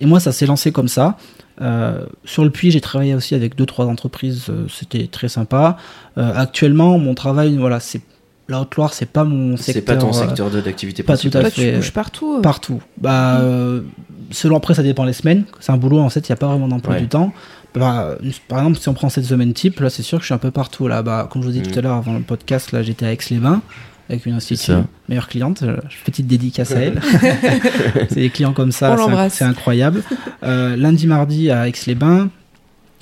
Et 0.00 0.06
moi, 0.06 0.20
ça 0.20 0.30
s'est 0.30 0.46
lancé 0.46 0.70
comme 0.70 0.88
ça. 0.88 1.16
Euh, 1.62 2.04
sur 2.24 2.44
le 2.44 2.50
puits, 2.50 2.70
j'ai 2.70 2.82
travaillé 2.82 3.14
aussi 3.14 3.34
avec 3.34 3.56
deux 3.56 3.64
trois 3.66 3.86
entreprises. 3.86 4.44
euh, 4.50 4.66
C'était 4.68 5.06
très 5.06 5.28
sympa. 5.28 5.78
Euh, 6.18 6.30
actuellement, 6.36 6.98
mon 6.98 7.14
travail, 7.14 7.56
voilà, 7.56 7.80
c'est 7.80 8.02
la 8.48 8.60
Haute-Loire, 8.60 8.92
c'est 8.94 9.06
pas 9.10 9.24
mon 9.24 9.56
C'est 9.56 9.72
secteur. 9.72 9.96
pas 9.96 10.00
ton 10.00 10.08
euh, 10.10 10.12
secteur 10.12 10.50
d'activité 10.50 11.02
pas 11.02 11.16
tout 11.16 11.28
à 11.28 11.40
Toi, 11.40 11.50
tu 11.50 11.60
fait. 11.62 11.72
bouges 11.76 11.92
partout. 11.92 12.36
euh. 12.38 12.40
Partout. 12.42 12.80
Bah, 12.98 13.40
euh, 13.40 13.82
selon 14.30 14.56
après, 14.56 14.74
ça 14.74 14.82
dépend 14.82 15.04
les 15.04 15.12
semaines. 15.12 15.44
C'est 15.60 15.72
un 15.72 15.76
boulot, 15.76 15.98
en 15.98 16.08
fait, 16.10 16.20
il 16.28 16.30
n'y 16.32 16.34
a 16.34 16.36
pas 16.36 16.46
vraiment 16.46 16.68
d'emploi 16.68 16.94
Ouais. 16.94 17.00
du 17.00 17.08
temps. 17.08 17.32
Bah, 17.74 18.16
par 18.48 18.58
exemple, 18.60 18.78
si 18.78 18.88
on 18.88 18.94
prend 18.94 19.08
cette 19.10 19.24
semaine 19.26 19.52
type, 19.52 19.80
là, 19.80 19.90
c'est 19.90 20.02
sûr 20.02 20.18
que 20.18 20.22
je 20.22 20.26
suis 20.26 20.34
un 20.34 20.38
peu 20.38 20.50
partout. 20.50 20.88
Là, 20.88 21.02
bah, 21.02 21.28
comme 21.30 21.42
je 21.42 21.48
vous 21.48 21.56
ai 21.56 21.60
dit 21.60 21.68
Mm. 21.68 21.72
tout 21.72 21.78
à 21.78 21.82
l'heure 21.82 21.96
avant 21.96 22.14
le 22.14 22.20
podcast, 22.20 22.72
là, 22.72 22.82
j'étais 22.82 23.04
à 23.04 23.12
Aix-les-Bains 23.12 23.60
avec 24.08 24.24
une 24.24 24.34
institut, 24.34 24.64
ça. 24.72 24.84
meilleure 25.08 25.26
cliente. 25.28 25.64
Petite 26.04 26.26
dédicace 26.28 26.70
à 26.72 26.76
elle. 26.78 27.00
c'est 28.08 28.14
des 28.20 28.30
clients 28.30 28.52
comme 28.52 28.70
ça, 28.72 28.96
c'est 28.96 29.38
c'est 29.38 29.44
incroyable. 29.44 30.02
Euh, 30.44 30.76
lundi, 30.76 31.06
mardi 31.08 31.50
à 31.50 31.66
Aix-les-Bains. 31.68 32.28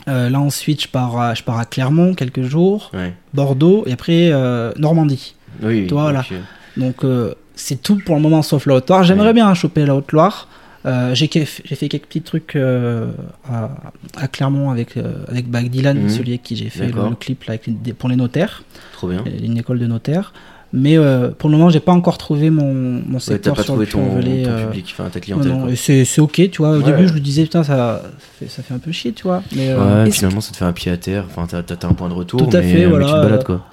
Euh, 0.09 0.29
là, 0.29 0.39
ensuite, 0.41 0.83
je 0.83 0.89
pars, 0.89 1.19
à, 1.19 1.35
je 1.35 1.43
pars 1.43 1.59
à 1.59 1.65
Clermont 1.65 2.15
quelques 2.15 2.43
jours, 2.43 2.91
Ouais. 2.95 3.15
Bordeaux 3.33 3.85
et 3.87 3.93
après 3.93 4.31
euh, 4.33 4.73
Normandie. 4.77 5.34
Oui, 5.63 5.83
oui. 5.83 5.87
Voilà. 5.91 6.21
donc, 6.23 6.33
euh, 6.33 6.41
Donc 6.77 7.05
euh, 7.05 7.35
c'est 7.55 7.81
tout 7.83 7.99
pour 8.05 8.17
le 8.17 8.23
moment 8.23 8.43
sauf 8.43 8.67
la 8.67 8.75
Haute-Loire. 8.77 9.05
J'aimerais 9.05 9.29
Ouais. 9.29 9.33
bien 9.35 9.53
choper 9.55 9.87
la 9.87 9.95
Haute-Loire. 9.95 10.49
Euh, 10.87 11.15
j'ai 11.15 11.29
fait 11.29 11.89
quelques 11.89 12.05
petits 12.05 12.21
trucs 12.21 12.57
euh, 12.57 13.11
à, 13.51 13.71
à 14.17 14.29
Clermont 14.29 14.71
avec, 14.71 14.99
avec 15.29 15.49
Bag 15.49 15.71
Dylan, 15.71 15.99
Mhm. 15.99 16.09
celui 16.11 16.31
avec 16.33 16.43
qui 16.43 16.57
j'ai 16.57 16.69
fait 16.69 16.89
le, 16.89 17.15
clip 17.15 17.45
là, 17.45 17.55
avec 17.55 17.97
pour 17.97 18.09
les 18.11 18.17
notaires, 18.17 18.65
Trop 18.93 19.09
bien. 19.09 19.25
une 19.43 19.57
école 19.57 19.79
de 19.79 19.87
notaires. 19.87 20.33
Mais 20.77 20.99
euh, 20.99 21.31
pour 21.31 21.49
le 21.51 21.57
moment, 21.57 21.71
j'ai 21.71 21.79
pas 21.79 21.93
encore 21.93 22.19
trouvé 22.19 22.51
mon, 22.51 22.75
mon 22.75 22.99
Ouais, 22.99 23.13
t'as 23.13 23.21
secteur 23.21 23.55
pas 23.55 23.63
sur 23.63 23.75
trouvé 23.75 23.87
le 23.87 23.93
ton, 23.93 24.21
ton 24.21 24.27
euh, 24.51 24.67
public, 24.67 24.87
enfin 24.91 25.09
ta 25.09 25.21
clientèle. 25.21 25.53
non, 25.53 25.69
c'est 25.77 26.05
c'est 26.05 26.21
ok, 26.21 26.51
tu 26.51 26.59
vois. 26.59 26.71
Au 26.71 26.79
Ouais. 26.79 26.83
début, 26.85 27.07
je 27.07 27.13
me 27.15 27.21
disais, 27.21 27.45
putain, 27.45 27.63
ça 27.63 28.03
fait, 28.41 28.49
ça 28.49 28.63
fait 28.65 28.75
un 28.75 28.79
peu 28.79 28.91
chier, 28.91 29.13
tu 29.13 29.23
vois. 29.23 29.43
Mais 29.55 29.69
euh, 29.71 30.05
Ouais, 30.05 30.11
finalement, 30.11 30.41
ça 30.41 30.51
te 30.51 30.57
fait 30.57 30.65
un 30.65 30.73
pied 30.73 30.91
à 30.91 30.97
terre. 30.97 31.27
Enfin, 31.31 31.47
t'as 31.47 31.87
un 31.89 31.93
point 31.93 32.09
de 32.09 32.15
retour. 32.15 32.49
Tout 32.49 32.57
à 32.57 32.61
mais, 32.61 32.73
fait, 32.73 32.79
mais 32.81 32.87
voilà, 32.87 33.07
tu 33.07 33.13
te 33.13 33.17
balades, 33.19 33.45
quoi. 33.45 33.65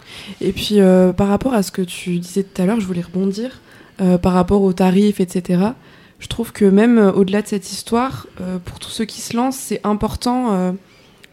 Et 0.42 0.52
puis 0.52 0.80
euh, 0.80 1.12
par 1.12 1.28
rapport 1.30 1.56
à 1.56 1.64
ce 1.64 1.72
que 1.72 1.82
tu 1.82 2.20
disais 2.20 2.44
tout 2.44 2.62
à 2.62 2.66
l'heure, 2.68 2.80
je 2.80 2.86
voulais 2.86 3.02
rebondir 3.02 3.50
euh, 4.00 4.20
par 4.20 4.34
rapport 4.34 4.62
aux 4.62 4.74
tarifs, 4.74 5.20
etc. 5.20 5.60
Je 6.20 6.28
trouve 6.28 6.52
que 6.52 6.66
même 6.66 7.00
au-delà 7.16 7.42
de 7.42 7.48
cette 7.48 7.72
histoire, 7.72 8.28
euh, 8.42 8.58
pour 8.64 8.78
tous 8.78 8.92
ceux 8.92 9.06
qui 9.06 9.22
se 9.22 9.36
lancent, 9.36 9.58
c'est 9.58 9.82
important 9.84 10.50
euh, 10.54 10.72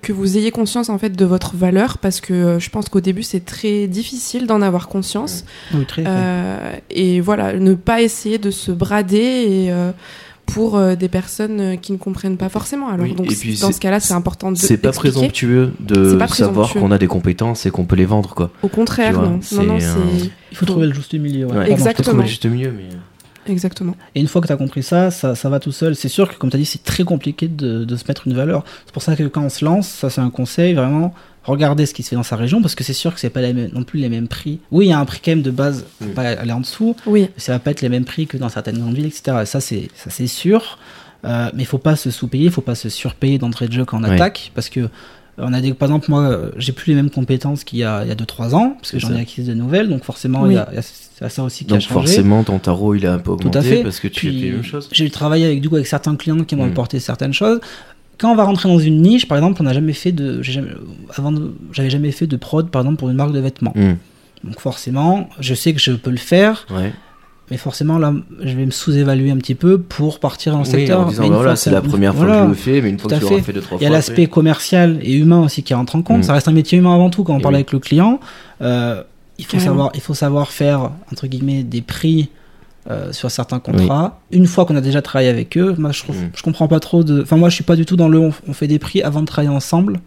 que 0.03 0.13
vous 0.13 0.37
ayez 0.39 0.51
conscience 0.51 0.89
en 0.91 0.99
fait 0.99 1.11
de 1.11 1.25
votre 1.25 1.57
valeur 1.57 1.99
parce 1.99 2.21
que 2.21 2.33
euh, 2.33 2.59
je 2.61 2.71
pense 2.71 2.89
qu'au 2.89 3.01
début 3.01 3.23
c'est 3.23 3.45
très 3.45 3.87
difficile 3.89 4.47
d'en 4.47 4.63
avoir 4.63 4.89
conscience. 4.89 5.45
oui, 5.75 5.85
très. 5.87 6.05
Euh, 6.07 6.73
et 6.91 7.21
voilà, 7.21 7.53
ne 7.59 7.75
pas 7.75 8.01
essayer 8.03 8.39
de 8.39 8.51
se 8.51 8.71
brader 8.71 9.17
et, 9.17 9.73
euh, 9.73 9.91
pour 10.47 10.77
euh, 10.79 10.95
des 10.95 11.09
personnes 11.09 11.79
qui 11.79 11.93
ne 11.93 11.99
comprennent 11.99 12.39
pas 12.39 12.49
forcément. 12.49 12.89
Alors 12.89 13.05
Oui, 13.07 13.15
donc 13.15 13.31
et 13.31 13.35
puis 13.35 13.59
dans 13.59 13.71
ce 13.71 13.81
cas-là, 13.81 14.01
c'est 14.01 14.15
important 14.15 14.51
de 14.51 14.57
C'est 14.57 14.79
pas 14.79 14.93
présomptueux 14.93 15.73
de 15.81 16.15
pas 16.15 16.27
savoir 16.29 16.73
qu'on 16.73 16.91
a 16.91 16.97
des 16.99 17.07
compétences 17.07 17.67
et 17.67 17.71
qu'on 17.71 17.85
peut 17.85 17.97
les 17.97 18.07
vendre, 18.07 18.35
quoi. 18.35 18.51
Au 18.63 18.69
contraire, 18.69 19.13
vois, 19.13 19.29
non. 19.29 19.41
c'est 19.43 19.57
non, 19.57 19.65
non, 19.65 19.75
un- 19.75 19.81
c'est 19.81 20.31
Il 20.53 20.57
faut 20.57 20.65
trouver 20.65 20.87
le 20.87 20.95
juste 20.95 21.13
milieu. 21.15 21.45
ouais. 21.47 21.53
Ouais. 21.53 21.57
Pardon, 21.59 21.73
Exactement. 21.73 22.17
Qu'on 22.17 22.23
est 22.25 22.29
juste 22.29 22.47
mieux, 22.47 22.73
mais. 22.75 22.89
Exactement. 23.53 23.97
Et 24.15 24.21
une 24.21 24.29
fois 24.29 24.41
que 24.41 24.47
tu 24.47 24.53
as 24.53 24.57
compris 24.57 24.83
ça, 24.83 25.11
ça, 25.11 25.35
ça 25.35 25.49
va 25.49 25.61
tout 25.61 25.73
seul. 25.73 25.95
C'est 25.97 26.09
sûr 26.09 26.29
que, 26.29 26.37
comme 26.37 26.51
tu 26.51 26.57
as 26.57 26.61
dit, 26.61 26.65
c'est 26.67 26.83
très 26.85 27.05
compliqué 27.05 27.49
de, 27.49 27.85
de 27.85 27.97
se 27.97 28.05
mettre 28.07 28.27
une 28.27 28.35
valeur. 28.35 28.65
C'est 28.87 28.93
pour 28.93 29.03
ça 29.03 29.17
que 29.17 29.25
quand 29.25 29.43
on 29.43 29.49
se 29.49 29.65
lance, 29.65 29.89
ça 29.89 30.11
c'est 30.11 30.21
un 30.21 30.31
conseil, 30.31 30.75
vraiment, 30.75 31.15
regardez 31.45 31.87
ce 31.87 31.95
qui 31.95 32.03
se 32.03 32.11
fait 32.11 32.17
dans 32.17 32.23
sa 32.23 32.37
région, 32.37 32.61
parce 32.63 32.75
que 32.75 32.85
c'est 32.85 32.93
sûr 32.93 33.15
que 33.15 33.21
c'est 33.21 33.31
pas 33.31 33.41
les 33.41 33.53
mêmes- 33.53 33.71
non 33.73 33.83
plus 33.85 34.01
les 34.01 34.09
mêmes 34.09 34.29
prix. 34.29 34.61
Oui, 34.71 34.87
il 34.87 34.89
y 34.91 34.93
a 34.93 34.99
un 34.99 35.05
prix 35.05 35.21
quand 35.25 35.31
même 35.33 35.43
de 35.43 35.51
base, 35.51 35.85
faut 36.01 36.07
Mm. 36.11 36.15
pas 36.15 36.23
aller 36.29 36.53
en 36.53 36.61
dessous, 36.61 36.95
Oui. 37.07 37.23
mais 37.23 37.31
ça 37.37 37.53
va 37.53 37.59
pas 37.59 37.71
être 37.71 37.81
les 37.81 37.89
mêmes 37.89 38.05
prix 38.05 38.27
que 38.27 38.37
dans 38.37 38.49
certaines 38.49 38.79
grandes 38.79 38.95
villes, 38.95 39.07
etc. 39.07 39.39
Et 39.43 39.47
ça, 39.47 39.61
c'est 39.61 39.89
ça, 39.95 40.11
c'est 40.11 40.27
sûr. 40.27 40.79
Euh, 41.25 41.51
mais 41.53 41.65
il 41.65 41.67
faut 41.67 41.79
pas 41.79 41.97
se 41.97 42.13
sous-payer, 42.13 42.45
il 42.45 42.51
faut 42.53 42.61
pas 42.61 42.77
se 42.77 42.89
surpayer 42.89 43.39
d'entrée 43.39 43.67
de 43.67 43.73
jeu 43.73 43.85
quand 43.85 43.99
on 44.01 44.05
attaque, 44.05 44.53
parce 44.55 44.69
que 44.69 44.89
on 45.39 45.53
a 45.53 45.61
des, 45.61 45.73
par 45.75 45.89
exemple, 45.89 46.07
moi, 46.11 46.39
j'ai 46.57 46.73
plus 46.73 46.91
les 46.91 46.97
mêmes 46.97 47.11
compétences 47.11 47.65
qu'il 47.65 47.79
y 47.79 47.85
a, 47.85 48.03
il 48.05 48.09
y 48.09 48.13
a 48.13 48.15
2-3 48.15 48.55
ans, 48.55 48.77
parce 48.79 48.91
que 48.93 48.99
j'en 48.99 49.11
ai 49.11 49.15
ça. 49.15 49.21
acquises 49.21 49.47
de 49.47 49.55
nouvelles, 49.55 49.89
donc 49.89 50.05
forcément, 50.05 50.43
Oui. 50.43 50.51
il 50.51 50.55
y 50.55 50.59
a, 50.59 50.69
il 50.73 50.77
y 50.77 50.79
a- 50.79 50.83
c'est 50.83 51.29
ça 51.29 51.43
aussi 51.43 51.65
qui 51.65 51.73
a 51.73 51.77
Donc 51.77 51.81
changé. 51.83 51.95
forcément, 51.95 52.45
ton 52.45 52.59
tarot, 52.59 52.95
il 52.95 53.07
a 53.07 53.15
un 53.15 53.19
peu 53.19 53.25
Tout 53.25 53.31
à 53.31 53.35
augmenté 53.49 53.63
fait. 53.63 53.83
parce 53.83 54.01
que 54.01 54.09
tu 54.09 54.27
Puis, 54.29 54.41
fais 54.41 54.47
la 54.47 54.53
même 54.55 54.63
chose. 54.65 54.89
J'ai 54.93 55.11
travaillé 55.11 55.47
avec, 55.47 55.61
du 55.61 55.69
coup, 55.69 55.75
avec 55.77 55.87
certains 55.87 56.15
clients 56.17 56.43
qui 56.45 56.55
m'ont 56.57 56.67
Mm. 56.67 56.71
apporté 56.73 57.01
certaines 57.01 57.33
choses. 57.33 57.61
Quand 58.19 58.33
on 58.33 58.37
va 58.37 58.45
rentrer 58.45 58.69
dans 58.69 58.79
une 58.81 59.01
niche, 59.03 59.27
par 59.29 59.39
exemple, 59.39 59.61
on 59.61 59.65
n'a 59.65 59.73
jamais 59.73 59.93
fait 59.93 60.11
de, 60.13 60.43
jamais, 60.43 60.69
avant, 61.17 61.33
j'avais 61.73 61.91
jamais 61.91 62.11
fait 62.13 62.27
de 62.27 62.37
prod, 62.37 62.69
par 62.71 62.83
exemple, 62.83 62.99
pour 62.99 63.09
une 63.11 63.17
marque 63.17 63.33
de 63.33 63.39
vêtements. 63.41 63.73
Hmm, 63.77 63.95
Donc 64.45 64.61
forcément, 64.61 65.29
je 65.41 65.55
sais 65.55 65.73
que 65.73 65.81
je 65.81 65.93
peux 65.93 66.11
le 66.11 66.17
faire, 66.17 66.67
Ouais. 66.71 66.93
Mais 67.51 67.57
forcément 67.57 67.99
là, 67.99 68.13
je 68.43 68.55
vais 68.57 68.67
me 68.67 68.71
sous-évaluer 68.71 69.31
un 69.31 69.37
petit 69.39 69.55
peu 69.55 69.79
pour 69.79 70.21
partir 70.21 70.53
dans 70.53 70.59
le 70.61 70.65
Oui, 70.65 70.71
secteur. 70.71 71.01
en 71.01 71.07
disant, 71.09 71.23
Mais 71.23 71.31
bah 71.31 71.37
voilà, 71.37 71.57
c'est 71.57 71.71
la 71.71 71.81
première 71.81 72.15
fois 72.15 72.25
voilà. 72.27 72.41
que 72.41 72.45
je 72.45 72.49
le 72.51 72.55
fais, 72.55 72.81
mais 72.83 72.91
une 72.91 72.99
fois 72.99 73.11
que 73.11 73.17
tu 73.17 73.21
l'auras 73.23 73.37
fait. 73.37 73.43
fait 73.43 73.53
deux, 73.53 73.61
trois 73.61 73.79
Il 73.81 73.85
y 73.85 73.87
a 73.87 73.91
l'aspect 73.91 74.27
commercial 74.27 74.99
et 75.03 75.15
humain 75.15 75.41
aussi 75.43 75.63
qui 75.63 75.73
rentre 75.75 75.97
en 75.97 76.03
compte. 76.03 76.19
Mm. 76.21 76.23
Ça 76.25 76.33
reste 76.35 76.49
un 76.49 76.53
métier 76.53 76.79
humain 76.79 76.95
avant 76.95 77.11
tout 77.11 77.25
quand 77.25 77.35
on 77.35 77.39
Et 77.39 77.43
parle 77.43 77.55
oui. 77.55 77.59
avec 77.61 77.73
le 77.73 77.79
client. 77.79 78.21
Euh, 78.63 79.03
il 79.39 79.45
faut 79.45 79.53
Carrément. 79.53 79.71
savoir, 79.73 79.91
il 79.95 80.01
faut 80.01 80.15
savoir 80.15 80.51
faire 80.51 80.91
entre 81.13 81.27
guillemets 81.27 81.63
des 81.63 81.81
prix 81.83 82.29
euh, 82.91 83.13
sur 83.13 83.31
certains 83.31 83.61
contrats. 83.61 84.21
Une 84.31 84.47
fois 84.47 84.65
qu'on 84.65 84.77
a 84.77 84.81
déjà 84.81 85.01
travaillé 85.03 85.29
avec 85.31 85.57
eux, 85.59 85.75
moi 85.79 85.93
je 85.93 86.03
trouve, 86.03 86.17
Mm. 86.17 86.31
je 86.35 86.43
comprends 86.43 86.69
pas 86.69 86.81
trop 86.81 87.05
de. 87.05 87.23
Enfin 87.23 87.37
moi 87.37 87.49
je 87.49 87.55
suis 87.55 87.65
pas 87.65 87.77
du 87.77 87.85
tout 87.87 87.97
dans 87.97 88.09
le 88.09 88.19
on, 88.19 88.33
on 88.49 88.53
fait 88.53 88.67
des 88.67 88.79
prix 88.79 89.03
avant 89.03 89.21
de 89.21 89.27
travailler 89.27 89.55
ensemble. 89.55 90.01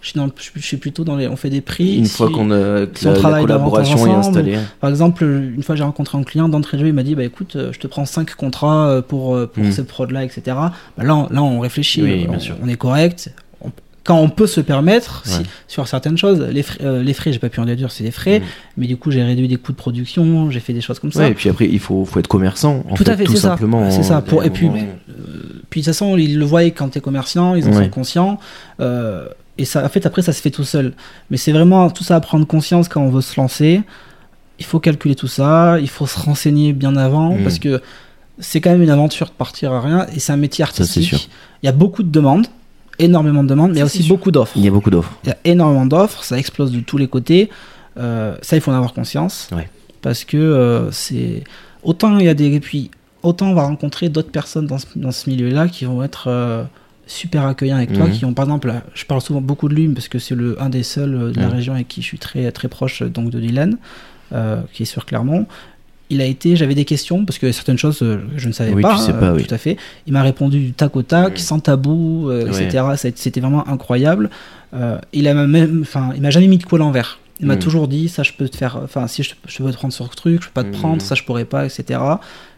Je 0.00 0.10
suis, 0.10 0.18
dans, 0.18 0.28
je, 0.36 0.42
suis- 0.42 0.52
je 0.54 0.64
suis 0.64 0.76
plutôt 0.76 1.02
dans 1.02 1.16
les 1.16 1.26
on 1.26 1.34
fait 1.36 1.50
des 1.50 1.60
prix. 1.60 1.96
Une 1.96 2.04
si- 2.06 2.16
fois 2.16 2.30
qu'on 2.30 2.50
a, 2.52 2.86
si 2.94 3.04
la, 3.04 3.12
la 3.12 3.18
travaille 3.18 3.42
collaboration 3.42 3.96
est 4.06 4.10
ensemble, 4.10 4.38
installée. 4.38 4.58
Par 4.80 4.90
exemple, 4.90 5.24
une 5.24 5.62
fois 5.62 5.74
j'ai 5.74 5.82
rencontré 5.82 6.16
un 6.16 6.22
client 6.22 6.48
d'entrée 6.48 6.76
de 6.76 6.82
jeu, 6.82 6.88
il 6.88 6.94
m'a 6.94 7.02
dit 7.02 7.14
bah 7.16 7.24
écoute, 7.24 7.56
euh, 7.56 7.72
je 7.72 7.78
te 7.80 7.86
prends 7.88 8.04
5 8.04 8.34
contrats 8.36 8.88
euh, 8.88 9.02
pour, 9.02 9.34
euh, 9.34 9.46
pour 9.52 9.64
Mm. 9.64 9.72
ce 9.72 9.82
prod 9.82 10.10
là, 10.12 10.22
etc. 10.24 10.42
Bah, 10.46 10.72
là, 10.98 11.16
on- 11.16 11.28
là 11.30 11.42
on 11.42 11.58
réfléchit, 11.60 12.02
Oui, 12.02 12.24
on, 12.28 12.30
bien 12.30 12.38
sûr. 12.38 12.54
on 12.62 12.68
est 12.68 12.76
correct. 12.76 13.32
On- 13.60 13.70
quand 14.04 14.20
on 14.20 14.30
peut 14.30 14.46
se 14.46 14.60
permettre, 14.60 15.22
si- 15.26 15.42
sur 15.66 15.88
certaines 15.88 16.16
choses, 16.16 16.40
les 16.40 16.62
frais, 16.62 16.78
euh, 16.84 17.02
les 17.02 17.12
frais 17.12 17.32
j'ai 17.32 17.40
pas 17.40 17.48
pu 17.48 17.58
en 17.58 17.66
déduire, 17.66 17.90
c'est 17.90 18.04
des 18.04 18.12
frais, 18.12 18.38
Mm. 18.38 18.42
mais 18.76 18.86
du 18.86 18.96
coup 18.96 19.10
j'ai 19.10 19.22
réduit 19.24 19.48
des 19.48 19.56
coûts 19.56 19.72
de 19.72 19.76
production, 19.76 20.48
j'ai 20.52 20.60
fait 20.60 20.72
des 20.72 20.80
choses 20.80 21.00
comme 21.00 21.10
ça. 21.12 21.20
Ouais, 21.24 21.32
et 21.32 21.34
puis 21.34 21.48
après, 21.50 21.66
il 21.68 21.80
faut, 21.80 22.04
faut 22.04 22.20
être 22.20 22.28
commerçant. 22.28 22.84
En 22.88 22.94
Tout 22.94 23.02
fait, 23.04 23.10
à 23.10 23.16
fait, 23.16 23.24
tout 23.24 23.32
c'est 23.32 23.38
ça. 23.38 23.48
simplement. 23.48 23.90
C'est 23.90 24.04
ça. 24.04 24.18
hein, 24.18 24.20
Pour- 24.22 24.44
et 24.44 24.50
puis, 24.50 24.68
de 24.68 24.74
toute 25.70 25.84
façon, 25.84 26.16
ils 26.16 26.38
le 26.38 26.44
voient 26.44 26.62
quand 26.66 26.88
t'es 26.88 27.00
commerçant, 27.00 27.56
ils 27.56 27.64
en 27.66 27.72
Ouais. 27.72 27.84
sont 27.84 27.90
conscients. 27.90 28.38
euh, 28.80 29.26
et 29.58 29.64
ça, 29.64 29.84
en 29.84 29.88
fait, 29.88 30.06
après, 30.06 30.22
ça 30.22 30.32
se 30.32 30.40
fait 30.40 30.50
tout 30.50 30.64
seul. 30.64 30.94
Mais 31.30 31.36
c'est 31.36 31.52
vraiment 31.52 31.90
tout 31.90 32.04
ça 32.04 32.16
à 32.16 32.20
prendre 32.20 32.46
conscience 32.46 32.88
quand 32.88 33.00
on 33.02 33.10
veut 33.10 33.20
se 33.20 33.38
lancer. 33.40 33.82
Il 34.58 34.64
faut 34.64 34.80
calculer 34.80 35.14
tout 35.14 35.28
ça, 35.28 35.78
il 35.80 35.88
faut 35.88 36.06
se 36.06 36.18
renseigner 36.18 36.72
bien 36.72 36.96
avant, 36.96 37.34
Mm. 37.34 37.42
parce 37.42 37.58
que 37.58 37.80
c'est 38.38 38.60
quand 38.60 38.70
même 38.70 38.82
une 38.82 38.90
aventure 38.90 39.26
de 39.26 39.32
partir 39.32 39.72
à 39.72 39.80
rien, 39.80 40.06
et 40.14 40.18
c'est 40.20 40.32
un 40.32 40.36
métier 40.36 40.64
c'est 40.72 40.84
sûr. 40.84 41.00
artistique. 41.02 41.30
Il 41.62 41.66
y 41.66 41.68
a 41.68 41.72
beaucoup 41.72 42.02
de 42.02 42.10
demandes, 42.10 42.46
énormément 42.98 43.42
de 43.42 43.48
demandes, 43.48 43.70
mais 43.70 43.76
il 43.76 43.80
y 43.80 43.82
a 43.82 43.88
Ça, 43.88 43.94
aussi 43.94 44.02
sûr. 44.04 44.16
beaucoup 44.16 44.30
d'offres. 44.30 44.52
Il 44.56 44.64
y 44.64 44.68
a 44.68 44.70
beaucoup 44.70 44.90
d'offres. 44.90 45.12
Il 45.24 45.28
y 45.28 45.32
a 45.32 45.36
énormément 45.44 45.86
d'offres, 45.86 46.22
ça 46.24 46.38
explose 46.38 46.72
de 46.72 46.80
tous 46.80 46.98
les 46.98 47.08
côtés. 47.08 47.50
Euh, 47.98 48.36
ça, 48.42 48.56
il 48.56 48.60
faut 48.62 48.70
en 48.70 48.74
avoir 48.74 48.92
conscience. 48.94 49.48
Ouais. 49.52 49.68
Parce 50.02 50.24
que 50.24 50.36
euh, 50.36 50.90
c'est. 50.92 51.42
Autant 51.82 52.16
il 52.18 52.26
y 52.26 52.28
a 52.28 52.34
des. 52.34 52.46
Et 52.54 52.60
puis, 52.60 52.90
autant 53.24 53.48
on 53.50 53.54
va 53.54 53.62
rencontrer 53.64 54.08
d'autres 54.08 54.30
personnes 54.30 54.66
dans 54.66 54.78
ce, 54.78 54.86
dans 54.96 55.10
ce 55.12 55.28
milieu-là 55.30 55.66
qui 55.68 55.84
vont 55.84 56.02
être 56.04 56.24
euh, 56.28 56.62
super 57.08 57.44
accueillants 57.46 57.76
avec 57.78 57.92
toi, 57.92 58.06
Mhm. 58.06 58.12
qui 58.12 58.24
ont, 58.24 58.34
par 58.34 58.44
exemple, 58.44 58.72
je 58.94 59.04
parle 59.04 59.20
souvent 59.20 59.40
beaucoup 59.40 59.68
de 59.68 59.74
lui 59.74 59.88
parce 59.88 60.06
que 60.08 60.18
c'est 60.20 60.34
le 60.36 60.60
un 60.62 60.68
des 60.68 60.82
seuls 60.84 61.14
euh, 61.14 61.32
de 61.32 61.40
la 61.40 61.48
région 61.48 61.74
avec 61.74 61.88
qui 61.88 62.02
je 62.02 62.06
suis 62.06 62.18
très, 62.18 62.52
très 62.52 62.68
proche 62.68 63.02
euh, 63.02 63.08
donc 63.08 63.30
de 63.30 63.40
Dylan, 63.40 63.76
euh, 64.32 64.60
qui 64.72 64.84
est 64.84 64.86
sur 64.86 65.04
Clermont. 65.06 65.46
Il 66.10 66.20
a 66.22 66.24
été, 66.24 66.54
j'avais 66.56 66.74
des 66.74 66.84
questions 66.86 67.24
parce 67.26 67.38
que 67.38 67.50
certaines 67.52 67.76
choses 67.76 67.98
je 68.36 68.46
ne 68.48 68.52
savais 68.52 68.72
Oui, 68.72 68.80
pas, 68.82 68.94
tu 68.96 69.02
sais 69.02 69.12
euh, 69.12 69.20
pas, 69.20 69.32
oui. 69.34 69.44
tout 69.44 69.54
à 69.54 69.58
fait. 69.58 69.76
Il 70.06 70.12
m'a 70.12 70.22
répondu 70.22 70.58
du 70.60 70.72
tac 70.72 70.96
au 70.96 71.02
tac, 71.02 71.32
Mhm. 71.32 71.36
sans 71.38 71.60
tabou, 71.60 72.30
euh, 72.30 72.50
Ouais. 72.52 72.64
etc. 72.64 72.84
C'était 73.14 73.40
vraiment 73.40 73.66
incroyable. 73.68 74.30
Il 75.12 75.26
a 75.28 75.34
même, 75.34 75.80
enfin, 75.82 76.10
il 76.14 76.22
m'a 76.22 76.30
jamais 76.30 76.46
mis 76.46 76.58
de 76.58 76.64
quoi 76.64 76.78
l'envers. 76.78 77.18
Il 77.40 77.46
m'a 77.46 77.54
Mhm. 77.54 77.60
toujours 77.60 77.88
dit 77.88 78.08
ça, 78.08 78.22
je 78.22 78.32
peux 78.32 78.48
te 78.48 78.56
faire, 78.56 78.78
enfin, 78.82 79.06
si 79.06 79.22
je, 79.22 79.34
je 79.46 79.58
peux 79.62 79.70
te 79.70 79.76
prendre 79.76 79.94
sur 79.94 80.06
ce 80.10 80.16
truc, 80.16 80.42
je 80.42 80.48
peux 80.48 80.52
pas 80.54 80.62
te 80.64 80.68
Mhm. 80.68 80.74
prendre, 80.74 81.02
ça 81.02 81.14
je 81.14 81.22
pourrais 81.22 81.44
pas, 81.44 81.64
etc. 81.66 82.00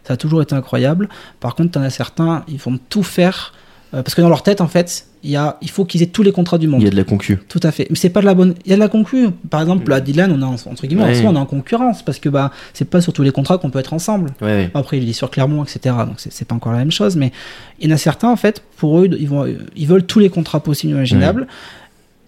Ça 0.03 0.13
a 0.13 0.17
toujours 0.17 0.41
été 0.41 0.55
incroyable. 0.55 1.07
Par 1.39 1.53
contre, 1.55 1.71
t'en 1.71 1.81
as 1.83 1.89
certains, 1.91 2.43
ils 2.47 2.57
vont 2.57 2.79
tout 2.89 3.03
faire 3.03 3.53
euh, 3.93 4.03
parce 4.03 4.15
que 4.15 4.21
dans 4.21 4.29
leur 4.29 4.43
tête, 4.43 4.61
en 4.61 4.67
fait, 4.67 5.05
il 5.23 5.31
y 5.31 5.35
a, 5.35 5.57
il 5.61 5.69
faut 5.69 5.85
qu'ils 5.85 6.01
aient 6.01 6.07
tous 6.07 6.23
les 6.23 6.31
contrats 6.31 6.57
du 6.57 6.67
monde. 6.67 6.81
Il 6.81 6.85
y 6.85 6.87
a 6.87 6.91
de 6.91 6.95
la 6.95 7.03
concu. 7.03 7.37
Tout 7.49 7.59
à 7.63 7.71
fait. 7.71 7.87
Mais 7.89 7.95
c'est 7.95 8.09
pas 8.09 8.21
de 8.21 8.25
la 8.25 8.33
bonne. 8.33 8.55
Il 8.65 8.69
y 8.69 8.73
a 8.73 8.75
de 8.75 8.79
la 8.79 8.87
concu. 8.87 9.29
Par 9.49 9.61
exemple, 9.61 9.91
à 9.91 9.99
Dylan, 9.99 10.31
on 10.31 10.41
est 10.41 10.45
en, 10.45 10.71
entre 10.71 10.87
guillemets, 10.87 11.03
en 11.03 11.13
soi, 11.13 11.29
on 11.29 11.35
est 11.35 11.39
en 11.39 11.45
concurrence 11.45 12.01
parce 12.01 12.19
que 12.19 12.29
bah, 12.29 12.51
c'est 12.73 12.89
pas 12.89 13.01
sur 13.01 13.13
tous 13.13 13.23
les 13.23 13.31
contrats 13.31 13.57
qu'on 13.57 13.69
peut 13.69 13.79
être 13.79 13.93
ensemble. 13.93 14.31
Ouais. 14.41 14.71
Après, 14.73 14.97
il 14.97 15.09
est 15.09 15.13
sur 15.13 15.29
Clermont, 15.29 15.63
etc. 15.63 15.95
Donc, 16.07 16.15
c'est 16.17 16.47
pas 16.47 16.55
encore 16.55 16.71
la 16.71 16.79
même 16.79 16.91
chose. 16.91 17.15
Mais 17.17 17.31
il 17.79 17.89
y 17.89 17.91
en 17.91 17.95
a 17.95 17.97
certains, 17.97 18.29
en 18.29 18.37
fait, 18.37 18.63
pour 18.77 18.99
eux, 18.99 19.09
ils, 19.19 19.27
vont, 19.27 19.45
ils 19.75 19.87
veulent 19.87 20.05
tous 20.05 20.19
les 20.19 20.29
contrats 20.29 20.61
possibles 20.61 20.93
et 20.93 20.95
imaginables. 20.95 21.47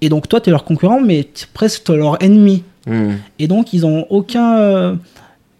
Et 0.01 0.09
donc, 0.09 0.27
toi, 0.27 0.41
tu 0.41 0.49
es 0.49 0.51
leur 0.51 0.65
concurrent, 0.65 0.99
mais 0.99 1.27
presque 1.53 1.87
leur 1.89 2.21
ennemi. 2.21 2.63
Hmm. 2.85 3.13
Et 3.39 3.47
donc, 3.47 3.71
ils 3.71 3.85
ont 3.85 4.05
aucun. 4.09 4.57
euh, 4.57 4.95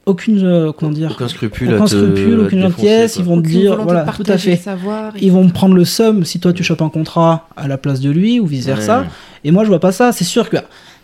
aucune. 0.06 0.44
euh, 0.46 0.72
comment 0.72 0.92
dire 0.92 1.12
Aucun 1.12 1.28
scrupule. 1.28 1.74
aucun 1.74 1.88
scrupule, 1.88 2.38
te 2.38 2.42
aucune 2.46 2.62
gentillesse. 2.62 3.16
Ils 3.18 3.26
vont 3.26 3.42
te 3.42 3.48
dire. 3.48 3.82
Voilà, 3.82 4.06
tout 4.16 4.24
à 4.28 4.38
fait. 4.38 4.56
savoir. 4.56 5.14
Ils 5.20 5.32
vont 5.32 5.44
me 5.46 5.52
prendre 5.52 5.76
le 5.76 5.86
seum 5.86 6.24
si 6.26 6.40
toi, 6.40 6.54
tu 6.54 6.64
chopes 6.64 6.82
un 6.82 6.90
contrat 6.90 7.48
à 7.56 7.68
la 7.68 7.78
place 7.78 8.00
de 8.00 8.10
lui 8.10 8.40
ou 8.40 8.46
vice 8.46 8.66
versa. 8.66 9.02
Ouais. 9.02 9.06
Et 9.46 9.52
moi, 9.52 9.64
je 9.64 9.70
vois 9.70 9.80
pas 9.80 9.92
ça. 9.92 10.12
C'est 10.12 10.24
sûr 10.24 10.50
que 10.50 10.58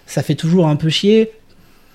ça 0.05 0.23
fait 0.23 0.35
toujours 0.35 0.67
un 0.67 0.75
peu 0.75 0.89
chier 0.89 1.31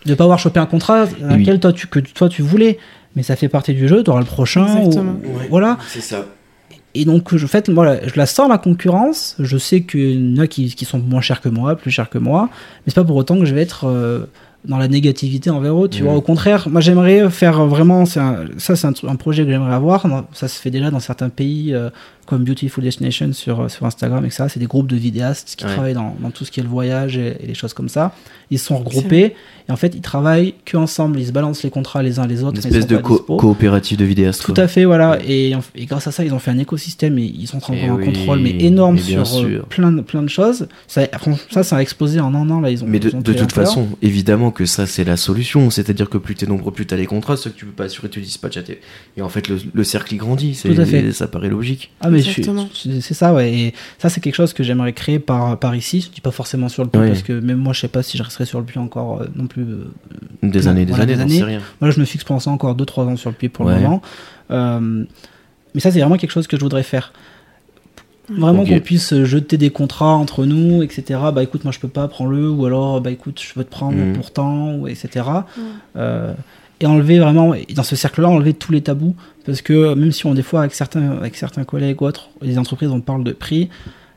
de 0.07 0.15
pas 0.15 0.25
avoir 0.25 0.39
chopé 0.39 0.61
un 0.61 0.67
contrat 0.67 1.07
dans 1.07 1.35
Oui. 1.35 1.41
lequel 1.41 1.61
toi 1.61 1.73
tu, 1.73 1.87
que 1.87 1.99
toi 1.99 2.29
tu 2.29 2.43
voulais. 2.43 2.79
Mais 3.17 3.23
ça 3.23 3.37
fait 3.37 3.49
partie 3.49 3.75
du 3.75 3.87
jeu, 3.89 4.03
tu 4.03 4.11
auras 4.11 4.21
le 4.21 4.27
prochain. 4.27 4.67
ou-. 4.83 4.91
Voilà. 5.51 5.79
C'est 5.89 6.01
ça. 6.01 6.25
Et 6.97 7.05
donc, 7.05 7.35
je, 7.37 7.45
en 7.45 7.49
fait, 7.49 7.69
voilà, 7.71 8.07
je 8.07 8.13
la 8.17 8.27
sors 8.27 8.49
la 8.49 8.59
concurrence. 8.59 9.35
Je 9.41 9.57
sais 9.59 9.83
qu'il 9.83 10.35
y 10.37 10.39
en 10.39 10.43
a 10.43 10.47
qui, 10.47 10.73
qui 10.75 10.85
sont 10.85 10.99
moins 10.99 11.21
chers 11.21 11.41
que 11.41 11.49
moi, 11.49 11.75
plus 11.77 11.91
chers 11.91 12.09
que 12.09 12.19
moi. 12.19 12.49
Mais 12.53 12.83
c'est 12.89 12.95
pas 12.95 13.05
pour 13.05 13.17
autant 13.17 13.37
que 13.39 13.45
je 13.47 13.55
vais 13.55 13.63
être 13.63 13.87
euh, 13.89 14.27
dans 14.67 14.79
la 14.79 14.89
négativité 14.89 15.51
envers 15.51 15.83
eux. 15.85 15.89
Tu 15.89 16.03
vois, 16.03 16.15
au 16.15 16.21
contraire, 16.23 16.69
moi 16.71 16.81
j'aimerais 16.81 17.29
faire 17.31 17.67
vraiment. 17.67 18.05
un- 18.17 18.37
ça, 18.59 18.77
c'est 18.77 18.87
un 18.87 19.17
projet 19.17 19.45
que 19.45 19.51
j'aimerais 19.51 19.75
avoir. 19.75 20.07
Ça 20.33 20.49
se 20.49 20.59
fait 20.61 20.71
déjà 20.71 20.91
dans 20.91 21.01
certains 21.01 21.29
pays 21.29 21.75
euh, 21.75 21.91
comme 22.27 22.45
Beautiful 22.45 22.83
Destination 22.85 23.33
sur, 23.33 23.71
sur 23.71 23.87
Instagram, 23.87 24.25
etc. 24.25 24.45
C'est 24.49 24.61
des 24.61 24.67
groupes 24.67 24.87
de 24.89 24.97
vidéastes 24.97 25.55
qui 25.57 25.65
Ouais. 25.65 25.73
travaillent 25.73 25.95
dans, 25.95 26.15
dans 26.21 26.31
tout 26.31 26.45
ce 26.45 26.51
qui 26.51 26.61
est 26.61 26.63
le 26.63 26.69
voyage 26.69 27.17
et, 27.17 27.37
et 27.43 27.47
les 27.47 27.55
choses 27.55 27.73
comme 27.75 27.89
ça. 27.89 28.15
Ils 28.51 28.59
se 28.59 28.67
sont 28.67 28.79
regroupés 28.79 29.35
et 29.69 29.73
en 29.73 29.77
fait, 29.77 29.95
ils 29.95 30.01
travaillent 30.03 30.55
que 30.65 30.77
ensemble. 30.77 31.19
Ils 31.19 31.27
se 31.27 31.33
balancent 31.33 31.63
les 31.63 31.71
contrats 31.71 32.03
les 32.03 32.19
uns 32.19 32.27
les 32.27 32.43
autres. 32.45 32.61
Une 32.61 32.67
espèce 32.67 32.87
de 32.87 32.99
co- 32.99 33.17
dispo. 33.19 33.37
coopérative 33.39 33.97
de 33.99 34.05
vidéastes. 34.05 34.43
Tout 34.45 34.53
quoi. 34.55 34.65
à 34.65 34.69
fait, 34.69 34.85
voilà. 34.85 35.19
Et, 35.27 35.53
et 35.75 35.87
grâce 35.87 36.07
à 36.07 36.13
ça, 36.13 36.25
ils 36.25 36.35
ont 36.35 36.39
fait 36.39 36.51
un 36.51 36.59
écosystème 36.59 37.19
et 37.19 37.23
ils 37.25 37.47
sont 37.47 37.57
en 37.57 37.61
train 37.61 37.73
de 37.75 37.79
Eh 37.83 37.87
prendre 37.87 38.01
un 38.03 38.07
oui, 38.07 38.13
contrôle 38.13 38.41
mais 38.41 38.51
énorme 38.61 38.97
mais 38.97 39.01
sur 39.01 39.21
euh, 39.21 39.25
sûr. 39.25 39.67
plein, 39.67 39.91
de, 39.93 40.01
plein 40.03 40.23
de 40.23 40.29
choses. 40.29 40.69
Ça, 40.87 41.03
ça, 41.51 41.63
ça 41.65 41.77
a 41.77 41.81
explosé 41.83 42.21
en 42.21 42.35
un 42.35 42.51
an. 42.51 42.61
Là, 42.61 42.71
ils 42.71 42.85
ont, 42.85 42.87
Mais 42.87 42.99
de, 43.01 43.09
ils 43.09 43.17
ont 43.17 43.21
de 43.21 43.33
toute 43.33 43.53
façon, 43.53 43.89
évidemment 44.03 44.51
que 44.51 44.67
ça 44.67 44.87
c'est 44.87 45.05
la 45.05 45.17
solution. 45.17 45.71
C'est-à-dire 45.71 46.11
que 46.11 46.19
plus 46.19 46.35
t'es 46.35 46.47
nombreux, 46.47 46.71
plus 46.73 46.87
t'as 46.87 46.97
les 46.97 47.07
contrats. 47.07 47.37
Ceux 47.37 47.51
que 47.51 47.57
tu 47.57 47.65
peux 47.65 47.73
pas 47.73 47.85
assurer, 47.85 48.09
tu 48.11 48.21
dispatches 48.21 48.59
à 48.59 48.63
tes. 48.63 48.81
Et 49.17 49.23
en 49.23 49.29
fait, 49.31 49.49
le, 49.49 49.59
le 49.73 49.85
cercle 49.85 50.15
il 50.15 50.19
grandit. 50.19 50.59
Tout 50.63 50.75
à 50.81 50.85
fait. 50.85 51.11
Ça 51.13 51.27
paraît 51.27 51.49
logique. 51.49 51.91
Ah, 52.03 52.11
mais 52.15 53.01
c'est 53.01 53.15
ça, 53.15 53.33
ouais. 53.35 53.53
Et 53.53 53.75
ça, 53.99 54.09
c'est 54.09 54.21
quelque 54.21 54.35
chose 54.35 54.53
que 54.53 54.63
j'aimerais 54.63 54.93
créer 54.93 55.19
par, 55.19 55.59
par 55.59 55.75
ici. 55.75 56.01
Je 56.01 56.11
dis 56.15 56.21
pas 56.21 56.31
forcément 56.31 56.69
sur 56.69 56.83
le 56.85 56.89
puits 56.91 57.01
parce 57.07 57.23
que 57.23 57.33
même 57.33 57.59
moi, 57.59 57.73
je 57.73 57.81
sais 57.81 57.89
pas 57.89 58.03
si 58.03 58.17
je 58.19 58.23
resterai 58.23 58.45
sur 58.47 58.59
le 58.61 58.65
puits 58.65 58.79
encore 58.79 59.21
euh, 59.23 59.27
non 59.37 59.47
plus 59.47 59.63
euh, 59.63 59.85
Des 60.43 60.63
Non, 60.63 60.67
années 60.69 60.83
et 60.83 60.85
des 60.87 60.91
voilà, 60.93 61.05
années, 61.05 61.17
des 61.17 61.43
années. 61.43 61.59
Moi, 61.81 61.91
je 61.91 62.01
me 62.01 62.05
fixe 62.05 62.25
pour 62.25 62.35
l'instant 62.35 62.53
encore 62.53 62.75
2-3 62.77 63.01
ans 63.09 63.17
sur 63.17 63.31
le 63.31 63.37
pied 63.37 63.49
pour 63.49 63.67
Ouais. 63.67 63.75
le 63.77 63.81
moment. 63.81 64.03
Euh, 64.51 65.05
mais 65.75 65.81
ça, 65.81 65.91
c'est 65.91 66.01
vraiment 66.01 66.17
quelque 66.17 66.31
chose 66.31 66.47
que 66.47 66.57
je 66.57 66.63
voudrais 66.63 66.83
faire. 66.83 67.13
Vraiment 68.31 68.65
qu'on 68.65 68.81
puisse 68.81 69.13
jeter 69.25 69.59
des 69.59 69.69
contrats 69.69 70.15
entre 70.15 70.47
nous, 70.47 70.83
etc. 70.83 71.21
Bah 71.35 71.43
écoute, 71.43 71.63
moi 71.65 71.73
je 71.73 71.79
peux 71.79 71.89
pas, 71.89 72.09
prends-le. 72.09 72.49
Ou 72.49 72.65
alors, 72.65 73.03
bah 73.03 73.11
écoute, 73.11 73.39
je 73.47 73.53
veux 73.59 73.65
te 73.65 73.71
prendre 73.71 73.99
Mhm. 73.99 74.15
pourtant, 74.15 74.77
ou 74.77 74.89
etc. 74.89 75.27
Euh, 75.97 76.33
et 76.85 76.87
enlever 76.87 77.19
vraiment, 77.19 77.55
et 77.55 77.67
dans 77.75 77.83
ce 77.83 77.97
cercle-là, 77.97 78.29
enlever 78.29 78.55
tous 78.55 78.73
les 78.73 78.83
tabous. 78.83 79.17
Parce 79.47 79.63
que 79.63 79.95
même 79.95 80.13
si 80.13 80.27
on, 80.27 80.35
des 80.35 80.43
fois, 80.43 80.61
avec 80.61 80.75
certains, 80.75 81.13
avec 81.13 81.37
certains 81.37 81.65
collègues 81.65 82.01
ou 82.03 82.07
autres, 82.07 82.29
les 82.43 82.59
entreprises, 82.59 82.91
on 82.91 83.01
parle 83.01 83.25
de 83.25 83.33
prix, 83.33 83.69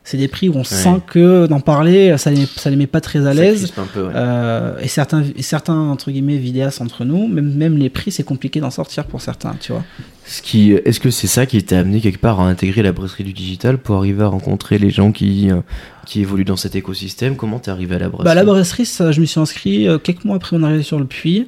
c'est 0.04 0.18
des 0.18 0.30
prix 0.30 0.48
où 0.48 0.56
on 0.56 0.64
sent 0.64 1.02
que 1.08 1.48
d'en 1.48 1.60
parler, 1.60 2.18
ça 2.18 2.32
les, 2.32 2.46
ça 2.46 2.70
les 2.70 2.78
met 2.78 2.88
pas 2.88 3.02
très 3.02 3.26
à 3.28 3.34
l'aise. 3.34 3.74
ouais. 3.78 4.04
Euh, 4.16 4.80
et 4.80 4.88
certains, 4.88 5.22
et 5.36 5.42
certains 5.42 5.78
entre 5.78 6.12
guillemets 6.12 6.38
vidéastes 6.38 6.80
entre 6.80 7.04
nous, 7.04 7.28
même, 7.28 7.54
même 7.56 7.78
les 7.78 7.90
prix, 7.90 8.12
c'est 8.12 8.24
compliqué 8.24 8.62
d'en 8.62 8.72
sortir 8.72 9.04
pour 9.06 9.20
certains, 9.20 9.56
tu 9.60 9.74
vois. 9.74 9.84
Ce 10.26 10.42
qui, 10.42 10.72
est-ce 10.72 11.02
que 11.02 11.10
c'est 11.10 11.28
ça 11.28 11.46
qui 11.46 11.62
t'a 11.62 11.80
amené 11.80 12.00
quelque 12.00 12.20
part 12.20 12.40
à 12.40 12.48
intégrer 12.48 12.84
la 12.84 12.94
brasserie 12.94 13.26
du 13.26 13.34
digital 13.34 13.78
pour 13.78 13.98
arriver 13.98 14.24
à 14.24 14.28
rencontrer 14.28 14.78
les 14.78 14.92
gens 14.92 15.12
qui, 15.12 15.52
euh, 15.52 15.58
qui 16.06 16.22
évoluent 16.22 16.46
dans 16.46 16.56
cet 16.56 16.78
écosystème? 16.78 17.36
Comment 17.36 17.60
t'es 17.60 17.72
arrivé 17.72 17.96
à 17.96 18.00
la 18.00 18.08
brasserie 18.08 18.26
Bah, 18.26 18.36
la 18.36 18.46
brasserie, 18.46 18.86
ça, 18.86 19.12
je 19.12 19.20
me 19.20 19.26
suis 19.26 19.42
inscrit 19.42 19.90
euh, 19.90 19.98
quelques 19.98 20.24
mois 20.24 20.38
après 20.38 20.58
mon 20.58 20.66
arrivée 20.66 20.84
sur 20.84 21.00
le 21.00 21.06
puits. 21.06 21.48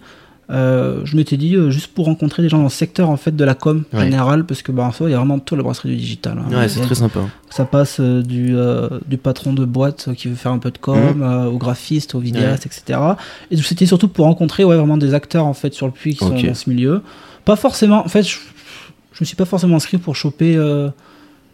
Euh, 0.51 1.01
je 1.03 1.15
m'étais 1.15 1.37
dit 1.37 1.55
euh, 1.55 1.69
juste 1.69 1.87
pour 1.93 2.05
rencontrer 2.05 2.41
des 2.41 2.49
gens 2.49 2.57
dans 2.57 2.63
le 2.63 2.69
secteur 2.69 3.09
en 3.11 3.17
fait 3.17 3.35
de 3.35 3.43
la 3.45 3.53
com 3.53 3.83
Ouais. 3.93 4.05
général 4.05 4.45
parce 4.45 4.63
que 4.63 4.71
bah 4.71 4.83
en 4.83 4.91
soi 4.91 5.07
il 5.07 5.11
y 5.11 5.15
a 5.15 5.17
vraiment 5.19 5.37
tout 5.37 5.55
la 5.55 5.61
brasserie 5.61 5.89
du 5.89 5.95
digital 5.97 6.39
hein. 6.39 6.51
Ouais, 6.57 6.67
c'est 6.67 6.81
très 6.81 6.95
sympa. 6.95 7.19
ça 7.51 7.65
passe 7.65 7.97
euh, 7.99 8.23
du, 8.23 8.55
du 9.07 9.17
patron 9.17 9.53
de 9.53 9.63
boîte 9.63 10.09
qui 10.15 10.27
veut 10.27 10.33
faire 10.35 10.51
un 10.51 10.57
peu 10.57 10.71
de 10.71 10.79
com 10.79 10.97
Mhm. 11.17 11.47
au 11.53 11.57
graphiste 11.59 12.15
au 12.15 12.19
vidéaste 12.19 12.65
etc 12.65 12.99
et 13.51 13.57
c'était 13.57 13.85
surtout 13.85 14.07
pour 14.07 14.25
rencontrer 14.25 14.63
ouais, 14.63 14.75
vraiment 14.75 14.97
des 14.97 15.13
acteurs 15.13 15.45
en 15.45 15.53
fait 15.53 15.73
sur 15.75 15.85
le 15.85 15.91
puits 15.91 16.13
qui 16.15 16.25
sont 16.25 16.29
dans 16.31 16.53
ce 16.55 16.69
milieu 16.69 17.03
pas 17.45 17.55
forcément 17.55 18.03
en 18.03 18.09
fait 18.09 18.23
je, 18.23 18.37
je 19.13 19.19
me 19.21 19.25
suis 19.25 19.35
pas 19.35 19.45
forcément 19.45 19.75
inscrit 19.75 19.99
pour 19.99 20.15
choper 20.15 20.55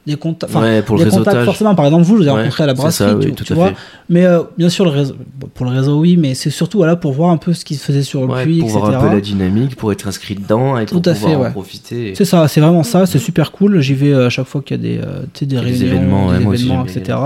des 0.08 0.16
contacts 0.18 0.52
enfin 0.56 0.62
ouais, 0.66 0.82
pour 0.82 0.98
le 0.98 1.06
des 1.06 1.10
contacts 1.10 1.44
forcément 1.46 1.74
par 1.76 1.86
exemple 1.86 2.04
vous 2.04 2.16
je 2.18 2.22
vous 2.24 2.28
ai 2.28 2.32
Ouais, 2.32 2.38
rencontré 2.42 2.64
à 2.64 2.68
la 2.68 2.74
brasserie 2.74 3.10
ça, 3.12 3.20
tu, 3.20 3.28
oui, 3.28 3.56
vois 3.56 3.70
fait. 3.70 3.76
mais 4.10 4.26
euh, 4.26 4.44
bien 4.58 4.70
sûr 4.70 4.86
le 4.86 4.92
réseau 4.92 5.16
bon, 5.40 5.48
pour 5.54 5.66
le 5.66 5.72
réseau 5.72 6.00
oui 6.00 6.16
mais 6.18 6.36
c'est 6.36 6.50
surtout 6.52 6.78
voilà 6.78 6.96
pour 6.96 7.12
voir 7.14 7.32
un 7.32 7.38
peu 7.38 7.54
ce 7.54 7.66
qui 7.66 7.76
se 7.76 7.84
faisait 7.84 8.04
sur 8.04 8.22
le 8.26 8.34
Ouais, 8.34 8.44
puits 8.44 8.60
pour 8.60 8.70
etc 8.70 8.80
voir 8.82 9.04
un 9.04 9.08
peu 9.10 9.16
la 9.16 9.22
dynamique, 9.22 9.76
pour 9.76 9.92
être 9.92 10.08
inscrit 10.08 10.36
dedans 10.36 10.78
et 10.78 10.86
Tout 10.86 11.02
pour 11.02 11.12
à 11.12 11.16
pouvoir 11.16 11.32
fait, 11.42 11.48
en 11.48 11.52
profiter. 11.52 12.14
c'est 12.16 12.26
ça 12.26 12.48
c'est 12.48 12.62
vraiment 12.62 12.84
ça 12.84 13.06
c'est 13.06 13.20
super 13.20 13.52
cool 13.52 13.80
j'y 13.82 13.94
vais 13.96 14.14
euh, 14.14 14.28
à 14.28 14.30
chaque 14.30 14.48
fois 14.48 14.62
qu'il 14.62 14.78
y 14.78 14.80
a 14.80 14.84
des, 14.84 15.00
euh, 15.00 15.22
des 15.40 15.46
Des 15.48 15.60
réunions 15.60 15.86
événements, 15.88 16.32
des 16.40 16.46
aussi, 16.46 16.64
événements 16.66 16.86
etc 16.86 17.18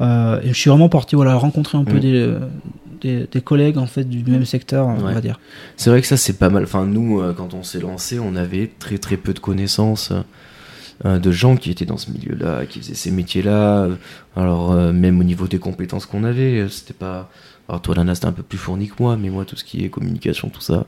Euh, 0.00 0.40
et 0.42 0.48
je 0.48 0.52
suis 0.54 0.68
vraiment 0.68 0.88
parti 0.90 1.16
voilà 1.16 1.34
rencontrer 1.36 1.78
un 1.78 1.84
peu 1.84 1.96
Mm. 1.96 2.00
des, 2.00 2.34
des 3.00 3.26
des 3.32 3.40
collègues 3.40 3.78
en 3.78 3.86
fait 3.86 4.04
du 4.04 4.22
même 4.30 4.44
secteur 4.44 4.86
on 4.86 5.02
Ouais. 5.06 5.14
va 5.14 5.20
dire 5.22 5.38
C'est 5.76 5.88
vrai 5.90 6.00
que 6.02 6.06
ça, 6.06 6.16
c'est 6.18 6.38
pas 6.38 6.48
mal. 6.50 6.64
Enfin, 6.64 6.84
nous, 6.86 7.20
euh, 7.20 7.32
quand 7.36 7.54
on 7.54 7.62
s'est 7.62 7.80
lancé, 7.80 8.18
on 8.18 8.36
avait 8.36 8.70
très 8.78 8.98
très 8.98 9.16
peu 9.16 9.32
de 9.32 9.38
connaissances 9.38 10.12
euh, 11.04 11.18
de 11.18 11.30
gens 11.30 11.56
qui 11.56 11.70
étaient 11.70 11.84
dans 11.84 11.98
ce 11.98 12.10
milieu-là, 12.10 12.64
qui 12.66 12.80
faisaient 12.80 12.94
ces 12.94 13.10
métiers-là. 13.10 13.88
Alors, 14.34 14.72
euh, 14.72 14.92
même 14.92 15.20
au 15.20 15.24
niveau 15.24 15.46
des 15.46 15.58
compétences 15.58 16.06
qu'on 16.06 16.24
avait, 16.24 16.60
euh, 16.60 16.68
c'était 16.68 16.94
pas. 16.94 17.30
Alors, 17.68 17.82
toi, 17.82 17.94
Lana, 17.94 18.14
c'était 18.14 18.28
un 18.28 18.32
peu 18.32 18.42
plus 18.42 18.58
fourni 18.58 18.88
que 18.88 18.94
moi, 19.00 19.16
mais 19.16 19.28
moi, 19.28 19.44
tout 19.44 19.56
ce 19.56 19.64
qui 19.64 19.84
est 19.84 19.90
communication, 19.90 20.48
tout 20.48 20.60
ça, 20.60 20.86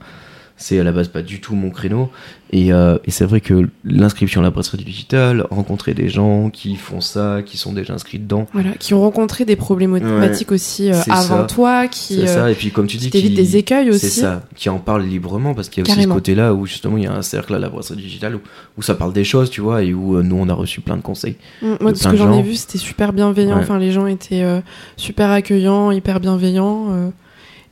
c'est 0.59 0.79
à 0.79 0.85
la 0.85 0.93
base 0.93 1.09
pas 1.09 1.23
du 1.23 1.41
tout 1.41 1.55
mon 1.55 1.71
créneau. 1.71 2.11
Et, 2.51 2.73
euh, 2.73 2.97
et 3.05 3.11
c'est 3.11 3.27
vrai 3.27 3.41
que 3.43 3.69
l'inscription 3.85 4.41
à 4.41 4.45
la 4.45 4.51
brasserie 4.51 4.79
du 4.79 4.85
digital, 4.85 5.47
rencontrer 5.51 5.93
des 5.93 6.09
gens 6.09 6.49
qui 6.51 6.77
font 6.77 7.01
ça, 7.03 7.43
qui 7.45 7.59
sont 7.59 7.73
déjà 7.75 7.93
inscrits 7.95 8.19
dedans, 8.19 8.47
Voilà, 8.55 8.71
qui 8.73 8.95
ont 8.95 9.01
rencontré 9.03 9.45
des 9.45 9.55
problématiques 9.55 10.51
aussi 10.51 10.91
euh, 10.91 10.97
avant 11.11 11.41
ça. 11.41 11.45
toi, 11.45 11.89
qui, 11.89 12.15
c'est 12.17 12.23
euh, 12.23 12.27
ça. 12.27 12.51
Et 12.51 12.55
puis, 12.55 12.71
comme 12.71 12.87
tu 12.87 12.97
dis, 12.97 13.11
qui- 13.11 13.31
des 13.31 13.57
écueils 13.59 13.91
aussi. 13.91 14.09
C'est 14.09 14.21
ça, 14.23 14.43
qui 14.57 14.69
en 14.71 14.79
parle 14.79 15.03
librement 15.05 15.55
parce 15.55 15.69
qu'il 15.69 15.87
y 15.87 15.91
a 15.91 15.93
aussi 15.93 16.03
ce 16.03 16.09
côté-là 16.09 16.55
où 16.55 16.65
justement 16.67 16.97
il 16.97 17.05
y 17.05 17.07
a 17.07 17.13
un 17.13 17.23
cercle 17.23 17.55
à 17.55 17.59
la 17.59 17.69
brasserie 17.69 17.97
digitale 17.99 18.37
où, 18.37 18.41
où 18.79 18.83
ça 18.83 18.95
parle 18.95 19.13
des 19.13 19.25
choses, 19.25 19.51
tu 19.51 19.61
vois, 19.61 19.83
et 19.83 19.93
où 19.93 20.17
euh, 20.17 20.23
nous 20.23 20.37
on 20.37 20.49
a 20.49 20.55
reçu 20.55 20.81
plein 20.81 20.97
de 20.97 21.03
conseils. 21.03 21.37
Mm, 21.63 21.75
Moi, 21.83 21.93
de 21.93 21.97
ce 21.99 22.09
que 22.09 22.17
j'en 22.17 22.33
ai 22.33 22.43
vu, 22.43 22.55
c'était 22.57 22.79
super 22.79 23.13
bienveillant. 23.13 23.57
Ouais. 23.57 23.63
Enfin, 23.63 23.79
les 23.79 23.93
gens 23.93 24.07
étaient 24.07 24.43
euh, 24.43 24.61
super 24.97 25.31
accueillants, 25.31 25.91
hyper 25.91 26.19
bienveillants. 26.19 27.13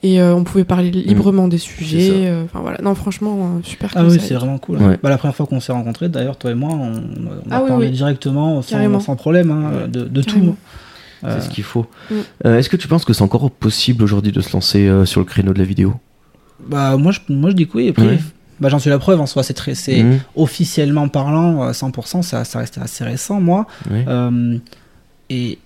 Euh, 0.07 0.14
et 0.14 0.20
euh, 0.20 0.34
on 0.34 0.44
pouvait 0.44 0.64
parler 0.64 0.90
librement 0.90 1.48
des 1.48 1.57
Mm. 1.57 1.61
sujets. 1.61 2.11
euh, 2.26 2.44
Enfin, 2.44 2.61
voilà. 2.61 2.78
Non, 2.82 2.94
franchement, 2.94 3.57
euh, 3.59 3.61
super 3.62 3.90
ah 3.94 4.04
oui 4.04 4.18
c'est 4.20 4.34
vraiment 4.34 4.59
cool 4.59 4.78
Ouais. 4.78 4.98
bah, 5.02 5.09
la 5.11 5.18
première 5.18 5.34
fois 5.36 5.46
qu'on 5.46 5.61
s'est 5.61 5.72
rencontrés 5.72 6.09
d'ailleurs 6.09 6.36
toi 6.36 6.50
et 6.50 6.54
moi 6.54 6.70
on, 6.72 6.92
on 6.92 7.50
a 7.50 7.57
Ah 7.57 7.62
oui, 7.62 7.68
parlé 7.68 7.86
oui. 7.86 7.92
directement 7.92 8.62
sans, 8.62 8.70
Carrément. 8.70 9.00
sans 9.00 9.16
problème 9.16 9.50
hein, 9.50 9.70
Ouais. 9.82 9.88
de, 9.88 10.04
de 10.04 10.22
tout. 10.22 10.54
Euh, 11.24 11.36
C'est 11.40 11.46
ce 11.48 11.50
qu'il 11.50 11.64
faut. 11.64 11.86
Mm. 12.11 12.14
Euh, 12.46 12.59
Est-ce 12.59 12.68
que 12.68 12.76
tu 12.76 12.88
penses 12.88 13.04
que 13.04 13.12
c'est 13.12 13.22
encore 13.22 13.50
possible 13.50 14.04
aujourd'hui 14.04 14.32
de 14.32 14.40
se 14.40 14.52
lancer 14.52 14.86
euh, 14.86 15.04
sur 15.07 15.20
le 15.20 15.26
créneau 15.26 15.52
de 15.54 15.59
la 15.59 15.64
vidéo? 15.64 15.94
Bah 16.68 16.96
moi 16.96 17.12
je 17.12 17.20
moi 17.28 17.50
je 17.50 17.54
dis 17.57 17.66
que 17.66 17.76
oui 17.76 17.92
Ouais. 17.98 18.18
bah 18.61 18.68
j'en 18.70 18.78
suis 18.78 18.88
la 18.90 18.98
preuve 18.98 19.20
en 19.20 19.26
soi 19.26 19.42
c'est 19.42 19.52
très 19.54 19.74
c'est 19.74 20.02
Mhm. 20.02 20.20
officiellement 20.36 21.09
parlant 21.09 21.62
euh, 21.64 21.72
100% 21.72 22.22
ça 22.22 22.44
ça 22.44 22.59
reste 22.61 22.78
assez 22.78 23.04
récent 23.04 23.40
moi 23.40 23.66
Ouais. 23.90 24.04
Euh, 24.09 24.57
et 25.28 25.59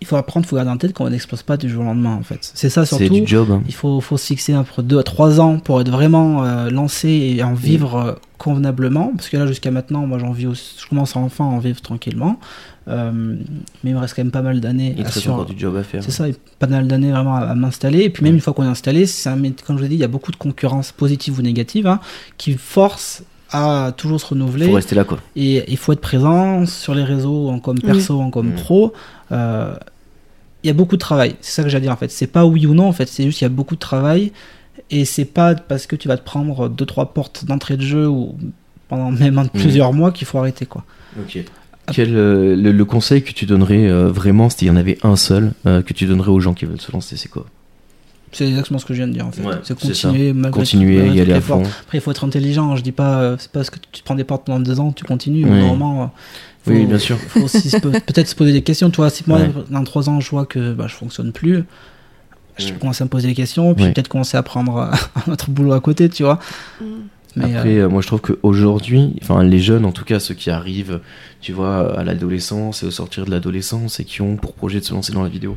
il 0.00 0.06
faut 0.06 0.16
apprendre, 0.16 0.44
il 0.46 0.48
faut 0.48 0.56
garder 0.56 0.70
en 0.70 0.76
tête 0.76 0.92
qu'on 0.92 1.08
n'explose 1.08 1.42
pas 1.42 1.56
du 1.56 1.68
jour 1.68 1.82
au 1.82 1.86
lendemain 1.86 2.14
en 2.14 2.22
fait. 2.22 2.38
C'est 2.54 2.68
ça 2.70 2.84
C'est 2.84 2.96
surtout. 2.96 3.14
du 3.20 3.26
job. 3.26 3.50
hein. 3.50 3.62
Il 3.66 3.74
faut, 3.74 4.00
faut 4.00 4.16
se 4.16 4.26
fixer 4.26 4.54
entre 4.54 4.82
2 4.82 4.98
à 4.98 5.02
3 5.02 5.40
ans 5.40 5.58
pour 5.58 5.80
être 5.80 5.90
vraiment 5.90 6.44
euh, 6.44 6.70
lancé 6.70 7.08
et 7.08 7.42
en 7.42 7.54
vivre 7.54 7.96
euh, 7.96 8.12
convenablement. 8.38 9.12
Parce 9.16 9.28
que 9.28 9.36
là, 9.36 9.46
jusqu'à 9.46 9.70
maintenant, 9.70 10.06
moi, 10.06 10.18
j'en 10.18 10.32
vis 10.32 10.46
aussi- 10.46 10.76
je 10.82 10.86
commence 10.88 11.16
enfin 11.16 11.44
à 11.44 11.48
en 11.48 11.58
vivre 11.58 11.80
tranquillement. 11.80 12.38
Euh, 12.88 13.10
mais 13.82 13.90
il 13.90 13.94
me 13.94 13.98
reste 13.98 14.14
quand 14.14 14.22
même 14.22 14.30
pas 14.30 14.42
mal 14.42 14.60
d'années 14.60 14.94
Il 14.96 15.02
reste 15.02 15.26
encore 15.28 15.46
du 15.46 15.58
job 15.58 15.74
à 15.76 15.82
faire. 15.82 16.04
C'est 16.04 16.12
ça, 16.12 16.26
pas 16.60 16.68
mal 16.68 16.86
d'années 16.86 17.10
vraiment 17.10 17.34
à, 17.34 17.40
à 17.40 17.54
m'installer. 17.56 18.02
Et 18.02 18.10
puis 18.10 18.22
même 18.22 18.34
une 18.34 18.40
fois 18.40 18.52
qu'on 18.52 18.62
est 18.62 18.68
installé, 18.68 19.06
c'est 19.06 19.28
un 19.28 19.36
comme 19.66 19.76
je 19.76 19.80
vous 19.80 19.84
ai 19.86 19.88
dit, 19.88 19.96
il 19.96 20.00
y 20.00 20.04
a 20.04 20.08
beaucoup 20.08 20.30
de 20.30 20.36
concurrence 20.36 20.92
positive 20.92 21.38
ou 21.38 21.42
négative 21.42 21.86
hein, 21.88 21.98
qui 22.38 22.52
force 22.52 23.24
à 23.52 23.92
toujours 23.96 24.20
se 24.20 24.26
renouveler. 24.26 24.66
Faut 24.66 24.72
rester 24.74 24.94
là 24.94 25.04
quoi. 25.04 25.18
Et 25.36 25.64
il 25.70 25.76
faut 25.76 25.92
être 25.92 26.00
présent 26.00 26.66
sur 26.66 26.94
les 26.94 27.04
réseaux, 27.04 27.48
en 27.48 27.58
comme 27.60 27.76
Oui. 27.76 27.82
perso, 27.92 28.20
en 28.20 28.30
comme 28.30 28.50
Mm. 28.50 28.54
pro. 28.56 28.92
Euh, 29.32 29.74
Il 30.64 30.66
y 30.68 30.70
a 30.70 30.74
beaucoup 30.74 30.96
de 30.96 31.00
travail. 31.00 31.36
C'est 31.40 31.52
ça 31.52 31.62
que 31.62 31.68
j'allais 31.68 31.82
dire 31.82 31.92
en 31.92 31.96
fait. 31.96 32.10
C'est 32.10 32.26
pas 32.26 32.44
oui 32.44 32.66
ou 32.66 32.74
non 32.74 32.88
en 32.88 32.92
fait. 32.92 33.06
C'est 33.06 33.22
juste 33.24 33.38
qu'il 33.38 33.44
y 33.44 33.46
a 33.46 33.54
beaucoup 33.54 33.76
de 33.76 33.80
travail. 33.80 34.32
Et 34.90 35.04
c'est 35.04 35.24
pas 35.24 35.54
parce 35.54 35.86
que 35.86 35.94
tu 35.94 36.08
vas 36.08 36.16
te 36.16 36.24
prendre 36.24 36.68
deux 36.68 36.86
trois 36.86 37.12
portes 37.14 37.44
d'entrée 37.44 37.76
de 37.76 37.82
jeu 37.82 38.08
ou 38.08 38.34
pendant 38.88 39.10
même 39.12 39.38
un- 39.38 39.44
Mm. 39.44 39.50
plusieurs 39.50 39.92
mois 39.92 40.10
qu'il 40.10 40.26
faut 40.26 40.38
arrêter 40.38 40.66
quoi. 40.66 40.84
Ok. 41.20 41.38
Quel, 41.92 42.16
euh, 42.16 42.56
le, 42.56 42.72
le 42.72 42.84
conseil 42.84 43.22
que 43.22 43.30
tu 43.30 43.46
donnerais 43.46 43.86
euh, 43.88 44.08
vraiment, 44.10 44.50
s'il 44.50 44.66
y 44.66 44.70
en 44.72 44.76
avait 44.76 44.98
un 45.04 45.14
seul, 45.14 45.52
euh, 45.66 45.82
que 45.82 45.92
tu 45.92 46.06
donnerais 46.06 46.30
aux 46.32 46.40
gens 46.40 46.52
qui 46.52 46.64
veulent 46.64 46.80
se 46.80 46.90
lancer, 46.90 47.16
c'est 47.16 47.28
quoi? 47.28 47.46
C'est 48.36 48.46
exactement 48.48 48.78
ce 48.78 48.84
que 48.84 48.92
je 48.92 48.98
viens 48.98 49.08
de 49.08 49.12
dire 49.14 49.26
en 49.26 49.32
fait. 49.32 49.42
Ouais, 49.42 49.54
c'est 49.62 49.78
continuer, 49.78 50.32
malgré 50.34 50.50
tout, 50.50 50.58
Continuer, 50.58 50.96
malgré 50.98 51.16
y 51.16 51.20
aller 51.22 51.32
à 51.32 51.40
fond. 51.40 51.62
Après, 51.82 51.98
il 51.98 52.00
faut 52.02 52.10
être 52.10 52.24
intelligent. 52.24 52.76
Je 52.76 52.82
dis 52.82 52.92
pas, 52.92 53.20
euh, 53.20 53.36
c'est 53.38 53.50
pas 53.50 53.60
parce 53.60 53.70
que 53.70 53.78
tu 53.92 54.02
prends 54.02 54.14
des 54.14 54.24
portes 54.24 54.44
pendant 54.44 54.60
deux 54.60 54.78
ans, 54.78 54.92
tu 54.92 55.04
continues. 55.04 55.44
Oui. 55.44 55.50
Normalement, 55.58 56.02
euh, 56.02 56.06
faut, 56.64 56.70
Oui, 56.72 56.84
bien 56.84 56.98
sûr. 56.98 57.16
faut 57.16 57.40
aussi 57.42 57.70
peut-être 57.80 58.28
se 58.28 58.34
poser 58.34 58.52
des 58.52 58.62
questions. 58.62 58.90
Toi, 58.90 59.08
si 59.08 59.24
moi, 59.26 59.38
Ouais. 59.38 59.50
dans 59.70 59.84
trois 59.84 60.08
ans, 60.10 60.20
je 60.20 60.28
vois 60.30 60.44
que 60.44 60.72
bah, 60.74 60.84
je 60.88 60.94
fonctionne 60.94 61.32
plus, 61.32 61.64
je 62.58 62.66
Mm. 62.66 62.72
vais 62.72 62.78
commencer 62.78 63.02
à 63.02 63.04
me 63.06 63.10
poser 63.10 63.28
des 63.28 63.34
questions, 63.34 63.72
puis 63.74 63.84
peut-être 63.92 64.08
commencer 64.08 64.36
à 64.36 64.42
prendre 64.42 64.76
euh, 64.76 64.90
un 65.26 65.32
autre 65.32 65.50
boulot 65.50 65.72
à 65.72 65.80
côté, 65.80 66.08
tu 66.10 66.22
vois. 66.22 66.38
Mm. 66.80 66.84
Mais, 67.38 67.54
Après, 67.54 67.76
euh, 67.76 67.88
moi 67.88 68.00
je 68.00 68.06
trouve 68.06 68.22
qu'aujourd'hui, 68.22 69.14
enfin 69.22 69.42
les 69.42 69.58
jeunes, 69.58 69.84
en 69.84 69.92
tout 69.92 70.04
cas 70.04 70.20
ceux 70.20 70.32
qui 70.34 70.48
arrivent, 70.50 71.00
tu 71.42 71.52
vois, 71.52 71.98
à 71.98 72.02
l'adolescence 72.02 72.82
et 72.82 72.86
au 72.86 72.90
sortir 72.90 73.26
de 73.26 73.30
l'adolescence 73.30 74.00
et 74.00 74.04
qui 74.04 74.22
ont 74.22 74.36
pour 74.36 74.54
projet 74.54 74.80
de 74.80 74.84
se 74.86 74.94
lancer 74.94 75.12
dans 75.12 75.22
la 75.22 75.28
vidéo, 75.28 75.56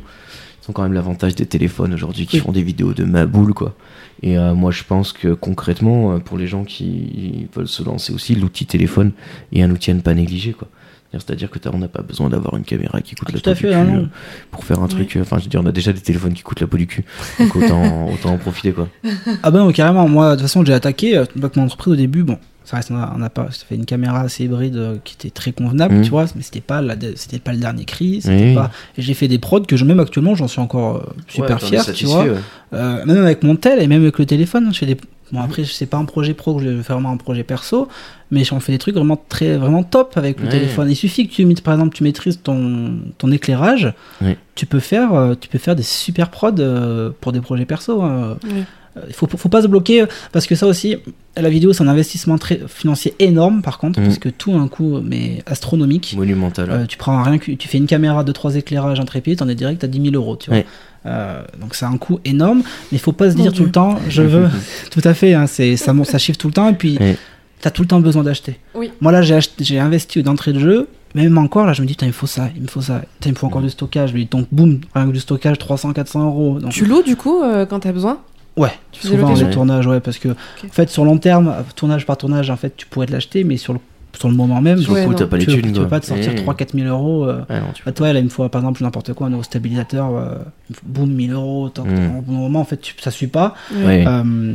ont 0.70 0.72
quand 0.72 0.82
même 0.82 0.92
l'avantage 0.92 1.34
des 1.34 1.46
téléphones 1.46 1.92
aujourd'hui 1.94 2.26
qui 2.26 2.36
Oui. 2.36 2.42
font 2.42 2.52
des 2.52 2.62
vidéos 2.62 2.92
de 2.94 3.04
ma 3.04 3.26
boule, 3.26 3.52
quoi. 3.54 3.74
Et 4.22 4.38
euh, 4.38 4.54
moi 4.54 4.70
je 4.70 4.82
pense 4.84 5.12
que 5.12 5.28
concrètement, 5.34 6.12
euh, 6.14 6.18
pour 6.18 6.38
les 6.38 6.46
gens 6.46 6.64
qui 6.64 7.48
veulent 7.54 7.68
se 7.68 7.82
lancer 7.82 8.12
aussi, 8.12 8.34
l'outil 8.34 8.66
téléphone 8.66 9.12
est 9.52 9.62
un 9.62 9.70
outil 9.70 9.90
à 9.90 9.94
ne 9.94 10.00
pas 10.00 10.14
négliger, 10.14 10.52
quoi. 10.52 10.68
C'est-à-dire 11.12 11.50
que 11.50 11.58
on 11.72 11.78
n'a 11.78 11.88
pas 11.88 12.02
besoin 12.02 12.28
d'avoir 12.28 12.56
une 12.56 12.62
caméra 12.62 13.00
qui 13.00 13.16
coûte 13.16 13.30
Ah, 13.30 13.32
la 13.34 13.40
peau 13.42 13.50
du 13.50 13.56
fait, 13.56 13.68
cul 13.68 13.74
euh, 13.74 14.04
pour 14.52 14.64
faire 14.64 14.80
un 14.80 14.86
truc. 14.86 15.18
Enfin, 15.20 15.38
je 15.38 15.44
veux 15.44 15.50
dire, 15.50 15.60
on 15.60 15.66
a 15.66 15.72
déjà 15.72 15.92
des 15.92 15.98
téléphones 16.00 16.34
qui 16.34 16.42
coûtent 16.42 16.60
la 16.60 16.68
peau 16.68 16.76
du 16.76 16.86
cul, 16.86 17.04
donc 17.40 17.56
autant, 17.56 18.08
autant 18.12 18.32
en 18.34 18.38
profiter, 18.38 18.70
quoi. 18.70 18.88
Ah 19.42 19.50
ben 19.50 19.72
carrément, 19.72 20.06
moi, 20.08 20.30
de 20.30 20.34
toute 20.36 20.42
façon, 20.42 20.64
j'ai 20.64 20.72
attaqué. 20.72 21.20
Donc, 21.34 21.56
mon 21.56 21.64
entreprise, 21.64 21.94
au 21.94 21.96
début, 21.96 22.22
bon, 22.22 22.38
ça 22.70 22.76
reste, 22.76 22.90
on 22.92 22.96
a, 22.96 23.12
on 23.18 23.22
a 23.22 23.30
pas, 23.30 23.48
ça 23.50 23.64
fait 23.68 23.74
une 23.74 23.84
caméra 23.84 24.20
assez 24.20 24.44
hybride 24.44 24.76
euh, 24.76 24.96
qui 25.02 25.14
était 25.14 25.30
très 25.30 25.50
convenable, 25.50 25.96
Mhm. 25.96 26.02
tu 26.02 26.10
vois, 26.10 26.26
mais 26.36 26.42
c'était 26.42 26.60
pas, 26.60 26.80
la, 26.80 26.94
c'était 27.16 27.40
pas 27.40 27.50
le 27.52 27.58
dernier 27.58 27.84
cri, 27.84 28.22
Oui. 28.26 28.54
pas. 28.54 28.70
J'ai 28.96 29.14
fait 29.14 29.26
des 29.26 29.38
prods 29.38 29.62
que 29.62 29.76
je, 29.76 29.84
même 29.84 29.98
actuellement, 29.98 30.36
j'en 30.36 30.46
suis 30.46 30.60
encore 30.60 30.96
euh, 30.98 31.00
super 31.26 31.56
Ouais, 31.60 31.68
fier, 31.68 31.84
tu 31.92 32.06
vois. 32.06 32.24
ouais. 32.24 32.34
Euh, 32.74 33.04
même 33.06 33.18
avec 33.24 33.42
mon 33.42 33.56
tel 33.56 33.82
et 33.82 33.88
même 33.88 34.02
avec 34.02 34.18
le 34.18 34.26
téléphone, 34.26 34.72
je 34.72 34.78
fais 34.78 34.86
des. 34.86 34.96
Bon, 35.32 35.40
après, 35.40 35.62
c'est 35.64 35.86
pas 35.86 35.96
un 35.96 36.04
projet 36.04 36.34
pro 36.34 36.56
que 36.56 36.62
je 36.64 36.68
vais 36.68 36.82
faire 36.82 36.96
vraiment 36.96 37.12
un 37.12 37.16
projet 37.16 37.44
perso, 37.44 37.86
mais 38.32 38.42
j'en 38.44 38.58
fais 38.60 38.72
des 38.72 38.78
trucs 38.78 38.94
vraiment 38.96 39.20
très, 39.28 39.56
vraiment 39.56 39.82
top 39.84 40.12
avec 40.16 40.38
le 40.40 40.46
Ouais. 40.46 40.50
téléphone. 40.50 40.90
Il 40.90 40.96
suffit 40.96 41.28
que 41.28 41.32
tu, 41.34 41.46
par 41.62 41.74
exemple, 41.74 41.94
tu 41.94 42.02
maîtrises 42.02 42.40
ton, 42.42 42.94
ton 43.18 43.30
éclairage, 43.30 43.92
Ouais. 44.20 44.36
tu 44.56 44.66
peux 44.66 44.80
faire, 44.80 45.34
tu 45.40 45.48
peux 45.48 45.58
faire 45.58 45.76
des 45.76 45.84
super 45.84 46.30
prods 46.30 47.12
pour 47.20 47.30
des 47.32 47.40
projets 47.40 47.64
perso. 47.64 48.02
hein. 48.02 48.38
Euh, 48.96 49.00
Il 49.08 49.14
faut, 49.14 49.26
faut 49.28 49.48
pas 49.48 49.62
se 49.62 49.66
bloquer, 49.68 50.04
parce 50.32 50.46
que 50.46 50.54
ça 50.56 50.66
aussi, 50.66 50.96
la 51.36 51.48
vidéo, 51.48 51.72
c'est 51.72 51.84
un 51.84 51.88
investissement 51.88 52.38
très 52.38 52.60
financier 52.66 53.14
énorme, 53.20 53.62
par 53.62 53.78
contre, 53.78 54.00
Mhm. 54.00 54.06
parce 54.06 54.18
que 54.18 54.28
tout 54.28 54.52
a 54.52 54.56
un 54.56 54.66
coût, 54.68 55.00
mais 55.02 55.42
astronomique. 55.46 56.14
Monumental. 56.16 56.68
Euh, 56.70 56.86
tu 56.86 56.96
prends 56.98 57.22
rien 57.22 57.38
que 57.38 57.52
tu 57.52 57.68
fais 57.68 57.78
une 57.78 57.86
caméra 57.86 58.24
de 58.24 58.32
trois 58.32 58.56
éclairages 58.56 58.98
en 58.98 59.04
trépied, 59.04 59.36
t'en 59.36 59.48
es 59.48 59.54
direct 59.54 59.84
à 59.84 59.86
10 59.86 60.02
000 60.10 60.14
euros, 60.16 60.36
tu 60.36 60.50
vois. 60.50 60.60
Euh, 61.06 61.42
donc 61.60 61.74
c'est 61.76 61.86
un 61.86 61.96
coût 61.96 62.18
énorme, 62.24 62.58
mais 62.58 62.64
il 62.92 62.98
faut 62.98 63.12
pas 63.12 63.30
se 63.30 63.36
dire 63.36 63.52
tout 63.52 63.64
le 63.64 63.70
temps, 63.70 63.98
je 64.08 64.22
veux, 64.22 64.48
tout 64.90 65.00
à 65.04 65.14
fait, 65.14 65.34
hein, 65.34 65.46
c'est 65.46 65.76
ça, 65.76 65.92
monte- 65.92 66.06
ça 66.08 66.18
chiffre 66.18 66.36
tout 66.38 66.48
le 66.48 66.52
temps, 66.52 66.68
et 66.68 66.74
puis 66.74 66.98
Ouais. 67.00 67.16
t'as 67.60 67.70
tout 67.70 67.82
le 67.82 67.88
temps 67.88 68.00
besoin 68.00 68.22
d'acheter. 68.24 68.58
Oui. 68.74 68.90
Moi 69.00 69.12
là, 69.12 69.22
j'ai 69.22 69.78
investi 69.78 70.22
d'entrée 70.22 70.52
de 70.52 70.58
jeu, 70.58 70.88
même 71.14 71.38
encore 71.38 71.64
là, 71.64 71.72
je 71.72 71.80
me 71.82 71.86
dis, 71.86 71.94
putain, 71.94 72.06
il 72.06 72.10
me 72.10 72.12
faut 72.14 72.26
ça, 72.26 72.50
il 72.54 72.62
me 72.62 72.66
faut 72.68 72.82
ça, 72.82 73.00
Putain, 73.18 73.30
il 73.30 73.32
me 73.32 73.38
faut 73.38 73.46
encore 73.46 73.62
du 73.62 73.70
stockage, 73.70 74.12
donc 74.30 74.46
boum, 74.52 74.80
rien 74.94 75.06
que 75.06 75.12
du 75.12 75.20
stockage, 75.20 75.58
300, 75.58 75.92
400 75.94 76.26
euros. 76.26 76.58
Donc, 76.60 76.72
Tu 76.72 76.84
loues 76.84 77.02
du 77.02 77.16
coup 77.16 77.40
euh, 77.42 77.64
quand 77.66 77.80
t'as 77.80 77.92
besoin? 77.92 78.18
Ouais, 78.56 78.72
Tu 78.92 79.06
souvent 79.06 79.32
les 79.34 79.48
tournages, 79.50 79.86
ouais, 79.86 80.00
parce 80.00 80.18
que 80.18 80.28
en 80.30 80.68
fait 80.72 80.90
sur 80.90 81.04
long 81.04 81.18
terme, 81.18 81.54
tournage 81.76 82.04
par 82.04 82.18
tournage, 82.18 82.50
en 82.50 82.56
fait, 82.56 82.76
tu 82.76 82.86
pourrais 82.86 83.06
te 83.06 83.12
l'acheter, 83.12 83.44
mais 83.44 83.56
sur 83.56 83.72
le 83.72 83.78
sur 84.18 84.28
le 84.28 84.34
moment 84.34 84.60
même, 84.60 84.78
Sur 84.78 84.92
le 84.92 84.98
Ouais, 85.00 85.04
coup, 85.06 85.12
non. 85.12 85.18
t'as 85.18 85.26
pas 85.28 85.36
les 85.36 85.44
tu, 85.46 85.52
veux- 85.52 85.62
thunes, 85.62 85.72
tu 85.72 85.78
veux 85.78 85.86
pas 85.86 86.00
te 86.00 86.06
sortir 86.06 86.32
Eh. 86.34 86.40
3-4 86.42 86.74
000 86.74 86.88
euros. 86.88 87.26
euh, 87.26 87.42
Ah 87.48 87.60
non, 87.60 87.66
tu 87.72 87.84
bah, 87.84 87.92
toi, 87.92 88.12
là, 88.12 88.18
il 88.18 88.24
me 88.24 88.28
faut 88.28 88.46
par 88.48 88.60
exemple 88.60 88.82
n'importe 88.82 89.12
quoi, 89.12 89.28
un 89.28 89.30
nouveau 89.30 89.44
stabilisateur, 89.44 90.10
euh, 90.16 90.34
boum, 90.84 91.10
1000 91.12 91.32
euros. 91.32 91.68
tant- 91.68 91.84
Mm. 91.84 92.16
Au 92.18 92.20
bout 92.22 92.32
d'un 92.32 92.38
moment, 92.38 92.60
en 92.60 92.64
fait, 92.64 92.78
tu- 92.80 92.94
ça 92.98 93.12
suit 93.12 93.28
pas. 93.28 93.54
Ouais. 93.72 94.04
Euh, 94.08 94.54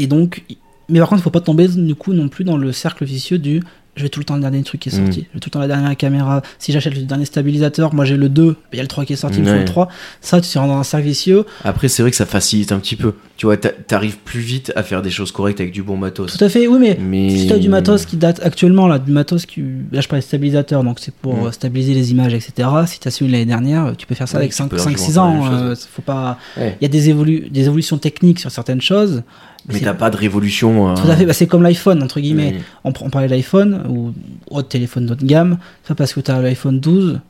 et 0.00 0.08
donc, 0.08 0.42
mais 0.88 0.98
par 0.98 1.08
contre, 1.08 1.20
il 1.20 1.22
faut 1.22 1.30
pas 1.30 1.40
tomber 1.40 1.68
du 1.68 1.94
coup 1.94 2.12
non 2.14 2.28
plus 2.28 2.42
dans 2.42 2.56
le 2.56 2.72
cercle 2.72 3.04
vicieux 3.04 3.38
du 3.38 3.62
je 3.96 4.02
vais 4.04 4.08
tout 4.08 4.20
le 4.20 4.24
temps 4.24 4.34
le 4.36 4.40
dernier 4.40 4.62
truc 4.62 4.80
qui 4.80 4.88
est 4.88 4.92
sorti, 4.92 5.20
Mm. 5.20 5.24
je 5.30 5.34
vais 5.34 5.40
tout 5.40 5.48
le 5.48 5.50
temps 5.50 5.58
la 5.60 5.66
dernière 5.66 5.96
caméra. 5.96 6.42
Si 6.58 6.72
j'achète 6.72 6.94
le 6.94 7.02
dernier 7.02 7.24
stabilisateur, 7.24 7.92
moi 7.94 8.04
j'ai 8.04 8.16
le 8.16 8.28
2, 8.28 8.56
il 8.72 8.76
y 8.76 8.78
a 8.80 8.82
le 8.82 8.88
3 8.88 9.04
qui 9.04 9.12
est 9.12 9.16
sorti, 9.16 9.38
il 9.38 9.42
me 9.42 9.46
faut 9.48 9.52
Ouais. 9.54 9.58
le 9.60 9.64
3. 9.64 9.88
Ça, 10.20 10.40
tu 10.40 10.58
rentres 10.58 10.72
dans 10.72 10.78
un 10.78 10.82
cercle 10.84 11.06
vicieux. 11.06 11.44
Après, 11.64 11.88
c'est 11.88 12.02
vrai 12.02 12.10
que 12.10 12.16
ça 12.16 12.26
facilite 12.26 12.72
un 12.72 12.78
petit 12.78 12.96
peu. 12.96 13.14
Tu 13.36 13.46
vois, 13.46 13.56
t'a- 13.56 13.70
t'arrives 13.70 14.18
plus 14.18 14.40
vite 14.40 14.72
à 14.76 14.82
faire 14.82 15.00
des 15.02 15.10
choses 15.10 15.32
correctes 15.32 15.60
avec 15.60 15.72
du 15.72 15.82
bon 15.82 15.96
matos. 15.96 16.36
Tout 16.36 16.44
à 16.44 16.48
fait, 16.48 16.66
oui, 16.66 16.78
mais. 16.78 16.98
Mais 17.00 17.30
Si 17.30 17.46
tu 17.46 17.52
as 17.52 17.58
du 17.58 17.68
matos 17.68 18.04
qui 18.06 18.16
date 18.16 18.40
actuellement, 18.44 18.86
là, 18.86 18.98
du 18.98 19.10
matos 19.12 19.46
qui. 19.46 19.62
Là, 19.92 20.00
je 20.00 20.08
parlais 20.08 20.20
de 20.20 20.26
stabilisateur, 20.26 20.84
donc 20.84 20.98
c'est 21.00 21.14
pour 21.14 21.34
Mm. 21.36 21.46
euh, 21.46 21.50
stabiliser 21.52 21.94
les 21.94 22.10
images, 22.10 22.34
etc. 22.34 22.68
Si 22.86 23.00
tu 23.00 23.08
as 23.08 23.10
celui 23.10 23.28
de 23.28 23.32
l'année 23.32 23.46
dernière, 23.46 23.94
tu 23.96 24.06
peux 24.06 24.14
faire 24.14 24.28
ça 24.28 24.36
Oui, 24.38 24.42
avec 24.44 24.50
tu 24.52 24.56
5, 24.58 24.68
peux 24.68 24.76
largement 24.76 24.96
6 24.98 25.12
faire 25.14 25.22
la 25.24 25.28
ans. 25.30 25.42
même 25.42 25.50
chose. 25.68 25.82
euh, 25.82 25.88
faut 25.92 26.02
pas... 26.02 26.38
Ouais. 26.56 26.76
Il 26.80 26.84
y 26.84 26.86
a 26.86 26.88
des, 26.88 27.10
évolu- 27.12 27.50
des 27.50 27.64
évolutions 27.66 27.98
techniques 27.98 28.40
sur 28.40 28.50
certaines 28.50 28.80
choses. 28.82 29.22
Mais 29.68 29.78
c'est- 29.78 29.84
t'as 29.84 29.94
pas 29.94 30.10
de 30.10 30.16
révolution. 30.16 30.90
euh, 30.90 30.94
Tout 30.94 31.10
à 31.10 31.16
fait, 31.16 31.26
bah, 31.26 31.32
c'est 31.32 31.46
comme 31.46 31.62
l'iPhone, 31.62 32.02
entre 32.02 32.20
guillemets. 32.20 32.56
On, 32.84 32.92
on 33.00 33.10
parlait 33.10 33.28
de 33.28 33.32
l'iPhone 33.34 33.82
ou 33.88 34.12
autre 34.50 34.68
téléphone 34.68 35.06
d'autre 35.06 35.24
gamme. 35.24 35.58
Ça 35.86 35.94
parce 35.94 36.12
que 36.14 36.20
tu 36.20 36.30
as 36.30 36.40
l'iPhone 36.40 36.80
12 36.80 37.20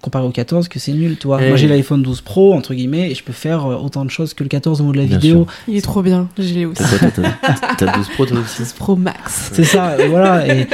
comparé 0.00 0.24
au 0.24 0.30
14 0.30 0.68
que 0.68 0.78
c'est 0.78 0.92
nul, 0.92 1.16
toi. 1.16 1.38
Eh 1.42 1.48
Moi 1.48 1.56
j'ai 1.58 1.68
l'iPhone 1.68 2.00
12 2.02 2.22
Pro, 2.22 2.54
entre 2.54 2.72
guillemets, 2.72 3.10
et 3.10 3.14
je 3.14 3.22
peux 3.22 3.34
faire 3.34 3.66
euh, 3.66 3.76
autant 3.76 4.04
de 4.06 4.10
choses 4.10 4.32
que 4.32 4.42
le 4.42 4.48
14 4.48 4.80
au 4.80 4.84
niveau 4.84 4.94
de 4.94 4.98
la 5.00 5.04
Bien 5.06 5.18
vidéo. 5.18 5.46
Il 5.68 5.76
est 5.76 5.82
trop 5.82 6.00
bien, 6.00 6.26
je 6.38 6.54
l'ai 6.54 6.64
aussi. 6.64 6.82
T'as 6.82 6.98
quoi, 6.98 7.10
toi, 7.10 7.24
T'as 7.42 7.74
t'as 7.86 7.96
12 7.98 8.08
Pro 8.14 8.24
toi 8.24 8.38
aussi 8.40 8.64
6 8.64 8.72
Pro 8.74 8.96
Max. 8.96 9.50
C'est 9.52 9.64
ça, 9.64 9.90
euh, 9.90 10.06
voilà. 10.08 10.46
Et 10.48 10.66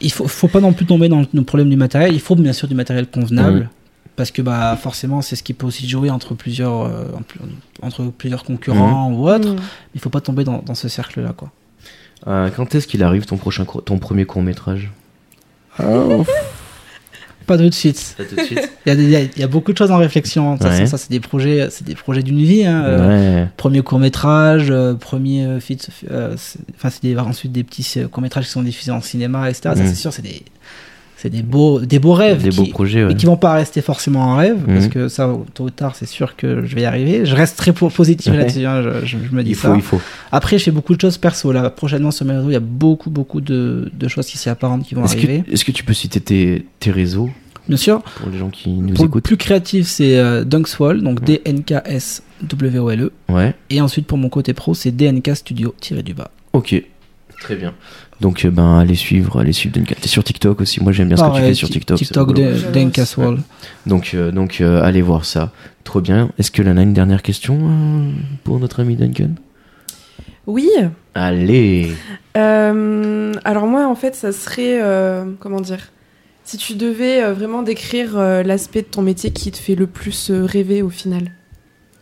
il 0.00 0.10
faut, 0.10 0.26
faut 0.26 0.48
pas 0.48 0.60
non 0.60 0.72
plus 0.72 0.86
tomber 0.86 1.10
dans 1.10 1.24
le, 1.30 1.42
problème 1.42 1.68
du 1.68 1.76
matériel. 1.76 2.14
Il 2.14 2.20
faut 2.20 2.34
bien 2.36 2.54
sûr 2.54 2.68
du 2.68 2.74
matériel 2.74 3.06
convenable. 3.06 3.68
Parce 4.20 4.30
que 4.32 4.42
bah 4.42 4.76
forcément 4.76 5.22
c'est 5.22 5.34
ce 5.34 5.42
qui 5.42 5.54
peut 5.54 5.66
aussi 5.66 5.88
jouer 5.88 6.10
entre 6.10 6.34
plusieurs 6.34 6.82
euh, 6.82 7.06
en- 7.82 7.86
entre 7.86 8.04
plusieurs 8.04 8.44
concurrents 8.44 9.10
ou 9.10 9.26
autres. 9.30 9.54
Mm. 9.54 9.60
Il 9.94 10.00
faut 10.02 10.10
pas 10.10 10.20
tomber 10.20 10.44
dans, 10.44 10.58
dans 10.58 10.74
ce 10.74 10.88
cercle 10.88 11.22
là 11.22 11.32
quoi. 11.34 11.50
Euh, 12.26 12.50
Quand 12.54 12.74
est-ce 12.74 12.86
qu'il 12.86 13.02
arrive 13.02 13.24
ton 13.24 13.38
prochain 13.38 13.64
court- 13.64 13.82
ton 13.82 13.98
premier 13.98 14.26
court 14.26 14.42
métrage 14.42 14.90
Pas 17.46 17.56
de 17.56 17.70
suite. 17.70 18.14
Pas 18.16 18.24
tout 18.24 18.36
de 18.36 18.42
suite. 18.42 18.70
Il 18.86 18.92
y, 19.10 19.16
a 19.16 19.20
il 19.22 19.42
y 19.42 19.46
beaucoup 19.46 19.72
de 19.72 19.78
choses 19.78 19.90
en 19.90 19.96
réflexion. 19.96 20.52
De 20.54 20.58
toute 20.58 20.68
façon, 20.68 20.82
Ouais. 20.82 20.86
ça 20.86 20.98
c'est 20.98 21.10
des 21.10 21.18
projets, 21.20 21.68
c'est 21.70 21.84
des 21.84 21.94
projets 21.96 22.22
d'une 22.22 22.42
vie. 22.44 22.64
hein. 22.64 22.84
Euh, 22.84 23.42
ouais. 23.42 23.48
Premier 23.56 23.82
court 23.82 23.98
métrage, 23.98 24.72
premier 25.00 25.58
feat- 25.60 25.88
c'est- 26.36 26.58
enfin 26.76 26.90
c'est 26.90 27.02
des, 27.02 27.16
ensuite 27.18 27.52
des 27.52 27.64
petits 27.64 27.98
courts 28.10 28.22
métrages 28.22 28.44
qui 28.44 28.50
sont 28.52 28.62
diffusés 28.62 28.92
en 28.92 29.00
cinéma, 29.00 29.48
etc. 29.50 29.62
Ça 29.62 29.82
Mhm. 29.82 29.86
c'est 29.88 29.94
sûr, 29.94 30.12
c'est 30.12 30.22
des 30.22 30.42
c'est 31.20 31.28
des 31.30 31.42
beaux 31.42 31.80
des 31.80 31.98
beaux 31.98 32.14
rêves 32.14 32.42
Des 32.42 32.48
qui, 32.48 32.56
beaux 32.56 32.66
projets. 32.66 33.04
Ouais. 33.04 33.12
et 33.12 33.14
qui 33.14 33.26
vont 33.26 33.36
pas 33.36 33.52
rester 33.52 33.82
forcément 33.82 34.20
en 34.20 34.36
rêve 34.36 34.56
parce 34.66 34.84
Mhm. 34.86 34.90
que 34.90 35.08
ça 35.08 35.30
tôt 35.54 35.64
ou 35.64 35.70
tard 35.70 35.94
c'est 35.94 36.06
sûr 36.06 36.34
que 36.36 36.64
je 36.64 36.74
vais 36.74 36.82
y 36.82 36.84
arriver. 36.86 37.26
Je 37.26 37.34
reste 37.36 37.56
très 37.58 37.72
po- 37.72 37.90
positif 37.90 38.32
Ouais. 38.32 38.38
là-dessus. 38.38 38.64
hein, 38.66 38.82
je, 38.82 39.06
je- 39.06 39.16
je 39.30 39.34
me 39.34 39.42
dis 39.44 39.50
Il 39.50 39.56
ça. 39.56 39.68
faut, 39.68 39.74
il 39.76 39.82
faut. 39.82 40.00
Après, 40.32 40.58
je 40.58 40.64
fais 40.64 40.70
beaucoup 40.70 40.94
de 40.94 41.00
choses 41.00 41.18
perso. 41.18 41.52
Là, 41.52 41.68
prochainement 41.70 42.10
sur 42.10 42.24
mes 42.26 42.34
réseaux, 42.36 42.48
il 42.50 42.54
y 42.54 42.56
a 42.56 42.60
beaucoup, 42.60 43.10
beaucoup 43.10 43.40
de, 43.40 43.90
de 43.92 44.08
choses 44.08 44.26
qui 44.26 44.38
s'y 44.38 44.48
apparentent 44.48 44.84
qui 44.86 44.94
vont 44.94 45.04
Est-ce 45.04 45.16
arriver. 45.16 45.44
est-ce 45.52 45.64
que 45.64 45.72
tu 45.72 45.84
peux 45.84 45.92
citer 45.94 46.20
tes, 46.20 46.66
tes 46.78 46.90
réseaux 46.90 47.28
Bien 47.68 47.76
sûr, 47.76 48.02
pour 48.02 48.30
les 48.30 48.38
gens 48.38 48.48
qui 48.48 48.70
nous 48.70 48.94
pour 48.94 49.04
le 49.04 49.10
écoutent 49.10 49.22
plus 49.24 49.36
créatif, 49.36 49.86
c'est 49.86 50.16
euh, 50.18 50.42
Dunkswall, 50.44 51.02
donc 51.02 51.22
D-N-K-S-W-O-L-E. 51.22 53.12
Ouais. 53.28 53.54
Et 53.68 53.80
ensuite, 53.80 54.06
pour 54.06 54.18
mon 54.18 54.28
côté 54.28 54.54
pro, 54.54 54.74
c'est 54.74 54.90
DNK 54.90 55.34
Studio 55.36 55.74
tiré 55.80 56.02
du 56.02 56.14
bas. 56.14 56.30
Ok. 56.52 56.82
Très 57.40 57.56
bien. 57.56 57.74
Donc, 58.20 58.44
euh, 58.44 58.50
ben, 58.50 58.78
allez 58.78 58.94
suivre, 58.96 59.40
allez 59.40 59.52
suivre 59.52 59.74
Duncan. 59.74 59.94
T'es 60.00 60.08
sur 60.08 60.22
TikTok 60.22 60.60
aussi. 60.60 60.82
Moi, 60.82 60.92
j'aime 60.92 61.08
bien 61.08 61.16
ce 61.16 61.22
que 61.22 61.36
tu 61.36 61.40
fais 61.42 61.54
sur 61.54 61.68
Ti- 61.68 61.74
TikTok. 61.74 61.98
c'est 61.98 62.04
TikTok 62.04 62.28
rigolo. 62.28 62.48
de 62.50 62.54
J'adore 62.56 62.72
DNK 62.72 62.98
aussi. 62.98 63.06
Swall. 63.06 63.38
Donc, 63.86 64.10
euh, 64.14 64.30
donc 64.30 64.60
euh, 64.60 64.82
allez 64.82 65.00
voir 65.02 65.24
ça. 65.24 65.52
Trop 65.84 66.00
bien. 66.02 66.30
Est-ce 66.38 66.50
que 66.50 66.60
Lana 66.62 66.80
a 66.82 66.84
une 66.84 66.92
dernière 66.92 67.22
question 67.22 67.58
euh, 67.62 68.10
pour 68.44 68.58
notre 68.60 68.80
ami 68.80 68.96
Duncan? 68.96 69.30
Oui. 70.46 70.68
Allez. 71.14 71.92
Euh, 72.36 73.32
alors 73.44 73.66
moi, 73.66 73.86
en 73.88 73.94
fait, 73.94 74.14
ça 74.14 74.32
serait 74.32 74.80
euh, 74.82 75.24
comment 75.40 75.60
dire? 75.60 75.90
Si 76.44 76.56
tu 76.56 76.74
devais 76.74 77.22
euh, 77.22 77.32
vraiment 77.32 77.62
décrire 77.62 78.18
euh, 78.18 78.42
l'aspect 78.42 78.82
de 78.82 78.86
ton 78.86 79.02
métier 79.02 79.30
qui 79.30 79.50
te 79.52 79.56
fait 79.58 79.74
le 79.76 79.86
plus 79.86 80.30
euh, 80.30 80.44
rêver 80.44 80.82
au 80.82 80.90
final? 80.90 81.32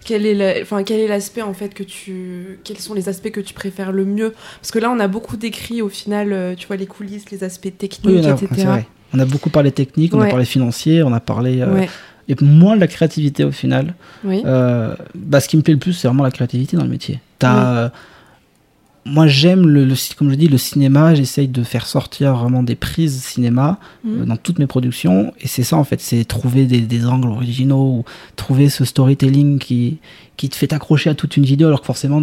Quel 0.09 0.25
est 0.25 0.33
la- 0.33 0.55
enfin 0.63 0.85
quel 0.85 1.01
est 1.01 1.07
l'aspect 1.07 1.43
en 1.43 1.53
fait 1.53 1.75
que 1.75 1.83
tu 1.83 2.59
quels 2.65 2.79
sont 2.79 2.95
les 2.95 3.11
aspects 3.11 3.31
que 3.31 3.41
tu 3.43 3.53
préfères 3.53 3.93
le 3.93 4.07
mieux? 4.07 4.33
Parce 4.63 4.71
que 4.71 4.79
là, 4.79 4.91
on 4.91 4.99
a 5.01 5.07
beaucoup 5.07 5.37
décrit 5.37 5.83
au 5.83 5.91
final, 5.91 6.33
euh, 6.33 6.55
tu 6.55 6.67
vois 6.67 6.77
les 6.77 6.87
coulisses, 6.87 7.31
les 7.31 7.45
aspects 7.45 7.77
techniques, 7.77 8.25
Oui, 8.25 8.27
etc. 8.27 8.47
vrai. 8.65 8.87
On 9.13 9.19
a 9.19 9.27
beaucoup 9.27 9.51
parlé 9.51 9.71
technique, 9.71 10.15
on 10.15 10.21
a 10.23 10.27
parlé 10.27 10.47
financier, 10.47 11.03
on 11.03 11.13
a 11.13 11.21
parlé. 11.21 11.61
euh, 11.61 11.75
Ouais. 11.75 11.91
Et 12.31 12.35
moins 12.43 12.75
de 12.77 12.81
la 12.81 12.87
créativité 12.87 13.45
au 13.45 13.51
final. 13.53 13.95
Oui. 14.25 14.43
Euh, 14.47 14.95
bah, 15.15 15.41
ce 15.41 15.49
qui 15.49 15.57
me 15.59 15.63
plaît 15.63 15.75
le 15.75 15.79
plus, 15.81 15.93
c'est 15.93 16.09
vraiment 16.09 16.25
la 16.25 16.31
créativité 16.31 16.77
dans 16.79 16.85
le 16.85 16.89
métier. 16.91 17.21
T'as, 17.39 17.75
euh, 17.77 17.89
moi, 19.09 19.27
j'aime, 19.27 19.67
le, 19.67 19.85
le- 19.85 19.95
comme 20.17 20.31
je 20.31 20.35
dis, 20.37 20.49
le 20.49 20.59
cinéma. 20.59 21.15
J'essaye 21.15 21.49
de 21.49 21.63
faire 21.63 21.87
sortir 21.87 22.35
vraiment 22.37 22.63
des 22.63 22.75
prises 22.77 23.23
cinéma 23.23 23.79
Mhm. 24.05 24.21
euh, 24.23 24.25
dans 24.27 24.37
toutes 24.37 24.59
mes 24.59 24.67
productions. 24.67 25.33
Et 25.41 25.49
c'est 25.49 25.63
ça, 25.65 25.77
en 25.77 25.85
fait, 25.85 26.01
c'est 26.01 26.25
trouver 26.25 26.67
des, 26.67 26.81
des 26.81 27.07
angles 27.07 27.29
originaux 27.29 27.99
ou 27.99 28.05
trouver 28.37 28.69
ce 28.69 28.85
storytelling 28.85 29.59
qui, 29.59 29.99
qui 30.37 30.49
te 30.49 30.57
fait 30.57 30.69
t'accrocher 30.69 31.11
à 31.11 31.15
toute 31.15 31.37
une 31.37 31.45
vidéo, 31.45 31.67
alors 31.69 31.81
que 31.81 31.87
forcément, 31.87 32.23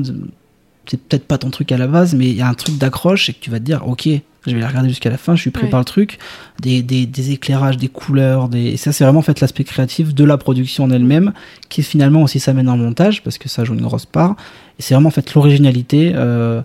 c'est 0.88 1.02
peut-être 1.02 1.26
pas 1.26 1.38
ton 1.38 1.50
truc 1.50 1.72
à 1.72 1.78
la 1.78 1.88
base, 1.88 2.14
mais 2.16 2.28
il 2.30 2.36
y 2.36 2.42
a 2.42 2.48
un 2.48 2.54
truc 2.54 2.78
d'accroche 2.78 3.30
et 3.30 3.34
que 3.34 3.40
tu 3.40 3.50
vas 3.50 3.60
te 3.60 3.64
dire, 3.66 3.88
ok, 3.88 4.08
je 4.48 4.54
vais 4.54 4.60
la 4.62 4.68
regarder 4.68 4.90
jusqu'à 4.90 5.10
la 5.10 5.18
fin, 5.18 5.36
je 5.36 5.42
suis 5.42 5.50
pris 5.50 5.64
Ouais. 5.64 5.70
par 5.72 5.80
le 5.80 5.86
truc. 5.86 6.20
Des, 6.62 6.84
des, 6.84 7.08
des 7.08 7.32
éclairages, 7.32 7.78
des 7.78 7.88
couleurs, 7.88 8.48
des... 8.48 8.66
et 8.66 8.78
ça, 8.78 8.92
c'est 8.92 9.04
vraiment 9.04 9.20
en 9.20 9.24
fait 9.24 9.40
l'aspect 9.42 9.64
créatif 9.64 10.14
de 10.14 10.24
la 10.24 10.38
production 10.38 10.84
en 10.84 10.92
elle-même, 10.92 11.34
qui 11.70 11.82
finalement 11.82 12.22
aussi 12.22 12.40
s'amène 12.40 12.70
en 12.70 12.78
montage, 12.78 13.24
parce 13.24 13.40
que 13.40 13.50
ça 13.50 13.64
joue 13.64 13.74
une 13.74 13.82
grosse 13.82 14.06
part. 14.06 14.36
Et 14.78 14.84
c'est 14.84 14.94
vraiment 14.94 15.08
en 15.08 15.12
fait 15.12 15.34
l'originalité, 15.34 16.12
euh, 16.16 16.62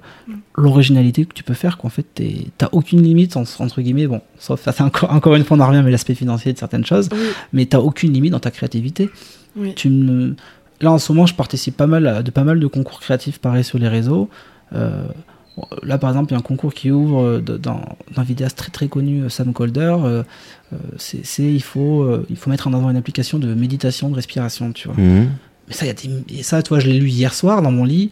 l'originalité 0.57 1.25
que 1.25 1.33
tu 1.33 1.43
peux 1.43 1.55
faire, 1.55 1.79
qu'en 1.79 1.89
fait, 1.89 2.07
t'as 2.59 2.69
aucune 2.73 3.03
limite, 3.03 3.37
en- 3.37 3.45
entre 3.61 3.81
guillemets, 3.81 4.07
bon, 4.07 4.21
sauf 4.39 4.61
ça, 4.63 4.73
c'est 4.73 4.83
encore, 4.83 5.13
encore 5.13 5.35
une 5.37 5.45
fois, 5.45 5.57
on 5.57 5.61
en 5.61 5.69
revient, 5.69 5.83
mais 5.85 5.91
l'aspect 5.91 6.15
financier 6.15 6.53
de 6.53 6.59
certaines 6.59 6.85
choses, 6.85 7.09
Oui. 7.13 7.19
mais 7.53 7.67
t'as 7.67 7.79
aucune 7.79 8.13
limite 8.13 8.33
dans 8.33 8.41
ta 8.41 8.51
créativité. 8.51 9.11
Oui. 9.57 9.73
Tu 9.75 9.89
me... 9.91 10.37
Là, 10.81 10.93
en 10.93 10.99
ce 10.99 11.13
moment, 11.13 11.27
je 11.27 11.35
participe 11.35 11.77
pas 11.77 11.87
mal 11.87 12.07
à- 12.07 12.23
de 12.23 12.31
pas 12.31 12.45
mal 12.45 12.59
de 12.61 12.67
concours 12.67 13.01
créatifs, 13.01 13.39
pareil, 13.39 13.65
sur 13.65 13.79
les 13.79 13.89
réseaux. 13.89 14.29
Euh, 14.75 15.05
là, 15.83 15.99
par 15.99 16.11
exemple, 16.11 16.31
il 16.31 16.35
y 16.35 16.37
a 16.37 16.39
un 16.39 16.43
concours 16.43 16.73
qui 16.73 16.91
ouvre 16.91 17.23
euh, 17.23 17.41
d'un 17.41 18.23
vidéaste 18.23 18.57
très 18.57 18.71
très 18.71 18.89
connu, 18.89 19.23
euh, 19.23 19.29
Sam 19.29 19.53
Colder. 19.53 19.97
euh, 20.03 20.23
c'est 20.97 21.25
c'est- 21.27 21.53
il, 21.53 21.63
faut, 21.63 22.09
il 22.31 22.37
faut 22.37 22.49
mettre 22.49 22.69
en 22.69 22.73
avant 22.73 22.91
une 22.91 22.97
application 22.97 23.39
de 23.39 23.53
méditation, 23.55 24.09
de 24.09 24.15
respiration, 24.15 24.73
tu 24.73 24.89
vois. 24.89 24.97
Mhm. 24.97 25.29
Mais 25.69 25.75
ça, 25.75 25.85
y 25.87 25.91
a 25.91 25.93
des- 25.95 26.39
et 26.39 26.43
ça, 26.43 26.63
tu 26.63 26.69
vois, 26.71 26.79
je 26.81 26.87
l'ai 26.89 26.99
lu 26.99 27.09
hier 27.09 27.35
soir 27.35 27.61
dans 27.63 27.73
mon 27.73 27.85
lit. 27.85 28.11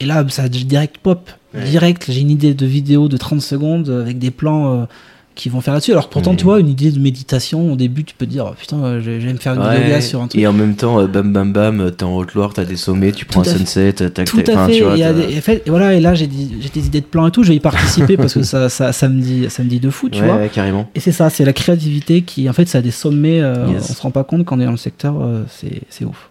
Et 0.00 0.06
là, 0.06 0.24
ça 0.30 0.48
direct 0.48 0.96
pop. 0.98 1.30
Ouais. 1.54 1.62
Direct, 1.64 2.06
j'ai 2.08 2.20
une 2.20 2.30
idée 2.30 2.54
de 2.54 2.64
vidéo 2.66 3.08
de 3.08 3.16
30 3.18 3.42
secondes 3.42 3.90
avec 3.90 4.18
des 4.18 4.30
plans 4.30 4.86
qui 5.34 5.48
vont 5.48 5.60
faire 5.60 5.72
là-dessus. 5.74 5.92
Alors 5.92 6.08
que 6.08 6.12
pourtant, 6.12 6.32
Mhm. 6.32 6.36
tu 6.36 6.44
vois, 6.44 6.60
une 6.60 6.68
idée 6.68 6.90
de 6.90 6.98
méditation, 6.98 7.72
au 7.72 7.76
début, 7.76 8.04
tu 8.04 8.14
peux 8.14 8.26
te 8.26 8.30
dire, 8.30 8.46
oh, 8.50 8.54
putain, 8.58 8.76
euh, 8.84 9.00
je 9.00 9.18
je 9.20 9.26
vais 9.26 9.32
me 9.32 9.38
faire 9.38 9.54
une 9.54 9.62
Ouais. 9.62 9.80
vidéo 9.82 10.00
sur 10.00 10.20
un 10.20 10.26
truc. 10.28 10.40
Et 10.40 10.46
en 10.46 10.52
même 10.52 10.74
temps, 10.76 11.00
euh, 11.00 11.06
bam 11.06 11.32
bam 11.32 11.52
bam, 11.52 11.90
t'es 11.96 12.04
en 12.04 12.14
Haute-Loire, 12.16 12.52
t'as 12.52 12.64
des 12.64 12.76
sommets, 12.76 13.12
tu 13.12 13.24
prends 13.24 13.40
un 13.40 13.44
sunset, 13.44 13.92
tac 13.92 14.12
tac. 14.14 14.26
Tout 14.26 14.38
à 14.46 14.66
fait. 14.66 14.72
tu 14.76 14.82
vois, 14.82 14.98
t'as- 14.98 15.12
des- 15.12 15.40
fait, 15.40 15.62
et 15.66 15.70
voilà, 15.70 15.94
et 15.94 16.00
là, 16.00 16.14
j'ai 16.14 16.26
des, 16.26 16.86
idées 16.86 17.00
de 17.00 17.06
plans 17.06 17.26
et 17.26 17.30
tout. 17.30 17.42
Je 17.42 17.48
vais 17.50 17.56
y 17.56 17.60
participer 17.60 18.16
parce 18.16 18.34
que 18.34 18.42
ça, 18.42 18.68
ça, 18.68 18.92
ça, 18.92 19.08
me 19.08 19.20
dit, 19.20 19.46
ça 19.48 19.62
me 19.62 19.68
dit 19.68 19.80
de 19.80 19.90
fou, 19.90 20.08
tu 20.08 20.20
ouais, 20.20 20.26
vois. 20.26 20.36
ouais, 20.36 20.48
carrément. 20.48 20.88
Et 20.94 21.00
c'est 21.00 21.12
ça, 21.12 21.30
c'est 21.30 21.44
la 21.44 21.52
créativité 21.52 22.22
qui, 22.22 22.48
en 22.48 22.52
fait, 22.52 22.66
ça 22.68 22.78
a 22.78 22.82
des 22.82 22.90
sommets. 22.90 23.40
euh, 23.40 23.66
Yes. 23.72 23.88
On 23.90 23.94
se 23.94 24.02
rend 24.02 24.10
pas 24.10 24.24
compte 24.24 24.44
quand 24.44 24.56
on 24.56 24.60
est 24.60 24.64
dans 24.64 24.70
le 24.70 24.76
secteur, 24.76 25.16
euh, 25.20 25.42
c'est 25.48 25.82
c'est 25.90 26.04
ouf. 26.04 26.29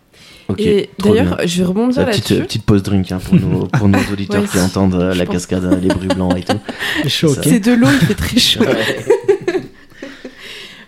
Et 0.57 0.89
d'ailleurs, 0.99 1.37
bien. 1.37 1.45
je 1.45 1.57
vais 1.59 1.63
rebondir 1.67 1.99
La 2.01 2.07
petite, 2.07 2.29
là-dessus. 2.29 2.45
petite 2.47 2.63
pause 2.65 2.83
drink 2.83 3.11
hein, 3.11 3.19
pour, 3.23 3.35
nos, 3.39 3.65
pour 3.67 3.87
nos 3.87 3.99
auditeurs 4.11 4.41
Ouais, 4.41 4.47
qui 4.47 4.59
entendent 4.59 4.95
euh, 4.95 5.13
la 5.13 5.25
pense. 5.25 5.35
cascade, 5.35 5.65
euh, 5.65 5.75
les 5.79 5.89
bruits 5.89 6.07
blancs 6.07 6.37
et 6.37 6.43
tout. 6.43 6.57
C'est 7.03 7.09
chaud, 7.09 7.33
ça. 7.33 7.41
ok. 7.41 7.47
C'est 7.49 7.59
de 7.59 7.73
l'eau, 7.73 7.87
il 8.01 8.07
fait 8.07 8.13
très 8.15 8.37
chaud. 8.39 8.61
Ouais. 8.63 8.75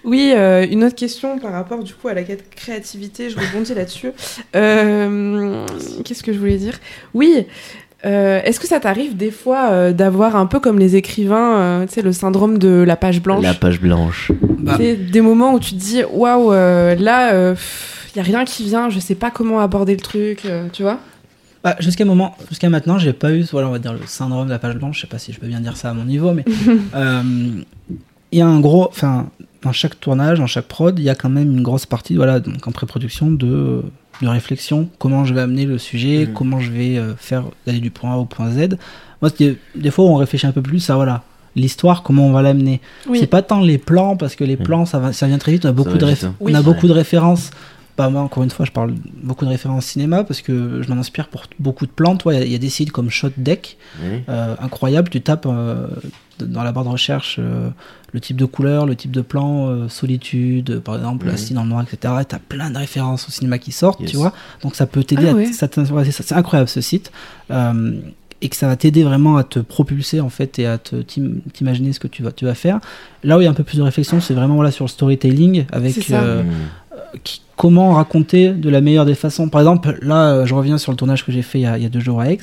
Oui, 0.04 0.34
euh, 0.36 0.66
une 0.70 0.84
autre 0.84 0.96
question 0.96 1.38
par 1.38 1.52
rapport 1.52 1.84
du 1.84 1.94
coup 1.94 2.08
à 2.08 2.16
la 2.16 2.24
cré- 2.24 2.38
créativité, 2.56 3.30
je 3.30 3.38
rebondis 3.38 3.76
là-dessus. 3.76 4.10
Euh, 4.56 5.64
Qu'est-ce 6.04 6.24
que 6.24 6.34
je 6.34 6.40
voulais 6.40 6.58
dire? 6.58 6.74
Oui, 7.14 7.46
Euh, 8.04 8.42
Est-ce 8.44 8.60
que 8.60 8.66
ça 8.66 8.80
t'arrive 8.80 9.16
des 9.16 9.30
fois 9.30 9.70
euh, 9.70 9.92
d'avoir 9.94 10.36
un 10.36 10.48
peu 10.48 10.60
comme 10.60 10.80
les 10.80 10.96
écrivains, 10.96 11.58
euh, 11.60 11.86
tu 11.86 11.94
sais, 11.94 12.02
le 12.02 12.12
syndrome 12.14 12.58
de 12.58 12.84
la 12.84 12.96
page 12.96 13.22
blanche? 13.22 13.44
La 13.44 13.54
page 13.54 13.80
blanche. 13.80 14.32
Bah, 14.42 14.80
Des 14.80 15.22
moments 15.22 15.54
où 15.54 15.60
tu 15.60 15.74
te 15.76 15.80
dis, 15.80 16.02
waouh, 16.12 16.52
euh, 16.52 16.96
là, 16.96 17.32
il 18.14 18.18
y 18.18 18.22
a 18.22 18.24
rien 18.24 18.46
qui 18.46 18.64
vient, 18.64 18.90
je 18.90 19.00
sais 19.00 19.16
pas 19.16 19.32
comment 19.32 19.60
aborder 19.60 19.94
le 19.94 20.02
truc, 20.02 20.46
euh, 20.46 20.68
tu 20.74 20.84
vois 20.84 21.00
Bah, 21.64 21.76
jusqu'à 21.80 22.06
moment, 22.06 22.36
jusqu'à 22.50 22.70
maintenant, 22.70 22.98
j'ai 22.98 23.14
pas 23.14 23.32
eu, 23.34 23.44
voilà, 23.52 23.68
on 23.68 23.72
va 23.72 23.80
dire 23.80 23.94
le 23.94 24.00
syndrome 24.06 24.48
de 24.48 24.52
la 24.52 24.60
page 24.60 24.76
blanche. 24.76 24.98
Je 24.98 25.02
sais 25.02 25.08
pas 25.08 25.20
si 25.20 25.32
je 25.34 25.40
peux 25.40 25.48
bien 25.48 25.60
dire 25.62 25.78
ça 25.78 25.90
à 25.90 25.94
mon 25.94 26.06
niveau, 26.06 26.32
mais 26.34 26.44
euh, 26.96 27.22
il 28.32 28.38
y 28.40 28.42
a 28.42 28.48
un 28.48 28.60
gros, 28.60 28.88
enfin, 28.90 29.30
dans 29.62 29.72
chaque 29.72 30.00
tournage, 30.00 30.40
dans 30.40 30.48
chaque 30.48 30.66
prod, 30.68 30.98
il 30.98 31.06
y 31.06 31.10
a 31.10 31.16
quand 31.16 31.30
même 31.30 31.52
une 31.52 31.62
grosse 31.62 31.86
partie, 31.86 32.16
voilà, 32.16 32.40
donc 32.40 32.68
en 32.68 32.72
pré-production 32.72 33.30
de, 33.32 33.84
de 34.22 34.28
réflexion. 34.28 34.90
Comment 34.98 35.24
je 35.26 35.34
vais 35.34 35.42
amener 35.42 35.66
le 35.66 35.78
sujet, 35.78 36.26
Mhm. 36.26 36.34
comment 36.34 36.60
je 36.60 36.72
vais 36.72 36.98
euh, 36.98 37.14
faire 37.16 37.44
d'aller 37.66 37.80
du 37.80 37.92
point 37.92 38.14
A 38.14 38.18
au 38.18 38.26
point 38.26 38.50
Z. 38.52 38.78
Moi, 39.22 39.30
c'est- 39.36 39.58
des 39.76 39.92
fois, 39.92 40.06
on 40.06 40.16
réfléchit 40.16 40.48
un 40.48 40.52
peu 40.52 40.62
plus 40.64 40.90
à 40.90 40.96
voilà 40.96 41.24
l'histoire, 41.56 42.02
comment 42.02 42.26
on 42.28 42.32
va 42.32 42.42
l'amener. 42.42 42.80
C'est 43.14 43.28
pas 43.28 43.42
tant 43.42 43.60
les 43.60 43.78
plans 43.78 44.16
parce 44.16 44.36
que 44.36 44.44
les 44.46 44.56
plans, 44.56 44.86
ça, 44.86 45.00
va, 45.00 45.12
ça 45.12 45.28
vient 45.28 45.38
très 45.38 45.52
vite. 45.52 45.66
On 45.66 45.70
a 45.70 45.74
beaucoup 45.74 45.92
va 45.92 45.98
de, 45.98 46.06
vite, 46.08 46.24
hein. 46.24 46.34
on 46.40 46.46
Oui. 46.46 46.56
a 46.56 46.62
beaucoup 46.62 46.88
de 46.88 46.94
références. 46.94 47.52
Bah, 47.98 48.10
moi, 48.10 48.22
encore 48.22 48.44
une 48.44 48.50
fois, 48.50 48.66
je 48.66 48.72
parle 48.72 48.94
beaucoup 49.22 49.46
de 49.46 49.50
références 49.50 49.86
cinéma 49.86 50.24
parce 50.24 50.42
que 50.42 50.82
je 50.82 50.90
m'en 50.92 51.00
inspire 51.00 51.28
pour 51.28 51.44
beaucoup 51.60 51.86
de 51.86 51.92
plans. 51.92 52.16
Toi, 52.18 52.34
il 52.34 52.40
y 52.40 52.42
a- 52.42 52.46
il 52.46 52.52
y, 52.52 52.56
a 52.56 52.58
des 52.58 52.70
sites 52.70 52.92
comme 52.92 53.10
Shot 53.10 53.32
Deck, 53.38 53.78
euh, 54.30 54.56
incroyable. 54.60 55.10
Tu 55.10 55.22
tapes 55.22 55.46
euh, 55.46 55.88
dans 56.40 56.64
la 56.64 56.72
barre 56.72 56.86
de 56.86 56.90
recherche 56.90 57.36
euh, 57.40 57.70
le 58.14 58.20
type 58.20 58.38
de 58.38 58.46
couleur, 58.46 58.86
le 58.86 58.96
type 58.96 59.12
de 59.12 59.22
plan, 59.22 59.68
euh, 59.68 59.88
solitude, 59.90 60.80
par 60.80 60.96
exemple, 60.96 61.28
Mhm. 61.28 61.34
assis 61.34 61.54
dans 61.54 61.64
le 61.64 61.70
noir, 61.70 61.84
etc. 61.84 62.14
Et 62.22 62.26
t'as 62.26 62.40
plein 62.40 62.70
de 62.72 62.78
références 62.78 63.28
au 63.28 63.32
cinéma 63.32 63.58
qui 63.60 63.72
sortent, 63.72 64.02
Yes. 64.02 64.12
tu 64.12 64.18
vois. 64.18 64.34
Donc 64.64 64.76
ça 64.76 64.86
peut 64.88 65.04
t'aider. 65.04 65.28
Ah 65.30 65.34
c'est 66.12 66.32
incroyable 66.34 66.70
ce 66.70 66.82
site. 66.82 67.12
Euh, 67.52 67.92
et 68.44 68.50
que 68.50 68.56
ça 68.56 68.66
va 68.68 68.76
t'aider 68.76 69.04
vraiment 69.04 69.38
à 69.38 69.44
te 69.44 69.60
propulser 69.60 70.20
en 70.20 70.30
fait 70.30 70.58
et 70.58 70.66
à 70.66 70.80
t'imaginer 70.80 71.94
ce 71.94 72.00
que 72.00 72.08
tu 72.08 72.24
vas, 72.24 72.32
tu 72.32 72.46
vas 72.46 72.56
faire. 72.56 72.80
Là 73.24 73.38
où 73.38 73.42
il 73.42 73.44
y 73.44 73.48
a 73.48 73.52
un 73.52 73.54
peu 73.54 73.64
plus 73.64 73.78
de 73.78 73.84
réflexion, 73.84 74.20
c'est 74.20 74.34
vraiment 74.34 74.56
voilà, 74.56 74.72
sur 74.72 74.84
le 74.86 74.90
storytelling 74.90 75.66
avec 75.72 75.94
Euh, 76.94 76.98
Mmh. 77.14 77.20
qui- 77.24 77.42
comment 77.56 77.94
raconter 77.94 78.50
de 78.50 78.70
la 78.70 78.82
meilleure 78.82 79.06
des 79.06 79.14
façons. 79.16 79.48
Par 79.50 79.62
exemple, 79.62 79.98
là, 80.02 80.32
euh, 80.32 80.46
je 80.46 80.54
reviens 80.56 80.78
sur 80.80 80.92
le 80.92 80.98
tournage 80.98 81.24
que 81.26 81.32
j'ai 81.32 81.42
fait 81.44 81.60
il 81.60 81.62
y, 81.62 81.66
a, 81.66 81.78
il 81.78 81.84
y 81.84 81.86
a 81.86 81.90
deux 81.90 82.00
jours 82.00 82.20
à 82.20 82.30
Aix 82.32 82.40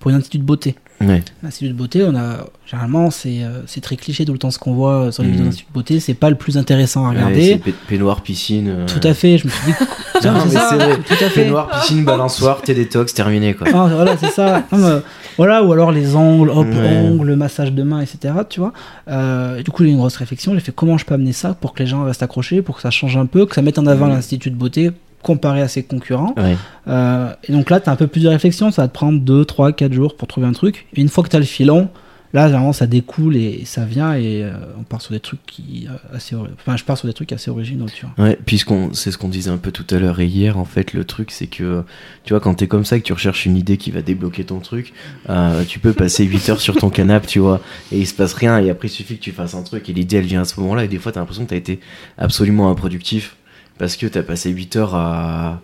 pour 0.00 0.10
une 0.10 0.16
institut 0.16 0.38
de 0.38 0.42
beauté. 0.44 0.74
Ouais. 1.00 1.22
L'institut 1.42 1.68
de 1.68 1.74
beauté, 1.74 2.02
on 2.04 2.16
a 2.16 2.46
généralement 2.66 3.10
c'est 3.10 3.42
euh, 3.44 3.60
c'est 3.66 3.80
très 3.80 3.96
cliché 3.96 4.24
tout 4.24 4.32
le 4.32 4.38
temps 4.38 4.50
ce 4.50 4.58
qu'on 4.58 4.72
voit 4.72 5.12
sur 5.12 5.22
les 5.22 5.28
Mhm. 5.28 5.32
vidéos 5.34 5.46
d'institut 5.50 5.68
de 5.68 5.74
beauté, 5.74 6.00
c'est 6.00 6.14
pas 6.14 6.30
le 6.30 6.36
plus 6.36 6.56
intéressant 6.58 7.04
à 7.06 7.10
Ouais, 7.10 7.16
regarder. 7.16 7.58
pe- 7.58 7.70
peignoir, 7.88 8.22
piscine. 8.22 8.68
euh, 8.68 8.86
tout 8.86 9.06
à 9.06 9.12
fait, 9.14 9.36
je 9.38 9.46
me 9.46 9.50
suis 9.52 9.66
dit 9.66 9.74
Tiens, 10.20 10.32
Non, 10.38 10.44
mais 10.46 10.50
ça, 10.52 10.68
tout 11.06 11.12
à 11.12 11.28
fait. 11.28 11.42
Peignoir, 11.42 11.68
piscine, 11.70 12.04
balançoire, 12.04 12.62
thé 12.62 12.74
détox, 12.74 13.12
terminé 13.14 13.54
quoi. 13.54 13.66
Ah, 13.74 13.88
voilà, 13.92 14.16
c'est 14.16 14.30
ça. 14.30 14.62
Non, 14.72 14.78
mais, 14.78 15.00
voilà, 15.36 15.62
ou 15.64 15.72
alors 15.72 15.92
les 15.92 16.16
ongles, 16.16 16.50
hop, 16.50 16.66
Ouais. 16.66 17.36
massage 17.36 17.72
de 17.72 17.82
main, 17.82 18.00
etc. 18.00 18.34
Tu 18.48 18.60
vois. 18.60 18.72
Euh, 19.08 19.58
et 19.58 19.62
du 19.62 19.70
coup, 19.70 19.84
j'ai 19.84 19.90
une 19.90 19.96
grosse 19.98 20.16
réflexion. 20.16 20.54
J'ai 20.54 20.60
fait 20.60 20.72
comment 20.72 20.98
je 20.98 21.04
peux 21.04 21.14
amener 21.14 21.32
ça 21.32 21.54
pour 21.54 21.72
que 21.74 21.82
les 21.82 21.86
gens 21.88 22.04
restent 22.04 22.22
accrochés, 22.22 22.62
pour 22.62 22.76
que 22.76 22.82
ça 22.82 22.90
change 22.90 23.16
un 23.16 23.26
peu, 23.26 23.46
que 23.46 23.54
ça 23.54 23.62
mette 23.62 23.78
en 23.78 23.86
avant 23.86 24.06
l'institut 24.06 24.50
de 24.50 24.56
beauté 24.56 24.90
comparé 25.22 25.62
à 25.62 25.68
ses 25.68 25.82
concurrents. 25.84 26.34
Ouais. 26.36 26.56
Euh, 26.88 27.32
et 27.48 27.52
donc 27.52 27.70
là, 27.70 27.78
tu 27.80 27.88
as 27.88 27.92
un 27.92 27.96
peu 27.96 28.06
plus 28.08 28.22
de 28.24 28.28
réflexion, 28.28 28.70
ça 28.70 28.82
va 28.82 28.88
te 28.88 28.92
prendre 28.92 29.20
2, 29.20 29.44
3, 29.44 29.72
4 29.72 29.92
jours 29.92 30.16
pour 30.16 30.26
trouver 30.28 30.46
un 30.46 30.52
truc. 30.52 30.86
Et 30.94 31.00
une 31.00 31.08
fois 31.08 31.22
que 31.24 31.28
tu 31.28 31.36
as 31.36 31.40
le 31.40 31.44
filon, 31.44 31.88
là, 32.32 32.48
vraiment, 32.48 32.72
ça 32.72 32.86
découle 32.86 33.36
et 33.36 33.64
ça 33.64 33.84
vient 33.84 34.14
et 34.14 34.42
euh, 34.42 34.52
on 34.78 34.82
part 34.82 35.02
sur 35.02 35.12
des 35.12 35.20
trucs 35.20 35.44
qui 35.46 35.86
euh, 35.88 36.16
assez 36.16 36.34
enfin, 36.34 36.76
je 36.76 36.84
pars 36.84 36.96
sur 36.96 37.06
des 37.06 37.14
trucs 37.14 37.32
assez 37.32 37.50
originaux, 37.50 37.86
tu 37.94 38.06
vois. 38.06 38.26
Ouais, 38.26 38.38
puisqu'on 38.44 38.92
c'est 38.94 39.10
ce 39.10 39.18
qu'on 39.18 39.28
disait 39.28 39.50
un 39.50 39.58
peu 39.58 39.70
tout 39.70 39.86
à 39.94 39.98
l'heure 39.98 40.20
et 40.20 40.26
hier 40.26 40.58
en 40.58 40.64
fait 40.64 40.92
le 40.92 41.04
truc 41.04 41.30
c'est 41.30 41.46
que 41.46 41.84
tu 42.24 42.32
vois 42.32 42.40
quand 42.40 42.54
t'es 42.54 42.66
comme 42.66 42.84
ça 42.84 42.96
et 42.96 43.00
que 43.00 43.06
tu 43.06 43.12
recherches 43.12 43.46
une 43.46 43.56
idée 43.56 43.76
qui 43.76 43.90
va 43.90 44.02
débloquer 44.02 44.44
ton 44.44 44.60
truc, 44.60 44.92
euh, 45.28 45.64
tu 45.64 45.78
peux 45.78 45.92
passer 45.92 46.24
8 46.24 46.48
heures 46.50 46.60
sur 46.60 46.76
ton 46.76 46.90
canapé, 46.90 47.26
tu 47.26 47.38
vois, 47.38 47.60
et 47.90 47.98
il 47.98 48.06
se 48.06 48.14
passe 48.14 48.32
rien 48.32 48.58
et 48.58 48.70
après 48.70 48.88
il 48.88 48.92
suffit 48.92 49.16
que 49.16 49.22
tu 49.22 49.32
fasses 49.32 49.54
un 49.54 49.62
truc 49.62 49.88
et 49.88 49.92
l'idée 49.92 50.16
elle 50.16 50.24
vient 50.24 50.42
à 50.42 50.46
ce 50.46 50.58
moment-là 50.60 50.84
et 50.84 50.88
des 50.88 50.98
fois 50.98 51.12
t'as 51.12 51.20
l'impression 51.20 51.44
que 51.44 51.50
t'as 51.50 51.56
été 51.56 51.80
absolument 52.18 52.70
improductif 52.70 53.36
parce 53.78 53.96
que 53.96 54.06
t'as 54.06 54.22
passé 54.22 54.50
8 54.50 54.76
heures 54.76 54.94
à 54.94 55.60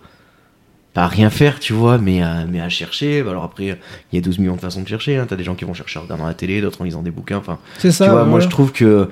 pas 0.93 1.03
à 1.03 1.07
rien 1.07 1.29
faire, 1.29 1.59
tu 1.59 1.73
vois, 1.73 1.97
mais 1.97 2.21
à, 2.21 2.45
mais 2.45 2.59
à 2.61 2.69
chercher. 2.69 3.21
Alors 3.21 3.43
après, 3.43 3.77
il 4.11 4.15
y 4.15 4.17
a 4.17 4.21
12 4.21 4.39
millions 4.39 4.55
de 4.55 4.61
façons 4.61 4.81
de 4.81 4.87
chercher. 4.87 5.17
Hein. 5.17 5.25
T'as 5.29 5.35
des 5.35 5.43
gens 5.43 5.55
qui 5.55 5.65
vont 5.65 5.73
chercher 5.73 5.99
en 5.99 6.03
regardant 6.03 6.25
la 6.25 6.33
télé, 6.33 6.61
d'autres 6.61 6.81
en 6.81 6.83
lisant 6.85 7.01
des 7.03 7.11
bouquins. 7.11 7.37
Enfin, 7.37 7.59
C'est 7.77 7.91
ça. 7.91 8.05
tu 8.05 8.11
vois, 8.11 8.25
moi 8.25 8.39
je 8.39 8.47
trouve 8.47 8.71
que. 8.71 9.09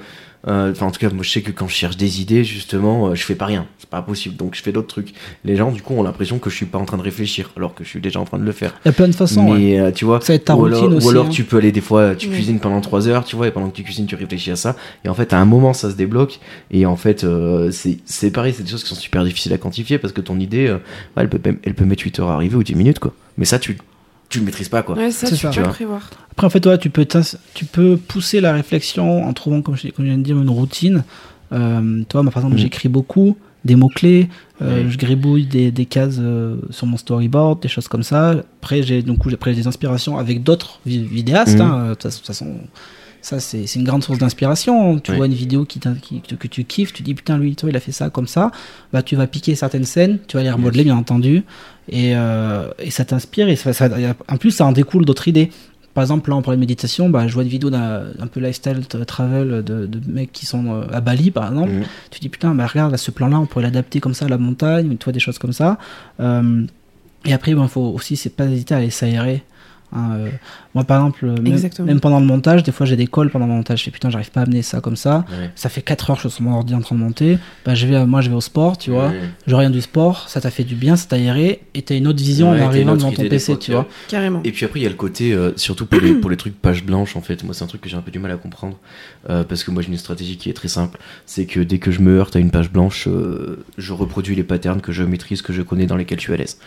Euh, 0.47 0.71
Enfin, 0.71 0.85
en 0.87 0.91
tout 0.91 0.99
cas, 0.99 1.09
moi 1.09 1.23
je 1.23 1.29
sais 1.29 1.41
que 1.41 1.51
quand 1.51 1.67
je 1.67 1.73
cherche 1.73 1.97
des 1.97 2.21
idées, 2.21 2.43
justement, 2.43 3.07
euh, 3.07 3.15
je 3.15 3.23
fais 3.23 3.35
pas 3.35 3.45
rien. 3.45 3.65
C'est 3.79 3.89
pas 3.89 4.01
possible. 4.01 4.35
Donc 4.35 4.55
je 4.55 4.61
fais 4.61 4.71
d'autres 4.71 4.87
trucs. 4.87 5.13
Les 5.45 5.55
gens, 5.55 5.71
du 5.71 5.81
coup, 5.81 5.93
ont 5.95 6.03
l'impression 6.03 6.39
que 6.39 6.49
je 6.49 6.55
suis 6.55 6.65
pas 6.65 6.77
en 6.77 6.85
train 6.85 6.97
de 6.97 7.01
réfléchir, 7.03 7.51
alors 7.57 7.73
que 7.73 7.83
je 7.83 7.89
suis 7.89 8.01
déjà 8.01 8.19
en 8.19 8.25
train 8.25 8.37
de 8.37 8.43
le 8.43 8.51
faire. 8.51 8.73
Il 8.85 8.87
y 8.87 8.89
a 8.89 8.93
plein 8.93 9.07
de 9.07 9.15
façons. 9.15 9.47
ouais. 9.51 9.57
Mais 9.57 9.79
euh, 9.79 9.91
tu 9.91 10.05
vois, 10.05 10.19
Ça 10.21 10.33
va 10.33 10.35
être 10.35 10.45
ta 10.45 10.55
ou 10.55 10.59
routine 10.59 10.77
alors, 10.77 10.95
aussi. 10.97 11.07
ou 11.07 11.09
alors 11.09 11.25
hein. 11.27 11.29
tu 11.29 11.43
peux 11.43 11.57
aller 11.57 11.71
des 11.71 11.81
fois, 11.81 12.15
tu 12.15 12.29
cuisines 12.29 12.59
pendant 12.59 12.81
3 12.81 13.07
heures, 13.07 13.23
tu 13.25 13.35
vois, 13.35 13.47
et 13.47 13.51
pendant 13.51 13.69
que 13.69 13.75
tu 13.75 13.83
cuisines, 13.83 14.05
tu 14.05 14.15
réfléchis 14.15 14.51
à 14.51 14.55
ça. 14.55 14.75
Et 15.05 15.09
en 15.09 15.13
fait, 15.13 15.33
à 15.33 15.39
un 15.39 15.45
moment, 15.45 15.73
ça 15.73 15.89
se 15.89 15.95
débloque. 15.95 16.39
Et 16.71 16.85
en 16.85 16.95
fait, 16.95 17.23
euh, 17.23 17.71
c'est 17.71 17.97
c'est 18.05 18.31
pareil, 18.31 18.53
c'est 18.55 18.63
des 18.63 18.69
choses 18.69 18.83
qui 18.83 18.89
sont 18.89 18.95
super 18.95 19.23
difficiles 19.23 19.53
à 19.53 19.57
quantifier 19.57 19.97
parce 19.97 20.13
que 20.13 20.21
ton 20.21 20.39
idée, 20.39 20.67
euh, 20.67 20.77
elle, 21.15 21.29
peut, 21.29 21.39
elle 21.63 21.73
peut 21.73 21.85
mettre 21.85 22.03
8 22.03 22.19
heures 22.19 22.29
à 22.29 22.33
arriver 22.35 22.55
ou 22.55 22.63
10 22.63 22.75
minutes, 22.75 22.99
quoi. 22.99 23.13
Mais 23.37 23.45
ça, 23.45 23.59
tu, 23.59 23.77
tu 24.29 24.39
le 24.39 24.45
maîtrises 24.45 24.69
pas, 24.69 24.83
quoi. 24.83 24.95
Ouais, 24.95 25.11
ça, 25.11 25.27
C'est 25.27 25.35
tu 25.35 25.41
ça. 25.41 25.51
peux 25.51 25.69
prévoir. 25.69 26.09
Après, 26.31 26.45
en 26.45 26.49
fait, 26.49 26.65
ouais, 26.65 26.77
tu 26.77 26.89
peux, 26.89 27.05
tu 27.53 27.65
peux 27.65 27.97
pousser 27.97 28.41
la 28.41 28.53
réflexion 28.53 29.25
en 29.25 29.33
trouvant, 29.33 29.61
comme 29.61 29.75
je, 29.77 29.87
comme 29.89 30.05
je 30.05 30.09
viens 30.09 30.17
de 30.17 30.23
dire, 30.23 30.39
une 30.39 30.49
routine. 30.49 31.03
Euh, 31.53 32.03
toi, 32.09 32.23
moi, 32.23 32.31
par 32.31 32.41
exemple, 32.41 32.55
Mhm. 32.55 32.61
j'écris 32.61 32.89
beaucoup, 32.89 33.37
des 33.65 33.75
mots-clés, 33.75 34.29
euh, 34.61 34.83
Ouais. 34.83 34.89
je 34.89 34.97
gribouille 34.97 35.45
des, 35.45 35.71
des 35.71 35.85
cases 35.85 36.17
euh, 36.19 36.57
sur 36.69 36.87
mon 36.87 36.97
storyboard, 36.97 37.61
des 37.61 37.67
choses 37.69 37.87
comme 37.87 38.03
ça. 38.03 38.31
Après, 38.61 38.83
j'ai 38.83 39.01
donc, 39.01 39.19
après, 39.33 39.53
des 39.53 39.65
inspirations 39.67 40.17
avec 40.17 40.43
d'autres 40.43 40.79
vi- 40.85 41.03
vidéastes. 41.05 41.55
Mhm. 41.55 41.61
hein. 41.61 41.79
Euh, 41.85 41.89
De 41.89 41.93
toute 41.95 42.25
façon, 42.25 42.55
ça, 43.27 43.41
c'est 43.41 43.75
une 43.75 43.83
grande 43.83 44.05
source 44.05 44.19
d'inspiration. 44.19 44.99
Tu 44.99 45.11
vois 45.13 45.25
une 45.25 45.33
vidéo 45.33 45.65
qui, 45.65 45.79
que, 45.81 46.47
tu 46.47 46.63
kiffes, 46.63 46.93
tu 46.93 47.03
dis 47.03 47.13
putain, 47.13 47.37
lui, 47.37 47.57
toi, 47.57 47.69
il 47.69 47.75
a 47.75 47.81
fait 47.81 47.91
ça 47.91 48.09
comme 48.09 48.25
ça. 48.27 48.51
Bah, 48.93 49.01
tu 49.03 49.17
vas 49.17 49.27
piquer 49.27 49.53
certaines 49.55 49.83
scènes, 49.83 50.19
tu 50.29 50.37
vas 50.37 50.43
les 50.43 50.49
remodeler, 50.51 50.85
bien 50.85 50.95
entendu. 50.95 51.43
Et, 51.89 52.15
euh, 52.15 52.69
et 52.79 52.89
ça 52.89 53.03
t'inspire. 53.03 53.49
Et 53.49 53.57
ça, 53.57 53.73
ça- 53.73 53.89
en 54.29 54.37
plus, 54.37 54.51
ça 54.51 54.65
en 54.65 54.71
découle 54.71 55.03
d'autres 55.03 55.27
idées. 55.27 55.49
Par 55.93 56.03
exemple, 56.03 56.29
là, 56.29 56.37
on 56.37 56.41
parlait 56.41 56.55
de 56.55 56.61
méditation, 56.61 57.09
bah, 57.09 57.27
je 57.27 57.33
vois 57.33 57.43
une 57.43 57.49
vidéo 57.49 57.69
d'un 57.69 58.03
un 58.17 58.27
peu 58.27 58.39
lifestyle 58.39 58.85
travel 58.87 59.61
de, 59.61 59.85
de 59.87 59.99
mecs 60.09 60.31
qui 60.31 60.45
sont 60.45 60.71
euh, 60.73 60.83
à 60.93 61.01
Bali, 61.01 61.29
par 61.29 61.49
exemple. 61.49 61.71
Mhm. 61.71 61.83
Tu 62.11 62.21
dis, 62.21 62.29
putain, 62.29 62.55
bah, 62.55 62.65
regarde, 62.65 62.91
là, 62.91 62.97
ce 62.97 63.11
plan-là, 63.11 63.39
on 63.41 63.45
pourrait 63.45 63.63
l'adapter 63.65 63.99
comme 63.99 64.13
ça 64.13 64.23
à 64.25 64.29
la 64.29 64.37
montagne, 64.37 64.87
ou 64.89 64.95
tu 64.95 65.03
vois, 65.03 65.11
des 65.11 65.19
choses 65.19 65.37
comme 65.37 65.53
ça. 65.53 65.77
Euh, 66.21 66.63
et 67.25 67.33
après, 67.33 67.51
il 67.51 67.67
faut 67.67 67.81
aussi, 67.81 68.15
c'est 68.15 68.29
pas 68.29 68.45
hésiter 68.45 68.73
à 68.73 68.77
aller 68.77 68.89
s'aérer. 68.89 69.43
Hein, 69.93 70.11
euh, 70.13 70.29
moi, 70.75 70.83
par 70.83 70.97
exemple, 70.97 71.25
même, 71.83 71.99
pendant 71.99 72.19
le 72.19 72.25
montage, 72.25 72.63
des 72.63 72.71
fois, 72.71 72.85
j'ai 72.85 72.95
des 72.95 73.07
calls 73.07 73.29
pendant 73.29 73.47
le 73.47 73.53
montage. 73.53 73.79
Je 73.79 73.83
fais, 73.85 73.91
putain, 73.91 74.09
j'arrive 74.09 74.31
pas 74.31 74.41
à 74.41 74.43
amener 74.43 74.61
ça 74.61 74.81
comme 74.81 74.95
ça. 74.95 75.25
Ouais. 75.29 75.49
Ça 75.55 75.69
fait 75.69 75.81
4 75.81 76.09
heures 76.11 76.17
que 76.17 76.23
je 76.23 76.27
suis 76.27 76.35
sur 76.37 76.43
mon 76.45 76.55
ordi 76.55 76.75
en 76.75 76.81
train 76.81 76.95
de 76.95 76.99
monter. 77.01 77.37
Bah, 77.65 77.73
je 77.75 77.87
vais, 77.87 78.05
moi, 78.05 78.21
je 78.21 78.29
vais 78.29 78.35
au 78.35 78.41
sport, 78.41 78.77
tu 78.77 78.91
vois. 78.91 79.07
Ouais. 79.09 79.19
Je 79.47 79.55
reviens 79.55 79.69
du 79.69 79.81
sport, 79.81 80.29
ça 80.29 80.41
t'a 80.41 80.51
fait 80.51 80.63
du 80.63 80.75
bien, 80.75 80.95
ça 80.95 81.07
t'a 81.07 81.15
aéré, 81.15 81.61
et 81.73 81.81
t'as 81.81 81.95
une 81.95 82.07
autre 82.07 82.19
vision 82.19 82.51
Ouais, 82.51 82.61
en 82.61 82.65
arrivant 82.67 82.95
devant 82.95 83.11
ton 83.11 83.27
PC, 83.27 83.53
fois, 83.53 83.57
tu 83.57 83.71
vois. 83.71 83.87
Carrément. 84.07 84.41
Et 84.43 84.51
puis 84.51 84.65
après, 84.65 84.79
il 84.79 84.83
y 84.83 84.87
a 84.87 84.89
le 84.89 84.95
côté, 84.95 85.33
euh, 85.33 85.51
surtout 85.55 85.85
pour 85.85 85.99
les, 86.01 86.13
pour 86.13 86.29
les 86.29 86.37
trucs 86.37 86.59
page 86.61 86.83
blanche, 86.83 87.15
en 87.15 87.21
fait. 87.21 87.43
Moi, 87.43 87.53
c'est 87.53 87.63
un 87.63 87.67
truc 87.67 87.81
que 87.81 87.89
j'ai 87.89 87.97
un 87.97 88.01
peu 88.01 88.11
du 88.11 88.19
mal 88.19 88.31
à 88.31 88.37
comprendre. 88.37 88.77
euh, 89.29 89.43
parce 89.43 89.63
que 89.63 89.71
moi, 89.71 89.81
j'ai 89.81 89.89
une 89.89 89.97
stratégie 89.97 90.37
qui 90.37 90.49
est 90.49 90.53
très 90.53 90.67
simple. 90.67 90.99
C'est 91.25 91.45
que 91.45 91.59
dès 91.59 91.79
que 91.79 91.91
je 91.91 92.01
me 92.01 92.17
heurte 92.17 92.35
à 92.35 92.39
une 92.39 92.51
page 92.51 92.71
blanche, 92.71 93.07
euh, 93.07 93.65
je 93.77 93.93
reproduis 93.93 94.35
les 94.35 94.43
patterns 94.43 94.81
que 94.81 94.91
je 94.91 95.03
maîtrise, 95.03 95.41
que 95.41 95.53
je 95.53 95.61
connais, 95.61 95.85
dans 95.85 95.95
lesquels 95.97 96.19
je 96.19 96.23
suis 96.23 96.33
à 96.33 96.37
l'aise. 96.37 96.59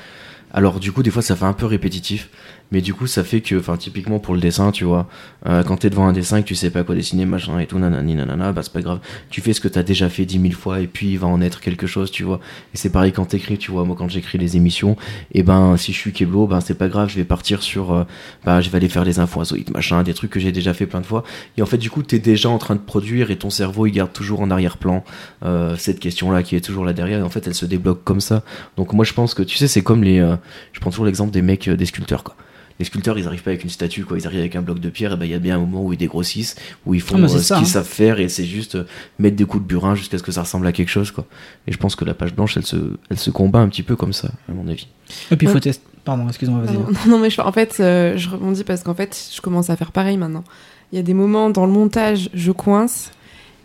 Alors, 0.52 0.80
du 0.80 0.90
coup, 0.92 1.02
des 1.02 1.10
fois, 1.10 1.22
ça 1.22 1.36
fait 1.36 1.44
un 1.44 1.52
peu 1.52 1.66
répétitif. 1.66 2.28
Mais 2.72 2.80
du 2.80 2.94
coup, 2.94 3.06
ça 3.06 3.24
fait 3.24 3.40
que, 3.40 3.56
enfin, 3.56 3.76
typiquement 3.76 4.18
pour 4.18 4.34
le 4.34 4.40
dessin, 4.40 4.70
tu 4.70 4.84
vois, 4.84 5.08
euh, 5.46 5.62
quand 5.62 5.78
t'es 5.78 5.90
devant 5.90 6.06
un 6.06 6.12
dessin 6.12 6.38
et 6.38 6.42
que 6.42 6.48
tu 6.48 6.54
sais 6.54 6.70
pas 6.70 6.84
quoi 6.84 6.94
dessiner, 6.94 7.26
machin 7.26 7.58
et 7.58 7.66
tout, 7.66 7.78
nanani, 7.78 8.14
nanana, 8.14 8.52
bah 8.52 8.62
c'est 8.62 8.72
pas 8.72 8.82
grave. 8.82 9.00
Tu 9.30 9.40
fais 9.40 9.52
ce 9.52 9.60
que 9.60 9.68
t'as 9.68 9.82
déjà 9.82 10.08
fait 10.08 10.24
dix 10.24 10.38
mille 10.38 10.54
fois 10.54 10.80
et 10.80 10.86
puis 10.86 11.10
il 11.12 11.18
va 11.18 11.26
en 11.26 11.40
être 11.40 11.60
quelque 11.60 11.86
chose, 11.86 12.10
tu 12.10 12.22
vois. 12.22 12.40
Et 12.74 12.76
c'est 12.76 12.90
pareil 12.90 13.12
quand 13.12 13.26
t'écris, 13.26 13.58
tu 13.58 13.70
vois. 13.70 13.84
Moi, 13.84 13.96
quand 13.98 14.08
j'écris 14.08 14.38
les 14.38 14.56
émissions, 14.56 14.96
et 15.32 15.42
ben, 15.42 15.76
si 15.76 15.92
je 15.92 15.98
suis 15.98 16.12
Keblo, 16.12 16.46
ben 16.46 16.60
c'est 16.60 16.78
pas 16.78 16.88
grave, 16.88 17.08
je 17.08 17.16
vais 17.16 17.24
partir 17.24 17.62
sur, 17.62 17.92
euh, 17.92 18.04
bah, 18.44 18.60
je 18.60 18.70
vais 18.70 18.76
aller 18.76 18.88
faire 18.88 19.04
les 19.04 19.18
infos 19.18 19.40
machin, 19.74 20.02
des 20.02 20.14
trucs 20.14 20.30
que 20.30 20.40
j'ai 20.40 20.52
déjà 20.52 20.74
fait 20.74 20.86
plein 20.86 21.00
de 21.00 21.06
fois. 21.06 21.24
Et 21.56 21.62
en 21.62 21.66
fait, 21.66 21.78
du 21.78 21.90
coup, 21.90 22.02
t'es 22.02 22.18
déjà 22.18 22.48
en 22.48 22.58
train 22.58 22.74
de 22.74 22.80
produire 22.80 23.30
et 23.30 23.36
ton 23.36 23.50
cerveau, 23.50 23.86
il 23.86 23.92
garde 23.92 24.12
toujours 24.12 24.40
en 24.40 24.50
arrière-plan 24.50 25.04
euh, 25.44 25.76
cette 25.76 26.00
question-là 26.00 26.42
qui 26.42 26.56
est 26.56 26.60
toujours 26.60 26.84
là 26.84 26.92
derrière. 26.92 27.20
Et 27.20 27.22
en 27.22 27.30
fait, 27.30 27.46
elle 27.46 27.54
se 27.54 27.66
débloque 27.66 28.04
comme 28.04 28.20
ça. 28.20 28.42
Donc 28.76 28.92
moi, 28.92 29.04
je 29.04 29.12
pense 29.12 29.34
que, 29.34 29.42
tu 29.42 29.56
sais, 29.56 29.68
c'est 29.68 29.82
comme 29.82 30.04
les, 30.04 30.18
euh, 30.20 30.36
je 30.72 30.80
prends 30.80 30.90
toujours 30.90 31.06
l'exemple 31.06 31.32
des 31.32 31.42
mecs, 31.42 31.68
euh, 31.68 31.76
des 31.76 31.86
sculpteurs, 31.86 32.24
quoi. 32.24 32.36
Les 32.80 32.86
sculpteurs, 32.86 33.18
ils 33.18 33.26
arrivent 33.26 33.42
pas 33.42 33.50
avec 33.50 33.62
une 33.62 33.70
statue, 33.70 34.04
quoi. 34.04 34.18
Ils 34.18 34.26
arrivent 34.26 34.40
avec 34.40 34.56
un 34.56 34.62
bloc 34.62 34.80
de 34.80 34.88
pierre. 34.88 35.12
Et 35.12 35.16
ben, 35.16 35.26
il 35.26 35.30
y 35.30 35.34
a 35.34 35.38
bien 35.38 35.54
un 35.56 35.60
moment 35.60 35.84
où 35.84 35.92
ils 35.92 35.96
dégrossissent, 35.98 36.56
où 36.86 36.94
ils 36.94 37.00
font 37.02 37.16
Ah, 37.18 37.24
euh, 37.26 37.28
ce 37.28 37.52
qu'ils 37.54 37.62
hein. 37.62 37.64
savent 37.66 37.86
faire, 37.86 38.18
et 38.20 38.28
c'est 38.28 38.44
juste 38.46 38.74
euh, 38.74 38.84
mettre 39.18 39.36
des 39.36 39.44
coups 39.44 39.62
de 39.62 39.68
burin 39.68 39.94
jusqu'à 39.94 40.16
ce 40.18 40.22
que 40.22 40.32
ça 40.32 40.40
ressemble 40.42 40.66
à 40.66 40.72
quelque 40.72 40.88
chose, 40.88 41.10
quoi. 41.10 41.26
Et 41.66 41.72
je 41.72 41.76
pense 41.76 41.94
que 41.94 42.04
la 42.04 42.14
page 42.14 42.34
blanche, 42.34 42.56
elle 42.56 42.64
se, 42.66 42.76
elle 43.10 43.18
se 43.18 43.30
combat 43.30 43.58
un 43.60 43.68
petit 43.68 43.82
peu 43.82 43.94
comme 43.96 44.12
ça, 44.14 44.30
à 44.48 44.52
mon 44.52 44.66
avis. 44.66 44.88
Et 45.30 45.36
puis 45.36 45.46
il 45.46 45.50
faut 45.50 45.54
Ouais. 45.56 45.60
tester. 45.60 45.84
Pardon, 46.04 46.26
excuse-moi, 46.26 46.62
vas-y. 46.64 46.78
Non, 47.10 47.18
mais 47.18 47.28
je, 47.28 47.40
en 47.42 47.52
fait, 47.52 47.76
euh, 47.80 48.16
je 48.16 48.30
rebondis 48.30 48.64
parce 48.64 48.82
qu'en 48.82 48.94
fait, 48.94 49.30
je 49.34 49.40
commence 49.42 49.68
à 49.68 49.76
faire 49.76 49.92
pareil 49.92 50.16
maintenant. 50.16 50.44
Il 50.92 50.96
y 50.96 50.98
a 50.98 51.02
des 51.02 51.12
moments 51.14 51.50
dans 51.50 51.66
le 51.66 51.72
montage, 51.72 52.30
je 52.32 52.50
coince. 52.50 53.10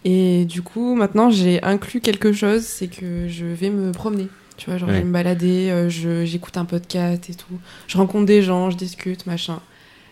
Et 0.04 0.44
du 0.46 0.62
coup, 0.62 0.94
maintenant, 0.94 1.30
j'ai 1.30 1.64
inclus 1.64 2.02
quelque 2.02 2.34
chose, 2.34 2.64
c'est 2.64 2.88
que 2.88 3.28
je 3.30 3.46
vais 3.46 3.70
me 3.70 3.92
promener. 3.94 4.28
Tu 4.58 4.70
vois, 4.70 4.78
genre, 4.78 4.90
je 4.90 4.94
vais 5.00 5.04
me 5.08 5.12
balader, 5.12 5.70
euh, 5.70 5.90
je- 5.90 6.24
j'écoute 6.26 6.56
un 6.58 6.66
podcast 6.66 7.30
et 7.30 7.34
tout. 7.36 7.60
Je 7.88 7.98
rencontre 7.98 8.26
des 8.26 8.42
gens, 8.42 8.70
je 8.72 8.78
discute, 8.78 9.26
machin. 9.26 9.60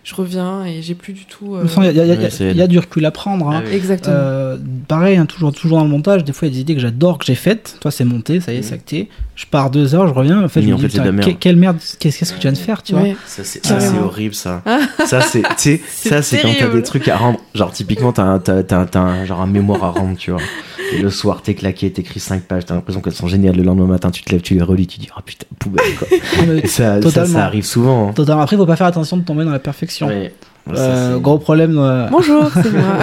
Je 0.04 0.16
reviens 0.16 0.66
et 0.66 0.82
j'ai 0.82 0.96
plus 0.96 1.14
du 1.14 1.26
tout. 1.26 1.56
Euh, 1.56 1.66
il 1.78 1.84
y, 1.84 1.88
a- 1.88 1.92
il 1.92 1.98
y 1.98 2.02
a- 2.02 2.16
Ouais, 2.16 2.30
c'est 2.30 2.52
il 2.52 2.58
y 2.58 2.62
a 2.62 2.68
du 2.68 2.78
recul 2.80 3.06
à 3.06 3.12
prendre. 3.12 3.50
hein. 3.50 3.62
Ah 3.64 3.68
oui. 3.70 3.74
Exactement. 3.76 4.14
Euh, 4.18 4.58
pareil, 4.88 5.16
hein, 5.18 5.26
toujours, 5.26 5.54
toujours 5.54 5.78
dans 5.78 5.84
le 5.86 5.90
montage, 5.90 6.24
des 6.24 6.34
fois 6.34 6.48
il 6.48 6.52
y 6.52 6.54
a 6.54 6.56
des 6.56 6.62
idées 6.62 6.76
que 6.76 6.82
j'adore, 6.82 7.18
que 7.18 7.26
j'ai 7.26 7.36
faites. 7.36 7.78
Toi, 7.80 7.90
c'est 7.92 8.04
monté, 8.06 8.40
ça 8.42 8.52
y 8.54 8.58
est, 8.58 8.62
c'est 8.64 8.74
acté. 8.76 9.10
Je 9.36 9.46
pars 9.46 9.70
deux 9.72 9.96
heures, 9.96 10.08
je 10.08 10.14
reviens. 10.14 10.44
En 10.44 10.48
fait, 10.50 10.60
Oui, 10.60 10.68
je 10.68 10.72
me 10.72 10.76
en 10.76 10.88
dis, 10.88 11.00
merde. 11.00 11.22
que- 11.26 11.32
quelle 11.32 11.56
merde, 11.56 11.78
qu'est-ce 12.00 12.20
qu'est-ce 12.20 12.32
que 12.34 12.38
tu 12.38 12.42
viens 12.44 12.52
de 12.52 12.58
faire, 12.58 12.84
tu 12.84 12.94
vois? 12.94 13.02
Ouais. 13.04 13.16
Ça, 13.26 13.44
c'est 13.44 13.66
ça, 13.66 13.76
Carrément. 13.76 13.92
c'est 14.00 14.04
horrible, 14.04 14.36
ça. 14.36 14.62
ça, 15.06 15.22
c'est, 15.22 15.42
tu 15.42 15.48
sais, 15.58 15.82
C'est 15.88 16.10
ça, 16.10 16.22
c'est 16.22 16.40
quand 16.42 16.50
t'as 16.60 16.68
des 16.70 16.84
trucs 16.84 17.08
à 17.08 17.18
rendre. 17.18 17.40
Genre, 17.56 17.72
typiquement, 17.72 18.12
t'as 18.12 18.24
un, 18.24 18.40
t'as, 18.40 18.62
t'as- 18.64 18.86
t'as 18.86 19.00
un, 19.00 19.26
genre 19.26 19.42
un 19.42 19.48
mémoire 19.48 19.84
à 19.84 19.90
rendre, 19.92 20.18
tu 20.18 20.32
vois. 20.32 20.42
Et 20.92 20.98
le 21.02 21.10
soir, 21.10 21.42
t'es 21.42 21.56
claqué, 21.56 21.92
t'écris 21.92 22.20
5 22.20 22.44
pages, 22.44 22.66
t'as 22.66 22.76
l'impression 22.76 23.02
qu'elles 23.02 23.14
sont 23.14 23.28
géniales. 23.28 23.56
Le 23.56 23.64
lendemain 23.64 23.88
matin, 23.88 24.12
tu 24.12 24.22
te 24.22 24.32
lèves, 24.32 24.42
tu 24.42 24.54
les 24.54 24.62
relis, 24.62 24.86
tu 24.86 25.00
dis, 25.00 25.08
ah 25.16 25.22
putain, 25.26 25.48
poubelle, 25.58 25.96
quoi. 25.98 26.08
Ça, 26.66 27.02
ça, 27.02 27.26
ça 27.26 27.46
arrive 27.46 27.66
souvent. 27.66 28.10
hein. 28.10 28.14
Totalement. 28.14 28.42
Après, 28.44 28.56
il 28.56 28.60
faut 28.60 28.66
pas 28.68 28.76
faire 28.76 28.88
attention 28.88 29.18
de 29.18 29.24
tomber 29.24 29.46
dans 29.46 29.52
la 29.52 29.60
perfection. 29.60 29.93
Euh, 30.70 31.18
gros 31.20 31.40
problème, 31.40 31.78
euh, 31.78 32.08
Bonjour, 32.12 32.50
c'est 32.54 32.72
moi. 32.72 33.00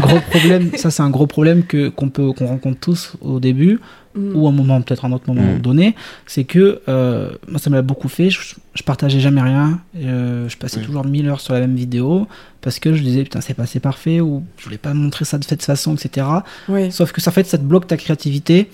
gros 0.00 0.20
problème. 0.30 0.70
Ça, 0.76 0.90
c'est 0.92 1.02
un 1.02 1.10
gros 1.10 1.26
problème 1.26 1.64
que 1.64 1.88
qu'on 1.88 2.08
peut 2.08 2.30
qu'on 2.32 2.46
rencontre 2.46 2.78
tous 2.80 3.12
au 3.20 3.40
début 3.40 3.80
Mm. 4.16 4.34
ou 4.36 4.46
à 4.46 4.50
un 4.50 4.52
moment, 4.52 4.80
peut-être 4.82 5.04
un 5.04 5.12
autre 5.12 5.24
moment 5.32 5.54
Mm. 5.54 5.60
donné. 5.60 5.94
C'est 6.26 6.42
que 6.42 6.80
euh, 6.88 7.30
moi, 7.48 7.60
ça 7.60 7.70
me 7.70 7.76
l'a 7.76 7.82
beaucoup 7.82 8.08
fait. 8.08 8.28
Je, 8.28 8.40
je 8.74 8.82
partageais 8.82 9.20
jamais 9.20 9.40
rien. 9.40 9.78
Euh, 9.96 10.48
je 10.48 10.56
passais 10.56 10.80
toujours 10.80 11.04
1000 11.04 11.28
heures 11.28 11.40
sur 11.40 11.52
la 11.54 11.60
même 11.60 11.76
vidéo 11.76 12.26
parce 12.60 12.80
que 12.80 12.92
je 12.92 13.02
disais 13.04 13.22
putain, 13.22 13.40
c'est 13.40 13.54
pas 13.54 13.62
assez 13.64 13.78
parfait 13.78 14.20
ou 14.20 14.42
je 14.58 14.64
voulais 14.64 14.78
pas 14.78 14.94
montrer 14.94 15.24
ça 15.24 15.38
de 15.38 15.44
cette 15.44 15.62
façon, 15.64 15.94
etc. 15.94 16.26
Sauf 16.90 17.12
que 17.12 17.20
ça 17.20 17.30
en 17.30 17.34
fait, 17.34 17.46
ça 17.46 17.56
te 17.58 17.62
bloque 17.62 17.86
ta 17.86 17.96
créativité. 17.96 18.68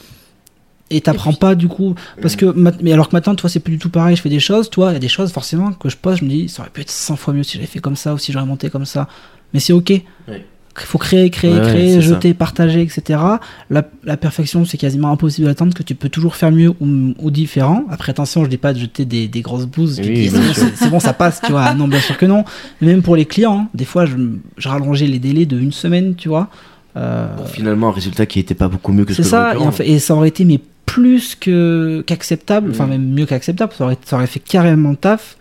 Et 0.90 1.00
t'apprends 1.00 1.32
pas 1.32 1.56
du 1.56 1.66
coup 1.66 1.94
parce 2.22 2.36
que 2.36 2.46
ma- 2.46 2.70
mais 2.80 2.92
alors 2.92 3.08
que 3.08 3.16
maintenant 3.16 3.34
toi 3.34 3.50
c'est 3.50 3.58
plus 3.58 3.72
du 3.72 3.78
tout 3.78 3.90
pareil. 3.90 4.14
Je 4.14 4.22
fais 4.22 4.28
des 4.28 4.38
choses 4.40 4.70
toi 4.70 4.90
il 4.90 4.94
y 4.94 4.96
a 4.96 5.00
des 5.00 5.08
choses 5.08 5.32
forcément 5.32 5.72
que 5.72 5.88
je 5.88 5.96
pose 5.96 6.18
je 6.18 6.24
me 6.24 6.30
dis 6.30 6.48
ça 6.48 6.62
aurait 6.62 6.70
pu 6.70 6.82
être 6.82 6.90
100 6.90 7.16
fois 7.16 7.34
mieux 7.34 7.42
si 7.42 7.54
j'avais 7.54 7.66
fait 7.66 7.80
comme 7.80 7.96
ça 7.96 8.14
ou 8.14 8.18
si 8.18 8.30
j'aurais 8.32 8.46
monté 8.46 8.70
comme 8.70 8.84
ça. 8.84 9.08
Mais 9.52 9.58
c'est 9.60 9.72
ok. 9.72 9.90
Ouais. 9.90 10.02
il 10.28 10.84
faut 10.84 10.98
créer 10.98 11.28
créer 11.30 11.54
Ouais, 11.54 11.60
créer 11.62 12.00
jeter 12.00 12.34
partager 12.34 12.82
etc 12.82 13.18
la, 13.70 13.82
la 14.04 14.16
perfection 14.16 14.64
c'est 14.64 14.76
quasiment 14.78 15.10
impossible 15.10 15.48
d'atteindre 15.48 15.74
que 15.74 15.82
tu 15.82 15.94
peux 15.96 16.08
toujours 16.08 16.36
faire 16.36 16.52
mieux 16.52 16.70
ou, 16.80 17.14
ou 17.18 17.30
différent. 17.32 17.84
Après 17.90 18.10
attention 18.10 18.44
je 18.44 18.50
dis 18.50 18.56
pas 18.56 18.72
de 18.72 18.78
jeter 18.78 19.04
des, 19.04 19.26
des 19.26 19.40
grosses 19.40 19.66
bouses 19.66 20.00
Oui, 20.04 20.30
c'est 20.76 20.88
bon, 20.90 21.00
ça 21.00 21.14
passe 21.14 21.40
tu 21.44 21.50
vois. 21.50 21.74
Non 21.78 21.88
bien 21.88 21.98
sûr 22.00 22.16
que 22.16 22.26
non. 22.26 22.44
Mais 22.80 22.86
même 22.88 23.02
pour 23.02 23.16
les 23.16 23.24
clients 23.24 23.62
hein, 23.64 23.68
des 23.74 23.84
fois 23.86 24.06
je, 24.06 24.14
je 24.56 24.68
rallongeais 24.68 25.06
les 25.08 25.18
délais 25.18 25.46
de 25.46 25.58
une 25.58 25.72
semaine 25.72 26.14
tu 26.14 26.28
vois. 26.28 26.48
Euh, 26.96 27.34
Pour 27.36 27.48
finalement 27.50 27.88
un 27.88 27.92
résultat 27.92 28.24
qui 28.24 28.38
était 28.38 28.54
pas 28.54 28.68
beaucoup 28.68 28.90
mieux 28.92 29.04
que 29.04 29.12
ce 29.12 29.22
c'est 29.22 29.22
que 29.22 29.28
ça, 29.28 29.50
pu 29.50 29.56
et, 29.56 29.60
en 29.60 29.64
rendre. 29.64 29.72
fait- 29.74 29.86
et 29.90 29.98
ça 29.98 30.14
aurait 30.14 30.28
été 30.28 30.44
mais 30.46 30.60
plus 30.86 31.34
que 31.34 32.02
qu'acceptable, 32.06 32.70
enfin 32.70 32.84
Mhm. 32.84 32.90
même 32.90 33.08
mieux 33.12 33.26
qu'acceptable, 33.26 33.72
ça 33.76 33.84
aurait, 33.84 33.98
ça 34.04 34.16
aurait 34.16 34.26
fait 34.26 34.40
carrément 34.40 34.90
le 34.90 34.96
taf 34.96 35.36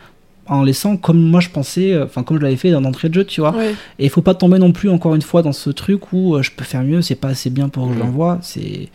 en 0.47 0.63
laissant 0.63 0.97
comme 0.97 1.19
moi 1.22 1.39
je 1.39 1.49
pensais, 1.49 1.93
euh, 1.93 2.05
enfin 2.05 2.23
comme 2.23 2.38
je 2.38 2.43
l'avais 2.43 2.55
fait 2.55 2.72
dans 2.72 2.81
l'entrée 2.81 3.09
de 3.09 3.13
jeu, 3.15 3.23
tu 3.23 3.41
vois. 3.41 3.55
Ouais. 3.55 3.73
Et 3.99 4.05
il 4.05 4.09
faut 4.09 4.22
pas 4.22 4.34
tomber 4.35 4.59
non 4.59 4.72
plus 4.73 4.89
encore 4.89 5.15
une 5.15 5.22
fois 5.22 5.41
dans 5.41 5.53
ce 5.53 5.69
truc 5.69 6.11
où 6.13 6.35
euh, 6.35 6.41
je 6.43 6.51
peux 6.51 6.63
faire 6.65 6.84
mieux, 6.84 7.01
c'est 7.01 7.15
pas 7.15 7.30
assez 7.30 7.49
bien 7.49 7.69
pour 7.69 7.88
que 7.88 7.93
je 7.95 7.99
l'envoie, 7.99 8.39
c'est 8.41 8.89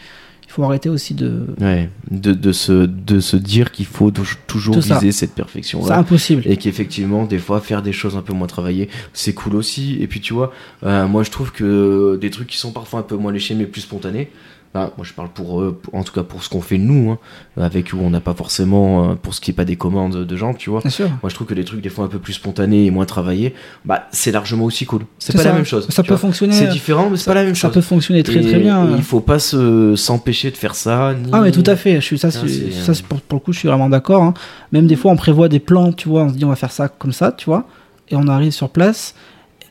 il 0.46 0.52
faut 0.52 0.64
arrêter 0.64 0.88
aussi 0.88 1.14
de 1.14 1.46
Ouais, 1.60 1.88
de, 2.10 2.32
de, 2.32 2.50
se, 2.50 2.72
de 2.86 3.20
se 3.20 3.36
dire 3.36 3.70
qu'il 3.70 3.86
faut 3.86 4.10
tou- 4.10 4.24
toujours 4.48 4.74
viser 4.80 5.12
cette 5.12 5.32
perfection 5.32 5.80
c'est 5.84 5.92
impossible. 5.92 6.42
et 6.44 6.56
qu'effectivement 6.56 7.24
des 7.24 7.38
fois 7.38 7.60
faire 7.60 7.82
des 7.82 7.92
choses 7.92 8.16
un 8.16 8.22
peu 8.22 8.32
moins 8.32 8.48
travaillées 8.48 8.88
c'est 9.12 9.32
cool 9.32 9.54
aussi 9.54 9.98
et 10.00 10.08
puis 10.08 10.20
tu 10.20 10.34
vois 10.34 10.52
euh, 10.82 11.06
moi 11.06 11.22
je 11.22 11.30
trouve 11.30 11.52
que 11.52 12.18
des 12.20 12.30
trucs 12.30 12.48
qui 12.48 12.56
sont 12.56 12.72
parfois 12.72 12.98
un 12.98 13.04
peu 13.04 13.14
moins 13.16 13.30
léchés 13.30 13.54
mais 13.54 13.64
plus 13.66 13.82
spontanés 13.82 14.28
bah, 14.72 14.92
moi 14.96 15.04
je 15.04 15.12
parle 15.12 15.28
pour, 15.30 15.60
eux, 15.62 15.76
pour- 15.82 15.94
en 15.96 16.04
tout 16.04 16.12
cas 16.12 16.22
pour 16.22 16.44
ce 16.44 16.48
qu'on 16.48 16.60
fait 16.60 16.78
nous 16.78 17.10
hein, 17.10 17.18
avec 17.60 17.92
où 17.92 17.96
on 18.00 18.10
n'a 18.10 18.20
pas 18.20 18.34
forcément 18.34 19.10
euh, 19.10 19.14
pour 19.16 19.34
ce 19.34 19.40
qui 19.40 19.50
est 19.50 19.54
pas 19.54 19.64
des 19.64 19.74
commandes 19.74 20.24
de 20.24 20.36
gens 20.36 20.54
tu 20.54 20.70
vois 20.70 20.80
Bien 20.80 20.90
sûr. 20.90 21.08
moi 21.08 21.28
je 21.28 21.34
trouve 21.34 21.48
que 21.48 21.54
des 21.54 21.64
trucs 21.64 21.80
des 21.80 21.88
fois 21.88 22.04
un 22.04 22.08
peu 22.08 22.20
plus 22.20 22.34
spontanés 22.34 22.86
et 22.86 22.90
moins 22.92 23.04
travaillés 23.04 23.52
bah 23.84 24.04
c'est 24.12 24.30
largement 24.30 24.66
aussi 24.66 24.86
cool 24.86 25.02
c'est 25.18 25.32
pas 25.34 25.42
ça. 25.42 25.48
la 25.48 25.54
même 25.56 25.64
chose 25.64 25.88
Ça 25.90 26.04
peut 26.04 26.10
vois. 26.10 26.18
fonctionner. 26.18 26.52
c'est 26.52 26.68
différent 26.68 27.10
mais 27.10 27.16
c'est 27.16 27.24
pas 27.24 27.34
la 27.34 27.42
même 27.42 27.56
Ça 27.56 27.62
chose 27.68 27.74
peut 27.74 27.80
fonctionner 27.80 28.22
très 28.22 28.36
Et- 28.36 28.46
très 28.48 28.60
bien. 28.60 28.88
et 28.90 28.94
il 28.96 29.02
faut 29.02 29.18
pas 29.20 29.40
se 29.40 29.96
s'empêcher 29.96 30.52
de 30.52 30.56
faire 30.56 30.76
ça 30.76 31.14
ni- 31.14 31.30
Ah 31.32 31.40
mais 31.40 31.50
tout 31.50 31.64
à 31.66 31.74
fait, 31.74 31.96
je 31.96 32.00
suis 32.06 32.18
ça, 32.18 32.28
Ah, 32.28 32.30
ça 32.32 32.92
pour, 33.08 33.20
pour 33.22 33.38
le 33.38 33.44
coup 33.44 33.52
je 33.52 33.58
suis 33.58 33.68
vraiment 33.68 33.88
d'accord. 33.88 34.22
hein. 34.22 34.34
Même 34.70 34.86
des 34.86 34.94
fois 34.96 35.10
on 35.10 35.16
prévoit 35.16 35.48
des 35.48 35.58
plans, 35.58 35.92
tu 35.92 36.08
vois, 36.08 36.22
on 36.22 36.28
se 36.28 36.34
dit 36.34 36.44
on 36.44 36.48
va 36.48 36.54
faire 36.56 36.70
ça 36.70 36.88
comme 36.88 37.12
ça, 37.12 37.32
tu 37.32 37.46
vois, 37.46 37.64
et 38.08 38.14
on 38.14 38.28
arrive 38.28 38.52
sur 38.52 38.68
place 38.68 39.16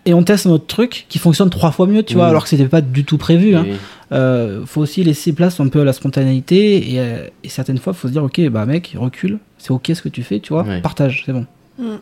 et 0.09 0.13
on 0.15 0.23
teste 0.23 0.47
notre 0.47 0.65
truc 0.65 1.05
qui 1.07 1.19
fonctionne 1.19 1.51
trois 1.51 1.71
fois 1.71 1.85
mieux, 1.85 2.01
tu 2.01 2.15
vois, 2.15 2.27
alors 2.27 2.43
que 2.43 2.49
c'était 2.49 2.65
pas 2.67 2.81
du 2.81 3.05
tout 3.05 3.19
prévu. 3.19 3.55
Hein. 3.55 3.65
Euh, 4.11 4.65
faut 4.65 4.81
aussi 4.81 5.03
laisser 5.03 5.33
place 5.33 5.59
un 5.59 5.67
peu 5.67 5.81
à 5.81 5.83
la 5.83 5.93
spontanéité 5.93 6.93
et, 6.93 6.99
euh, 6.99 7.27
et 7.43 7.49
certaines 7.49 7.77
fois 7.77 7.93
faut 7.93 8.07
se 8.07 8.13
dire 8.13 8.23
ok 8.23 8.41
bah 8.49 8.65
mec 8.65 8.95
recule, 8.97 9.37
c'est 9.59 9.69
ok 9.69 9.91
ce 9.93 10.01
que 10.01 10.09
tu 10.09 10.23
fais, 10.23 10.39
tu 10.39 10.51
vois, 10.51 10.63
Ouais. 10.63 10.81
partage, 10.81 11.21
c'est 11.27 11.31
bon. 11.31 11.45
Mm. 11.77 11.97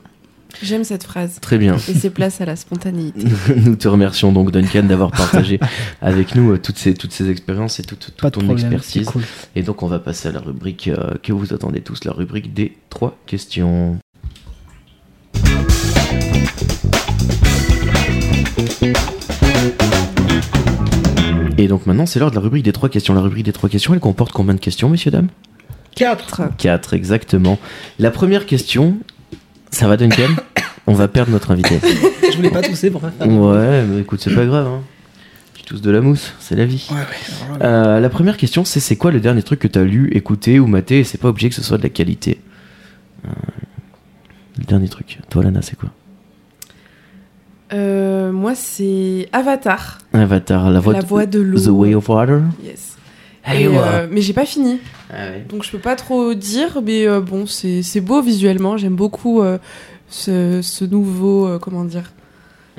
J'aime 0.64 0.84
cette 0.86 1.04
phrase. 1.04 1.40
très 1.42 1.58
bien 1.58 1.76
Et 1.76 1.94
c'est 1.94 2.10
place 2.10 2.42
à 2.42 2.46
la 2.46 2.56
spontanéité. 2.56 3.28
Nous 3.58 3.76
te 3.76 3.88
remercions 3.88 4.32
donc 4.32 4.52
Duncan 4.52 4.84
d'avoir 4.84 5.12
partagé 5.12 5.60
avec 6.02 6.36
nous 6.36 6.54
euh, 6.54 6.58
toutes 6.58 6.78
ces, 6.78 6.94
toutes 6.94 7.12
ces 7.12 7.30
expériences 7.30 7.80
et 7.80 7.84
toute, 7.84 8.14
ton 8.16 8.30
problème, 8.30 8.52
expertise. 8.52 9.08
cool. 9.08 9.24
Et 9.56 9.62
donc 9.64 9.84
on 9.84 9.88
va 9.88 10.00
passer 10.00 10.30
à 10.30 10.32
la 10.32 10.40
rubrique 10.40 10.88
euh, 10.88 11.16
que 11.22 11.34
vous 11.34 11.54
attendez 11.54 11.82
tous, 11.82 12.06
la 12.06 12.14
rubrique 12.14 12.54
des 12.54 12.78
trois 12.90 13.18
questions. 13.26 13.98
Et 21.58 21.68
donc 21.68 21.86
maintenant 21.86 22.06
c'est 22.06 22.20
l'heure 22.20 22.30
de 22.30 22.36
la 22.36 22.42
rubrique 22.42 22.64
des 22.64 22.72
trois 22.74 22.90
questions. 22.90 23.14
La 23.14 23.22
rubrique 23.22 23.46
des 23.46 23.54
trois 23.54 23.70
questions, 23.70 23.94
elle 23.94 24.00
comporte 24.00 24.32
combien 24.32 24.54
de 24.54 24.60
questions, 24.60 24.90
messieurs, 24.90 25.12
dames? 25.12 25.30
4 25.96 26.56
Quatre, 26.58 26.94
exactement. 26.94 27.58
La 27.98 28.12
première 28.12 28.46
question, 28.46 28.98
ça 29.72 29.88
va 29.88 29.98
Duncan? 29.98 30.30
On 30.86 30.94
va 30.94 31.08
perdre 31.08 31.32
notre 31.32 31.52
invité. 31.52 31.80
Je 32.32 32.36
voulais 32.38 32.52
pas 32.52 32.62
tousser 32.62 32.92
pour 32.92 33.02
faire. 33.02 33.12
Ouais, 33.28 33.84
mais 33.84 34.02
écoute, 34.02 34.22
c'est 34.22 34.34
pas 34.34 34.46
grave. 34.46 34.68
Hein. 34.68 34.82
Tu 35.56 35.64
tousses 35.64 35.82
de 35.82 35.90
la 35.92 36.00
mousse, 36.02 36.34
c'est 36.40 36.56
la 36.56 36.66
vie. 36.66 36.88
Ouais, 36.92 36.98
ouais, 36.98 37.66
Euh, 37.66 38.00
la 38.00 38.10
première 38.10 38.38
question, 38.38 38.64
c'est 38.64 38.80
c'est 38.80 38.96
quoi 38.96 39.12
le 39.12 39.20
dernier 39.20 39.42
truc 39.42 39.60
que 39.60 39.68
t'as 39.68 39.84
lu, 39.84 40.10
écouté 40.14 40.60
ou 40.60 40.68
maté? 40.68 41.00
Et 41.00 41.04
c'est 41.04 41.18
pas 41.18 41.28
obligé 41.30 41.50
que 41.50 41.56
ce 41.56 41.64
soit 41.64 41.78
de 41.80 41.84
la 41.84 41.90
qualité 41.90 42.40
Euh, 43.26 43.30
Le 44.60 44.64
dernier 44.66 44.88
truc. 44.88 45.18
Toi, 45.30 45.44
Lana, 45.44 45.62
c'est 45.64 45.76
quoi? 45.78 45.90
Euh, 47.74 48.32
moi, 48.32 48.56
c'est 48.56 49.28
Avatar, 49.34 49.98
Avatar, 50.14 50.70
la 50.72 50.80
voix, 50.80 50.94
la 50.94 51.02
de, 51.02 51.06
voix 51.06 51.26
de 51.26 51.40
l'eau. 51.40 51.60
The 51.60 51.68
Way 51.68 51.96
of 51.96 52.08
Water 52.10 52.42
Yes. 52.64 52.96
Hey, 53.44 53.64
Et, 53.64 53.68
ouais. 53.68 53.78
euh, 53.78 54.08
mais 54.12 54.22
j'ai 54.22 54.34
pas 54.34 54.46
fini, 54.46 54.80
Ah 55.10 55.30
ouais. 55.32 55.46
donc 55.50 55.64
je 55.64 55.72
peux 55.72 55.78
pas 55.80 55.96
trop 55.96 56.34
dire. 56.34 56.80
Mais 56.84 57.08
euh, 57.08 57.20
bon, 57.22 57.46
c'est 57.46 57.82
c'est 57.82 58.02
beau 58.02 58.22
visuellement. 58.22 58.78
J'aime 58.78 58.96
beaucoup 58.96 59.42
euh, 59.42 59.58
ce, 60.10 60.62
ce 60.62 60.86
nouveau, 60.86 61.46
euh, 61.48 61.60
comment 61.60 61.84
dire, 61.86 62.12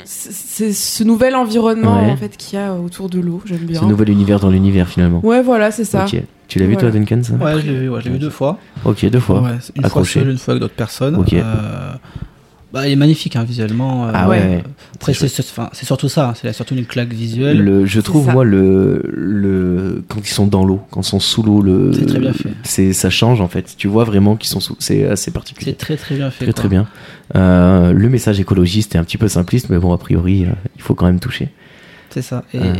c'est 0.04 0.72
ce 0.72 1.04
nouvel 1.04 1.34
environnement 1.36 2.02
Ouais. 2.04 2.10
en 2.10 2.16
fait 2.16 2.36
qu'il 2.36 2.58
y 2.58 2.62
a 2.62 2.74
autour 2.74 3.08
de 3.10 3.18
l'eau. 3.20 3.42
J'aime 3.46 3.58
bien. 3.66 3.80
Ce 3.80 3.84
nouvel 3.86 4.10
univers 4.10 4.40
dans 4.40 4.50
l'univers 4.50 4.88
finalement. 4.88 5.20
Ouais, 5.24 5.42
voilà, 5.42 5.70
c'est 5.70 5.84
ça. 5.84 6.04
Ok. 6.04 6.22
Tu 6.48 6.58
l'as 6.58 6.66
vu 6.66 6.74
Voilà. 6.74 6.90
toi, 6.90 6.98
Duncan 7.00 7.22
ça? 7.22 7.34
Ouais, 7.34 7.60
je 7.60 7.66
l'ai 7.66 7.78
vu, 7.78 7.88
ouais, 7.90 8.00
je 8.00 8.06
l'ai 8.06 8.12
vu 8.12 8.18
deux 8.18 8.30
fois. 8.30 8.58
Ok, 8.86 9.04
deux 9.06 9.20
fois. 9.20 9.42
Ouais, 9.42 9.50
une 9.76 9.84
Accroché. 9.84 10.20
fois 10.20 10.22
seul, 10.22 10.30
une 10.32 10.38
fois 10.38 10.52
avec 10.52 10.60
d'autres 10.62 10.74
personnes. 10.74 11.16
Ok. 11.16 11.34
Bah, 12.72 12.86
il 12.86 12.92
est 12.92 12.96
magnifique 12.96 13.34
hein, 13.36 13.44
visuellement. 13.44 14.08
euh, 14.08 14.12
Ah 14.14 14.28
ouais. 14.28 14.38
Ouais. 14.40 14.64
Après, 14.96 15.14
C'est 15.14 15.28
c'est 15.28 15.42
c'est- 15.42 15.50
enfin, 15.52 15.70
c'est 15.72 15.86
surtout 15.86 16.08
ça, 16.10 16.28
hein, 16.28 16.34
c'est 16.34 16.52
surtout 16.52 16.74
une 16.74 16.84
claque 16.84 17.12
visuelle. 17.14 17.58
Le, 17.62 17.86
je 17.86 18.00
trouve 18.00 18.26
ça. 18.26 18.32
moi 18.32 18.44
le, 18.44 19.02
le 19.06 20.04
quand 20.08 20.20
ils 20.20 20.26
sont 20.32 20.46
dans 20.46 20.64
l'eau, 20.66 20.82
quand 20.90 21.00
ils 21.00 21.06
sont 21.08 21.18
sous 21.20 21.42
l'eau, 21.42 21.62
le 21.62 21.92
C'est 21.94 22.04
très 22.04 22.18
bien 22.18 22.32
fait. 22.34 22.50
c'est 22.64 22.92
ça 22.92 23.08
change 23.08 23.40
en 23.40 23.48
fait. 23.48 23.74
Tu 23.78 23.88
vois 23.88 24.04
vraiment 24.04 24.36
qu'ils 24.36 24.50
sont 24.50 24.60
sous. 24.60 24.76
C'est 24.80 25.06
assez 25.06 25.30
particulier. 25.30 25.70
C'est 25.70 25.78
très 25.78 25.96
très 25.96 26.16
bien 26.16 26.30
fait. 26.30 26.44
Très 26.44 26.52
quoi. 26.52 26.60
très 26.60 26.68
bien. 26.68 26.86
Euh, 27.36 27.92
le 27.92 28.08
message 28.10 28.38
écologiste 28.38 28.94
est 28.94 28.98
un 28.98 29.04
petit 29.04 29.16
peu 29.18 29.28
simpliste, 29.28 29.70
mais 29.70 29.78
bon, 29.78 29.92
a 29.94 29.98
priori, 29.98 30.44
euh, 30.44 30.48
il 30.76 30.82
faut 30.82 30.94
quand 30.94 31.06
même 31.06 31.20
toucher. 31.20 31.48
C'est 32.10 32.22
ça. 32.22 32.44
Et 32.52 32.58
Euh, 32.58 32.74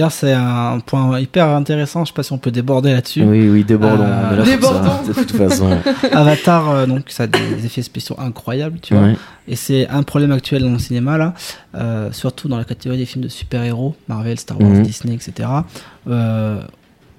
d'ailleurs, 0.00 0.12
c'est 0.12 0.32
un 0.32 0.80
point 0.80 1.20
hyper 1.20 1.48
intéressant. 1.48 2.04
Je 2.04 2.08
sais 2.10 2.14
pas 2.14 2.22
si 2.22 2.32
on 2.32 2.38
peut 2.38 2.50
déborder 2.50 2.92
là-dessus. 2.92 3.22
oui, 3.22 3.48
oui, 3.50 3.64
débordons. 3.64 4.02
Euh, 4.02 4.36
là 4.36 4.42
Débordons. 4.44 4.82
ça, 4.82 5.02
de 5.08 5.12
toute 5.12 5.32
façon. 5.36 5.76
Avatar, 6.12 6.70
euh, 6.70 6.86
donc, 6.86 7.04
ça 7.08 7.24
a 7.24 7.26
des 7.26 7.66
effets 7.66 7.82
spéciaux 7.82 8.16
incroyables, 8.18 8.78
tu 8.80 8.94
vois. 8.94 9.02
Ouais. 9.04 9.16
Et 9.46 9.56
c'est 9.56 9.86
un 9.88 10.02
problème 10.02 10.32
actuel 10.32 10.62
dans 10.62 10.70
le 10.72 10.78
cinéma, 10.78 11.18
là, 11.18 11.34
euh, 11.74 12.10
surtout 12.12 12.48
dans 12.48 12.56
la 12.56 12.64
catégorie 12.64 12.98
des 12.98 13.04
films 13.06 13.24
de 13.24 13.28
super-héros, 13.28 13.94
Marvel, 14.08 14.38
Star 14.38 14.58
Wars, 14.60 14.70
Mhm. 14.70 14.82
Disney, 14.82 15.14
etc. 15.14 15.48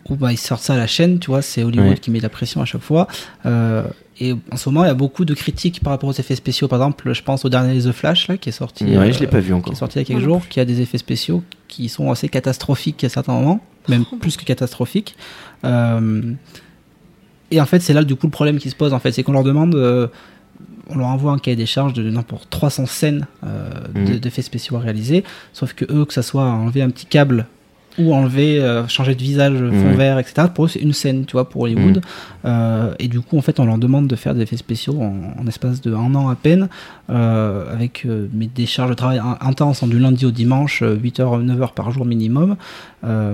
Où 0.09 0.15
bah, 0.15 0.31
ils 0.31 0.37
sortent 0.37 0.63
ça 0.63 0.73
à 0.73 0.77
la 0.77 0.87
chaîne, 0.87 1.19
tu 1.19 1.29
vois, 1.29 1.41
c'est 1.43 1.63
Hollywood 1.63 1.89
Ouais. 1.89 1.97
qui 1.97 2.09
met 2.09 2.19
la 2.19 2.29
pression 2.29 2.61
à 2.61 2.65
chaque 2.65 2.81
fois. 2.81 3.07
Et 4.23 4.35
en 4.51 4.55
ce 4.55 4.69
moment, 4.69 4.83
il 4.85 4.87
y 4.87 4.91
a 4.91 4.93
beaucoup 4.93 5.25
de 5.25 5.33
critiques 5.33 5.79
par 5.81 5.89
rapport 5.91 6.07
aux 6.09 6.13
effets 6.13 6.35
spéciaux. 6.35 6.67
Par 6.67 6.77
exemple, 6.79 7.11
je 7.11 7.23
pense 7.23 7.43
au 7.43 7.49
dernier 7.49 7.81
The 7.81 7.91
Flash, 7.91 8.27
là, 8.27 8.37
qui 8.37 8.49
est 8.49 8.51
sorti. 8.51 8.83
Ouais, 8.85 8.95
euh, 8.97 9.11
je 9.11 9.19
l'ai 9.19 9.25
pas 9.25 9.39
vu 9.39 9.47
qui 9.47 9.53
encore. 9.53 9.73
est 9.73 9.75
sorti 9.75 9.97
il 9.97 10.01
y 10.01 10.03
a 10.03 10.05
quelques 10.05 10.19
non 10.19 10.25
jours, 10.25 10.47
qui 10.47 10.59
a 10.59 10.65
des 10.65 10.79
effets 10.79 10.99
spéciaux 10.99 11.43
qui 11.67 11.89
sont 11.89 12.11
assez 12.11 12.29
catastrophiques 12.29 13.03
à 13.03 13.09
certains 13.09 13.33
moments, 13.33 13.61
même 13.89 14.05
plus 14.21 14.37
que 14.37 14.45
catastrophiques. 14.45 15.15
Euh, 15.65 16.33
et 17.49 17.59
en 17.59 17.65
fait, 17.65 17.79
c'est 17.79 17.93
là 17.93 18.03
du 18.03 18.15
coup 18.15 18.27
le 18.27 18.31
problème 18.31 18.59
qui 18.59 18.69
se 18.69 18.75
pose. 18.75 18.93
En 18.93 18.99
fait, 18.99 19.11
c'est 19.11 19.23
qu'on 19.23 19.31
leur 19.31 19.43
demande, 19.43 19.73
euh, 19.73 20.07
on 20.89 20.97
leur 20.97 21.07
envoie 21.07 21.31
un 21.31 21.39
cahier 21.39 21.57
des 21.57 21.65
charges 21.65 21.93
de 21.93 22.07
n'importe 22.09 22.47
300 22.51 22.85
scènes 22.85 23.25
euh, 23.43 23.69
de- 23.95 24.13
Mhm. 24.13 24.19
d'effets 24.19 24.41
spéciaux 24.43 24.75
à 24.77 24.79
réaliser, 24.81 25.23
sauf 25.51 25.73
que 25.73 25.85
eux, 25.91 26.05
que 26.05 26.13
ça 26.13 26.21
soit 26.21 26.43
enlever 26.43 26.81
un 26.83 26.89
petit 26.91 27.07
câble 27.07 27.47
ou 27.99 28.13
enlever, 28.13 28.59
euh, 28.59 28.87
changer 28.87 29.15
de 29.15 29.21
visage, 29.21 29.53
fond 29.57 29.63
Mhm. 29.89 29.95
vert, 29.95 30.19
etc. 30.19 30.47
Pour 30.53 30.65
eux, 30.65 30.67
c'est 30.67 30.79
une 30.79 30.93
scène, 30.93 31.25
tu 31.25 31.33
vois, 31.33 31.49
pour 31.49 31.63
Hollywood. 31.63 32.01
Euh, 32.45 32.93
et 32.99 33.07
du 33.07 33.19
coup, 33.21 33.37
en 33.37 33.41
fait, 33.41 33.59
on 33.59 33.65
leur 33.65 33.77
demande 33.77 34.07
de 34.07 34.15
faire 34.15 34.33
des 34.33 34.41
effets 34.41 34.57
spéciaux 34.57 34.99
en, 35.01 35.41
en 35.41 35.47
espace 35.47 35.81
de 35.81 35.93
un 35.93 36.15
an 36.15 36.29
à 36.29 36.35
peine, 36.35 36.69
euh, 37.09 37.71
avec 37.73 38.03
euh, 38.05 38.27
mais 38.33 38.47
des 38.53 38.65
charges 38.65 38.89
de 38.91 38.95
travail 38.95 39.19
in- 39.19 39.37
intenses, 39.41 39.83
du 39.83 39.99
lundi 39.99 40.25
au 40.25 40.31
dimanche, 40.31 40.81
8h, 40.83 41.43
9h 41.45 41.73
par 41.73 41.91
jour 41.91 42.05
minimum. 42.05 42.55
Euh, 43.03 43.33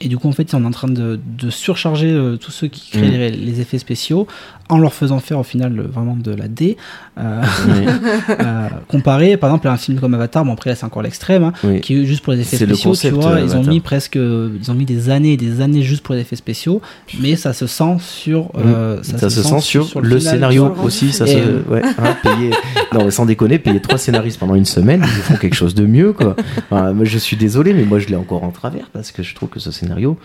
et 0.00 0.08
du 0.08 0.16
coup, 0.16 0.28
en 0.28 0.32
fait, 0.32 0.54
on 0.54 0.62
est 0.62 0.66
en 0.66 0.70
train 0.70 0.88
de, 0.88 1.18
de 1.38 1.50
surcharger 1.50 2.10
euh, 2.10 2.36
tous 2.36 2.50
ceux 2.52 2.68
qui 2.68 2.90
créent 2.90 3.02
Mhm. 3.02 3.10
les, 3.18 3.30
les 3.30 3.60
effets 3.60 3.78
spéciaux 3.78 4.26
en 4.70 4.78
leur 4.78 4.92
faisant 4.92 5.18
faire 5.18 5.38
au 5.38 5.42
final 5.44 5.78
euh, 5.78 5.82
vraiment 5.90 6.16
de 6.16 6.30
la 6.32 6.46
D. 6.48 6.76
Euh, 7.18 7.42
euh, 8.30 8.68
comparé, 8.86 9.36
par 9.36 9.50
exemple, 9.50 9.68
à 9.68 9.72
un 9.72 9.76
film 9.76 9.98
comme 10.00 10.14
Avatar, 10.14 10.44
bon 10.44 10.52
après 10.52 10.70
là 10.70 10.76
c'est 10.76 10.84
encore 10.86 11.02
l'extrême, 11.02 11.44
hein, 11.44 11.52
Oui. 11.64 11.80
qui 11.80 11.94
est 11.94 12.04
juste 12.04 12.22
pour 12.22 12.32
les 12.32 12.40
effets 12.40 12.58
le 12.64 12.74
spéciaux, 12.74 12.90
concept, 12.90 13.14
tu 13.14 13.20
vois, 13.20 13.32
euh, 13.32 13.40
ils 13.42 13.56
ont 13.56 13.64
mis 13.64 13.80
presque, 13.80 13.97
ils 14.14 14.70
ont 14.70 14.74
mis 14.74 14.84
des 14.84 15.10
années 15.10 15.32
et 15.32 15.36
des 15.36 15.60
années 15.60 15.82
juste 15.82 16.02
pour 16.02 16.14
les 16.14 16.22
effets 16.22 16.36
spéciaux, 16.36 16.80
mais 17.20 17.36
ça 17.36 17.52
se 17.52 17.66
sent 17.66 17.96
sur, 18.00 18.50
euh, 18.56 19.02
ça, 19.02 19.30
se 19.30 19.42
sent 19.42 19.60
sur, 19.60 20.00
le, 20.00 20.20
scénario 20.20 20.74
aussi. 20.82 21.12
Ça 21.12 21.26
Et, 21.26 21.32
se, 21.32 21.38
euh, 21.38 21.62
ouais, 21.68 21.82
hein, 21.84 22.16
payer, 22.22 22.50
non, 22.92 23.04
mais 23.04 23.10
sans 23.10 23.26
déconner, 23.26 23.58
payer 23.58 23.80
trois 23.80 23.98
scénaristes 23.98 24.38
pendant 24.38 24.54
une 24.54 24.64
semaine, 24.64 25.02
ils 25.02 25.22
font 25.22 25.36
quelque 25.36 25.54
chose 25.54 25.74
de 25.74 25.86
mieux, 25.86 26.12
quoi. 26.12 26.36
Enfin, 26.70 26.92
moi, 26.92 27.04
je 27.04 27.18
suis 27.18 27.36
désolé, 27.36 27.72
mais 27.74 27.84
moi, 27.84 27.98
je 27.98 28.08
l'ai 28.08 28.16
encore 28.16 28.44
en 28.44 28.50
travers 28.50 28.88
parce 28.92 29.12
que 29.12 29.22
je 29.22 29.34
trouve 29.34 29.48
que 29.48 29.60
ce 29.60 29.70
scénario, 29.70 30.18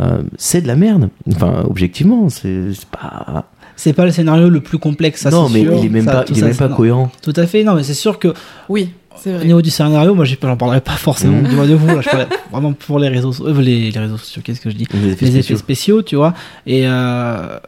euh, 0.00 0.22
c'est 0.36 0.60
de 0.60 0.66
la 0.66 0.76
merde. 0.76 1.08
Enfin, 1.32 1.64
objectivement, 1.68 2.28
c'est 2.28 2.70
pas. 2.90 3.46
C'est 3.76 3.94
pas 3.94 4.04
le 4.04 4.10
scénario 4.10 4.50
le 4.50 4.60
plus 4.60 4.76
complexe, 4.76 5.22
ça 5.22 5.30
non, 5.30 5.48
mais 5.48 5.62
sûr. 5.62 5.72
il 5.74 5.86
est 5.86 5.88
même 5.88 6.04
Ça, 6.04 6.12
pas, 6.12 6.24
il 6.28 6.36
est 6.36 6.40
ça, 6.40 6.46
même 6.48 6.56
pas 6.56 6.68
cohérent. 6.68 7.10
Tout 7.22 7.32
à 7.34 7.46
fait, 7.46 7.64
non, 7.64 7.74
mais 7.74 7.82
c'est 7.82 7.94
sûr 7.94 8.18
que 8.18 8.34
Oui, 8.68 8.90
au 9.26 9.44
niveau 9.44 9.60
du 9.62 9.70
scénario, 9.70 10.14
moi 10.14 10.24
j'en 10.24 10.56
parlerai 10.56 10.80
pas 10.80 10.92
forcément 10.92 11.38
Mhm. 11.38 11.48
du 11.48 11.56
de 11.70 11.74
vous, 11.74 11.86
là, 11.88 12.00
je 12.00 12.08
parlais 12.10 12.26
vraiment 12.50 12.72
pour 12.72 12.98
les 12.98 13.08
réseaux, 13.08 13.32
euh, 13.46 13.60
les, 13.60 13.90
les 13.90 13.98
réseaux 14.00 14.16
sociaux, 14.18 14.42
qu'est-ce 14.44 14.60
que 14.60 14.70
je 14.70 14.76
dis? 14.76 14.86
Les 14.92 14.98
effets 15.12 15.24
les 15.26 15.30
spéciaux. 15.32 15.38
effets 15.40 15.56
spéciaux, 15.56 16.02
tu 16.02 16.16
vois. 16.16 16.32
Et, 16.66 16.82
euh, 16.86 17.58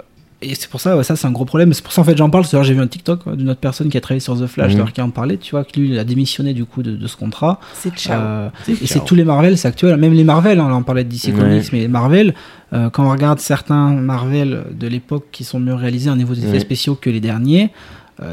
et 0.45 0.57
c'est 0.57 0.69
pour 0.69 0.81
ça, 0.81 0.97
ouais, 0.97 1.05
ça 1.05 1.15
c'est 1.15 1.27
un 1.29 1.31
gros 1.31 1.45
problème. 1.45 1.73
C'est 1.73 1.85
pour 1.85 1.93
ça 1.93 2.01
en 2.01 2.05
fait 2.05 2.17
j'en 2.17 2.29
parle. 2.29 2.45
C'est-à-dire, 2.45 2.65
j'ai 2.65 2.75
vu 2.75 2.81
un 2.81 2.87
TikTok 2.89 3.27
ouais, 3.27 3.37
d'une 3.37 3.49
autre 3.51 3.61
personne 3.61 3.89
qui 3.91 3.97
a 3.97 4.01
travaillé 4.01 4.19
sur 4.21 4.37
The 4.37 4.47
Flash, 4.49 4.73
d'ailleurs, 4.73 4.93
qui 4.93 5.01
en 5.01 5.11
parlait, 5.11 5.37
tu 5.37 5.53
vois, 5.53 5.63
que 5.65 5.79
lui 5.79 5.91
il 5.91 5.99
a 6.01 6.05
démissionné 6.05 6.53
du 6.53 6.65
coup 6.65 6.83
de, 6.83 6.97
de 6.97 7.07
ce 7.07 7.17
contrat. 7.17 7.61
C'est 7.75 7.95
ciao. 7.95 8.21
Euh, 8.21 8.49
et 8.69 8.87
c'est 8.87 9.05
tous 9.05 9.15
les 9.15 9.25
Marvel, 9.25 9.57
c'est 9.57 9.69
actuel. 9.69 9.97
Même 9.99 10.15
les 10.15 10.25
Marvel, 10.25 10.59
hein, 10.59 10.69
là, 10.69 10.75
on 10.75 10.83
parlait 10.83 11.05
de 11.05 11.09
DC 11.11 11.27
Ouais. 11.29 11.33
Comics, 11.41 11.73
mais 11.73 11.81
les 11.81 11.89
Marvel, 11.89 12.35
euh, 12.73 12.91
quand 12.91 13.05
on 13.07 13.11
regarde 13.11 13.39
certains 13.39 13.91
Marvel 13.91 14.65
de 14.73 14.87
l'époque 14.89 15.27
qui 15.31 15.45
sont 15.45 15.61
mieux 15.61 15.75
réalisés 15.75 16.11
au 16.11 16.17
niveau 16.17 16.35
des 16.35 16.41
effets 16.43 16.53
Ouais. 16.55 16.59
spéciaux 16.61 16.97
que 16.97 17.09
les 17.11 17.21
derniers, 17.21 17.71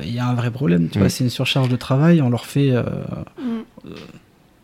il 0.04 0.14
y 0.14 0.20
a 0.20 0.28
un 0.28 0.34
vrai 0.36 0.52
problème. 0.52 0.88
Tu 0.92 1.00
vois, 1.00 1.10
c'est 1.10 1.24
une 1.24 1.30
surcharge 1.30 1.70
de 1.70 1.76
travail. 1.76 2.22
On 2.22 2.30
leur 2.30 2.46
fait. 2.46 2.72
euh, 2.72 2.84
Mm. 3.38 3.90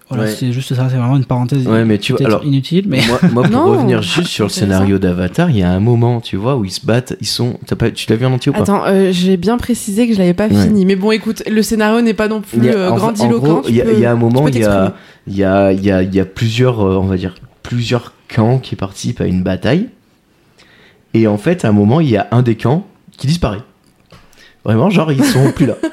voilà, 0.10 0.24
Ouais. 0.26 0.30
c'est 0.30 0.52
juste 0.52 0.74
ça. 0.76 0.88
C'est 0.90 0.98
vraiment 0.98 1.18
une 1.18 1.26
parenthèse. 1.26 1.68
Ouais, 1.68 1.84
mais 1.84 1.98
tu 1.98 2.14
vois, 2.14 2.26
alors- 2.26 2.44
inutile, 2.44 2.86
mais. 2.88 3.02
Moi, 3.08 3.20
moi, 3.32 3.44
pour 3.44 3.52
Non, 3.52 3.66
revenir 3.72 4.02
juste 4.04 4.28
sur 4.28 4.46
le 4.46 4.50
scénario 4.50 5.00
d'Avatar, 5.00 5.50
il 5.50 5.58
y 5.58 5.64
a 5.64 5.72
un 5.72 5.80
moment, 5.80 6.22
tu 6.22 6.36
vois, 6.38 6.56
où 6.58 6.64
ils 6.66 6.72
se 6.72 6.86
battent, 6.86 7.16
ils 7.22 7.28
sont. 7.28 7.58
Pas, 7.78 7.90
tu 7.92 8.08
l'as 8.10 8.16
vu 8.16 8.26
en 8.26 8.34
entier 8.34 8.52
ou 8.52 8.54
pas 8.54 8.62
Attends, 8.62 8.84
euh, 8.86 9.12
j'ai 9.12 9.36
bien 9.38 9.58
précisé 9.58 10.08
que 10.08 10.14
je 10.14 10.20
l'avais 10.20 10.34
pas 10.36 10.48
Ouais. 10.48 10.64
fini. 10.68 10.86
Mais 10.86 10.96
bon, 10.96 11.12
écoute, 11.12 11.42
le 11.50 11.62
scénario 11.64 12.02
n'est 12.02 12.14
pas 12.14 12.28
non 12.28 12.42
plus 12.42 12.70
a- 12.70 12.74
euh, 12.74 12.90
en- 12.90 12.94
en 12.94 12.98
grandiloquent. 12.98 13.62
il 13.68 13.76
y, 13.76 13.82
a- 13.82 13.92
y 13.92 14.06
un 14.06 14.16
moment, 14.16 14.48
il 14.48 14.58
y 14.60 14.64
a, 14.64 14.94
y, 15.28 15.44
a, 15.44 15.72
il 15.74 15.84
y, 15.84 15.92
a, 15.92 16.04
y 16.04 16.20
a 16.20 16.26
plusieurs, 16.26 16.82
euh, 16.86 16.98
on 16.98 17.06
va 17.06 17.18
dire, 17.18 17.34
plusieurs 17.64 18.14
camps 18.28 18.60
qui 18.60 18.76
participent 18.76 19.22
à 19.22 19.26
une 19.26 19.42
bataille. 19.42 19.88
Et 21.16 21.28
en 21.28 21.38
fait, 21.38 21.66
à 21.66 21.70
un 21.70 21.72
moment, 21.72 22.00
il 22.02 22.10
y 22.10 22.18
a 22.18 22.28
un 22.32 22.42
des 22.42 22.56
camps 22.56 22.86
qui 23.18 23.26
disparaît. 23.28 23.62
Vraiment, 24.66 24.90
genre, 24.90 25.12
ils 25.12 25.24
sont 25.24 25.52
plus 25.52 25.66
là. 25.68 25.76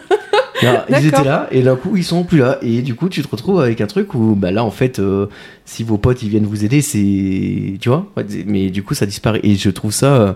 Ils 0.89 1.07
étaient 1.09 1.25
là, 1.25 1.49
et 1.51 1.63
d'un 1.63 1.75
coup, 1.75 1.97
ils 1.97 2.05
sont 2.05 2.23
plus 2.23 2.39
là. 2.39 2.59
Et 2.63 2.83
du 2.83 2.95
coup, 2.95 3.09
tu 3.09 3.21
te 3.21 3.29
retrouves 3.29 3.61
avec 3.61 3.81
un 3.81 3.87
truc 3.89 4.15
où, 4.15 4.37
bah 4.37 4.53
là, 4.53 4.63
en 4.65 4.71
fait, 4.71 5.01
euh, 5.01 5.27
si 5.65 5.83
vos 5.83 5.99
potes, 5.99 6.23
ils 6.23 6.29
viennent 6.29 6.47
vous 6.47 6.65
aider, 6.65 6.81
c'est. 6.83 7.79
Tu 7.81 7.89
vois 7.89 8.07
Mais 8.47 8.71
du 8.71 8.85
coup, 8.85 8.95
ça 8.95 9.05
disparaît. 9.05 9.41
Et 9.43 9.57
je 9.57 9.71
trouve 9.71 9.93
ça. 9.93 10.15
euh, 10.15 10.33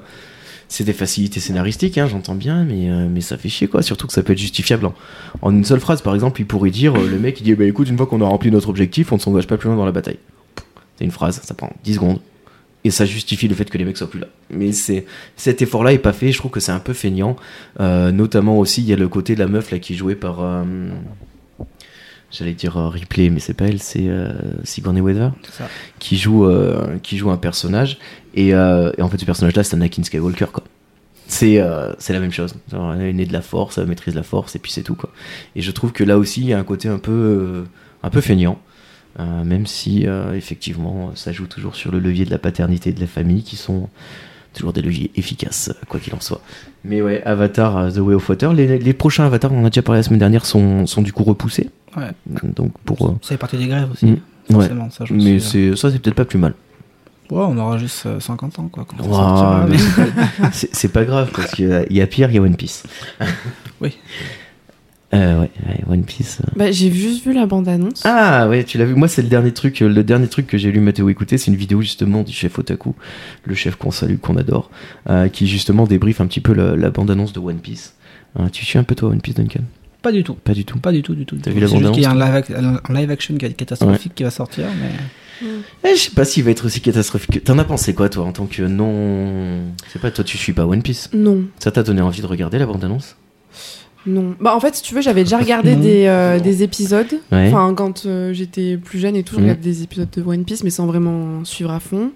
c'est 0.68 0.82
des 0.82 0.92
facilités 0.92 1.38
scénaristiques, 1.38 1.96
hein, 1.96 2.08
j'entends 2.10 2.34
bien, 2.34 2.64
mais, 2.64 2.90
euh, 2.90 3.06
mais 3.08 3.20
ça 3.20 3.36
fait 3.38 3.48
chier 3.48 3.68
quoi. 3.68 3.82
Surtout 3.82 4.08
que 4.08 4.12
ça 4.12 4.24
peut 4.24 4.32
être 4.32 4.38
justifiable 4.40 4.86
en, 4.86 4.94
en 5.42 5.52
une 5.52 5.64
seule 5.64 5.78
phrase. 5.78 6.02
Par 6.02 6.12
exemple, 6.12 6.40
il 6.40 6.44
pourrait 6.44 6.70
dire 6.70 6.94
le 6.96 7.18
mec 7.20 7.40
il 7.40 7.44
dit 7.44 7.54
bah 7.54 7.64
écoute, 7.66 7.88
une 7.88 7.96
fois 7.96 8.06
qu'on 8.06 8.20
a 8.20 8.24
rempli 8.26 8.50
notre 8.50 8.68
objectif, 8.68 9.12
on 9.12 9.14
ne 9.14 9.20
s'engage 9.20 9.46
pas 9.46 9.56
plus 9.58 9.68
loin 9.68 9.76
dans 9.76 9.86
la 9.86 9.92
bataille. 9.92 10.18
C'est 10.98 11.04
une 11.04 11.12
phrase, 11.12 11.40
ça 11.44 11.54
prend 11.54 11.70
10 11.84 11.94
secondes. 11.94 12.18
Et 12.86 12.90
ça 12.90 13.04
justifie 13.04 13.48
le 13.48 13.54
fait 13.56 13.68
que 13.68 13.76
les 13.78 13.84
mecs 13.84 13.96
soient 13.96 14.08
plus 14.08 14.20
là. 14.20 14.28
Mais 14.50 14.70
c'est 14.72 15.06
cet 15.36 15.60
effort-là 15.60 15.92
est 15.92 15.98
pas 15.98 16.12
fait. 16.12 16.30
Je 16.30 16.38
trouve 16.38 16.52
que 16.52 16.60
c'est 16.60 16.72
un 16.72 16.78
peu 16.78 16.92
feignant. 16.92 17.34
Euh, 17.80 18.12
notamment 18.12 18.58
aussi, 18.58 18.80
il 18.82 18.88
y 18.88 18.92
a 18.92 18.96
le 18.96 19.08
côté 19.08 19.34
de 19.34 19.40
la 19.40 19.48
meuf 19.48 19.70
là 19.72 19.78
qui 19.80 19.94
est 19.94 19.96
jouée 19.96 20.14
par. 20.14 20.40
euh, 20.40 20.64
J'allais 22.30 22.54
dire 22.54 22.76
euh, 22.76 22.88
Ripley, 22.88 23.30
mais 23.30 23.38
c'est 23.40 23.54
pas 23.54 23.66
elle, 23.66 23.80
c'est 23.80 24.08
euh, 24.08 24.32
Sigourney 24.64 25.00
Weaver 25.00 25.30
qui 26.00 26.16
joue 26.16 26.48
qui 27.02 27.16
joue 27.18 27.30
un 27.30 27.36
personnage 27.36 27.98
et, 28.34 28.48
et 28.48 28.54
en 29.02 29.08
fait 29.08 29.18
ce 29.18 29.24
personnage 29.24 29.54
là 29.56 29.62
c'est 29.64 29.74
Anakin 29.74 30.02
Skywalker 30.02 30.46
quoi 30.52 30.64
c'est 31.28 31.58
euh, 31.60 31.92
la 32.08 32.20
même 32.20 32.32
chose 32.32 32.54
Genre, 32.70 32.94
elle 32.94 33.02
est 33.02 33.12
née 33.12 33.26
de 33.26 33.32
la 33.32 33.42
force 33.42 33.78
elle 33.78 33.86
maîtrise 33.86 34.14
la 34.14 34.22
force 34.24 34.54
et 34.56 34.58
puis 34.58 34.70
c'est 34.72 34.82
tout 34.82 34.94
quoi 34.96 35.10
et 35.54 35.62
je 35.62 35.70
trouve 35.70 35.92
que 35.92 36.04
là 36.04 36.18
aussi 36.18 36.40
il 36.42 36.48
y 36.48 36.52
a 36.52 36.58
un 36.58 36.64
côté 36.64 36.88
un 36.88 36.98
peu 36.98 37.12
euh, 37.12 37.64
un 38.02 38.10
peu 38.10 38.20
feignant 38.20 38.58
euh, 39.18 39.44
même 39.44 39.66
si 39.66 40.06
euh, 40.06 40.34
effectivement 40.34 41.12
ça 41.14 41.32
joue 41.32 41.47
toujours 41.47 41.74
sur 41.76 41.90
le 41.93 41.98
levier 41.98 42.24
de 42.24 42.30
la 42.30 42.38
paternité 42.38 42.90
et 42.90 42.93
de 42.93 43.01
la 43.01 43.06
famille 43.06 43.43
qui 43.43 43.56
sont 43.56 43.88
toujours 44.55 44.72
des 44.72 44.82
leviers 44.82 45.10
efficaces 45.16 45.72
quoi 45.88 46.01
qu'il 46.01 46.14
en 46.14 46.20
soit 46.20 46.40
mais 46.84 47.02
ouais 47.02 47.22
Avatar 47.24 47.76
euh, 47.76 47.90
The 47.90 47.98
Way 47.98 48.14
of 48.14 48.28
Water 48.28 48.52
les, 48.52 48.78
les 48.78 48.93
prochains 48.93 49.24
Avatars 49.26 49.52
on 49.52 49.62
en 49.62 49.66
a 49.66 49.70
déjà 49.70 49.82
parlé 49.82 49.98
la 50.01 50.02
semaine 50.02 50.18
dernière 50.18 50.44
sont, 50.47 50.86
sont 50.86 51.02
du 51.02 51.12
coup 51.12 51.24
repoussés 51.24 51.70
Ouais. 51.97 52.10
donc 52.44 52.72
pour 52.84 53.06
euh, 53.06 53.12
Ça 53.22 53.28
fait 53.30 53.36
partie 53.38 53.56
des 53.56 53.68
grèves 53.68 53.90
aussi. 53.90 54.05
Mm. 54.05 54.18
Forcément, 54.52 54.90
ça, 54.90 55.06
je 55.06 55.14
mais 55.14 55.40
c'est 55.40 55.74
ça 55.76 55.90
c'est 55.90 55.98
peut-être 55.98 56.14
pas 56.14 56.26
plus 56.26 56.38
mal 56.38 56.52
Ouais, 57.30 57.40
on 57.43 57.56
aura 57.59 57.78
juste 57.78 58.05
euh, 58.06 58.20
50 58.20 58.59
ans, 58.60 58.68
quoi. 58.68 58.86
mais- 59.66 59.78
c'est 60.52 60.93
pas 60.93 61.05
grave 61.05 61.30
parce 61.34 61.52
qu'il 61.55 61.68
y 61.68 61.72
a- 61.72 61.84
il 61.88 61.97
y 61.97 62.01
a 62.02 62.06
pire, 62.06 62.28
il 62.30 62.34
y 62.34 62.38
a 62.38 62.43
One 62.43 62.55
Piece. 62.55 62.84
Oui. 63.80 63.97
Euh, 65.15 65.41
ouais, 65.43 65.51
ouais, 65.69 65.81
One 65.89 66.03
Piece. 66.05 66.41
Bah, 66.57 66.73
j'ai 66.73 66.91
juste 66.91 67.24
vu 67.24 67.33
la 67.33 67.47
bande-annonce. 67.47 68.03
Ah 68.05 68.49
ouais, 68.49 68.65
tu 68.65 68.77
l'as 68.77 68.85
vu. 68.85 68.95
Moi, 68.95 69.07
c'est 69.07 69.23
le 69.23 69.28
dernier 69.28 69.53
truc, 69.53 69.81
euh, 69.83 69.89
le 69.89 70.03
dernier 70.03 70.27
truc 70.27 70.47
que 70.49 70.59
j'ai 70.59 70.73
lu 70.73 70.81
Mathéo 70.81 71.09
écouter, 71.09 71.39
c'est 71.39 71.51
une 71.51 71.57
vidéo 71.57 71.81
justement 71.81 72.23
du 72.23 72.33
chef 72.33 72.59
Otaku, 72.59 72.95
le 73.45 73.55
chef 73.55 73.77
qu'on 73.77 73.93
salue, 73.93 74.16
qu'on 74.16 74.37
adore, 74.37 74.69
euh, 75.09 75.28
qui 75.28 75.47
justement 75.47 75.87
débriefe 75.87 76.20
un 76.20 76.27
petit 76.27 76.41
peu 76.41 76.53
la, 76.55 76.74
la 76.74 76.91
bande-annonce 76.91 77.33
de 77.33 77.39
One 77.39 77.59
Piece. 77.59 77.95
Euh, 78.41 78.49
tu 78.49 78.65
suis 78.65 78.78
un 78.78 78.85
peu 78.85 78.95
toi 78.97 79.11
One 79.11 79.20
Piece, 79.20 79.37
Duncan? 79.37 79.61
Pas 80.03 80.11
du 80.12 80.24
tout. 80.24 80.35
Pas 80.35 80.55
du 80.55 80.65
tout. 80.65 80.78
Pas 80.78 80.93
du 80.93 81.03
tout, 81.03 81.15
du 81.15 81.24
tout. 81.24 81.37
T'as 81.37 81.51
vu 81.53 81.61
la 81.61 81.66
juste 81.69 81.93
qu'il 81.93 82.03
y 82.03 82.07
a 82.07 82.11
un 82.11 82.15
bande-annonce, 82.15 82.49
live, 82.49 82.57
ac- 82.59 82.81
un 82.91 82.95
live 82.95 83.11
action 83.11 83.37
qui 83.37 83.45
est 83.47 83.53
catastrophique 83.53 84.15
qui 84.15 84.24
va 84.24 84.31
sortir, 84.31 84.66
mais. 84.81 85.47
Eh, 85.85 85.95
je 85.97 86.01
sais 86.01 86.11
pas 86.11 86.24
s'il 86.24 86.43
va 86.45 86.51
être 86.51 86.66
aussi 86.66 86.81
catastrophique. 86.81 87.31
que- 87.31 87.39
T'en 87.39 87.59
as 87.59 87.65
pensé 87.65 87.95
quoi, 87.95 88.09
toi, 88.09 88.24
en 88.24 88.33
tant 88.33 88.47
que 88.47 88.62
non. 88.62 89.61
Je 89.87 89.93
sais 89.93 89.99
pas, 90.01 90.11
toi, 90.11 90.24
tu 90.24 90.37
suis 90.37 90.53
pas 90.53 90.66
One 90.66 90.83
Piece? 90.83 91.11
Non, 91.12 91.45
Ça 91.61 91.70
t'a 91.70 91.83
donné 91.85 92.01
envie 92.03 92.23
de 92.23 92.27
regarder 92.27 92.59
la 92.59 92.66
bande-annonce? 92.66 93.16
Non. 94.07 94.35
Bah, 94.41 94.55
en 94.55 94.61
fait, 94.61 94.74
si 94.77 94.83
tu 94.83 94.95
veux, 94.95 95.01
j'avais 95.01 95.24
déjà 95.24 95.39
regardé 95.39 95.74
des, 95.77 96.07
euh, 96.07 96.39
des 96.41 96.62
épisodes. 96.62 97.12
Ouais. 97.33 97.49
Enfin, 97.49 97.74
quand 97.74 98.07
euh, 98.07 98.33
j'étais 98.33 98.77
plus 98.77 98.99
jeune 98.99 99.16
et 99.16 99.23
tout, 99.23 99.35
je 99.35 99.41
Mhm. 99.41 99.47
regardais 99.47 99.62
des 99.70 99.83
épisodes 99.83 100.09
de 100.16 100.23
One 100.23 100.45
Piece, 100.45 100.62
mais 100.65 100.70
sans 100.70 100.87
vraiment 100.87 101.45
suivre 101.45 101.70
à 101.73 101.81
fond. 101.81 102.11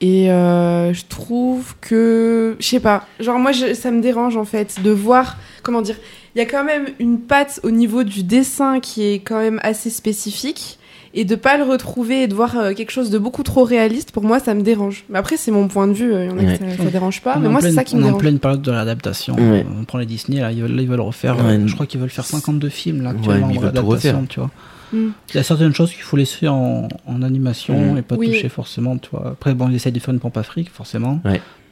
Et 0.00 0.30
euh, 0.30 0.92
je 0.92 1.04
trouve 1.08 1.74
que, 1.80 2.54
je 2.60 2.66
sais 2.66 2.80
pas, 2.80 3.06
genre 3.18 3.38
moi 3.38 3.52
je- 3.52 3.72
ça 3.72 3.90
me 3.90 4.02
dérange 4.02 4.36
en 4.36 4.44
fait 4.44 4.76
de 4.82 4.90
voir, 4.90 5.38
comment 5.62 5.80
dire, 5.80 5.96
il 6.34 6.38
y 6.38 6.42
a 6.42 6.44
quand 6.44 6.64
même 6.64 6.84
une 6.98 7.18
patte 7.18 7.60
au 7.62 7.70
niveau 7.70 8.02
du 8.04 8.22
dessin 8.22 8.78
qui 8.80 9.02
est 9.04 9.20
quand 9.20 9.38
même 9.38 9.58
assez 9.62 9.88
spécifique. 9.88 10.78
Et 11.18 11.24
de 11.24 11.34
pas 11.34 11.56
le 11.56 11.64
retrouver 11.64 12.22
et 12.22 12.26
de 12.28 12.34
voir 12.34 12.56
euh, 12.58 12.72
quelque 12.74 12.90
chose 12.92 13.08
de 13.10 13.18
beaucoup 13.18 13.42
trop 13.42 13.64
réaliste, 13.64 14.12
pour 14.12 14.22
moi 14.22 14.38
ça 14.38 14.54
me 14.54 14.60
dérange. 14.62 15.04
Mais 15.08 15.18
après 15.18 15.36
c'est 15.36 15.50
mon 15.50 15.66
point 15.66 15.86
de 15.88 15.94
vue, 15.94 16.12
il 16.14 16.26
y 16.26 16.28
en 16.30 16.36
a 16.38 16.42
Ouais. 16.42 16.58
que 16.58 16.70
ça, 16.76 16.84
ça 16.84 16.90
dérange 16.90 17.22
pas, 17.22 17.34
On 17.36 17.40
mais 17.40 17.48
moi 17.48 17.60
c'est 17.62 17.72
ça 17.72 17.84
qui 17.84 17.96
me 17.96 18.02
On 18.02 18.04
est 18.04 18.04
en 18.04 18.08
dérange. 18.08 18.20
pleine 18.20 18.38
période 18.38 18.62
de 18.62 18.70
l'adaptation. 18.70 19.34
Ouais. 19.34 19.64
On 19.80 19.84
prend 19.84 19.98
les 19.98 20.06
Disney, 20.06 20.40
là, 20.40 20.52
ils 20.52 20.60
veulent, 20.62 20.72
là, 20.76 20.82
ils 20.82 20.88
veulent 20.88 21.00
refaire. 21.00 21.36
Ouais. 21.38 21.52
euh, 21.54 21.66
je 21.66 21.74
crois 21.74 21.86
qu'ils 21.86 22.00
veulent 22.00 22.10
faire 22.10 22.24
52 22.26 22.68
films, 22.68 23.02
là, 23.02 23.10
actuellement, 23.10 23.48
ils 23.50 23.56
en 23.58 23.60
veulent 23.62 23.72
tout 23.72 23.78
adaptation, 23.78 24.12
refaire. 24.12 24.28
tu 24.28 24.40
vois. 24.40 24.50
Mm. 24.92 25.08
Il 25.30 25.36
y 25.36 25.38
a 25.38 25.42
certaines 25.42 25.74
choses 25.74 25.90
qu'il 25.92 26.02
faut 26.02 26.16
laisser 26.16 26.46
en, 26.48 26.86
en 27.06 27.22
animation 27.22 27.94
Mm. 27.94 27.98
et 27.98 28.02
pas 28.02 28.14
Oui. 28.16 28.28
toucher 28.28 28.48
forcément, 28.48 28.96
tu 28.98 29.08
vois. 29.10 29.28
Après, 29.32 29.52
bon, 29.54 29.68
ils 29.68 29.74
essayent 29.74 29.90
de 29.92 29.98
faire 29.98 30.14
une 30.14 30.20
pompe 30.20 30.36
afrique, 30.36 30.70
forcément. 30.70 31.20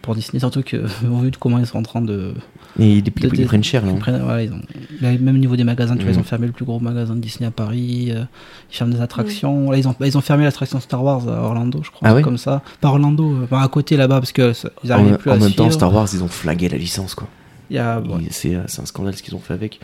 Ouais. 0.04 0.06
Pour 0.06 0.14
Disney, 0.14 0.38
surtout 0.40 0.62
que, 0.62 0.76
au 1.10 1.18
vu 1.18 1.30
de 1.30 1.36
comment 1.36 1.58
ils 1.58 1.66
sont 1.66 1.78
en 1.78 1.82
train 1.82 2.02
de. 2.02 2.34
Et 2.78 2.92
ils, 2.92 2.96
ils- 2.98 3.02
de- 3.02 3.36
ils 3.36 3.46
prennent 3.46 3.64
cher, 3.64 3.82
ils 3.86 3.94
prennent- 3.98 4.20
voilà, 4.22 4.42
ils 4.42 4.52
ont, 4.52 4.60
là, 5.00 5.12
même 5.18 5.36
au 5.36 5.38
niveau 5.38 5.56
des 5.56 5.64
magasins, 5.64 5.96
tu 5.96 6.02
vois, 6.04 6.12
ils 6.12 6.18
ont 6.18 6.24
fermé 6.24 6.46
le 6.46 6.52
plus 6.52 6.64
gros 6.64 6.80
magasin 6.80 7.14
de 7.14 7.20
Disney 7.20 7.46
à 7.46 7.50
Paris. 7.50 8.08
euh, 8.10 8.24
ils 8.70 8.76
ferment 8.76 8.92
des 8.94 9.00
attractions. 9.00 9.70
Là, 9.70 9.78
ils 9.78 9.86
ont, 9.88 9.94
ils 10.00 10.18
ont 10.18 10.20
fermé 10.20 10.44
l'attraction 10.44 10.80
Star 10.80 11.02
Wars 11.02 11.28
à 11.28 11.40
Orlando, 11.42 11.80
je 11.82 11.90
crois. 11.90 12.08
Ah 12.08 12.14
ouais 12.14 12.22
comme 12.22 12.38
ça. 12.38 12.62
Pas 12.80 12.88
Orlando, 12.88 13.30
euh, 13.32 13.44
enfin, 13.44 13.62
à 13.62 13.68
côté 13.68 13.96
là-bas, 13.96 14.20
parce 14.20 14.32
que 14.32 14.52
ça- 14.52 14.70
ils 14.82 14.92
En, 14.92 14.96
arrivaient 14.96 15.16
plus 15.18 15.30
en 15.30 15.34
à 15.34 15.38
même 15.38 15.50
temps, 15.52 15.64
suivre. 15.64 15.72
Star 15.74 15.94
Wars, 15.94 16.08
ils 16.12 16.22
ont 16.22 16.28
flagué 16.28 16.68
la 16.68 16.76
licence, 16.78 17.14
quoi. 17.14 17.28
Il 17.70 17.76
y 17.76 17.78
a, 17.78 17.98
ouais. 18.00 18.24
C'est 18.30 18.54
euh, 18.56 18.60
c'est 18.66 18.82
un 18.82 18.86
scandale 18.86 19.14
ce 19.16 19.22
qu'ils 19.22 19.34
ont 19.34 19.38
fait 19.40 19.54
avec. 19.54 19.80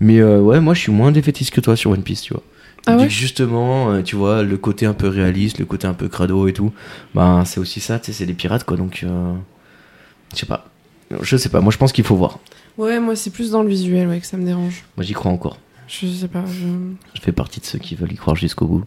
Mais 0.00 0.18
euh, 0.20 0.40
ouais, 0.40 0.60
moi, 0.60 0.74
je 0.74 0.80
suis 0.80 0.92
moins 0.92 1.10
défaitiste 1.10 1.50
que 1.50 1.60
toi 1.60 1.74
sur 1.76 1.90
One 1.90 2.02
Piece, 2.02 2.22
tu 2.22 2.32
vois. 2.34 2.42
Ah 2.86 2.96
ouais 2.98 3.08
justement, 3.08 3.90
euh, 3.92 4.02
tu 4.02 4.14
vois, 4.14 4.42
le 4.42 4.56
côté 4.58 4.84
un 4.84 4.92
peu 4.92 5.08
réaliste, 5.08 5.58
le 5.58 5.64
côté 5.64 5.86
un 5.86 5.94
peu 5.94 6.08
crado 6.08 6.46
et 6.48 6.52
tout, 6.52 6.70
ben 7.14 7.42
c'est 7.46 7.58
aussi 7.58 7.80
ça, 7.80 7.98
tu 7.98 8.06
sais, 8.06 8.12
c'est 8.12 8.26
des 8.26 8.34
pirates, 8.34 8.64
quoi. 8.64 8.76
Donc, 8.76 9.00
euh, 9.04 9.32
je 10.34 10.40
sais 10.40 10.46
pas. 10.46 10.66
Je 11.20 11.36
sais 11.36 11.48
pas, 11.48 11.60
moi 11.60 11.72
je 11.72 11.78
pense 11.78 11.92
qu'il 11.92 12.04
faut 12.04 12.16
voir. 12.16 12.38
Ouais, 12.76 12.98
moi 12.98 13.14
c'est 13.16 13.30
plus 13.30 13.50
dans 13.50 13.62
le 13.62 13.68
visuel 13.68 14.08
ouais, 14.08 14.20
que 14.20 14.26
ça 14.26 14.36
me 14.36 14.44
dérange. 14.44 14.84
Moi 14.96 15.04
j'y 15.04 15.12
crois 15.12 15.30
encore. 15.30 15.58
Je 15.86 16.06
sais 16.06 16.28
pas. 16.28 16.42
je- 16.46 16.94
Je 17.14 17.20
fais 17.20 17.32
partie 17.32 17.60
de 17.60 17.64
ceux 17.66 17.78
qui 17.78 17.94
veulent 17.94 18.12
y 18.12 18.16
croire 18.16 18.36
jusqu'au 18.36 18.66
bout. 18.66 18.84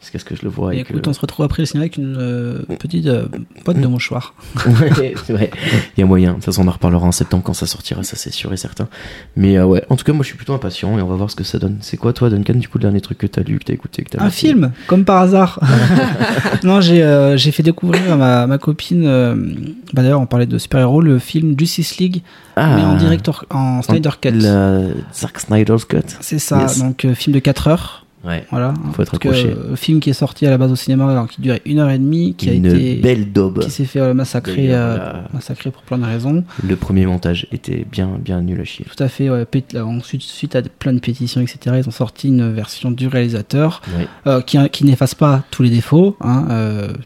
Jusqu'à 0.00 0.18
ce 0.18 0.24
que 0.24 0.34
je 0.34 0.42
le 0.42 0.48
vois. 0.50 0.74
Et 0.74 0.78
et 0.78 0.80
écoute, 0.80 1.00
que- 1.02 1.08
on 1.10 1.12
se 1.12 1.20
retrouve 1.20 1.44
après 1.46 1.62
le 1.62 1.66
cinéma 1.66 1.82
avec 1.84 1.96
une 1.96 2.16
euh, 2.18 2.62
petite 2.80 3.06
euh, 3.06 3.26
boîte 3.64 3.80
de 3.80 3.86
mouchoirs. 3.86 4.34
ouais, 4.66 5.14
c'est 5.24 5.32
vrai. 5.32 5.50
Il 5.96 6.00
y 6.00 6.02
a 6.02 6.06
moyen. 6.06 6.30
De 6.30 6.34
toute 6.36 6.44
façon, 6.46 6.62
on 6.64 6.68
en 6.68 6.72
reparlera 6.72 7.06
en 7.06 7.12
septembre 7.12 7.44
quand 7.44 7.54
ça 7.54 7.66
sortira, 7.66 8.02
ça 8.02 8.16
c'est 8.16 8.32
sûr 8.32 8.52
et 8.52 8.56
certain. 8.56 8.88
Mais 9.36 9.56
euh, 9.58 9.64
ouais, 9.66 9.84
en 9.90 9.96
tout 9.96 10.04
cas, 10.04 10.12
moi 10.12 10.22
je 10.24 10.28
suis 10.28 10.36
plutôt 10.36 10.52
impatient 10.54 10.98
et 10.98 11.02
on 11.02 11.06
va 11.06 11.14
voir 11.14 11.30
ce 11.30 11.36
que 11.36 11.44
ça 11.44 11.58
donne. 11.58 11.78
C'est 11.80 11.96
quoi, 11.96 12.12
toi, 12.12 12.28
Duncan, 12.30 12.54
du 12.54 12.66
coup, 12.68 12.78
le 12.78 12.82
dernier 12.82 13.00
truc 13.00 13.18
que 13.18 13.26
t'as 13.28 13.42
lu, 13.42 13.58
que 13.60 13.64
t'as 13.64 13.74
écouté, 13.74 14.02
que 14.02 14.10
t'as 14.10 14.22
Un 14.24 14.30
film, 14.30 14.72
comme 14.88 15.04
par 15.04 15.22
hasard. 15.22 15.60
non, 16.64 16.80
j'ai 16.80 17.02
euh, 17.02 17.36
j'ai 17.36 17.52
fait 17.52 17.62
découvrir 17.62 18.12
à 18.12 18.16
ma, 18.16 18.46
ma 18.46 18.58
copine, 18.58 19.04
euh, 19.06 19.34
bah 19.92 20.02
d'ailleurs 20.02 20.20
on 20.20 20.26
parlait 20.26 20.46
de 20.46 20.58
super-héros, 20.58 21.00
le 21.00 21.18
film 21.18 21.54
Justice 21.58 21.96
League, 21.98 22.22
Ah, 22.56 22.74
mais 22.76 22.82
en 22.82 22.96
director, 22.96 23.44
en 23.50 23.82
Snyder 23.82 24.10
Cut. 24.20 24.30
La 24.32 24.80
Zack 25.14 25.38
Snyder's 25.40 25.84
Cut. 25.84 26.00
C'est 26.32 26.38
ça, 26.38 26.62
Yes. 26.62 26.78
donc 26.78 27.04
euh, 27.04 27.14
film 27.14 27.34
de 27.34 27.40
4 27.40 27.68
heures. 27.68 28.01
Ouais. 28.24 28.44
Voilà. 28.50 28.72
Faut 28.92 29.02
être 29.02 29.14
accroché. 29.16 29.48
euh, 29.48 29.74
film 29.76 29.98
qui 30.00 30.10
est 30.10 30.14
sorti 30.14 30.46
à 30.46 30.50
la 30.50 30.58
base 30.58 30.70
au 30.70 30.76
cinéma, 30.76 31.10
alors 31.10 31.26
qui 31.28 31.40
durait 31.40 31.60
une 31.66 31.78
heure 31.80 31.90
et 31.90 31.98
demie, 31.98 32.34
qui 32.34 32.48
a 32.50 32.52
Une 32.52 32.66
été 32.66 32.94
belle 32.96 33.32
daube. 33.32 33.58
qui 33.60 33.70
s'est 33.70 33.84
fait 33.84 33.98
euh, 34.00 34.14
massacrer, 34.14 34.72
euh, 34.72 34.96
la- 34.96 35.24
massacrer 35.34 35.70
pour 35.72 35.82
plein 35.82 35.98
de 35.98 36.04
raisons. 36.04 36.44
Le 36.66 36.76
premier 36.76 37.04
montage 37.06 37.46
était 37.52 37.84
bien, 37.90 38.10
bien 38.24 38.40
nul 38.40 38.60
à 38.60 38.64
chier. 38.64 38.84
Tout 38.94 39.02
à 39.02 39.08
fait. 39.08 39.28
Ouais, 39.28 39.44
ensuite, 39.80 40.22
suite 40.22 40.54
à 40.54 40.62
plein 40.62 40.92
de 40.92 41.00
pétitions, 41.00 41.40
etc., 41.40 41.76
ils 41.82 41.88
ont 41.88 41.92
sorti 41.92 42.28
une 42.28 42.52
version 42.52 42.90
du 42.92 43.08
réalisateur 43.08 43.82
Ouais. 43.98 44.06
euh, 44.28 44.40
qui, 44.40 44.56
qui 44.70 44.84
n'efface 44.84 45.14
pas 45.16 45.42
tous 45.50 45.62
les 45.64 45.70
défauts, 45.70 46.16
hein, 46.20 46.46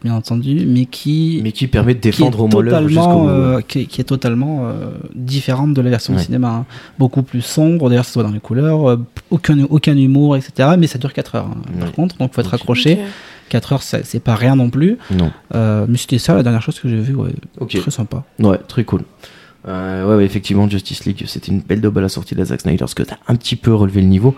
bien 0.03 0.13
entendu, 0.13 0.65
mais 0.67 0.85
qui 0.85 1.39
Mais 1.43 1.51
qui 1.51 1.67
permet 1.67 1.95
de 1.95 1.99
défendre 1.99 2.41
au 2.41 2.47
moins 2.47 3.61
qui, 3.67 3.79
est- 3.79 3.85
qui 3.85 4.01
est 4.01 4.03
totalement 4.05 4.67
différente 5.15 5.73
de 5.73 5.81
la 5.81 5.89
version 5.89 6.13
Ouais. 6.13 6.19
de 6.19 6.25
cinéma. 6.25 6.49
hein. 6.49 6.65
Beaucoup 6.99 7.23
plus 7.23 7.41
sombre, 7.41 7.89
d'ailleurs, 7.89 8.05
ça 8.05 8.11
se 8.11 8.19
voit 8.19 8.23
dans 8.27 8.33
les 8.33 8.39
couleurs, 8.39 8.99
aucun, 9.31 9.57
aucun 9.69 9.97
humour, 9.97 10.35
etc. 10.35 10.69
Mais 10.77 10.87
ça 10.87 10.99
dure 11.07 11.13
4 11.13 11.35
heures, 11.35 11.45
hein, 11.47 11.79
par 11.79 11.91
contre, 11.91 12.17
donc 12.17 12.33
faut 12.33 12.41
être 12.41 12.53
accroché. 12.53 12.93
Ok. 12.93 12.99
4 13.49 13.73
heures, 13.73 13.83
c'est 13.83 14.19
pas 14.19 14.35
rien 14.35 14.55
non 14.55 14.69
plus. 14.69 14.97
Non. 15.11 15.31
Euh, 15.55 15.85
mais 15.87 15.97
c'était 15.97 16.17
ça 16.17 16.35
la 16.35 16.43
dernière 16.43 16.61
chose 16.61 16.79
que 16.79 16.89
j'ai 16.89 16.99
vue, 16.99 17.15
ouais. 17.15 17.31
Ok. 17.59 17.79
Très 17.79 17.91
sympa. 17.91 18.23
Ouais, 18.39 18.57
très 18.67 18.83
cool. 18.83 19.03
Euh, 19.67 20.05
ouais, 20.07 20.15
ouais, 20.17 20.25
effectivement, 20.25 20.69
Justice 20.69 21.05
League, 21.05 21.23
c'était 21.27 21.51
une 21.51 21.61
belle 21.61 21.81
daube 21.81 21.97
à 21.97 22.01
la 22.01 22.09
sortie 22.09 22.35
de 22.35 22.39
la 22.39 22.45
Zack 22.45 22.61
Snyder's 22.61 22.93
Cut. 22.93 23.03
a 23.11 23.31
un 23.31 23.35
petit 23.35 23.55
peu 23.55 23.73
relevé 23.73 24.01
le 24.01 24.07
niveau. 24.07 24.35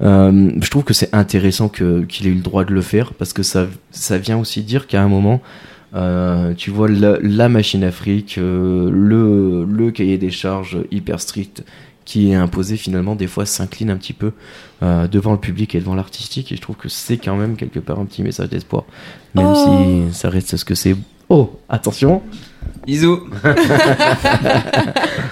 Euh, 0.00 0.50
je 0.60 0.70
trouve 0.70 0.84
que 0.84 0.94
c'est 0.94 1.12
intéressant 1.14 1.68
que, 1.68 2.02
qu'il 2.02 2.26
ait 2.26 2.30
eu 2.30 2.34
le 2.34 2.40
droit 2.42 2.64
de 2.64 2.72
le 2.72 2.82
faire 2.82 3.12
parce 3.14 3.32
que 3.32 3.42
ça, 3.42 3.66
ça 3.90 4.18
vient 4.18 4.38
aussi 4.38 4.62
dire 4.62 4.86
qu'à 4.86 5.02
un 5.02 5.08
moment, 5.08 5.40
euh, 5.94 6.54
tu 6.54 6.70
vois 6.70 6.88
la, 6.88 7.18
la 7.20 7.48
machine 7.48 7.82
Afrique, 7.82 8.36
euh, 8.38 8.90
le, 8.92 9.64
le 9.64 9.90
cahier 9.90 10.18
des 10.18 10.30
charges 10.30 10.78
hyper 10.90 11.20
strict 11.20 11.64
qui 12.08 12.30
est 12.32 12.34
imposé 12.36 12.78
finalement 12.78 13.14
des 13.14 13.26
fois 13.26 13.44
s'incline 13.44 13.90
un 13.90 13.96
petit 13.98 14.14
peu 14.14 14.32
euh, 14.82 15.06
devant 15.08 15.32
le 15.32 15.38
public 15.38 15.74
et 15.74 15.78
devant 15.80 15.94
l'artistique 15.94 16.50
et 16.52 16.56
je 16.56 16.60
trouve 16.62 16.76
que 16.76 16.88
c'est 16.88 17.18
quand 17.18 17.36
même 17.36 17.54
quelque 17.56 17.80
part 17.80 17.98
un 18.00 18.06
petit 18.06 18.22
message 18.22 18.48
d'espoir 18.48 18.84
même 19.34 19.46
Oh. 19.54 20.06
si 20.10 20.18
ça 20.18 20.30
reste 20.30 20.56
ce 20.56 20.64
que 20.64 20.74
c'est 20.74 20.96
oh 21.28 21.60
attention 21.68 22.22
Bisous 22.86 23.20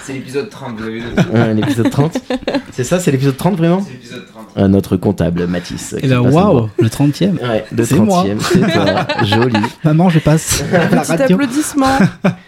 C'est 0.05 0.13
l'épisode 0.13 0.51
30, 0.51 0.77
vous 0.79 0.85
avez 0.85 0.99
vu 1.01 1.07
Ouais, 1.33 1.55
l'épisode 1.55 1.91
30 1.91 2.19
C'est 2.73 2.85
ça, 2.85 3.01
c'est 3.01 3.11
l'épisode 3.11 3.37
30 3.37 3.57
vraiment 3.57 3.81
C'est 3.83 3.93
l'épisode 3.93 4.27
30. 4.27 4.47
Euh, 4.59 4.69
Notre 4.69 4.97
comptable, 4.97 5.47
Mathis. 5.47 5.95
Et 6.03 6.07
nous 6.09 6.17
waouh, 6.31 6.69
le 6.79 6.89
30e. 6.89 7.41
Ouais, 7.41 7.65
le 7.73 7.85
C'est 7.85 7.97
moi. 7.99 8.25
30e, 8.25 8.41
c'est 8.41 8.61
toi. 8.73 9.07
Joli. 9.25 9.57
Maman, 9.85 10.09
je 10.11 10.19
passe 10.19 10.63
Petit 10.63 10.97
radio. 11.13 11.37
applaudissement. 11.37 11.99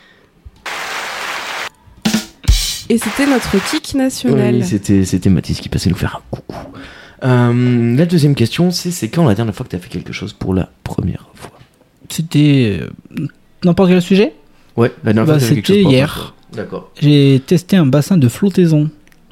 Et 2.90 2.98
c'était 2.98 3.26
notre 3.26 3.50
kick 3.70 3.94
national. 3.94 4.54
Oui, 4.56 4.64
c'était, 4.64 5.04
c'était 5.04 5.28
Mathis 5.30 5.60
qui 5.60 5.68
passait 5.68 5.90
nous 5.90 5.96
faire 5.96 6.16
un 6.16 6.22
coucou. 6.30 6.56
Euh, 7.24 7.96
la 7.96 8.06
deuxième 8.06 8.34
question, 8.34 8.70
c'est 8.70 8.90
c'est 8.90 9.08
quand 9.08 9.26
la 9.26 9.34
dernière 9.34 9.54
fois 9.54 9.64
que 9.64 9.70
tu 9.70 9.76
as 9.76 9.80
fait 9.80 9.88
quelque 9.88 10.12
chose 10.12 10.32
pour 10.32 10.54
la 10.54 10.70
première 10.84 11.26
fois? 11.34 11.58
C'était 12.08 12.78
euh, 12.80 13.26
n'importe 13.64 13.90
quel 13.90 14.00
sujet? 14.00 14.32
Ouais, 14.76 14.92
la 15.04 15.12
dernière 15.12 15.34
Bah, 15.34 15.38
fois 15.40 15.40
que 15.40 15.44
tu 15.44 15.44
as 15.44 15.48
fait 15.48 15.54
quelque 15.56 15.66
c'était 15.66 15.78
chose 15.78 15.82
pour 15.84 15.92
la 15.92 15.98
hier. 15.98 16.14
fois. 16.14 16.34
D'accord. 16.54 16.90
J'ai 17.00 17.42
testé 17.46 17.76
un 17.76 17.84
bassin 17.86 18.16
de 18.16 18.28
flottaison. 18.28 18.88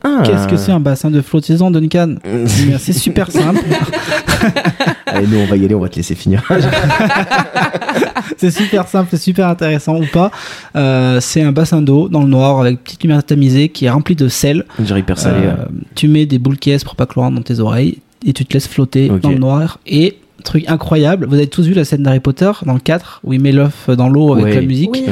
Ah. 0.07 0.23
Qu'est-ce 0.25 0.47
que 0.47 0.57
c'est 0.57 0.71
un 0.71 0.79
bassin 0.79 1.11
de 1.11 1.21
flottaison, 1.21 1.71
Duncan 1.71 2.15
Eh 2.25 2.47
C'est 2.79 2.93
super 2.93 3.31
simple. 3.31 3.61
Allez, 5.07 5.27
nous 5.27 5.39
on 5.39 5.47
va 5.47 5.57
y 5.57 5.65
aller, 5.65 5.75
on 5.75 5.81
va 5.81 5.89
te 5.89 5.97
laisser 5.97 6.15
finir. 6.15 6.45
c'est 8.37 8.53
super 8.53 8.87
simple, 8.87 9.09
c'est 9.11 9.21
super 9.21 9.49
intéressant 9.49 9.97
ou 9.97 10.07
pas. 10.13 10.31
Euh, 10.77 11.21
c'est 11.21 11.43
un 11.43 11.51
bassin 11.53 11.83
d'eau 11.83 12.09
dans 12.09 12.23
le 12.23 12.29
noir 12.29 12.61
avec 12.61 12.85
petite 12.85 13.03
lumière 13.03 13.25
tamisée 13.25 13.69
qui 13.69 13.87
est 13.87 13.91
rempli 13.91 14.15
de 14.15 14.29
sel. 14.29 14.65
J'ai 14.85 14.97
hyper 14.97 15.19
salé. 15.19 15.47
Euh, 15.47 15.65
tu 15.97 16.07
mets 16.07 16.27
des 16.27 16.39
boules 16.39 16.59
caisses 16.59 16.85
pour 16.85 16.95
pas 16.95 17.09
rentre 17.13 17.35
dans 17.35 17.43
tes 17.43 17.59
oreilles 17.59 17.99
et 18.25 18.33
tu 18.33 18.45
te 18.45 18.55
laisses 18.55 18.69
flotter 18.69 19.11
dans 19.23 19.31
le 19.31 19.39
noir. 19.39 19.81
Et 19.87 20.19
truc 20.45 20.69
incroyable, 20.69 21.27
vous 21.27 21.35
avez 21.35 21.49
tous 21.49 21.67
vu 21.67 21.75
la 21.75 21.85
scène 21.85 22.05
d'Harry 22.05 22.21
Potter 22.21 22.53
dans 22.65 22.75
le 22.75 22.81
4 22.81 23.23
où 23.25 23.33
il 23.33 23.41
met 23.41 23.53
l'œuf 23.53 23.91
dans 23.91 24.09
l'eau 24.09 24.35
avec 24.35 24.55
la 24.55 24.61
musique. 24.61 24.91
Oui. 24.93 25.05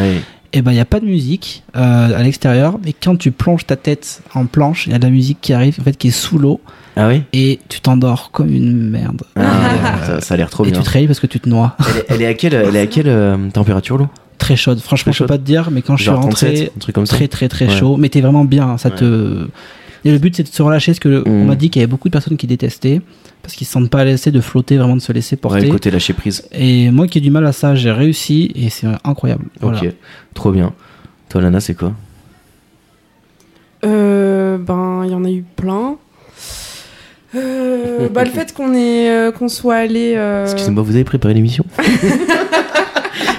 Et 0.57 0.63
ben 0.63 0.71
il 0.71 0.77
y 0.77 0.81
a 0.81 0.85
pas 0.85 1.01
de 1.01 1.05
musique 1.05 1.65
euh, 1.77 2.17
à 2.17 2.23
l'extérieur, 2.23 2.79
mais 2.85 2.93
quand 2.93 3.17
tu 3.17 3.33
plonges 3.33 3.67
ta 3.67 3.75
tête 3.75 4.23
en 4.35 4.47
planche, 4.47 4.87
il 4.87 4.93
y 4.93 4.95
a 4.95 4.99
de 4.99 5.05
la 5.05 5.11
musique 5.11 5.39
qui 5.41 5.53
arrive 5.53 5.77
en 5.81 5.83
fait 5.83 5.97
qui 5.99 6.09
est 6.09 6.11
sous 6.13 6.39
l'eau 6.39 6.61
Ah 6.97 7.09
oui? 7.09 7.23
Et 7.33 7.59
tu 7.69 7.81
t'endors 7.81 8.31
comme 8.31 8.51
une 8.55 8.89
merde. 8.89 9.23
Ah, 9.35 9.97
ça, 10.07 10.21
ça 10.21 10.35
a 10.35 10.37
l'air 10.37 10.51
trop 10.51 10.65
et 10.65 10.71
bien. 10.71 10.79
tu 10.81 10.85
te 10.87 10.91
réveilles 10.91 11.09
parce 11.09 11.19
que 11.19 11.27
tu 11.27 11.41
te 11.41 11.49
noies. 11.49 11.77
Elle 11.81 11.97
est, 11.97 12.05
elle 12.09 12.23
est 12.23 12.27
à 12.27 12.35
quelle, 12.35 12.55
elle 12.55 12.77
est 12.77 12.81
à 12.81 12.87
quelle 12.87 13.09
euh, 13.09 13.37
température 13.53 13.99
l'eau? 13.99 14.09
Très 14.39 14.55
chaude. 14.55 14.79
Franchement, 14.81 15.11
Très 15.11 15.17
je 15.19 15.25
peux 15.25 15.25
chaude. 15.25 15.29
pas 15.29 15.39
te 15.39 15.43
dire, 15.45 15.71
mais 15.73 15.83
quand 15.83 15.97
je 15.97 16.03
suis 16.03 16.11
rentré, 16.11 16.31
37, 16.55 16.73
un 16.77 16.79
truc 16.79 16.95
comme 16.95 17.07
ça 17.07 17.17
très 17.17 17.27
très 17.29 17.49
très 17.49 17.67
Ouais. 17.67 17.77
chaud. 17.77 17.97
Mais 17.97 18.09
t'es 18.09 18.21
vraiment 18.21 18.45
bien. 18.45 18.79
Ça 18.79 18.91
Ouais. 18.91 18.95
te. 18.95 19.49
Et 20.05 20.13
le 20.13 20.19
but 20.19 20.37
c'est 20.37 20.43
de 20.43 20.49
se 20.49 20.63
relâcher 20.63 20.93
parce 20.93 20.99
que 20.99 21.09
le- 21.09 21.25
on 21.27 21.45
Mm. 21.45 21.47
m'a 21.47 21.55
dit 21.57 21.71
qu'il 21.71 21.81
y 21.81 21.83
avait 21.83 21.91
beaucoup 21.91 22.09
de 22.09 22.13
personnes 22.13 22.37
qui 22.37 22.47
détestaient 22.47 23.01
parce 23.43 23.55
qu'ils 23.55 23.67
se 23.67 23.73
sentent 23.73 23.91
pas 23.91 24.05
l'aise 24.05 24.23
de 24.25 24.41
flotter, 24.41 24.77
vraiment 24.77 24.97
de 24.97 25.01
se 25.03 25.13
laisser 25.13 25.37
Ouais, 25.37 25.41
porter. 25.41 25.61
le 25.63 25.71
côté 25.71 25.91
lâcher 25.91 26.13
prise. 26.13 26.45
Et 26.53 26.91
moi 26.91 27.07
qui 27.07 27.19
ai 27.19 27.21
du 27.21 27.31
mal 27.31 27.45
à 27.47 27.53
ça, 27.53 27.75
j'ai 27.75 27.91
réussi 27.91 28.51
et 28.55 28.69
c'est 28.71 28.87
incroyable. 29.05 29.47
Voilà. 29.61 29.79
Ok, 29.81 29.89
trop 30.35 30.51
bien. 30.53 30.73
Toi, 31.29 31.41
Lana, 31.41 31.61
c'est 31.61 31.75
quoi? 31.75 31.93
Euh, 33.85 34.57
ben, 34.59 35.03
il 35.05 35.11
y 35.11 35.15
en 35.15 35.25
a 35.25 35.31
eu 35.31 35.43
plein. 35.57 35.97
Euh, 37.35 38.09
bah, 38.09 38.25
le 38.25 38.31
fait 38.31 38.55
qu'on 38.55 38.73
est, 38.75 39.11
euh, 39.11 39.33
qu'on 39.33 39.49
soit 39.49 39.77
allé. 39.77 40.15
euh, 40.17 40.45
Excusez-moi, 40.45 40.83
vous 40.83 40.95
avez 40.95 41.05
préparé 41.05 41.35
l'émission? 41.35 41.65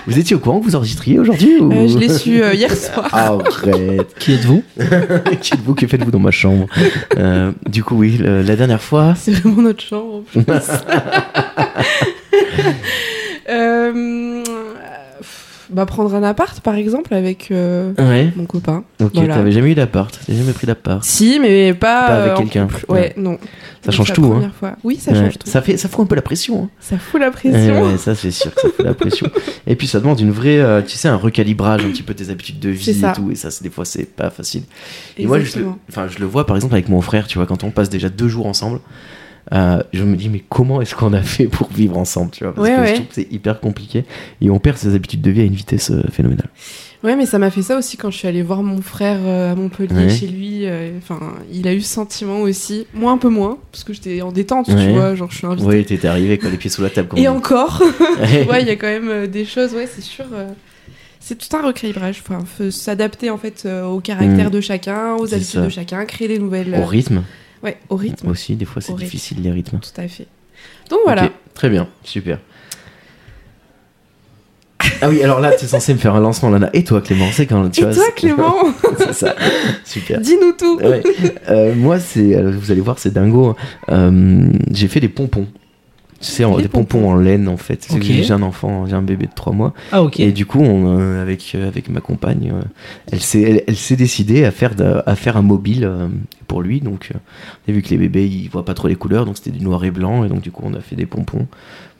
Vous 0.07 0.19
étiez 0.19 0.35
au 0.35 0.39
courant 0.39 0.59
que 0.59 0.65
vous 0.65 0.75
enregistriez 0.75 1.17
aujourd'hui 1.19 1.57
ou... 1.59 1.71
euh, 1.71 1.87
je 1.87 1.97
l'ai 1.97 2.09
su 2.09 2.41
euh, 2.43 2.53
hier 2.53 2.71
soir. 2.75 3.07
Ah, 3.11 3.37
arrête 3.45 4.13
Qui 4.19 4.33
êtes-vous 4.33 4.63
Qui 5.41 5.53
êtes-vous 5.55 5.73
Que 5.73 5.87
faites-vous 5.87 6.11
dans 6.11 6.19
ma 6.19 6.31
chambre 6.31 6.67
Euh, 7.17 7.51
Du 7.67 7.83
coup, 7.83 7.95
oui, 7.97 8.17
le- 8.17 8.41
la 8.43 8.55
dernière 8.55 8.81
fois. 8.81 9.15
C'est 9.17 9.31
vraiment 9.31 9.63
notre 9.63 9.81
chambre 9.83 10.15
en 10.15 10.21
plus. 10.21 10.43
Bah, 15.71 15.85
prendre 15.85 16.13
un 16.13 16.21
appart 16.23 16.59
par 16.61 16.75
exemple 16.75 17.13
avec 17.13 17.49
euh, 17.51 17.91
Ouais. 17.97 18.31
mon 18.35 18.45
copain. 18.45 18.83
Ok, 19.01 19.11
Voilà. 19.15 19.35
t'avais 19.35 19.51
jamais 19.51 19.71
eu 19.71 19.75
d'appart, 19.75 20.11
t'avais 20.25 20.37
jamais 20.37 20.53
pris 20.53 20.67
d'appart. 20.67 21.03
Si, 21.03 21.39
mais 21.39 21.73
pas, 21.73 22.07
Pas 22.07 22.15
avec 22.23 22.31
euh, 22.33 22.37
quelqu'un. 22.37 22.67
Ouais, 22.87 23.13
non. 23.17 23.37
Ça 23.81 23.91
Donc, 23.91 23.93
change 23.93 24.13
tout, 24.13 24.25
hein. 24.35 24.51
fois. 24.59 24.75
Oui, 24.83 24.97
ça 24.97 25.11
Ouais, 25.11 25.17
change 25.19 25.37
tout. 25.39 25.49
Ça, 25.49 25.61
fait, 25.61 25.77
ça 25.77 25.87
fout 25.89 26.01
un 26.01 26.05
peu 26.07 26.15
la 26.15 26.21
pression. 26.21 26.63
hein. 26.65 26.69
Ça 26.79 26.97
fout 26.97 27.19
la 27.19 27.31
pression. 27.31 27.83
ouais, 27.83 27.97
ça 27.97 28.15
c'est 28.15 28.31
sûr 28.31 28.53
que 28.53 28.61
ça 28.61 28.67
fout 28.69 28.85
la 28.85 28.93
pression. 28.95 29.27
Et 29.67 29.75
puis 29.75 29.87
ça 29.87 29.99
demande 29.99 30.19
une 30.19 30.31
vraie, 30.31 30.59
euh, 30.59 30.81
tu 30.81 30.97
sais, 30.97 31.07
un 31.07 31.15
recalibrage 31.17 31.83
un 31.85 31.89
petit 31.89 32.03
peu 32.03 32.13
des 32.13 32.29
habitudes 32.29 32.59
de 32.59 32.69
vie 32.69 32.91
et 32.91 33.13
tout. 33.15 33.31
Et 33.31 33.35
ça, 33.35 33.49
c'est 33.51 33.63
des 33.63 33.69
fois, 33.69 33.85
c'est 33.85 34.05
pas 34.05 34.29
facile. 34.29 34.63
Et 35.17 35.25
moi, 35.25 35.39
je 35.39 35.59
enfin, 35.89 36.07
je 36.07 36.19
le 36.19 36.25
vois 36.25 36.45
par 36.45 36.55
exemple 36.55 36.73
avec 36.75 36.89
mon 36.89 37.01
frère, 37.01 37.27
tu 37.27 37.37
vois, 37.37 37.47
quand 37.47 37.63
on 37.63 37.71
passe 37.71 37.89
déjà 37.89 38.09
deux 38.09 38.27
jours 38.27 38.45
ensemble, 38.45 38.79
euh, 39.53 39.81
je 39.93 40.03
me 40.03 40.15
dis, 40.15 40.29
mais 40.29 40.43
comment 40.49 40.81
est-ce 40.81 40.95
qu'on 40.95 41.13
a 41.13 41.21
fait 41.21 41.45
pour 41.45 41.69
vivre 41.69 41.97
ensemble, 41.97 42.31
tu 42.31 42.43
vois 42.43 42.53
Parce 42.53 42.67
Ouais, 42.67 42.75
que 42.75 42.81
ouais. 42.81 42.87
je 42.87 42.93
trouve 42.95 43.07
que 43.07 43.13
c'est 43.15 43.31
hyper 43.31 43.59
compliqué 43.59 44.05
et 44.41 44.49
on 44.49 44.59
perd 44.59 44.77
ses 44.77 44.95
habitudes 44.95 45.21
de 45.21 45.31
vie 45.31 45.41
à 45.41 45.43
une 45.45 45.53
vitesse 45.53 45.91
euh, 45.91 46.03
phénoménale. 46.11 46.49
Ouais, 47.03 47.15
mais 47.15 47.27
ça 47.27 47.37
m'a 47.37 47.51
fait 47.51 47.61
ça 47.61 47.77
aussi 47.77 47.97
quand 47.97 48.09
je 48.09 48.17
suis 48.17 48.27
allée 48.27 48.41
voir 48.41 48.63
mon 48.63 48.81
frère 48.81 49.19
euh, 49.23 49.51
à 49.51 49.55
Montpellier 49.55 49.93
Ouais. 50.05 50.09
chez 50.09 50.25
lui. 50.27 50.65
Enfin, 50.97 51.19
il 51.53 51.67
a 51.67 51.73
eu 51.75 51.81
ce 51.81 51.93
sentiment 51.93 52.39
aussi. 52.41 52.87
Moi, 52.95 53.11
un 53.11 53.19
peu 53.19 53.29
moins, 53.29 53.59
parce 53.71 53.83
que 53.83 53.93
j'étais 53.93 54.23
en 54.23 54.31
détente, 54.31 54.67
Ouais. 54.69 54.85
tu 54.87 54.91
vois. 54.91 55.13
Genre, 55.13 55.29
je 55.29 55.37
suis 55.37 55.45
invitée. 55.45 55.67
Oui, 55.67 55.85
t'étais 55.85 56.07
arrivé, 56.07 56.39
quoi, 56.39 56.49
les 56.49 56.57
pieds 56.57 56.71
sous 56.71 56.81
la 56.81 56.89
table. 56.89 57.09
Et 57.17 57.27
on 57.27 57.37
encore, 57.37 57.83
Ouais. 58.19 58.47
ouais, 58.49 58.61
il 58.63 58.67
y 58.67 58.71
a 58.71 58.75
quand 58.75 58.87
même 58.87 59.27
des 59.27 59.45
choses, 59.45 59.73
ouais, 59.75 59.87
c'est 59.93 60.01
sûr. 60.01 60.25
c'est 61.19 61.37
tout 61.37 61.55
un 61.55 61.61
recalibrage. 61.61 62.23
Enfin, 62.27 62.43
faut 62.45 62.71
s'adapter 62.71 63.29
en 63.29 63.37
fait 63.37 63.63
euh, 63.67 63.85
au 63.85 63.99
caractère 63.99 64.47
Mm. 64.47 64.53
de 64.53 64.61
chacun, 64.61 65.13
aux 65.15 65.31
habitudes 65.33 65.59
ça. 65.59 65.61
de 65.61 65.69
chacun, 65.69 66.05
créer 66.05 66.27
des 66.27 66.39
nouvelles. 66.39 66.75
Au 66.81 66.85
rythme 66.87 67.21
Ouais, 67.65 67.77
au 67.89 67.95
rythme. 67.97 68.29
aussi, 68.29 68.55
des 68.55 68.63
fois 68.65 68.81
c'est 68.81 68.91
rythme. 68.93 69.03
difficile 69.03 69.41
les 69.41 69.51
rythmes. 69.51 69.79
Tout 69.79 69.99
à 70.01 70.07
fait. 70.07 70.27
Donc 70.89 70.99
voilà. 71.03 71.29
Très 71.53 71.69
bien, 71.69 71.87
super. 72.03 72.39
Ah 75.01 75.09
oui, 75.09 75.21
alors 75.23 75.39
là, 75.39 75.51
tu 75.57 75.65
es 75.65 75.67
censé 75.67 75.93
me 75.93 75.97
faire 75.99 76.15
un 76.15 76.19
lancement, 76.19 76.49
Lana. 76.49 76.69
Et 76.73 76.83
toi, 76.83 77.01
Clément, 77.01 77.27
c'est 77.31 77.45
quand 77.47 77.69
tu 77.69 77.81
Et 77.81 77.83
vois, 77.83 77.93
toi, 77.93 78.03
Clément 78.15 78.55
C'est 78.99 79.13
ça, 79.13 79.35
super. 79.83 80.19
Dis-nous 80.21 80.51
tout. 80.53 80.77
Ouais. 80.77 81.01
Euh, 81.49 81.73
moi, 81.75 81.99
c'est, 81.99 82.35
alors, 82.35 82.53
vous 82.53 82.71
allez 82.71 82.81
voir, 82.81 82.99
c'est 82.99 83.11
dingo. 83.11 83.55
Euh, 83.89 84.47
j'ai 84.71 84.87
fait 84.87 84.99
des 84.99 85.09
pompons. 85.09 85.47
Tu 86.21 86.27
sais, 86.31 86.45
en- 86.45 86.57
Des 86.57 86.67
pompons. 86.67 86.99
pompons. 86.99 87.09
en 87.11 87.15
laine, 87.15 87.47
en 87.47 87.57
fait. 87.57 87.87
J'ai 88.01 88.31
un 88.31 88.41
enfant, 88.41 88.85
j'ai 88.85 88.93
un 88.95 89.01
bébé 89.01 89.25
de 89.25 89.33
3 89.35 89.53
mois. 89.53 89.73
Ah 89.91 90.01
ok. 90.03 90.19
Et 90.19 90.31
du 90.31 90.45
coup, 90.45 90.61
on, 90.61 90.97
euh, 90.99 91.21
avec, 91.21 91.53
euh, 91.55 91.67
avec 91.67 91.89
ma 91.89 91.99
compagne, 91.99 92.51
euh, 92.55 92.61
elle 93.11 93.21
s'est 93.21 93.41
elle, 93.41 93.63
elle 93.67 93.75
s'est 93.75 93.95
décidée 93.97 94.45
à 94.45 94.51
faire, 94.51 94.75
de- 94.75 95.01
à 95.05 95.15
faire 95.15 95.35
un 95.35 95.41
mobile 95.41 95.83
euh, 95.83 96.07
pour 96.55 96.61
lui. 96.61 96.79
Donc, 96.79 97.09
euh, 97.13 97.17
on 97.67 97.71
a 97.71 97.75
vu 97.75 97.81
que 97.81 97.89
les 97.89 97.97
bébés, 97.97 98.25
ils 98.25 98.47
voient 98.47 98.63
pas 98.63 98.73
trop 98.73 98.87
les 98.87 98.95
couleurs, 98.95 99.25
donc 99.25 99.35
c'était 99.35 99.51
du 99.51 99.61
noir 99.61 99.83
et 99.83 99.91
blanc. 99.91 100.23
Et 100.23 100.29
donc, 100.29 100.39
du 100.41 100.51
coup, 100.51 100.63
on 100.65 100.73
a 100.73 100.79
fait 100.79 100.95
des 100.95 101.05
pompons 101.05 101.47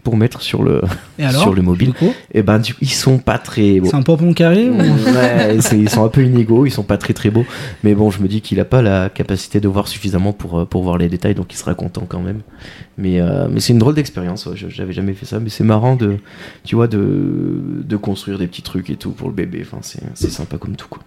pour 0.01 0.15
mettre 0.15 0.41
sur 0.41 0.63
le, 0.63 0.81
Et 1.19 1.25
alors 1.25 1.41
sur 1.41 1.53
le 1.53 1.61
mobile. 1.61 1.91
Et 2.31 2.41
ben, 2.41 2.59
du- 2.59 2.75
ils 2.79 2.87
sont 2.89 3.17
pas 3.17 3.37
très 3.37 3.81
beaux. 3.81 3.89
C'est 3.89 3.95
un 3.97 4.03
pompon 4.03 4.33
carré 4.33 4.69
ou... 4.69 4.77
Ouais, 4.77 5.57
ils 5.73 5.89
sont 5.89 6.05
un 6.05 6.09
peu 6.09 6.23
inégaux, 6.23 6.65
ils 6.65 6.71
sont 6.71 6.83
pas 6.83 6.97
très 6.97 7.13
très 7.13 7.31
beaux. 7.31 7.43
Mais 7.83 7.95
bon, 7.95 8.11
je 8.11 8.21
me 8.21 8.27
dis 8.29 8.39
qu'il 8.39 8.59
a 8.61 8.65
pas 8.65 8.81
la 8.81 9.09
capacité 9.09 9.59
de 9.59 9.67
voir 9.67 9.89
suffisamment 9.89 10.31
pour, 10.31 10.59
euh, 10.59 10.65
pour 10.65 10.83
voir 10.83 10.97
les 10.99 11.09
détails, 11.09 11.33
donc 11.35 11.51
il 11.51 11.57
sera 11.57 11.73
content 11.73 12.05
quand 12.07 12.21
même. 12.21 12.41
Mais, 12.97 13.19
euh, 13.19 13.47
mais 13.51 13.59
c'est 13.59 13.73
une 13.73 13.79
drôle 13.79 13.95
d'expérience, 13.95 14.45
ouais, 14.45 14.55
j'avais 14.55 14.93
jamais 14.93 15.13
fait 15.13 15.25
ça, 15.25 15.39
mais 15.41 15.49
c'est 15.49 15.63
marrant 15.65 15.95
de, 15.97 16.17
tu 16.63 16.75
vois, 16.75 16.87
de, 16.87 17.59
de 17.83 17.97
construire 17.97 18.37
des 18.37 18.47
petits 18.47 18.61
trucs 18.61 18.89
et 18.91 18.95
tout 18.95 19.09
pour 19.11 19.27
le 19.27 19.33
bébé. 19.33 19.65
Enfin, 19.65 19.79
c'est 19.81 20.29
sympa 20.31 20.57
comme 20.57 20.75
tout, 20.75 20.87
quoi. 20.87 21.01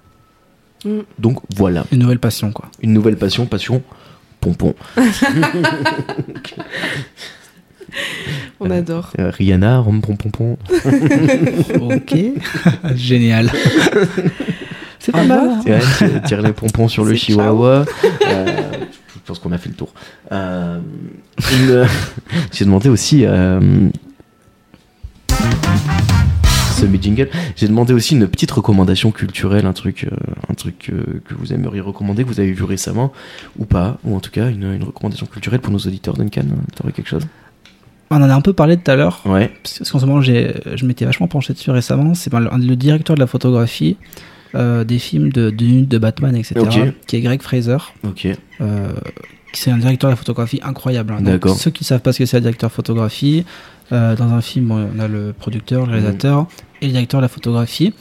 Mm. 0.85 1.01
Donc 1.19 1.39
voilà, 1.57 1.85
Une 1.93 1.99
nouvelle 2.01 2.19
passion, 2.21 2.53
quoi. 2.53 2.71
une 2.83 2.93
nouvelle 2.93 3.17
passion, 3.17 3.47
passion 3.47 3.83
pompon. 4.41 4.75
On 8.61 8.71
adore. 8.71 9.13
Euh, 9.19 9.31
Rihanna, 9.31 9.79
rom 9.79 10.01
pom 10.01 10.17
pom 10.17 10.31
pom. 10.31 10.57
ok. 11.91 12.17
Génial. 12.95 13.51
C'est 15.01 15.13
pas 15.13 15.25
mal. 15.25 15.49
hein. 15.49 15.61
Ouais, 15.67 15.81
tire- 16.27 16.43
les 16.43 16.53
pompons 16.53 16.89
sur 16.89 17.05
le 17.05 17.15
chihuahua. 17.15 17.85
Euh, 18.27 18.73
je 19.15 19.21
pense 19.25 19.39
qu'on 19.39 19.53
a 19.53 19.59
fait 19.59 19.71
le 19.71 19.75
tour. 19.75 19.93
Euh, 20.33 20.79
une- 21.53 21.87
J'ai 22.53 22.65
demandé 22.65 22.89
aussi. 22.89 23.25
J'ai 27.57 27.69
demandé 27.69 27.93
aussi 27.93 28.15
une 28.15 28.27
petite 28.29 28.51
recommandation 28.51 29.11
culturelle, 29.11 29.67
un 29.67 29.73
truc, 29.73 30.05
euh, 30.05 30.17
un 30.49 30.55
truc 30.55 30.91
euh, 30.93 31.21
que 31.27 31.35
vous 31.35 31.53
aimeriez 31.53 31.81
recommander, 31.81 32.23
que 32.25 32.29
vous 32.29 32.41
avez 32.41 32.53
vu 32.53 32.65
récemment, 32.65 33.13
ou 33.59 33.65
pas, 33.65 33.99
ou 34.05 34.17
en 34.17 34.21
tout 34.21 34.31
cas 34.31 34.49
une, 34.49 34.73
une 34.75 34.85
recommandation 34.85 35.27
culturelle 35.27 35.61
pour 35.61 35.73
nos 35.73 35.79
auditeurs. 35.79 36.15
Duncan, 36.15 36.45
t'aurais 36.77 36.93
quelque 36.93 37.09
chose? 37.09 37.27
On 38.11 38.17
en 38.17 38.31
a 38.31 38.35
un 38.35 38.41
peu 38.41 38.53
parlé 38.53 38.77
tout 38.77 38.91
à 38.91 38.97
l'heure. 38.97 39.21
Ouais. 39.27 39.53
Parce 39.63 39.91
qu'en 39.91 39.99
ce 39.99 40.07
moment, 40.07 40.21
j'ai, 40.23 40.55
je 40.75 40.87
m'étais 40.87 41.05
vachement 41.05 41.29
penché 41.29 41.53
dessus 41.53 41.71
récemment. 41.71 42.15
C'est 42.15 42.33
le, 42.33 42.75
directeur 42.77 43.17
de 43.17 43.21
la 43.21 43.27
photographie 43.27 43.97
euh, 44.55 44.85
des 44.85 44.99
films 44.99 45.31
de, 45.31 45.51
de, 45.51 45.85
de 45.85 45.99
Batman, 45.99 46.35
etc. 46.35 46.55
Ok. 46.59 46.95
Qui 47.07 47.17
est 47.17 47.21
Greg 47.21 47.43
Fraser. 47.43 47.77
Ok. 48.05 48.29
C'est 49.53 49.71
un 49.71 49.79
directeur 49.79 50.09
de 50.11 50.13
la 50.13 50.17
photographie 50.17 50.61
incroyable. 50.63 51.15
hein. 51.15 51.23
D'accord. 51.23 51.57
Ceux 51.57 51.71
qui 51.71 51.85
savent 51.85 52.01
pas 52.01 52.13
ce 52.13 52.19
que 52.19 52.27
c'est 52.27 52.37
un 52.37 52.41
directeur 52.41 52.69
de 52.71 52.75
photographie, 52.75 53.45
euh, 53.93 54.15
dans 54.15 54.31
un 54.33 54.41
film, 54.41 54.71
on 54.71 55.01
a 55.01 55.09
le 55.09 55.33
producteur, 55.33 55.87
le 55.87 55.93
réalisateur 55.93 56.47
et 56.81 56.87
le 56.87 56.93
directeur 56.93 57.21
de 57.21 57.25
la 57.25 57.29
photographie. 57.29 57.93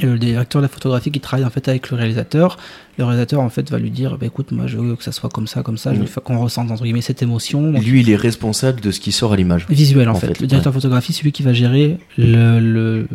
Et 0.00 0.06
le 0.06 0.18
directeur 0.18 0.60
de 0.60 0.64
la 0.64 0.68
photographie 0.68 1.12
qui 1.12 1.20
travaille 1.20 1.46
en 1.46 1.50
fait 1.50 1.68
avec 1.68 1.88
le 1.92 1.96
réalisateur. 1.96 2.56
Le 2.98 3.04
réalisateur 3.04 3.40
en 3.40 3.48
fait 3.48 3.70
va 3.70 3.78
lui 3.78 3.92
dire, 3.92 4.18
bah, 4.18 4.26
écoute, 4.26 4.50
moi 4.50 4.66
je 4.66 4.76
veux 4.76 4.96
que 4.96 5.04
ça 5.04 5.12
soit 5.12 5.30
comme 5.30 5.46
ça, 5.46 5.62
comme 5.62 5.78
ça, 5.78 5.94
je 5.94 6.00
Mm. 6.00 6.02
veux 6.06 6.20
qu'on 6.20 6.38
ressente 6.40 6.68
entre 6.72 6.82
guillemets 6.82 7.00
cette 7.00 7.22
émotion. 7.22 7.70
Donc, 7.70 7.84
Lui, 7.84 8.00
il 8.00 8.10
est 8.10 8.16
responsable 8.16 8.80
de 8.80 8.90
ce 8.90 8.98
qui 8.98 9.12
sort 9.12 9.32
à 9.32 9.36
l'image. 9.36 9.66
visuel 9.68 10.08
en, 10.08 10.12
En 10.12 10.14
fait. 10.16 10.26
fait, 10.26 10.40
Le 10.40 10.48
directeur 10.48 10.72
de 10.72 10.78
photographie, 10.78 11.12
c'est 11.12 11.22
lui 11.22 11.30
qui 11.30 11.44
va 11.44 11.52
gérer 11.52 11.98
le, 12.18 12.58
le 12.58 13.06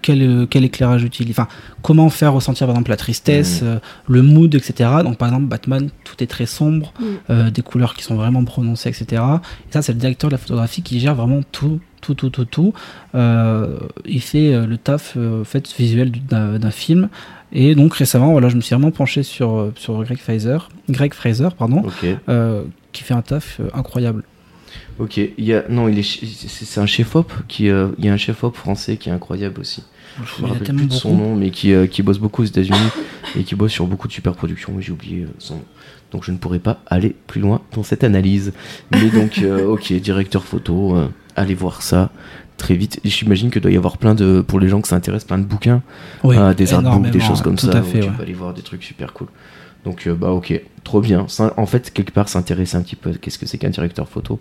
quel, 0.00 0.46
quel 0.48 0.62
éclairage 0.62 1.02
utiliser, 1.02 1.32
enfin 1.34 1.48
comment 1.82 2.08
faire 2.08 2.32
ressentir 2.32 2.68
par 2.68 2.76
exemple 2.76 2.90
la 2.90 2.96
tristesse, 2.96 3.62
Mhm. 3.62 3.68
euh, 3.68 3.78
le 4.06 4.22
mood, 4.22 4.54
etc. 4.54 4.90
Donc 5.02 5.18
par 5.18 5.26
exemple 5.26 5.46
Batman, 5.46 5.90
tout 6.04 6.22
est 6.22 6.28
très 6.28 6.46
sombre, 6.46 6.92
Mhm. 7.00 7.06
euh, 7.30 7.50
des 7.50 7.62
couleurs 7.62 7.94
qui 7.94 8.04
sont 8.04 8.14
vraiment 8.14 8.44
prononcées, 8.44 8.90
etc. 8.90 9.20
Et 9.68 9.72
ça 9.72 9.82
c'est 9.82 9.92
le 9.92 9.98
directeur 9.98 10.30
de 10.30 10.34
la 10.34 10.38
photographie 10.38 10.82
qui 10.82 11.00
gère 11.00 11.16
vraiment 11.16 11.40
tout, 11.50 11.80
tout, 12.02 12.14
tout, 12.14 12.28
tout, 12.28 12.44
tout. 12.44 12.74
Euh, 13.14 13.78
il 14.04 14.20
fait 14.20 14.52
euh, 14.54 14.66
le 14.66 14.76
taf 14.76 15.14
euh, 15.16 15.44
fait 15.44 15.66
visuel 15.78 16.10
du- 16.10 16.20
d'un 16.20 16.70
film. 16.70 17.08
Et 17.54 17.74
donc 17.74 17.94
récemment, 17.94 18.32
voilà, 18.32 18.48
je 18.50 18.56
me 18.56 18.60
suis 18.60 18.74
vraiment 18.74 18.90
penché 18.90 19.22
sur 19.22 19.72
sur 19.76 20.02
Greg 20.04 20.18
Fraser, 20.18 20.58
Greg 20.90 21.14
Fraser, 21.14 21.48
pardon, 21.58 21.82
Ok. 21.84 22.06
euh, 22.28 22.64
qui 22.92 23.02
fait 23.04 23.14
un 23.14 23.22
taf 23.22 23.60
incroyable. 23.74 24.22
Ok, 24.98 25.16
il 25.18 25.32
y 25.44 25.52
a 25.54 25.64
non, 25.68 25.88
il 25.88 25.98
est 25.98 26.02
c'est 26.02 26.80
un 26.80 26.86
chef 26.86 27.14
op 27.16 27.32
qui 27.48 27.68
euh, 27.68 27.88
il 27.98 28.04
y 28.04 28.08
a 28.08 28.12
un 28.12 28.16
chef 28.16 28.42
op 28.44 28.56
français 28.56 28.96
qui 28.96 29.08
est 29.08 29.12
incroyable 29.12 29.60
aussi. 29.60 29.82
Je 30.38 30.42
me 30.42 30.48
rappelle 30.48 30.74
plus 30.76 30.86
de 30.86 30.92
son 30.92 31.14
nom, 31.16 31.34
mais 31.34 31.50
qui 31.50 31.72
euh, 31.72 31.86
qui 31.86 32.02
bosse 32.02 32.18
beaucoup 32.18 32.42
aux 32.42 32.46
États-Unis 32.46 32.76
et 33.36 33.44
qui 33.44 33.54
bosse 33.54 33.72
sur 33.72 33.86
beaucoup 33.86 34.08
de 34.08 34.12
super 34.12 34.34
productions. 34.34 34.74
J'ai 34.80 34.92
oublié 34.92 35.26
son 35.38 35.56
nom. 35.56 35.64
Donc 36.10 36.24
je 36.24 36.30
ne 36.32 36.36
pourrais 36.38 36.58
pas 36.58 36.82
aller 36.86 37.14
plus 37.26 37.40
loin 37.40 37.60
dans 37.74 37.82
cette 37.82 38.04
analyse. 38.04 38.52
Mais 38.90 39.10
donc 39.10 39.38
euh, 39.38 39.66
ok, 39.72 39.92
directeur 39.94 40.44
photo, 40.44 40.94
allez 41.36 41.54
voir 41.54 41.82
ça 41.82 42.10
très 42.56 42.74
vite. 42.74 43.00
J'imagine 43.04 43.50
que 43.50 43.58
doit 43.58 43.70
y 43.70 43.76
avoir 43.76 43.98
plein 43.98 44.14
de 44.14 44.40
pour 44.46 44.60
les 44.60 44.68
gens 44.68 44.80
que 44.80 44.88
ça 44.88 44.96
intéresse 44.96 45.24
plein 45.24 45.38
de 45.38 45.44
bouquins, 45.44 45.82
Oui, 46.22 46.36
euh, 46.36 46.54
des 46.54 46.72
artbooks, 46.74 47.10
des 47.10 47.20
choses 47.20 47.42
comme 47.42 47.58
ça. 47.58 47.70
à 47.76 47.80
où 47.80 47.84
fait, 47.84 48.00
tu 48.00 48.10
peux 48.10 48.22
aller 48.22 48.32
voir 48.34 48.54
des 48.54 48.62
trucs 48.62 48.82
super 48.84 49.12
cool. 49.12 49.28
Donc 49.84 50.06
euh, 50.06 50.14
bah 50.14 50.30
ok, 50.30 50.60
trop 50.84 51.00
bien. 51.00 51.26
Ça, 51.28 51.52
en 51.56 51.66
fait, 51.66 51.92
quelque 51.92 52.12
part, 52.12 52.28
s'intéresser 52.28 52.76
un 52.76 52.82
petit 52.82 52.96
peu. 52.96 53.10
à 53.10 53.14
Qu'est-ce 53.14 53.38
que 53.38 53.46
c'est 53.46 53.58
qu'un 53.58 53.70
directeur 53.70 54.08
photo? 54.08 54.38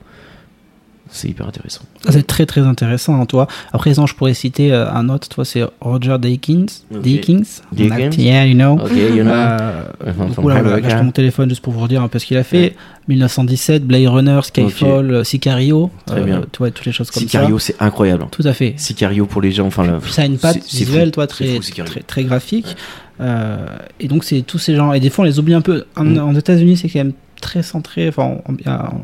C'est 1.13 1.27
hyper 1.27 1.45
intéressant. 1.47 1.81
Ça, 2.05 2.13
C'est 2.13 2.25
très 2.25 2.45
très 2.45 2.61
intéressant, 2.61 3.19
hein, 3.19 3.25
toi. 3.25 3.45
Après, 3.73 3.93
je 3.93 4.15
pourrais 4.15 4.33
citer 4.33 4.71
euh, 4.71 4.89
un 4.91 5.09
autre, 5.09 5.27
toi, 5.27 5.43
c'est 5.43 5.61
Roger 5.81 6.17
Deakins. 6.19 6.65
Ok. 6.93 7.01
Deakins? 7.01 7.43
Deakins? 7.73 8.11
Yeah, 8.17 8.45
you 8.45 8.53
know. 8.55 8.73
Ok, 8.83 8.91
you 8.95 9.23
know. 9.23 9.31
Euh, 9.31 9.83
là, 10.05 10.13
voilà, 10.37 10.61
là, 10.61 10.79
je 10.81 10.95
prends 10.95 11.03
mon 11.03 11.11
téléphone 11.11 11.49
juste 11.49 11.61
pour 11.61 11.73
vous 11.73 11.87
dire 11.89 12.01
un 12.01 12.07
peu 12.07 12.17
ce 12.17 12.25
qu'il 12.25 12.37
a 12.37 12.43
fait. 12.43 12.61
Ouais. 12.61 12.75
1917, 13.09 13.85
Blade 13.85 14.07
Runner, 14.07 14.39
Skyfall, 14.41 15.11
euh, 15.11 15.23
Sicario. 15.25 15.91
Très 16.05 16.21
bien. 16.23 16.41
Tu 16.51 16.59
vois, 16.59 16.71
toutes 16.71 16.85
les 16.85 16.91
choses 16.93 17.11
comme 17.11 17.23
Sicario, 17.23 17.59
c'est 17.59 17.75
incroyable. 17.81 18.23
ça. 18.23 18.29
Tout 18.31 18.47
à 18.47 18.53
fait. 18.53 18.73
Sicario 18.77 19.25
pour 19.25 19.41
les 19.41 19.51
gens, 19.51 19.67
enfin 19.67 19.99
Puis 20.01 20.13
ça 20.13 20.21
a 20.21 20.25
une 20.25 20.37
patte 20.37 20.63
visuelle, 20.65 21.07
fou. 21.07 21.11
toi, 21.11 21.27
très, 21.27 21.55
fou, 21.57 21.61
Sicario. 21.61 21.91
très, 21.91 22.01
très 22.01 22.23
graphique. 22.23 22.77
Euh, 23.19 23.65
et 23.99 24.07
donc, 24.07 24.23
c'est 24.23 24.41
tous 24.43 24.59
ces 24.59 24.75
gens. 24.75 24.93
Et 24.93 24.99
des 24.99 25.09
fois, 25.09 25.23
on 25.23 25.27
les 25.27 25.39
oublie 25.39 25.53
un 25.53 25.61
peu. 25.61 25.83
En, 25.95 26.05
Mm. 26.05 26.19
en 26.19 26.35
États-Unis, 26.35 26.77
c'est 26.77 26.87
quand 26.89 26.99
même 26.99 27.13
très 27.41 27.63
centré. 27.63 28.07
Enfin, 28.07 28.37
on, 28.47 28.53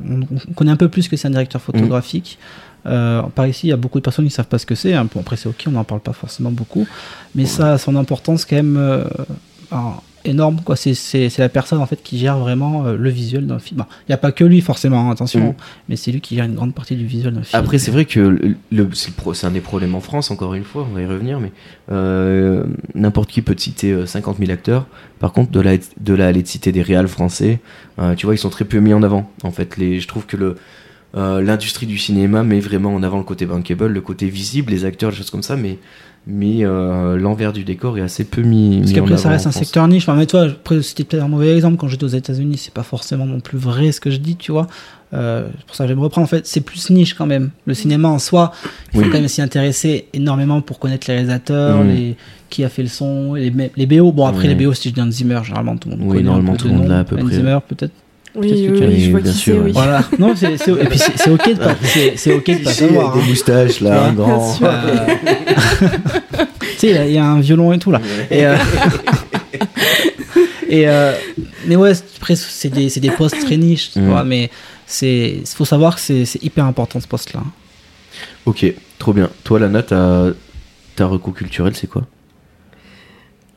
on- 0.09 0.21
on 0.49 0.53
connaît 0.53 0.71
un 0.71 0.77
peu 0.77 0.87
plus 0.89 1.07
que 1.09 1.17
c'est 1.17 1.27
un 1.27 1.31
directeur 1.31 1.61
photographique. 1.61 2.37
Euh, 2.85 3.21
par 3.35 3.45
ici, 3.47 3.67
il 3.67 3.69
y 3.71 3.73
a 3.73 3.77
beaucoup 3.77 3.99
de 3.99 4.03
personnes 4.03 4.23
qui 4.25 4.31
ne 4.31 4.35
savent 4.35 4.47
pas 4.47 4.59
ce 4.59 4.65
que 4.65 4.75
c'est. 4.75 4.93
hein. 4.93 5.07
Bon, 5.13 5.19
après, 5.19 5.35
c'est 5.35 5.49
ok, 5.49 5.65
on 5.67 5.71
n'en 5.71 5.83
parle 5.83 5.99
pas 5.99 6.13
forcément 6.13 6.51
beaucoup. 6.51 6.87
Mais 7.35 7.45
ça 7.45 7.73
a 7.73 7.77
son 7.77 7.95
importance 7.97 8.45
quand 8.45 8.55
même 8.55 8.77
euh, 8.77 9.03
alors, 9.71 10.03
énorme. 10.27 10.61
quoi. 10.63 10.75
C'est- 10.75 10.93
C'est 10.93 11.29
c'est 11.29 11.41
la 11.41 11.49
personne 11.49 11.79
en 11.79 11.85
fait 11.85 12.01
qui 12.03 12.17
gère 12.17 12.37
vraiment 12.37 12.85
euh, 12.85 12.95
le 12.97 13.09
visuel 13.09 13.47
d'un 13.47 13.59
film. 13.59 13.79
Bon, 13.79 13.85
Il 14.07 14.11
n'y 14.11 14.13
a 14.13 14.17
pas 14.17 14.31
que 14.31 14.43
lui, 14.43 14.61
forcément, 14.61 15.09
hein, 15.09 15.11
attention. 15.11 15.49
Mm. 15.49 15.53
Mais 15.89 15.95
c'est 15.95 16.11
lui 16.11 16.21
qui 16.21 16.35
gère 16.35 16.45
une 16.45 16.55
grande 16.55 16.73
partie 16.73 16.95
du 16.95 17.05
visuel 17.05 17.33
d'un 17.33 17.43
film. 17.43 17.59
Après, 17.61 17.77
c'est 17.77 17.91
vrai 17.91 18.05
que 18.05 18.19
le, 18.19 18.55
le- 18.71 18.89
c'est 18.93 19.09
le 19.09 19.15
pro- 19.15 19.33
c'est 19.33 19.47
un 19.47 19.51
des 19.51 19.61
problèmes 19.61 19.95
en 19.95 19.99
France, 20.01 20.29
encore 20.31 20.53
une 20.53 20.63
fois, 20.63 20.87
on 20.89 20.93
va 20.93 21.01
y 21.01 21.05
revenir, 21.05 21.39
mais 21.39 21.51
euh, 21.91 22.63
n'importe 22.95 23.29
qui 23.29 23.41
peut 23.41 23.55
te 23.55 23.61
citer 23.61 23.91
euh, 23.91 24.05
50 24.05 24.37
000 24.39 24.51
acteurs. 24.51 24.87
Par 25.19 25.31
contre, 25.33 25.51
de 25.51 25.59
là, 25.61 25.71
de 25.99 26.13
là 26.13 26.25
à 26.25 26.27
aller 26.29 26.43
te 26.43 26.49
citer 26.49 26.71
des 26.71 26.81
réals 26.81 27.07
français, 27.07 27.59
euh, 27.99 28.13
tu 28.15 28.25
vois, 28.25 28.35
ils 28.35 28.39
sont 28.39 28.49
très 28.49 28.65
peu 28.65 28.79
mis 28.79 28.93
en 28.93 29.03
avant. 29.03 29.29
En 29.43 29.51
fait, 29.51 29.77
les, 29.77 29.99
je 29.99 30.07
trouve 30.07 30.25
que 30.25 30.37
le 30.37 30.55
euh, 31.15 31.41
l'industrie 31.41 31.85
du 31.87 31.97
cinéma 31.97 32.43
met 32.43 32.59
vraiment 32.59 32.93
en 32.93 33.01
avant 33.03 33.17
le 33.17 33.23
côté 33.23 33.45
bankable, 33.45 33.87
le 33.87 34.01
côté 34.01 34.27
visible, 34.27 34.71
les 34.71 34.85
acteurs, 34.85 35.09
les 35.11 35.15
choses 35.17 35.29
comme 35.31 35.43
ça, 35.43 35.55
mais 35.55 35.77
mais 36.29 36.65
euh, 36.65 37.15
l'envers 37.15 37.53
du 37.53 37.63
décor 37.63 37.97
est 37.97 38.01
assez 38.01 38.25
peu 38.25 38.41
mis, 38.41 38.79
Parce 38.81 38.91
qu'après, 38.91 39.15
ça 39.15 39.21
avant 39.27 39.29
reste 39.35 39.47
un 39.47 39.51
France. 39.51 39.63
secteur 39.63 39.87
niche. 39.87 40.03
Enfin, 40.03 40.17
mais 40.17 40.25
toi, 40.25 40.41
après, 40.43 40.81
c'était 40.81 41.05
peut-être 41.05 41.23
un 41.23 41.29
mauvais 41.29 41.55
exemple. 41.55 41.77
Quand 41.77 41.87
j'étais 41.87 42.03
aux 42.03 42.07
États-Unis, 42.09 42.57
c'est 42.57 42.73
pas 42.73 42.83
forcément 42.83 43.25
non 43.25 43.39
plus 43.39 43.57
vrai 43.57 43.93
ce 43.93 44.01
que 44.01 44.11
je 44.11 44.17
dis, 44.17 44.35
tu 44.35 44.51
vois. 44.51 44.67
Euh, 45.13 45.47
c'est 45.57 45.65
pour 45.65 45.75
ça 45.77 45.85
que 45.85 45.87
j'aime 45.87 45.99
reprendre. 46.01 46.25
En 46.25 46.29
fait, 46.29 46.45
c'est 46.45 46.59
plus 46.59 46.89
niche 46.89 47.13
quand 47.13 47.27
même. 47.27 47.51
Le 47.65 47.73
cinéma 47.73 48.09
en 48.09 48.19
soi, 48.19 48.51
il 48.93 48.99
faut 48.99 49.05
Oui. 49.05 49.09
quand 49.09 49.19
même 49.19 49.29
s'y 49.29 49.41
intéresser 49.41 50.07
énormément 50.13 50.59
pour 50.59 50.79
connaître 50.79 51.07
les 51.07 51.13
réalisateurs, 51.13 51.81
les, 51.85 52.17
qui 52.49 52.65
a 52.65 52.67
fait 52.67 52.83
le 52.83 52.89
son, 52.89 53.35
les, 53.35 53.49
me- 53.49 53.69
les 53.77 53.85
BO. 53.85 54.11
Bon, 54.11 54.25
après, 54.25 54.49
les 54.49 54.55
BO, 54.55 54.73
si 54.73 54.89
je 54.89 54.93
dis 55.01 55.11
Zimmer, 55.13 55.39
généralement 55.45 55.77
tout 55.77 55.87
le 55.87 55.95
monde 55.95 56.07
Oui, 56.09 56.17
connaît. 56.17 56.23
normalement, 56.23 56.51
un 56.51 56.55
peu 56.55 56.61
tout 56.63 56.67
le 56.67 56.73
de 56.73 56.77
monde 56.79 56.87
l'a 56.89 56.99
à 56.99 57.03
peu 57.05 57.15
Hans 57.15 57.23
près. 57.25 57.35
Zimmer, 57.35 57.59
peut-être. 57.65 57.93
Oui, 58.37 58.49
Qu'est-ce 58.49 58.61
que 58.67 58.71
oui, 58.71 58.77
tu 58.77 58.83
as 58.83 58.87
oui, 58.87 58.99
je 58.99 59.11
vois 59.11 59.19
Bien 59.21 59.31
qui 59.31 59.37
sûr, 59.37 59.61
oui. 59.63 59.71
Voilà. 59.73 60.03
Non, 60.19 60.35
c'est, 60.35 60.57
c'est- 60.57 60.71
et 60.71 60.85
puis 60.85 60.99
c'est, 60.99 61.17
c'est 61.17 61.29
ok 61.31 61.49
de 61.49 61.53
pas, 61.55 61.75
c'est, 61.81 62.13
c'est 62.17 62.33
ok 62.35 62.45
de 62.59 62.63
pas 62.63 62.71
savoir. 62.71 63.13
des 63.15 63.19
hein. 63.21 63.25
moustaches 63.27 63.81
là, 63.81 64.05
un 64.05 64.13
grand. 64.13 64.57
Euh, 64.61 65.07
tu 66.61 66.77
sais, 66.77 66.87
il 66.89 66.95
y 66.95 66.97
a- 66.97 67.05
il 67.07 67.13
y 67.13 67.17
a 67.17 67.25
un 67.25 67.39
violon 67.39 67.73
et 67.73 67.79
tout 67.79 67.91
là. 67.91 67.99
Et, 68.29 68.45
euh, 68.45 68.55
et 70.69 70.87
euh, 70.87 71.13
mais 71.65 71.75
ouais, 71.75 71.93
c'est- 71.95 72.03
après 72.17 72.35
c'est 72.35 72.69
des, 72.69 72.89
c'est 72.89 72.99
des 72.99 73.11
postes 73.11 73.39
très 73.43 73.57
niches, 73.57 73.91
tu 73.93 73.99
Mm. 74.01 74.09
vois, 74.09 74.23
mais 74.23 74.49
c'est 74.85 75.41
faut 75.55 75.65
savoir 75.65 75.95
que 75.95 76.01
c'est, 76.01 76.25
c'est 76.25 76.43
hyper 76.43 76.65
important 76.65 76.99
ce 76.99 77.07
poste-là. 77.07 77.41
Ok, 78.45 78.65
trop 78.99 79.13
bien. 79.13 79.29
Toi, 79.43 79.59
Lana, 79.59 79.81
ta, 79.83 80.25
ta 80.95 81.05
reco 81.05 81.31
culturelle, 81.31 81.73
c'est 81.75 81.87
quoi? 81.87 82.03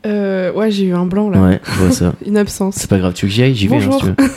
Euh, 0.06 0.50
ouais, 0.52 0.70
j'ai 0.70 0.84
eu 0.84 0.94
un 0.94 1.04
blanc 1.04 1.28
là. 1.28 1.38
Ouais, 1.40 1.60
je 1.64 1.70
vois 1.72 1.90
ça. 1.92 2.14
Une 2.26 2.38
absence. 2.38 2.76
C'est 2.78 2.88
pas 2.88 2.98
grave, 2.98 3.12
tu 3.12 3.26
veux 3.26 3.30
que 3.30 3.34
j'y 3.34 3.42
aille? 3.42 3.54
J'y 3.54 3.68
vais, 3.68 3.76
hein, 3.76 3.80
si 3.80 3.86
Bonjour. 3.88 4.00
tu 4.00 4.06
veux. 4.22 4.28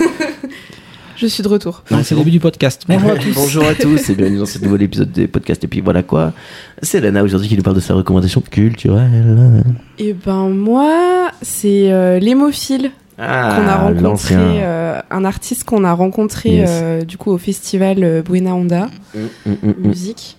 Je 1.16 1.28
suis 1.28 1.44
de 1.44 1.48
retour. 1.48 1.84
Non, 1.92 2.00
c'est 2.04 2.16
le 2.16 2.20
début 2.20 2.32
du 2.32 2.40
podcast. 2.40 2.84
Bonjour 2.88 3.12
à 3.12 3.16
tous. 3.18 3.34
Bonjour 3.36 3.66
à 3.66 3.76
tous 3.76 4.10
et 4.10 4.16
bienvenue 4.16 4.40
dans 4.40 4.46
ce 4.46 4.60
nouvel 4.60 4.82
épisode 4.84 5.12
des 5.12 5.28
podcasts. 5.28 5.64
Et 5.64 5.68
puis 5.68 5.80
voilà 5.82 6.02
quoi. 6.04 6.34
C'est 6.82 7.00
Lana 7.00 7.24
aujourd'hui 7.24 7.48
qui 7.48 7.56
nous 7.56 7.64
parle 7.64 7.76
de 7.76 7.82
sa 7.82 7.94
recommandation 7.94 8.42
culturelle. 8.42 9.64
Et 10.00 10.14
ben 10.14 10.50
moi, 10.50 11.32
c'est 11.42 11.92
euh, 11.92 12.20
l'hémophile 12.20 12.92
Ah, 13.20 13.58
qu'on 13.58 13.68
a 13.68 13.76
rencontré, 13.78 14.36
euh, 14.38 15.00
un 15.12 15.24
artiste 15.26 15.64
qu'on 15.66 15.84
a 15.84 15.94
rencontré 15.94 16.50
Yes. 16.58 16.70
euh, 16.72 17.02
du 17.04 17.18
coup 17.18 17.32
au 17.32 17.38
festival 17.38 18.04
euh, 18.04 18.22
Buena 18.22 18.56
Onda 18.56 18.90
Mm, 19.16 19.20
mm, 19.52 19.56
mm, 19.62 19.88
musique 19.88 20.38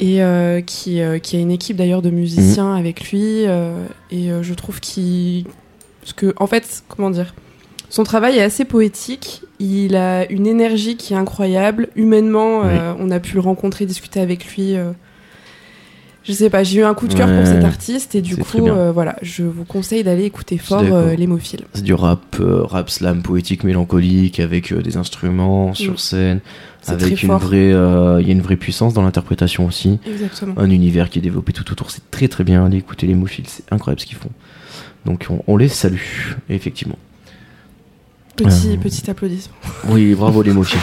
et 0.00 0.22
euh, 0.22 0.60
qui, 0.60 1.00
euh, 1.00 1.18
qui 1.18 1.36
a 1.36 1.40
une 1.40 1.50
équipe 1.50 1.76
d'ailleurs 1.76 2.02
de 2.02 2.10
musiciens 2.10 2.74
avec 2.74 3.10
lui 3.10 3.46
euh, 3.46 3.84
et 4.12 4.30
euh, 4.30 4.42
je 4.42 4.54
trouve 4.54 4.78
qu'il 4.80 5.44
parce 6.00 6.12
que 6.12 6.32
en 6.36 6.46
fait 6.46 6.82
comment 6.88 7.10
dire 7.10 7.34
Son 7.90 8.04
travail 8.04 8.38
est 8.38 8.42
assez 8.42 8.64
poétique. 8.64 9.42
Il 9.60 9.94
a 9.96 10.30
une 10.30 10.46
énergie 10.46 10.96
qui 10.96 11.12
est 11.14 11.16
incroyable. 11.16 11.88
Humainement, 11.96 12.64
euh, 12.64 12.92
on 12.98 13.10
a 13.10 13.20
pu 13.20 13.34
le 13.34 13.40
rencontrer, 13.40 13.86
discuter 13.86 14.20
avec 14.20 14.44
lui. 14.54 14.76
euh, 14.76 14.92
je 16.24 16.32
sais 16.32 16.48
pas, 16.48 16.64
j'ai 16.64 16.80
eu 16.80 16.84
un 16.84 16.94
coup 16.94 17.06
de 17.06 17.12
cœur 17.14 17.28
Ouais, 17.28 17.36
pour 17.36 17.46
cet 17.46 17.62
artiste 17.64 18.14
et 18.14 18.22
du 18.22 18.36
coup, 18.38 18.66
euh, 18.66 18.90
voilà, 18.92 19.14
je 19.20 19.42
vous 19.44 19.64
conseille 19.66 20.02
d'aller 20.02 20.24
écouter 20.24 20.56
fort 20.56 20.82
l'hémophile. 20.82 21.64
C'est 21.74 21.84
du 21.84 21.92
rap, 21.92 22.36
rap 22.40 22.88
slam 22.88 23.22
poétique 23.22 23.62
mélancolique 23.62 24.40
avec 24.40 24.72
des 24.72 24.96
instruments 24.96 25.74
sur 25.74 25.92
Mm. 25.92 25.98
scène, 25.98 26.40
C'est 26.80 26.92
avec 26.92 27.14
très 27.14 27.22
une 27.22 27.28
fort. 27.28 27.38
vraie, 27.40 27.68
il 28.22 28.26
y 28.26 28.30
a 28.30 28.32
une 28.32 28.40
vraie 28.40 28.56
puissance 28.56 28.94
dans 28.94 29.02
l'interprétation 29.02 29.66
aussi, 29.66 29.98
Exactement. 30.06 30.54
un 30.56 30.70
univers 30.70 31.10
qui 31.10 31.18
est 31.18 31.22
développé 31.22 31.52
tout 31.52 31.70
autour. 31.70 31.90
C'est 31.90 32.10
très 32.10 32.28
très 32.28 32.42
bien. 32.42 32.64
Allez 32.64 32.78
écouter 32.78 33.06
les 33.06 33.14
Mophiles, 33.14 33.44
c'est 33.46 33.70
incroyable 33.70 34.00
ce 34.00 34.06
qu'ils 34.06 34.16
font. 34.16 34.30
Donc 35.04 35.26
on, 35.28 35.42
on 35.46 35.58
les 35.58 35.68
salue, 35.68 35.98
effectivement. 36.48 36.96
Petit, 38.36 38.72
Euh. 38.72 38.76
petit 38.82 39.08
applaudissement. 39.10 39.54
Oui, 39.88 40.14
bravo 40.14 40.42
les 40.42 40.52
applaudissement. 40.52 40.78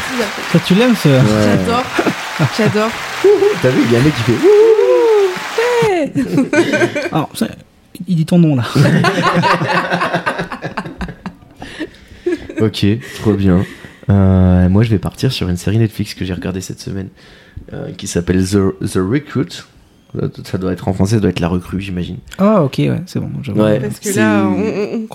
Toi, 0.51 0.61
tu 0.65 0.73
l'aimes 0.75 0.95
ce. 0.95 1.09
Ouais. 1.09 1.21
J'adore. 1.45 1.83
J'adore. 2.57 2.89
T'as 3.61 3.69
vu, 3.69 3.81
il 3.85 3.91
y 3.91 3.95
a 3.95 3.99
un 3.99 4.03
mec 4.03 4.13
qui 4.15 4.23
fait. 4.23 4.37
Alors, 7.11 7.29
ça- 7.33 7.47
il 8.07 8.15
dit 8.15 8.25
ton 8.25 8.39
nom 8.39 8.55
là. 8.55 8.63
Ok, 12.61 12.85
trop 13.15 13.33
bien. 13.33 13.65
Euh, 14.09 14.69
moi, 14.69 14.83
je 14.83 14.89
vais 14.91 14.99
partir 14.99 15.31
sur 15.31 15.49
une 15.49 15.57
série 15.57 15.79
Netflix 15.79 16.13
que 16.13 16.23
j'ai 16.25 16.33
regardée 16.33 16.61
cette 16.61 16.79
semaine 16.79 17.09
euh, 17.73 17.91
qui 17.97 18.05
s'appelle 18.07 18.45
The, 18.47 18.57
The 18.85 18.97
Recruit. 18.97 19.63
Ça 20.43 20.57
doit 20.57 20.73
être 20.73 20.87
en 20.89 20.93
français, 20.93 21.15
ça 21.15 21.21
doit 21.21 21.29
être 21.29 21.39
la 21.39 21.47
recrue, 21.47 21.79
j'imagine. 21.79 22.17
Ah, 22.37 22.63
ok, 22.63 22.75
ouais, 22.79 23.01
c'est 23.05 23.19
bon. 23.19 23.29
Ouais. 23.55 23.79
Parce 23.79 23.99
que 23.99 24.09
là, 24.17 24.45
on, 24.47 24.57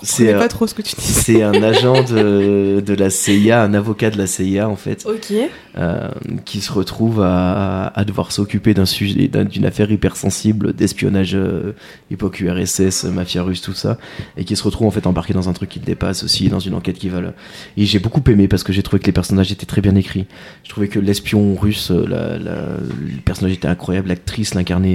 c'est, 0.01 0.23
comprenait 0.23 0.33
euh, 0.33 0.39
pas 0.39 0.47
trop 0.47 0.65
ce 0.65 0.73
que 0.73 0.81
tu 0.81 0.95
disais. 0.95 1.21
C'est 1.21 1.43
un 1.43 1.53
agent 1.61 2.03
de, 2.03 2.81
de 2.83 2.93
la 2.95 3.09
CIA, 3.11 3.61
un 3.61 3.73
avocat 3.75 4.09
de 4.09 4.17
la 4.17 4.25
CIA 4.25 4.67
en 4.67 4.75
fait, 4.75 5.05
Ok. 5.05 5.33
euh, 5.77 6.09
qui 6.45 6.61
se 6.61 6.71
retrouve 6.71 7.21
à, 7.21 7.87
à 7.95 8.05
devoir 8.05 8.31
s'occuper 8.31 8.73
d'un 8.73 8.85
sujet, 8.87 9.27
d'un- 9.27 9.45
d'une 9.45 9.65
affaire 9.65 9.91
hypersensible 9.91 10.73
d'espionnage, 10.73 11.35
euh, 11.35 11.73
époque 12.09 12.39
URSS, 12.39 13.03
mafia 13.05 13.43
russe, 13.43 13.61
tout 13.61 13.73
ça, 13.73 13.97
et 14.35 14.45
qui 14.45 14.55
se 14.55 14.63
retrouve 14.63 14.87
en 14.87 14.91
fait 14.91 15.05
embarqué 15.05 15.33
dans 15.33 15.47
un 15.47 15.53
truc 15.53 15.69
qui 15.69 15.79
le 15.79 15.85
dépasse 15.85 16.23
aussi, 16.23 16.49
dans 16.49 16.59
une 16.59 16.73
enquête 16.73 16.97
qui 16.97 17.09
va 17.09 17.21
le... 17.21 17.33
Et 17.77 17.85
j'ai 17.85 17.99
beaucoup 17.99 18.23
aimé 18.31 18.47
parce 18.47 18.63
que 18.63 18.73
j'ai 18.73 18.81
trouvé 18.81 18.99
que 18.99 19.05
les 19.05 19.11
personnages 19.11 19.51
étaient 19.51 19.65
très 19.67 19.81
bien 19.81 19.93
écrits. 19.95 20.25
Je 20.63 20.69
trouvais 20.69 20.87
que 20.87 20.97
l'espion 20.99 21.55
russe, 21.55 21.91
euh, 21.91 22.05
la, 22.07 22.37
la- 22.39 22.77
le 22.99 23.21
personnage 23.23 23.53
était 23.53 23.67
incroyable, 23.67 24.07
l'actrice 24.09 24.55
l'incarnait 24.55 24.86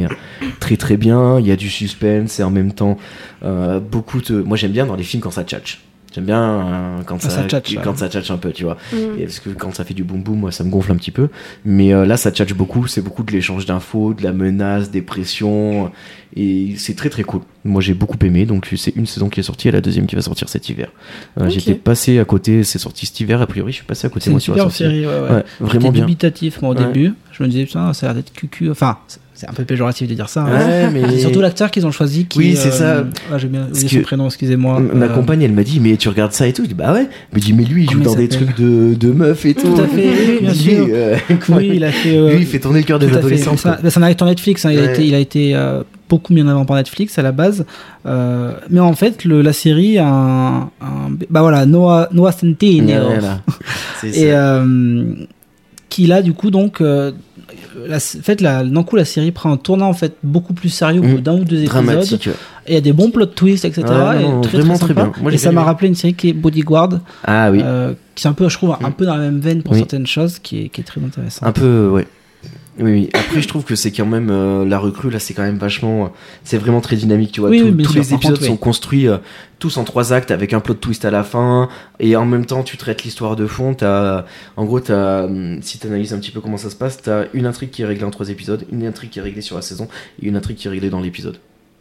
très 0.60 0.76
très 0.76 0.96
bien. 0.96 1.38
Il 1.40 1.46
y 1.46 1.50
a 1.52 1.56
du 1.56 1.68
suspense 1.70 2.40
et 2.40 2.42
en 2.42 2.50
même 2.50 2.72
temps 2.72 2.96
euh, 3.44 3.80
beaucoup 3.80 4.20
de. 4.20 4.40
Moi 4.42 4.56
j'aime 4.56 4.72
bien 4.72 4.86
dans 4.86 4.96
les 4.96 5.04
films 5.04 5.22
quand 5.22 5.30
ça 5.30 5.44
tchatche. 5.44 5.80
J'aime 6.14 6.26
bien 6.26 6.42
euh, 6.42 6.98
quand 7.06 7.16
Ah, 7.24 7.30
ça, 7.30 7.30
ça 7.30 7.44
tchatche, 7.48 7.74
quand 7.82 7.92
ouais. 7.92 7.96
ça 7.96 8.06
tchatche 8.10 8.30
un 8.30 8.36
peu, 8.36 8.52
tu 8.52 8.64
vois. 8.64 8.76
Mm. 8.92 8.96
Et 9.18 9.22
parce 9.22 9.40
que 9.40 9.48
quand 9.48 9.74
ça 9.74 9.82
fait 9.82 9.94
du 9.94 10.04
boum 10.04 10.22
boum, 10.22 10.40
moi 10.40 10.52
ça 10.52 10.62
me 10.62 10.68
gonfle 10.68 10.92
un 10.92 10.96
petit 10.96 11.10
peu. 11.10 11.28
Mais 11.64 11.94
euh, 11.94 12.04
là 12.04 12.18
ça 12.18 12.30
tchatche 12.30 12.52
beaucoup, 12.52 12.86
c'est 12.86 13.00
beaucoup 13.00 13.22
de 13.22 13.32
l'échange 13.32 13.64
d'infos, 13.64 14.12
de 14.12 14.22
la 14.22 14.32
menace, 14.32 14.90
des 14.90 15.00
pressions. 15.00 15.90
Et 16.36 16.74
c'est 16.76 16.94
très 16.96 17.08
très 17.08 17.22
cool. 17.22 17.40
Moi 17.64 17.80
j'ai 17.80 17.94
beaucoup 17.94 18.18
aimé, 18.26 18.44
donc 18.44 18.68
c'est 18.76 18.94
une 18.94 19.06
saison 19.06 19.30
qui 19.30 19.40
est 19.40 19.42
sortie 19.42 19.68
et 19.68 19.70
la 19.70 19.80
deuxième 19.80 20.04
qui 20.06 20.14
va 20.14 20.20
sortir 20.20 20.50
cet 20.50 20.68
hiver. 20.68 20.88
Euh. 21.40 21.48
J'étais 21.48 21.74
passé 21.74 22.18
à 22.18 22.26
côté, 22.26 22.62
c'est 22.62 22.78
sorti 22.78 23.06
cet 23.06 23.18
hiver, 23.20 23.40
a 23.40 23.46
priori 23.46 23.72
je 23.72 23.76
suis 23.76 23.86
passé 23.86 24.06
à 24.06 24.10
côté 24.10 24.24
C'est 24.24 24.30
moi 24.30 24.36
une 24.36 24.40
sur 24.42 24.54
la 24.54 24.62
super 24.68 24.76
série, 24.76 25.06
ouais, 25.06 25.12
ouais. 25.14 25.30
Ouais, 25.30 25.44
vraiment 25.60 25.70
J'étais 25.86 25.90
bien. 25.92 26.04
dubitatif 26.04 26.60
moi 26.60 26.74
au 26.74 26.78
Ouais. 26.78 26.84
début. 26.86 27.14
Je 27.32 27.42
me 27.42 27.48
disais, 27.48 27.64
putain, 27.64 27.90
ça 27.94 28.04
a 28.06 28.08
l'air 28.12 28.16
d'être 28.22 28.32
cucu. 28.34 28.70
Enfin, 28.70 28.98
c'est- 29.42 29.50
un 29.50 29.52
peu 29.52 29.64
péjoratif 29.64 30.08
de 30.08 30.14
dire 30.14 30.28
ça. 30.28 30.42
hein. 30.44 30.90
Mais. 30.92 31.02
C'est 31.10 31.18
surtout 31.20 31.40
l'acteur 31.40 31.70
qu'ils 31.70 31.86
ont 31.86 31.90
choisi 31.90 32.24
qui. 32.26 32.38
Oui, 32.38 32.56
c'est 32.56 32.68
euh, 32.68 33.02
ça. 33.02 33.04
Ah, 33.32 33.38
j'ai 33.38 33.48
bien 33.48 33.66
oublié 33.68 33.88
son 33.88 34.00
prénom, 34.02 34.26
excusez-moi. 34.26 34.80
Ma 34.80 35.06
Euh, 35.06 35.08
compagne, 35.10 35.42
elle 35.42 35.52
m'a 35.52 35.62
dit, 35.64 35.80
mais 35.80 35.96
tu 35.96 36.08
regardes 36.08 36.32
ça 36.32 36.46
et 36.46 36.52
tout. 36.52 36.62
Je 36.62 36.68
dis, 36.68 36.74
bah 36.74 36.92
ouais. 36.92 37.08
Elle 37.32 37.38
me 37.38 37.40
dit, 37.40 37.52
mais 37.52 37.64
lui, 37.64 37.84
il 37.84 37.90
joue 37.90 37.98
Comment 37.98 38.14
dans 38.14 38.20
il 38.20 38.28
des 38.28 38.36
trucs 38.36 38.56
de, 38.58 38.94
de 38.94 39.10
meufs 39.12 39.44
et 39.46 39.54
tout. 39.54 39.74
Tout 39.74 39.80
à 39.82 39.86
fait, 39.86 40.08
oui, 40.08 40.38
bien 40.42 40.54
sûr. 40.54 40.86
euh, 40.90 41.16
Oui, 41.50 41.72
il 41.74 41.84
a 41.84 41.92
fait. 41.92 42.10
lui, 42.34 42.40
il 42.42 42.46
fait 42.46 42.58
tourner 42.60 42.80
le 42.80 42.86
cœur 42.86 42.98
des 42.98 43.14
adolescents. 43.14 43.56
Ça, 43.56 43.78
un 43.82 44.02
acteur 44.02 44.28
Netflix. 44.28 44.64
hein. 44.64 44.70
Il, 44.72 44.78
a 44.78 44.92
été, 44.92 45.06
il 45.06 45.14
a 45.14 45.18
été 45.18 45.56
beaucoup 46.08 46.32
mis 46.34 46.42
en 46.42 46.48
avant 46.48 46.64
par 46.64 46.76
Netflix 46.76 47.18
à 47.18 47.22
la 47.22 47.32
base. 47.32 47.64
Euh, 48.06 48.52
mais 48.70 48.80
en 48.80 48.94
fait, 48.94 49.24
le, 49.24 49.42
la 49.42 49.52
série 49.52 49.98
a 49.98 50.06
un, 50.06 50.60
un- 50.60 51.10
bah 51.30 51.40
voilà, 51.42 51.66
Noah, 51.66 52.08
Noah 52.12 52.32
Centineo. 52.32 53.02
Voilà. 53.06 53.40
Et 54.04 54.12
ça. 54.12 54.20
euh, 54.60 55.14
qui 55.88 56.06
là, 56.06 56.22
du 56.22 56.32
coup, 56.32 56.50
donc, 56.50 56.80
euh, 56.80 57.12
la, 57.86 57.96
en 57.96 58.00
fait, 58.00 58.40
la, 58.40 58.62
d'un 58.64 58.82
coup, 58.82 58.96
la 58.96 59.04
série 59.04 59.30
prend 59.32 59.50
un 59.52 59.56
tournant 59.56 59.88
en 59.88 59.92
fait 59.92 60.14
beaucoup 60.22 60.52
plus 60.54 60.68
sérieux 60.68 61.00
au 61.00 61.04
bout 61.04 61.18
Mm. 61.18 61.20
d'un 61.20 61.34
ou 61.40 61.44
deux 61.44 61.62
épisodes. 61.64 62.18
Et 62.66 62.72
il 62.72 62.74
y 62.74 62.76
a 62.76 62.80
des 62.80 62.92
bons 62.92 63.10
plot 63.10 63.26
twists, 63.26 63.64
etc. 63.64 63.82
Et 63.86 64.22
non, 64.22 64.40
très, 64.40 64.58
vraiment 64.58 64.74
très, 64.78 64.86
très 64.86 64.94
sympa. 64.94 65.02
bien. 65.10 65.12
Moi, 65.22 65.30
et 65.30 65.34
j'ai 65.34 65.38
ça 65.38 65.52
m'a 65.52 65.64
rappelé 65.64 65.88
une 65.88 65.94
série 65.94 66.14
qui 66.14 66.28
est 66.28 66.32
Bodyguard, 66.32 67.00
Ah 67.24 67.50
oui. 67.50 67.60
euh, 67.62 67.94
qui 68.14 68.26
est 68.26 68.30
un 68.30 68.34
peu, 68.34 68.48
je 68.48 68.56
trouve, 68.56 68.76
un 68.80 68.88
Mm. 68.88 68.92
peu 68.92 69.04
dans 69.06 69.16
la 69.16 69.22
même 69.24 69.40
veine 69.40 69.62
pour 69.62 69.72
Oui. 69.72 69.78
certaines 69.80 70.06
choses, 70.06 70.38
qui 70.38 70.64
est, 70.64 70.68
qui 70.68 70.80
est 70.80 70.84
très 70.84 71.00
intéressant. 71.02 71.44
Un 71.46 71.52
peu, 71.52 71.88
ouais. 71.88 72.06
Oui, 72.78 72.90
oui. 72.92 73.10
Après, 73.12 73.42
je 73.42 73.48
trouve 73.48 73.64
que 73.64 73.74
c'est 73.74 73.90
quand 73.92 74.06
même 74.06 74.30
euh, 74.30 74.64
la 74.64 74.78
recrue 74.78 75.10
là, 75.10 75.18
c'est 75.18 75.34
quand 75.34 75.42
même 75.42 75.58
vachement, 75.58 76.06
euh, 76.06 76.08
c'est 76.42 76.56
vraiment 76.56 76.80
très 76.80 76.96
dynamique, 76.96 77.32
tu 77.32 77.40
vois. 77.40 77.50
Oui, 77.50 77.58
Tous- 77.58 77.64
oui, 77.66 77.70
bien 77.72 77.84
tous 77.86 77.92
sûr. 77.92 78.00
les 78.02 78.14
épisodes 78.14 78.36
contre, 78.36 78.46
sont 78.46 78.56
construits 78.56 79.08
euh, 79.08 79.18
tous 79.58 79.76
en 79.76 79.84
trois 79.84 80.14
actes 80.14 80.30
avec 80.30 80.54
un 80.54 80.60
plot 80.60 80.74
twist 80.74 81.04
à 81.04 81.10
la 81.10 81.22
fin, 81.22 81.68
et 82.00 82.16
en 82.16 82.24
même 82.24 82.46
temps, 82.46 82.62
tu 82.62 82.78
traites 82.78 83.04
l'histoire 83.04 83.36
de 83.36 83.46
fond. 83.46 83.74
T'as, 83.74 84.24
en 84.56 84.64
gros, 84.64 84.80
hum, 84.90 85.58
si 85.60 85.78
t'analyses 85.78 86.14
un 86.14 86.18
petit 86.18 86.30
peu 86.30 86.40
comment 86.40 86.56
ça 86.56 86.70
se 86.70 86.76
passe, 86.76 87.02
t'as 87.02 87.26
une 87.34 87.44
intrigue 87.44 87.70
qui 87.70 87.82
est 87.82 87.86
réglée 87.86 88.04
en 88.04 88.10
trois 88.10 88.30
épisodes, 88.30 88.64
une 88.72 88.86
intrigue 88.86 89.10
qui 89.10 89.18
est 89.18 89.22
réglée 89.22 89.42
sur 89.42 89.56
la 89.56 89.62
saison, 89.62 89.88
et 90.22 90.26
une 90.26 90.36
intrigue 90.36 90.56
qui 90.56 90.66
est 90.66 90.70
réglée 90.70 90.88
dans 90.90 91.00
l'épisode. 91.00 91.36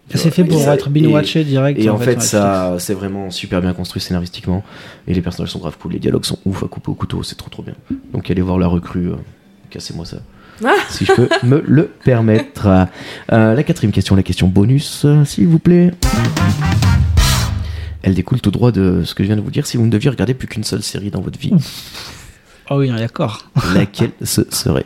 Tu 0.09 0.17
c'est 0.17 0.31
fait 0.31 0.43
pour 0.43 0.61
être 0.67 0.89
binge-watché 0.89 1.45
direct. 1.45 1.79
Et 1.79 1.89
en 1.89 1.97
fait, 1.97 2.21
sur 2.21 2.31
ça, 2.31 2.75
c'est 2.79 2.93
vraiment 2.93 3.29
super 3.29 3.61
bien 3.61 3.71
construit 3.71 4.01
scénaristiquement. 4.01 4.61
Et 5.07 5.13
les 5.13 5.21
personnages 5.21 5.51
sont 5.51 5.59
grave 5.59 5.77
cool. 5.81 5.93
Les 5.93 5.99
dialogues 5.99 6.25
sont 6.25 6.39
ouf 6.43 6.63
à 6.63 6.67
couper 6.67 6.89
au 6.89 6.95
couteau. 6.95 7.23
C'est 7.23 7.37
trop 7.37 7.49
trop 7.49 7.63
bien. 7.63 7.75
Donc, 8.11 8.29
allez 8.29 8.41
voir 8.41 8.57
la 8.59 8.67
recrue. 8.67 9.11
Cassez-moi 9.69 10.05
ça. 10.05 10.17
Si 10.89 11.05
je 11.05 11.13
peux 11.13 11.29
me 11.43 11.63
le 11.65 11.85
permettre. 11.87 12.87
Euh, 13.31 13.53
la 13.55 13.63
quatrième 13.63 13.91
question, 13.91 14.15
la 14.15 14.23
question 14.23 14.47
bonus, 14.47 15.05
s'il 15.25 15.47
vous 15.47 15.59
plaît. 15.59 15.91
Elle 18.03 18.15
découle 18.15 18.41
tout 18.41 18.51
droit 18.51 18.71
de 18.71 19.03
ce 19.05 19.13
que 19.13 19.23
je 19.23 19.27
viens 19.27 19.35
de 19.35 19.41
vous 19.41 19.51
dire. 19.51 19.67
Si 19.67 19.77
vous 19.77 19.85
ne 19.85 19.91
deviez 19.91 20.09
regarder 20.09 20.33
plus 20.33 20.47
qu'une 20.47 20.63
seule 20.63 20.81
série 20.81 21.11
dans 21.11 21.21
votre 21.21 21.37
vie, 21.39 21.53
Ah 22.69 22.77
oui, 22.77 22.89
d'accord. 22.89 23.47
laquelle 23.75 24.11
ce 24.23 24.41
serait? 24.49 24.85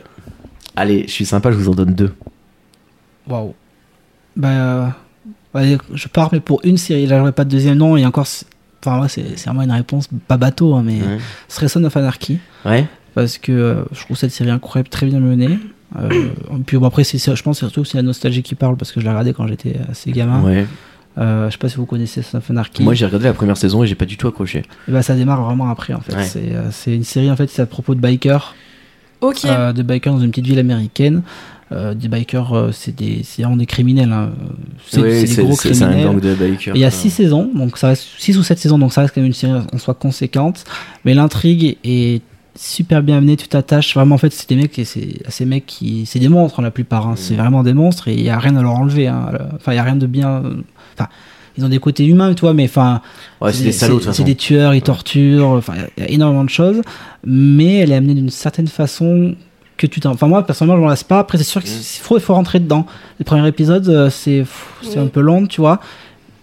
Allez, 0.76 1.04
je 1.06 1.12
suis 1.12 1.24
sympa, 1.24 1.50
je 1.50 1.56
vous 1.56 1.68
en 1.70 1.74
donne 1.74 1.94
deux. 1.94 2.14
Waouh. 3.26 3.54
Bah, 4.36 4.92
euh, 5.54 5.78
je 5.94 6.08
pars, 6.08 6.28
mais 6.32 6.40
pour 6.40 6.60
une 6.64 6.76
série, 6.76 7.06
là, 7.06 7.18
j'aurais 7.18 7.32
pas 7.32 7.44
de 7.44 7.50
deuxième 7.50 7.78
nom, 7.78 7.96
et 7.96 8.04
encore, 8.04 8.26
c'est- 8.26 8.44
enfin, 8.84 9.00
ouais, 9.00 9.08
c'est 9.08 9.22
vraiment 9.46 9.62
une 9.62 9.72
réponse 9.72 10.08
pas 10.28 10.36
bateau, 10.36 10.74
hein, 10.74 10.82
mais 10.84 11.00
Ouais. 11.00 11.18
ce 11.48 11.56
serait 11.56 11.68
Son 11.68 11.82
of 11.84 11.96
Anarchy, 11.96 12.38
Ouais 12.66 12.86
parce 13.16 13.38
que 13.38 13.50
euh, 13.50 13.74
je 13.92 14.00
trouve 14.02 14.16
cette 14.16 14.30
série 14.30 14.50
incroyable, 14.50 14.90
très 14.90 15.06
bien 15.06 15.18
menée. 15.18 15.58
Euh, 15.98 16.28
puis 16.66 16.76
bon, 16.76 16.86
après, 16.86 17.02
c'est, 17.02 17.18
je 17.18 17.42
pense 17.42 17.58
surtout 17.58 17.82
que 17.82 17.88
c'est 17.88 17.96
la 17.96 18.02
nostalgie 18.02 18.42
qui 18.42 18.54
parle, 18.54 18.76
parce 18.76 18.92
que 18.92 19.00
je 19.00 19.06
l'ai 19.06 19.10
regardé 19.10 19.32
quand 19.32 19.46
j'étais 19.46 19.76
assez 19.90 20.12
gamin. 20.12 20.42
Ouais. 20.42 20.66
Euh, 21.16 21.46
je 21.46 21.52
sais 21.52 21.58
pas 21.58 21.70
si 21.70 21.76
vous 21.76 21.86
connaissez 21.86 22.20
Son 22.20 22.36
of 22.36 22.50
Anarchy. 22.50 22.82
Moi, 22.82 22.92
j'ai 22.92 23.06
regardé 23.06 23.24
la 23.24 23.32
première 23.32 23.56
saison 23.56 23.82
et 23.82 23.86
j'ai 23.86 23.94
pas 23.94 24.04
du 24.04 24.18
tout 24.18 24.28
accroché. 24.28 24.64
Et 24.86 24.92
bah, 24.92 25.00
ça 25.02 25.14
démarre 25.14 25.42
vraiment 25.42 25.70
après, 25.70 25.94
en 25.94 26.00
fait. 26.00 26.14
Ouais. 26.14 26.24
C'est, 26.24 26.52
euh, 26.52 26.68
c'est 26.70 26.94
une 26.94 27.04
série, 27.04 27.30
en 27.30 27.36
fait, 27.36 27.48
c'est 27.48 27.62
à 27.62 27.66
propos 27.66 27.94
de 27.94 28.00
bikers. 28.00 28.54
Ok. 29.22 29.46
euh, 29.46 29.72
de 29.72 29.82
bikers 29.82 30.12
dans 30.12 30.20
une 30.20 30.30
petite 30.30 30.46
ville 30.46 30.58
américaine. 30.58 31.22
Euh, 31.72 31.94
des 31.94 32.08
bikers, 32.08 32.52
euh, 32.52 32.70
c'est 32.70 32.94
des, 32.94 33.22
c'est 33.24 33.42
vraiment 33.42 33.56
des 33.56 33.66
criminels. 33.66 34.12
hein. 34.12 34.30
C'est, 34.86 35.00
des 35.00 35.42
gros 35.42 35.54
un 35.54 35.56
criminels. 35.56 36.04
gang 36.04 36.20
de 36.20 36.34
bikers. 36.34 36.76
Et 36.76 36.78
Il 36.78 36.82
y 36.82 36.84
a 36.84 36.88
euh, 36.88 36.90
six 36.90 37.10
saisons, 37.10 37.50
donc 37.54 37.78
ça 37.78 37.88
reste 37.88 38.06
six 38.18 38.36
ou 38.36 38.42
sept 38.42 38.58
saisons, 38.58 38.78
donc 38.78 38.92
ça 38.92 39.00
reste 39.00 39.14
quand 39.14 39.20
même 39.22 39.28
une 39.28 39.32
série 39.32 39.58
en 39.72 39.78
soi 39.78 39.94
conséquente. 39.94 40.64
Mais 41.06 41.14
l'intrigue 41.14 41.78
est 41.82 42.20
super 42.58 43.02
bien 43.02 43.20
menée, 43.20 43.36
tu 43.36 43.48
t'attaches 43.48 43.94
vraiment. 43.94 44.14
En 44.14 44.18
fait, 44.18 44.32
c'est 44.32 44.48
des 44.48 44.56
mecs, 44.56 44.78
et 44.78 44.84
c'est 44.84 45.20
ces 45.28 45.44
mecs 45.44 45.66
qui, 45.66 46.06
c'est 46.06 46.18
des 46.18 46.28
monstres 46.28 46.60
hein, 46.60 46.62
la 46.62 46.70
plupart. 46.70 47.06
hein. 47.08 47.12
Mm. 47.12 47.16
C'est 47.16 47.34
vraiment 47.34 47.62
des 47.62 47.74
monstres 47.74 48.08
et 48.08 48.14
il 48.14 48.22
y 48.22 48.30
a 48.30 48.38
rien 48.38 48.56
à 48.56 48.62
leur 48.62 48.72
enlever. 48.74 49.06
hein. 49.08 49.30
Enfin, 49.54 49.72
il 49.72 49.76
y 49.76 49.78
a 49.78 49.82
rien 49.82 49.96
de 49.96 50.06
bien. 50.06 50.42
Enfin, 50.94 51.08
ils 51.58 51.64
ont 51.64 51.68
des 51.68 51.78
côtés 51.78 52.04
humains, 52.06 52.34
toi, 52.34 52.52
mais 52.54 52.64
enfin, 52.64 53.00
Ouais, 53.40 53.52
c'est 53.52 53.64
des 53.64 53.72
salauds, 53.72 53.98
de 53.98 54.04
toute 54.04 54.12
c'est 54.14 54.24
des 54.24 54.34
tueurs, 54.34 54.74
ils 54.74 54.82
torturent, 54.82 55.48
enfin, 55.48 55.72
il 55.96 56.02
y 56.02 56.06
a 56.06 56.10
énormément 56.10 56.44
de 56.44 56.50
choses, 56.50 56.82
mais 57.24 57.76
elle 57.78 57.92
est 57.92 57.94
amenée 57.96 58.14
d'une 58.14 58.28
certaine 58.30 58.68
façon 58.68 59.34
que 59.78 59.86
tu 59.86 60.00
t'en. 60.00 60.10
Enfin, 60.12 60.26
moi, 60.26 60.44
personnellement, 60.46 60.76
je 60.78 60.82
m'en 60.82 60.88
lasse 60.88 61.04
pas. 61.04 61.18
Après, 61.18 61.38
c'est 61.38 61.44
sûr 61.44 61.62
qu'il 61.62 61.72
Mm. 61.72 61.82
faut, 62.02 62.16
il 62.18 62.20
faut 62.22 62.34
rentrer 62.34 62.60
dedans. 62.60 62.86
Le 63.18 63.24
premier 63.24 63.46
épisode, 63.48 63.88
euh, 63.88 64.10
c'est 64.10 64.44
c'est 64.82 64.98
Oui. 64.98 65.04
un 65.04 65.08
peu 65.08 65.20
long, 65.20 65.46
tu 65.46 65.60
vois. 65.60 65.80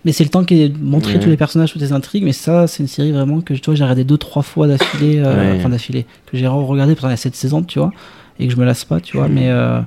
Mais 0.05 0.11
c'est 0.11 0.23
le 0.23 0.29
temps 0.29 0.43
qui 0.43 0.61
est 0.61 0.69
de 0.69 0.77
montrer 0.83 1.13
Ouais. 1.13 1.19
tous 1.19 1.29
les 1.29 1.37
personnages, 1.37 1.71
toutes 1.71 1.81
les 1.81 1.93
intrigues. 1.93 2.23
Mais 2.23 2.33
ça, 2.33 2.67
c'est 2.67 2.83
une 2.83 2.89
série 2.89 3.11
vraiment 3.11 3.39
que 3.41 3.53
tu 3.53 3.61
vois, 3.65 3.75
j'ai 3.75 3.83
regardé 3.83 4.03
deux, 4.03 4.17
trois 4.17 4.41
fois 4.43 4.67
d'affilée. 4.67 5.19
euh, 5.19 5.51
Ouais. 5.53 5.57
Enfin, 5.59 5.69
d'affilée. 5.69 6.05
Que 6.31 6.37
j'ai 6.37 6.47
regardé 6.47 6.95
pendant 6.95 7.09
les 7.11 7.17
sept 7.17 7.35
saisons, 7.35 7.63
tu 7.63 7.79
vois. 7.79 7.91
Et 8.39 8.47
que 8.47 8.53
je 8.53 8.57
me 8.57 8.65
lasse 8.65 8.83
pas, 8.85 8.99
tu 8.99 9.17
vois. 9.17 9.27
Mais. 9.29 9.49
Euh, 9.49 9.79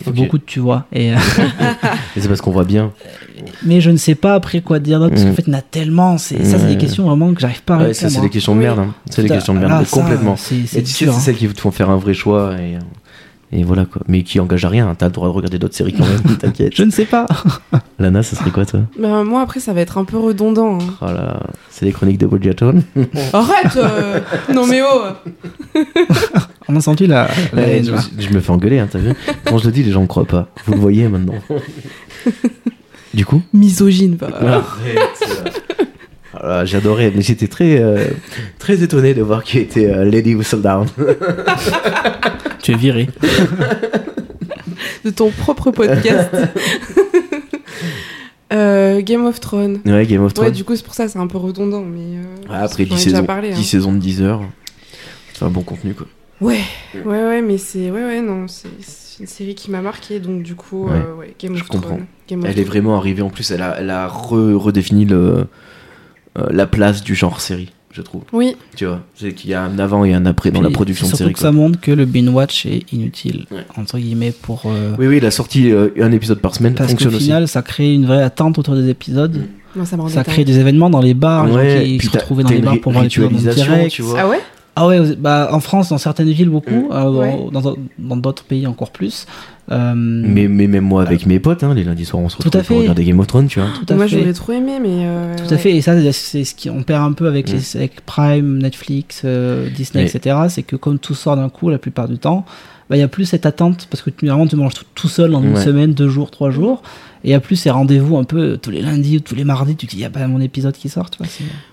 fait 0.00 0.10
Ok. 0.10 0.16
beaucoup 0.16 0.38
de 0.38 0.44
tu 0.46 0.60
vois. 0.60 0.86
Et, 0.92 1.12
euh, 1.12 1.16
Et 2.16 2.20
c'est 2.20 2.28
parce 2.28 2.40
qu'on 2.40 2.52
voit 2.52 2.62
bien. 2.64 2.92
mais 3.64 3.80
je 3.80 3.90
ne 3.90 3.96
sais 3.96 4.14
pas 4.14 4.34
après 4.34 4.60
quoi 4.60 4.78
dire 4.78 5.00
d'autre, 5.00 5.10
parce 5.14 5.24
Mm. 5.24 5.30
qu'en 5.30 5.34
fait, 5.34 5.42
il 5.48 5.52
y 5.52 5.56
en 5.56 5.58
a 5.58 5.62
tellement. 5.62 6.18
c'est- 6.18 6.44
Ça, 6.44 6.56
c'est 6.58 6.64
Ouais. 6.66 6.74
des 6.74 6.78
questions 6.78 7.04
vraiment 7.04 7.34
que 7.34 7.40
j'arrive 7.40 7.62
pas 7.64 7.74
à 7.74 7.76
Ouais, 7.78 7.82
répondre. 7.86 7.96
ça, 8.00 8.08
c'est 8.08 8.18
hein. 8.18 8.22
des 8.22 8.30
questions 8.30 8.54
de 8.54 8.60
merde. 8.60 8.78
hein. 8.78 8.94
C'est 9.10 9.22
des 9.22 9.28
questions 9.28 9.54
de 9.54 9.58
merde. 9.58 9.84
complètement. 9.90 10.36
C'est 10.36 10.54
hein. 10.54 11.12
celles 11.18 11.36
qui 11.36 11.48
te 11.48 11.60
font 11.60 11.72
faire 11.72 11.90
un 11.90 11.96
vrai 11.96 12.14
choix. 12.14 12.54
Et... 12.60 12.76
Et 13.50 13.64
voilà 13.64 13.86
quoi. 13.86 14.02
Mais 14.08 14.22
qui 14.24 14.40
engage 14.40 14.64
à 14.64 14.68
rien. 14.68 14.94
T'as 14.96 15.06
le 15.06 15.12
droit 15.12 15.28
de 15.28 15.32
regarder 15.32 15.58
d'autres 15.58 15.74
séries 15.74 15.94
quand 15.94 16.04
même. 16.06 16.36
T'inquiète. 16.38 16.74
Je 16.76 16.82
ne 16.82 16.90
sais 16.90 17.06
pas. 17.06 17.26
Lana, 17.98 18.22
ça 18.22 18.36
serait 18.36 18.50
quoi 18.50 18.66
toi? 18.66 18.80
Bah, 18.98 19.24
moi, 19.24 19.40
après, 19.40 19.58
ça 19.60 19.72
va 19.72 19.80
être 19.80 19.96
un 19.98 20.04
peu 20.04 20.18
redondant. 20.18 20.78
hein. 20.80 20.94
Oh 21.00 21.06
là, 21.06 21.40
c'est 21.70 21.86
les 21.86 21.92
chroniques 21.92 22.18
de 22.18 22.26
Bridgerton. 22.26 22.82
Arrête 23.32 23.76
euh, 23.76 24.20
Non, 24.52 24.66
mais 24.66 24.80
oh 24.82 25.02
On 26.68 26.76
a 26.76 26.80
senti 26.80 27.06
la, 27.06 27.28
la 27.54 27.62
Ouais, 27.62 27.78
haine, 27.78 27.84
je, 27.86 27.92
là. 27.92 28.00
je 28.18 28.28
me 28.30 28.40
fais 28.40 28.50
engueuler, 28.50 28.78
hein, 28.80 28.88
t'as 28.90 28.98
vu? 28.98 29.14
Quand 29.46 29.56
je 29.58 29.64
le 29.66 29.72
dis, 29.72 29.82
les 29.82 29.92
gens 29.92 30.02
ne 30.02 30.06
croient 30.06 30.26
pas. 30.26 30.48
Vous 30.66 30.74
le 30.74 30.80
voyez 30.80 31.08
maintenant. 31.08 31.34
du 33.14 33.24
coup? 33.24 33.40
Misogyne, 33.54 34.16
va. 34.16 34.28
Ah 34.40 34.62
J'adorais, 36.64 37.12
mais 37.14 37.22
j'étais 37.22 37.48
très, 37.48 37.80
euh, 37.80 38.04
très 38.58 38.82
étonné 38.82 39.14
de 39.14 39.22
voir 39.22 39.42
qu'il 39.44 39.60
était 39.60 39.86
euh, 39.90 40.04
Lady 40.04 40.34
Whistledown. 40.34 40.86
Tu 42.62 42.72
es 42.72 42.76
viré. 42.76 43.08
De 45.04 45.10
ton 45.10 45.30
propre 45.30 45.70
podcast. 45.70 46.30
Euh, 48.50 49.02
Game 49.02 49.26
of 49.26 49.40
Thrones. 49.40 49.80
ouais, 49.84 50.06
Game 50.06 50.22
of 50.22 50.28
Ouais, 50.30 50.34
Thrones. 50.34 50.50
du 50.52 50.64
coup, 50.64 50.74
c'est 50.74 50.84
pour 50.84 50.94
ça, 50.94 51.06
c'est 51.06 51.18
un 51.18 51.26
peu 51.26 51.36
redondant, 51.36 51.82
mais. 51.82 52.16
euh, 52.16 52.22
Ah, 52.48 52.62
après 52.62 52.86
j'en 52.86 52.94
ai 52.94 52.98
10 52.98 53.04
déjà 53.04 53.16
saisons, 53.18 53.26
parlé, 53.26 53.50
hein. 53.52 53.54
10 53.54 53.64
saisons 53.64 53.92
de 53.92 53.98
10 53.98 54.22
heures. 54.22 54.40
C'est 55.34 55.44
un 55.44 55.50
bon 55.50 55.60
contenu 55.62 55.92
quoi. 55.92 56.06
Ouais, 56.40 56.60
ouais, 56.94 57.02
ouais, 57.24 57.42
mais 57.42 57.58
c'est. 57.58 57.90
Ouais, 57.90 58.02
ouais, 58.04 58.22
non, 58.22 58.48
c'est 58.48 58.68
c'est 58.80 59.20
une 59.20 59.26
série 59.26 59.54
qui 59.54 59.70
m'a 59.70 59.82
marqué, 59.82 60.18
donc 60.18 60.42
du 60.42 60.54
coup, 60.54 60.88
euh, 60.88 61.14
ouais, 61.16 61.34
Game 61.38 61.56
Je 61.56 61.60
of 61.62 61.68
comprends. 61.68 61.88
Thrones. 61.90 62.06
Game 62.26 62.38
of 62.40 62.46
Elle 62.46 62.52
est 62.52 62.54
Thrones. 62.54 62.66
vraiment 62.68 62.96
arrivée 62.96 63.20
en 63.22 63.28
plus, 63.28 63.50
elle 63.50 63.60
a, 63.60 63.76
elle 63.80 63.90
a 63.90 64.08
re- 64.08 64.54
redéfini 64.54 65.04
le, 65.04 65.46
la 66.50 66.66
place 66.66 67.02
du 67.02 67.14
genre 67.14 67.40
série, 67.40 67.70
je 67.92 68.02
trouve. 68.02 68.22
Oui, 68.32 68.54
Tu 68.76 68.86
vois, 68.86 69.00
c'est 69.16 69.32
qu'il 69.32 69.50
y 69.50 69.54
a 69.54 69.62
un 69.62 69.78
avant 69.78 70.04
et 70.04 70.14
un 70.14 70.26
après 70.26 70.50
dans 70.50 70.60
la 70.60 70.70
production 70.70 71.06
de 71.06 71.08
surtout 71.10 71.24
série. 71.24 71.32
que 71.34 71.38
quoi. 71.38 71.48
ça 71.48 71.52
montre 71.52 71.80
que 71.80 71.90
le 71.90 72.04
binge 72.04 72.28
watch 72.28 72.66
est 72.66 72.92
inutile 72.92 73.46
Ouais. 73.50 73.64
entre 73.76 73.98
guillemets 73.98 74.32
pour 74.32 74.62
euh, 74.66 74.94
Oui, 74.98 75.06
oui, 75.06 75.20
la 75.20 75.30
sortie 75.30 75.70
euh, 75.72 75.88
un 76.00 76.12
épisode 76.12 76.40
par 76.40 76.54
semaine 76.54 76.74
parce 76.74 76.90
fonctionne 76.90 77.14
aussi. 77.14 77.24
final 77.24 77.48
ça 77.48 77.62
crée 77.62 77.94
une 77.94 78.06
vraie 78.06 78.22
attente 78.22 78.58
autour 78.58 78.74
des 78.74 78.88
épisodes. 78.88 79.40
moi 79.74 79.84
ça 80.08 80.24
crée 80.24 80.44
des 80.44 80.58
événements 80.58 80.90
dans 80.90 81.00
les 81.02 81.14
bars, 81.14 81.46
les 81.46 81.52
Ouais, 81.54 81.76
gens 81.78 81.98
qui 81.98 82.06
se 82.06 82.10
retrouvaient 82.10 82.42
dans 82.44 82.50
les 82.50 82.60
bars 82.60 82.80
pour 82.80 82.92
voir 82.92 83.04
les 83.04 83.08
épisodes 83.08 83.32
en 83.32 83.54
direct. 83.54 83.90
tu 83.92 84.02
vois. 84.02 84.20
Ah 84.20 84.28
ouais? 84.28 84.40
Ah 84.80 84.86
ouais, 84.86 85.16
bah, 85.16 85.48
en 85.50 85.58
France, 85.58 85.88
dans 85.88 85.98
certaines 85.98 86.30
villes, 86.30 86.50
beaucoup. 86.50 86.88
euh, 86.92 87.10
Ouais. 87.10 87.36
dans 87.50 87.74
dans 87.98 88.16
d'autres 88.16 88.44
pays, 88.44 88.64
encore 88.64 88.92
plus. 88.92 89.26
Euh, 89.70 89.92
Mais, 89.94 90.48
mais 90.48 90.66
même 90.66 90.84
moi 90.84 91.02
avec 91.02 91.26
mes 91.26 91.38
potes, 91.40 91.62
hein, 91.62 91.74
les 91.74 91.84
lundis 91.84 92.04
soirs, 92.06 92.22
on 92.22 92.28
se 92.28 92.36
Tout 92.36 92.44
retrouve 92.44 92.62
pour 92.64 92.78
regarder 92.78 93.04
Game 93.04 93.20
of 93.20 93.26
Thrones, 93.26 93.48
tu 93.48 93.60
vois. 93.60 93.68
tout 93.84 93.92
à 93.92 93.96
Moi 93.96 94.06
j'aurais 94.06 94.32
trop 94.32 94.52
aimé, 94.52 94.78
mais. 94.80 94.88
euh, 95.06 95.34
Tout 95.36 95.52
à 95.52 95.58
fait, 95.58 95.76
et 95.76 95.80
ça, 95.82 95.94
c'est 96.12 96.44
ce 96.44 96.54
qu'on 96.68 96.82
perd 96.82 97.02
un 97.04 97.12
peu 97.12 97.26
avec, 97.28 97.48
Mm. 97.48 97.56
les, 97.56 97.76
avec 97.76 98.00
Prime, 98.06 98.58
Netflix, 98.58 99.22
euh, 99.24 99.68
Disney, 99.70 100.04
etc. 100.06 100.36
C'est 100.48 100.62
que 100.62 100.76
comme 100.76 100.98
tout 100.98 101.14
sort 101.14 101.36
d'un 101.36 101.48
coup, 101.50 101.68
la 101.70 101.78
plupart 101.78 102.08
du 102.08 102.18
temps, 102.18 102.46
bah, 102.88 102.96
il 102.96 103.00
y 103.00 103.02
a 103.02 103.08
plus 103.08 103.26
cette 103.26 103.44
attente 103.44 103.86
parce 103.90 104.02
que 104.02 104.08
tu, 104.08 104.26
vraiment, 104.26 104.46
tu 104.46 104.56
manges 104.56 104.72
tout, 104.74 104.84
tout 104.94 105.08
seul 105.08 105.30
dans 105.32 105.42
une 105.42 105.54
Ouais. 105.54 105.62
semaine, 105.64 105.92
deux 105.92 106.08
jours, 106.08 106.30
trois 106.30 106.50
jours. 106.50 106.82
Et 107.24 107.28
il 107.28 107.30
y 107.32 107.34
a 107.34 107.40
plus 107.40 107.56
ces 107.56 107.68
rendez-vous 107.70 108.16
un 108.16 108.24
peu 108.24 108.56
tous 108.56 108.70
les 108.70 108.80
lundis 108.80 109.16
ou 109.16 109.20
tous 109.20 109.34
les 109.34 109.44
mardis. 109.44 109.76
Tu 109.76 109.86
te 109.86 109.90
dis, 109.90 109.98
il 109.98 110.02
y 110.02 110.06
a 110.06 110.10
pas 110.10 110.26
mon 110.28 110.40
épisode 110.40 110.74
qui 110.74 110.88
sort. 110.88 111.10
Tu 111.10 111.18
vois, 111.18 111.26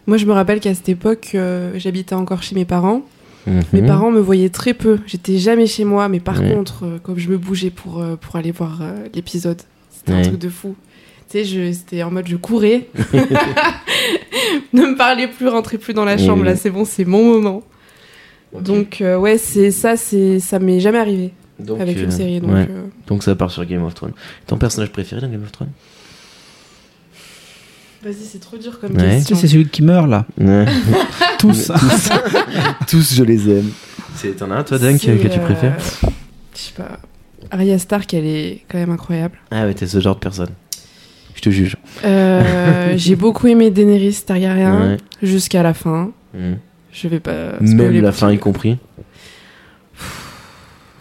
Moi 0.08 0.18
je 0.18 0.26
me 0.26 0.34
rappelle 0.34 0.60
qu'à 0.60 0.74
cette 0.74 0.90
époque, 0.90 1.32
euh, 1.36 1.72
j'habitais 1.78 2.16
encore 2.16 2.44
chez 2.44 2.56
mes 2.56 2.66
parents. 2.66 3.02
Mes 3.48 3.82
Mhm. 3.82 3.88
parents 3.88 4.12
me 4.12 4.20
voyaient 4.20 4.50
très 4.50 4.74
peu. 4.74 5.00
J'étais 5.06 5.38
jamais 5.38 5.68
chez 5.68 5.84
moi, 5.86 6.10
mais 6.10 6.20
par 6.20 6.42
Ouais. 6.42 6.54
contre, 6.54 6.86
euh, 6.86 6.98
comme 7.02 7.18
je 7.20 7.30
me 7.30 7.38
bougeais 7.38 7.70
pour, 7.70 8.02
euh, 8.02 8.16
pour 8.16 8.36
aller 8.36 8.52
voir 8.52 8.80
euh, 8.82 9.06
l'épisode, 9.14 9.62
c'était 9.92 10.14
un 10.14 10.22
truc 10.24 10.40
de 10.40 10.50
fou. 10.50 10.76
Tu 11.30 11.40
sais, 11.40 11.44
je- 11.46 11.72
c'était 11.72 12.02
en 12.04 12.12
mode 12.12 12.28
je 12.28 12.36
courais. 12.38 12.88
ne 14.74 14.82
me 14.88 14.96
parlez 14.98 15.28
plus, 15.28 15.48
rentrez 15.48 15.78
plus 15.78 15.94
dans 15.94 16.06
la 16.06 16.18
chambre, 16.18 16.44
là 16.44 16.56
c'est 16.56 16.70
bon, 16.70 16.86
c'est 16.86 17.06
mon 17.06 17.24
moment. 17.24 17.64
Donc 18.60 19.02
euh, 19.02 19.18
ouais, 19.18 19.38
c'est 19.38 19.72
ça, 19.72 19.98
c'est 19.98 20.40
ça 20.40 20.60
m'est 20.60 20.80
jamais 20.80 21.00
arrivé 21.00 21.34
Donc, 21.60 21.82
avec 21.82 21.98
euh, 21.98 22.04
une 22.06 22.12
série. 22.12 22.40
Donc, 22.40 22.52
ouais. 22.52 22.68
euh, 22.70 22.84
Donc 23.08 23.24
ça 23.24 23.36
part 23.36 23.52
sur 23.52 23.66
Game 23.66 23.84
of 23.84 23.94
Thrones. 23.94 24.14
Ton 24.48 24.58
personnage 24.58 24.92
préféré 24.92 25.22
dans 25.22 25.30
Game 25.30 25.44
of 25.44 25.52
Thrones? 25.52 25.72
Vas-y, 28.06 28.26
c'est 28.32 28.40
trop 28.40 28.58
dur 28.58 28.80
comme 28.80 28.92
Ouais. 28.96 29.16
question. 29.16 29.36
C'est 29.36 29.48
celui 29.48 29.68
qui 29.68 29.82
meurt 29.82 30.08
là. 30.08 30.26
Ouais. 30.40 30.66
Tous. 31.40 31.68
tous, 31.72 32.10
tous, 32.88 33.14
je 33.16 33.24
les 33.24 33.50
aime. 33.50 33.72
C'est- 34.16 34.34
T'en 34.38 34.52
as 34.52 34.58
un, 34.58 34.64
toi, 34.64 34.78
Dunk, 34.78 35.00
C'est, 35.02 35.18
que 35.18 35.28
tu 35.28 35.40
euh, 35.40 35.44
préfères 35.44 35.76
Je 36.54 36.60
sais 36.60 36.74
pas. 36.78 37.00
Arya 37.52 37.80
Stark, 37.80 38.14
elle 38.14 38.26
est 38.28 38.64
quand 38.70 38.78
même 38.78 38.92
incroyable. 38.92 39.38
Ah 39.50 39.66
ouais, 39.66 39.74
t'es 39.74 39.88
ce 39.88 40.00
genre 40.00 40.14
de 40.16 40.20
personne. 40.20 40.50
Je 41.34 41.42
te 41.42 41.50
juge. 41.50 41.78
Euh, 42.04 42.94
J'ai 42.98 43.16
beaucoup 43.16 43.48
aimé 43.48 43.72
Daenerys 43.72 44.22
Targaryen 44.26 44.80
Ouais. 44.92 44.98
jusqu'à 45.24 45.64
la 45.64 45.74
fin. 45.74 46.12
Mhm. 46.36 46.58
Je 46.92 47.08
vais 47.08 47.20
pas. 47.20 47.60
Même 47.60 48.02
la 48.02 48.12
fin 48.12 48.32
y 48.32 48.38
compris. 48.38 48.78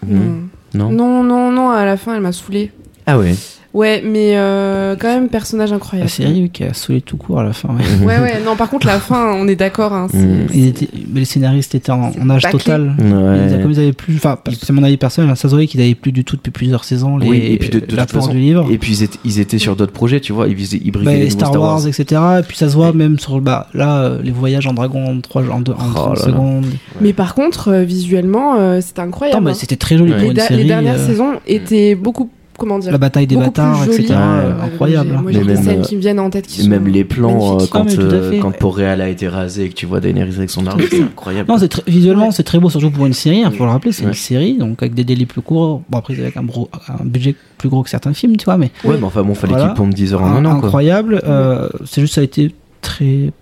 Non. 0.07 0.21
Mhm. 0.21 0.49
Non. 0.75 0.91
non, 0.91 1.23
non, 1.23 1.53
non, 1.53 1.71
à 1.71 1.85
la 1.85 1.97
fin, 1.99 2.15
elle 2.17 2.23
m'a 2.23 2.33
saoulée. 2.33 2.73
Ah 3.07 3.19
ouais. 3.19 3.35
Ouais, 3.75 4.03
mais 4.07 4.37
euh, 4.37 4.95
quand 4.97 5.09
même, 5.09 5.29
personnage 5.29 5.73
incroyable. 5.73 6.09
La 6.09 6.15
série 6.15 6.43
oui, 6.43 6.51
qui 6.51 6.63
a 6.63 6.73
saoulé 6.73 7.01
tout 7.01 7.17
court 7.17 7.41
à 7.41 7.43
la 7.45 7.53
fin. 7.53 7.71
ouais. 7.71 8.07
Ouais, 8.07 8.19
ouais, 8.21 8.41
non, 8.45 8.55
par 8.55 8.71
contre, 8.71 8.87
la 8.87 9.01
fin, 9.01 9.33
on 9.35 9.49
est 9.49 9.57
d'accord. 9.57 9.93
Hein. 9.93 10.07
Ils 10.55 10.69
étaient- 10.69 10.89
mais 11.13 11.19
les 11.21 11.27
scénaristes 11.27 11.75
étaient 11.75 11.91
en, 11.91 12.13
en 12.17 12.31
âge 12.31 12.43
bâclé. 12.45 12.59
total. 12.61 12.95
Ouais. 13.01 13.51
Ils, 13.51 13.61
comme 13.63 13.73
ils 13.73 13.81
avaient 13.81 13.93
plus, 13.93 14.15
enfin, 14.15 14.39
c'est 14.63 14.73
mon 14.73 14.85
avis 14.85 14.97
personnel, 14.97 15.37
ça 15.37 15.49
se 15.49 15.55
voyait 15.55 15.67
qu'ils 15.67 15.81
avaient 15.81 15.97
plus 15.97 16.13
du 16.13 16.23
tout 16.25 16.37
depuis 16.37 16.53
plusieurs 16.53 16.85
saisons 16.85 17.17
les, 17.19 17.29
Oui, 17.29 17.39
et 17.39 17.57
puis 17.59 17.69
de- 17.71 17.81
de 17.81 17.85
toute 17.87 17.97
l'apport 17.97 18.21
façon- 18.23 18.33
du 18.33 18.39
livre. 18.39 18.69
Et 18.71 18.79
puis 18.79 18.93
ils 18.93 19.03
étaient, 19.03 19.19
ils 19.25 19.41
étaient 19.41 19.59
sur 19.59 19.75
d'autres 19.75 19.93
projets, 19.93 20.21
tu 20.21 20.33
vois. 20.33 20.47
Ils, 20.47 20.61
ils 20.75 20.93
briquaient 20.93 21.05
Bah, 21.11 21.17
les 21.17 21.31
Star, 21.31 21.53
Wars, 21.61 21.85
etc. 21.87 22.21
Et 22.39 22.43
puis 22.47 22.57
ça 22.57 22.69
se 22.69 22.75
voit 22.77 22.93
même 22.93 23.19
sur 23.19 23.41
bah, 23.41 23.67
là 23.75 24.03
euh, 24.05 24.23
les 24.23 24.31
voyages 24.31 24.69
en 24.69 24.73
dragon 24.75 25.05
en 25.17 25.21
3 25.21 25.51
en, 25.51 25.61
deux, 25.61 25.73
en 25.73 25.77
Oh 25.91 25.95
30 25.95 26.09
là 26.11 26.15
là. 26.21 26.27
secondes. 26.31 26.67
Mais 27.01 27.13
par 27.13 27.35
contre, 27.35 27.69
euh, 27.73 27.83
visuellement, 27.83 28.55
euh, 28.57 28.81
c'était 28.81 29.01
incroyable. 29.01 29.49
Hein. 29.49 29.55
c'était 29.55 29.75
très 29.75 29.99
joli 29.99 30.13
Ouais. 30.13 30.19
pour 30.21 30.29
les, 30.31 30.37
une 30.37 30.41
série. 30.47 30.63
les 30.63 30.69
dernières 30.69 31.01
euh, 31.01 31.07
saisons 31.09 31.33
étaient 31.49 31.97
beaucoup. 31.97 32.31
Comment 32.57 32.79
dire 32.79 32.93
la 32.93 32.99
bataille 32.99 33.27
des 33.27 33.37
bâtards, 33.37 33.85
etc. 33.85 34.07
euh, 34.13 34.63
incroyable. 34.63 35.11
Moi, 35.13 35.23
Mais 35.27 35.33
j'ai 35.33 35.39
des 35.41 35.45
même, 35.55 35.63
scènes 35.63 35.81
euh, 35.81 35.83
qui 35.83 35.97
me 35.97 36.01
viennent 36.01 36.21
en 36.21 36.31
tête 36.31 36.47
qui 36.47 36.63
sont. 36.63 36.69
Même 36.69 36.87
les 36.87 37.05
plans 37.05 37.59
euh, 37.61 37.65
quand, 37.71 37.85
Ah, 37.89 38.01
euh, 38.01 38.39
quand 38.41 38.57
Porréal 38.57 39.01
a 39.01 39.09
été 39.09 39.27
rasé 39.29 39.65
et 39.65 39.69
que 39.71 39.75
tu 39.75 39.87
vois 39.87 40.01
Daenerys 40.01 40.37
avec 40.37 40.51
son 40.51 40.67
arme, 40.67 40.81
c'est 40.89 41.03
incroyable. 41.03 41.49
Non, 41.51 41.59
très- 41.59 41.83
visuellement 41.87 42.27
Ouais. 42.27 42.33
c'est 42.33 42.45
très 42.45 42.59
beau, 42.61 42.71
surtout 42.71 42.91
pour 42.91 43.07
une 43.07 43.13
série. 43.13 43.43
Il 43.45 43.51
faut 43.57 43.65
le 43.65 43.71
rappeler, 43.71 43.91
c'est 43.93 44.03
Ouais. 44.05 44.09
une 44.11 44.15
série, 44.15 44.57
donc 44.57 44.83
avec 44.83 44.95
des 44.95 45.05
délais 45.05 45.27
plus 45.27 45.41
courts. 45.43 45.83
Bon 45.91 45.99
après 45.99 46.15
avec 46.19 46.37
un, 46.37 46.45
gros, 46.45 46.69
un 46.89 47.05
budget 47.05 47.35
plus 47.59 47.69
gros 47.69 47.83
que 47.83 47.91
certains 47.91 48.13
films, 48.15 48.37
tu 48.37 48.45
vois, 48.45 48.57
mais 48.57 48.71
Ouais, 48.85 48.97
mais 48.99 49.05
enfin 49.07 49.23
bon, 49.23 49.35
fallait 49.35 49.55
Voilà. 49.55 49.69
qu'il 49.69 49.75
pompe 49.75 49.93
10 49.95 50.15
heures 50.15 50.23
en 50.23 50.27
un 50.27 50.45
an, 50.45 50.59
quoi. 50.61 50.67
incroyable. 50.69 51.21
euh, 51.27 51.69
c'est 51.85 52.01
juste 52.03 52.15
ça 52.15 52.21
a 52.21 52.25
été 52.25 52.55
très 52.83 53.33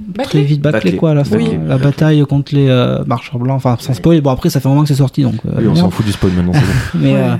Bâclé. 0.00 0.24
très 0.24 0.42
vite 0.42 0.60
bâclé, 0.62 0.78
Bâclé. 0.80 0.96
quoi 0.96 1.10
à 1.10 1.14
la 1.14 1.24
fin. 1.24 1.36
Oui. 1.36 1.48
La 1.66 1.76
bataille 1.78 2.22
contre 2.26 2.54
les 2.54 2.68
euh, 2.68 3.04
marcheurs 3.06 3.38
blancs, 3.38 3.56
enfin 3.56 3.76
sans 3.80 3.92
spoil. 3.94 4.20
Bon 4.22 4.30
après 4.30 4.48
ça 4.50 4.58
fait 4.60 4.66
un 4.66 4.70
moment 4.70 4.82
que 4.82 4.88
c'est 4.88 4.94
sorti, 4.94 5.22
donc. 5.22 5.34
euh, 5.46 5.50
Oui, 5.58 5.66
on 5.68 5.74
s'en 5.74 5.90
fout 5.90 6.04
du 6.06 6.12
spoil 6.12 6.32
maintenant, 6.32 6.52
c'est 6.54 6.60
bon. 6.98 7.04
Mais 7.04 7.12
Ouais. 7.12 7.18
euh, 7.18 7.36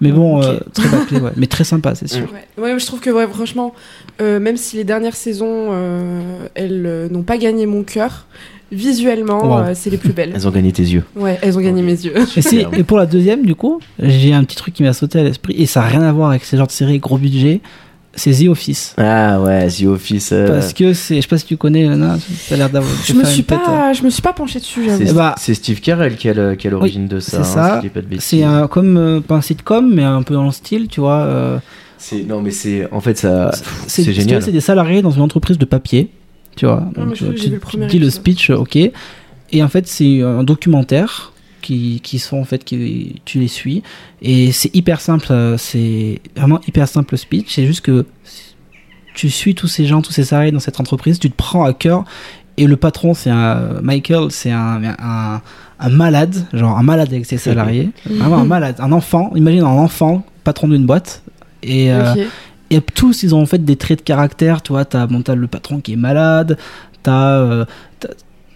mais 0.00 0.12
bon, 0.12 0.42
euh, 0.42 0.58
très 0.72 0.88
bâclé, 0.88 1.18
ouais. 1.20 1.30
mais 1.36 1.46
très 1.46 1.64
sympa, 1.64 1.94
c'est 1.94 2.08
sûr. 2.08 2.26
Ouais. 2.58 2.62
Ouais, 2.72 2.78
je 2.78 2.86
trouve 2.86 3.00
que 3.00 3.10
ouais, 3.10 3.26
franchement, 3.26 3.74
euh, 4.20 4.38
même 4.40 4.56
si 4.56 4.76
les 4.76 4.84
dernières 4.84 5.16
saisons, 5.16 5.68
euh, 5.72 6.46
elles 6.54 6.84
euh, 6.86 7.08
n'ont 7.08 7.22
pas 7.22 7.38
gagné 7.38 7.66
mon 7.66 7.82
cœur, 7.82 8.26
visuellement, 8.72 9.42
Wow. 9.44 9.58
euh, 9.58 9.72
c'est 9.74 9.90
les 9.90 9.96
plus 9.96 10.12
belles. 10.12 10.32
Elles 10.34 10.46
ont 10.46 10.50
gagné 10.52 10.72
tes 10.72 10.82
yeux. 10.84 11.02
Ouais, 11.16 11.38
elles 11.42 11.56
ont 11.58 11.60
gagné 11.60 11.82
mes 11.82 11.92
yeux. 12.04 12.14
Et, 12.36 12.78
et 12.80 12.84
pour 12.84 12.98
la 12.98 13.06
deuxième, 13.06 13.44
du 13.44 13.54
coup, 13.54 13.80
j'ai 13.98 14.32
un 14.32 14.44
petit 14.44 14.56
truc 14.56 14.74
qui 14.74 14.82
m'a 14.82 14.92
sauté 14.92 15.18
à 15.18 15.22
l'esprit, 15.24 15.54
et 15.60 15.66
ça 15.66 15.80
n'a 15.80 15.86
rien 15.86 16.02
à 16.02 16.12
voir 16.12 16.30
avec 16.30 16.44
ces 16.44 16.56
genres 16.56 16.66
de 16.68 16.72
séries 16.72 16.98
gros 16.98 17.18
budget, 17.18 17.60
c'est 18.14 18.32
The 18.32 18.48
Office. 18.48 18.94
Ah 18.98 19.40
ouais, 19.40 19.68
The 19.68 19.84
Office. 19.84 20.30
euh, 20.32 20.48
Parce 20.48 20.72
que 20.72 20.92
c'est, 20.92 21.16
je 21.16 21.20
sais 21.22 21.28
pas 21.28 21.38
si 21.38 21.46
tu 21.46 21.56
connais, 21.56 21.86
Lana, 21.86 22.18
ça 22.18 22.54
a 22.54 22.58
l'air 22.58 22.70
d'avoir. 22.70 22.92
Je 23.04 23.12
me 23.12 23.24
suis 23.24 23.42
pas, 23.42 23.92
je 23.92 24.02
me 24.02 24.10
suis 24.10 24.22
pas 24.22 24.32
penchée 24.32 24.58
dessus, 24.58 24.86
c'est. 24.98 25.08
Eh 25.10 25.12
bah, 25.12 25.34
c'est 25.38 25.54
Steve 25.54 25.80
Carell 25.80 26.16
qui 26.16 26.28
a 26.28 26.34
le- 26.34 26.54
qui 26.54 26.66
a 26.66 26.70
l'origine 26.70 27.06
de 27.08 27.20
ça. 27.20 27.42
c'est 27.44 27.58
hein, 27.58 27.80
ça. 27.80 27.82
si 28.18 28.42
un, 28.42 28.66
comme, 28.66 28.96
euh, 28.96 29.20
pas 29.20 29.36
un 29.36 29.40
sitcom, 29.40 29.92
mais 29.94 30.02
un 30.04 30.22
peu 30.22 30.34
dans 30.34 30.44
le 30.46 30.52
style, 30.52 30.88
tu 30.88 31.00
vois. 31.00 31.20
euh, 31.20 31.58
C'est- 31.98 32.22
Non, 32.26 32.40
mais 32.42 32.50
c'est. 32.50 32.88
En 32.92 33.00
fait, 33.00 33.16
ça. 33.18 33.50
c'est, 33.86 34.02
C'est 34.02 34.12
génial. 34.12 34.42
C'est 34.42 34.52
des 34.52 34.60
salariés 34.60 35.02
dans 35.02 35.10
une 35.10 35.22
entreprise 35.22 35.58
de 35.58 35.64
papier, 35.64 36.10
tu 36.56 36.66
vois. 36.66 36.84
Donc, 36.96 37.14
que 37.14 37.32
tu, 37.32 37.58
tu 37.70 37.86
dis 37.86 37.98
le 37.98 38.10
speech, 38.10 38.50
ok. 38.50 38.76
Et 39.52 39.62
en 39.62 39.68
fait, 39.68 39.86
c'est 39.86 40.22
un 40.22 40.42
documentaire 40.44 41.32
qui, 41.70 42.00
qui 42.02 42.18
sont 42.18 42.38
en 42.38 42.44
fait, 42.44 42.64
qui, 42.64 43.22
tu 43.24 43.38
les 43.38 43.46
suis. 43.46 43.84
Et 44.22 44.50
c'est 44.50 44.74
hyper 44.74 45.00
simple, 45.00 45.26
euh, 45.30 45.56
c'est 45.56 46.20
vraiment 46.34 46.60
hyper 46.66 46.88
simple 46.88 47.14
le 47.14 47.18
speech. 47.18 47.54
C'est 47.54 47.64
juste 47.64 47.82
que 47.82 48.06
tu 49.14 49.30
suis 49.30 49.54
tous 49.54 49.68
ces 49.68 49.86
gens, 49.86 50.02
tous 50.02 50.10
ces 50.10 50.24
salariés 50.24 50.50
dans 50.50 50.58
cette 50.58 50.80
entreprise, 50.80 51.20
tu 51.20 51.30
te 51.30 51.36
prends 51.36 51.64
à 51.64 51.72
cœur. 51.72 52.04
Et 52.56 52.66
le 52.66 52.76
patron, 52.76 53.14
c'est 53.14 53.30
un 53.30 53.80
Michael, 53.82 54.32
c'est 54.32 54.50
un, 54.50 54.82
un, 54.98 55.40
un 55.78 55.88
malade, 55.90 56.34
genre 56.52 56.76
un 56.76 56.82
malade 56.82 57.08
avec 57.08 57.24
ses 57.24 57.38
salariés, 57.38 57.90
vraiment 58.04 58.38
un 58.38 58.44
malade, 58.44 58.74
un 58.80 58.90
enfant. 58.90 59.30
Imagine 59.36 59.62
un 59.62 59.66
enfant, 59.66 60.24
patron 60.42 60.66
d'une 60.66 60.86
boîte. 60.86 61.22
Et, 61.62 61.92
euh, 61.92 62.26
et 62.70 62.80
tous, 62.80 63.22
ils 63.22 63.32
ont 63.32 63.42
en 63.42 63.46
fait 63.46 63.64
des 63.64 63.76
traits 63.76 64.00
de 64.00 64.04
caractère. 64.04 64.60
Tu 64.62 64.72
vois, 64.72 64.84
t'as 64.84 65.06
bon, 65.06 65.22
t'as 65.22 65.36
le 65.36 65.46
patron 65.46 65.80
qui 65.80 65.92
est 65.92 65.96
malade, 65.96 66.58
t'as 67.04 67.38
euh, 67.38 67.64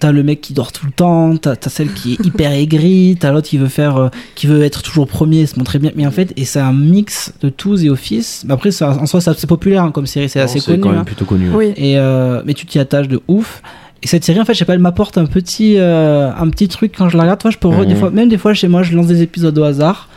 t'as- 0.00 0.12
le 0.12 0.22
mec 0.22 0.40
qui 0.40 0.52
dort 0.52 0.72
tout 0.72 0.86
le 0.86 0.92
temps, 0.92 1.36
t'as 1.36 1.52
as 1.52 1.68
celle 1.68 1.92
qui 1.92 2.12
est 2.14 2.24
hyper 2.26 2.52
aigrie, 2.52 3.16
t'as 3.18 3.32
l'autre 3.32 3.48
qui 3.48 3.58
veut 3.58 3.68
faire, 3.68 3.96
euh, 3.96 4.08
qui 4.34 4.46
veut 4.46 4.62
être 4.62 4.82
toujours 4.82 5.06
premier, 5.06 5.46
se 5.46 5.58
montrer 5.58 5.78
bien. 5.78 5.90
Mais 5.96 6.06
en 6.06 6.10
fait, 6.10 6.32
et 6.36 6.44
c'est 6.44 6.60
un 6.60 6.72
mix 6.72 7.32
de 7.40 7.48
tous 7.48 7.84
et 7.84 7.90
Office. 7.90 8.44
Mais 8.46 8.54
après, 8.54 8.70
ça, 8.70 8.90
en 9.00 9.06
soi, 9.06 9.20
c'est 9.20 9.46
populaire 9.46 9.82
hein, 9.84 9.90
comme 9.90 10.06
série, 10.06 10.28
c'est 10.28 10.38
Non, 10.40 10.44
assez 10.46 10.60
C'est 10.60 10.66
connu. 10.72 10.80
quand 10.80 10.90
même 10.90 10.98
hein. 11.00 11.04
plutôt 11.04 11.24
connu. 11.24 11.50
Oui. 11.54 11.72
Et 11.76 11.98
euh, 11.98 12.42
mais 12.44 12.54
tu 12.54 12.66
t'y 12.66 12.78
attaches 12.78 13.08
de 13.08 13.20
ouf. 13.28 13.62
Et 14.02 14.06
cette 14.06 14.22
série, 14.24 14.38
en 14.38 14.44
fait, 14.44 14.52
je 14.52 14.58
sais 14.58 14.64
pas, 14.66 14.74
elle 14.74 14.80
m'apporte 14.80 15.16
un 15.16 15.24
petit, 15.24 15.76
euh, 15.78 16.30
un 16.38 16.48
petit 16.50 16.68
truc 16.68 16.92
quand 16.96 17.08
je 17.08 17.16
la 17.16 17.22
regarde. 17.22 17.40
Toi, 17.40 17.50
je 17.50 17.56
peux 17.56 17.68
Mhm. 17.68 17.86
des 17.86 17.94
fois, 17.94 18.10
même 18.10 18.28
des 18.28 18.36
fois 18.36 18.52
chez 18.52 18.68
moi, 18.68 18.82
je 18.82 18.94
lance 18.94 19.06
des 19.06 19.22
épisodes 19.22 19.56
au 19.58 19.62
hasard. 19.64 20.08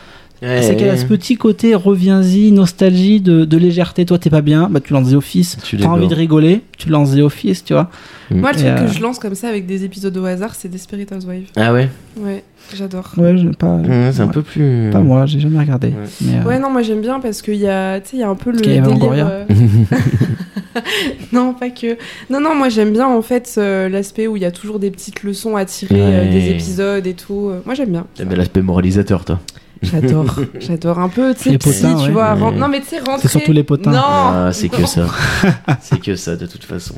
Ouais, 0.42 0.62
c'est 0.62 0.76
qu'elle 0.76 0.90
a 0.92 0.98
ce 0.98 1.06
petit 1.06 1.36
côté 1.36 1.74
reviens-y, 1.74 2.52
nostalgie, 2.52 3.22
de, 3.22 3.44
de 3.46 3.58
légèreté. 3.58 4.06
Toi, 4.06 4.20
t'es 4.20 4.30
pas 4.30 4.42
bien, 4.42 4.68
bah 4.70 4.80
tu 4.80 4.94
lances 4.94 5.10
The 5.12 5.16
Office. 5.16 5.58
Tu 5.64 5.78
T'as 5.78 5.88
envie 5.88 6.08
de 6.08 6.14
rigoler, 6.16 6.62
tu 6.78 6.90
lances 6.90 7.16
The 7.16 7.20
Office, 7.22 7.64
tu 7.64 7.74
vois. 7.74 7.90
Moi, 8.30 8.52
le 8.52 8.58
truc 8.58 8.68
euh, 8.68 8.86
que 8.86 8.92
je 8.94 9.02
lance 9.02 9.18
comme 9.20 9.36
ça 9.36 9.48
avec 9.48 9.66
des 9.66 9.84
épisodes 9.84 10.16
au 10.18 10.26
hasard, 10.26 10.54
c'est 10.54 10.68
Desperate 10.70 11.12
Housewives. 11.12 11.48
Ah 11.56 11.74
ouais 11.74 11.90
Ouais, 12.20 12.44
j'adore. 12.76 13.12
Ouais, 13.18 13.38
je- 13.38 13.48
pas, 13.48 13.68
Ouais, 13.78 14.12
C'est 14.14 14.22
un 14.22 14.28
peu 14.28 14.42
plus. 14.44 14.90
Pas 14.92 15.00
moi, 15.00 15.26
j'ai 15.26 15.40
jamais 15.40 15.58
regardé. 15.60 15.88
Ouais. 15.88 15.94
Mais, 16.22 16.32
euh, 16.40 16.44
Ouais, 16.44 16.60
non, 16.60 16.70
moi 16.70 16.82
j'aime 16.84 17.02
bien 17.02 17.20
parce 17.20 17.42
qu'il 17.42 17.56
y 17.56 17.68
a, 17.68 18.00
tu 18.02 18.10
sais, 18.10 18.18
il 18.18 18.20
y 18.20 18.24
a 18.24 18.30
un 18.30 18.36
peu 18.36 18.52
le 18.52 18.58
délire. 18.60 18.84
Euh, 19.30 19.46
non, 21.34 21.54
pas 21.54 21.70
que. 21.70 21.98
Non, 22.30 22.40
non, 22.40 22.56
moi 22.56 22.70
j'aime 22.70 22.92
bien 22.92 23.08
en 23.08 23.22
fait 23.22 23.56
euh, 23.58 23.90
l'aspect 23.90 24.28
où 24.28 24.36
il 24.36 24.42
y 24.44 24.46
a 24.46 24.52
toujours 24.52 24.80
des 24.80 24.92
petites 24.92 25.24
leçons 25.24 25.56
à 25.56 25.66
tirer 25.66 25.96
euh, 26.00 26.32
des 26.32 26.50
épisodes 26.52 27.06
et 27.08 27.14
tout. 27.14 27.50
Euh, 27.50 27.62
Moi 27.66 27.74
j'aime 27.76 27.90
bien. 27.90 28.06
T'aimes 28.16 28.28
bien 28.30 28.38
l'aspect 28.38 28.62
moralisateur, 28.62 29.26
toi. 29.26 29.40
J'adore, 29.82 30.36
j'adore 30.60 31.00
un 31.00 31.10
peu, 31.10 31.34
tu 31.34 31.44
sais, 31.44 31.50
Les 31.52 31.58
psy, 31.58 31.82
potins, 31.82 31.96
tu 31.98 32.06
ouais. 32.08 32.12
vois. 32.12 32.34
Ouais. 32.36 32.52
Non, 32.58 32.68
mais 32.68 32.80
tu 32.82 32.88
sais, 32.88 33.00
rentrer. 33.00 33.22
C'est 33.22 33.28
surtout 33.30 33.52
les 33.54 33.64
potins. 33.64 33.92
Non, 33.92 34.02
Ah, 34.04 34.50
c'est 34.54 34.70
que 34.70 34.86
ça. 34.86 35.06
c'est 35.82 36.00
que 36.00 36.16
ça, 36.16 36.36
de 36.36 36.46
toute 36.46 36.64
façon. 36.64 36.96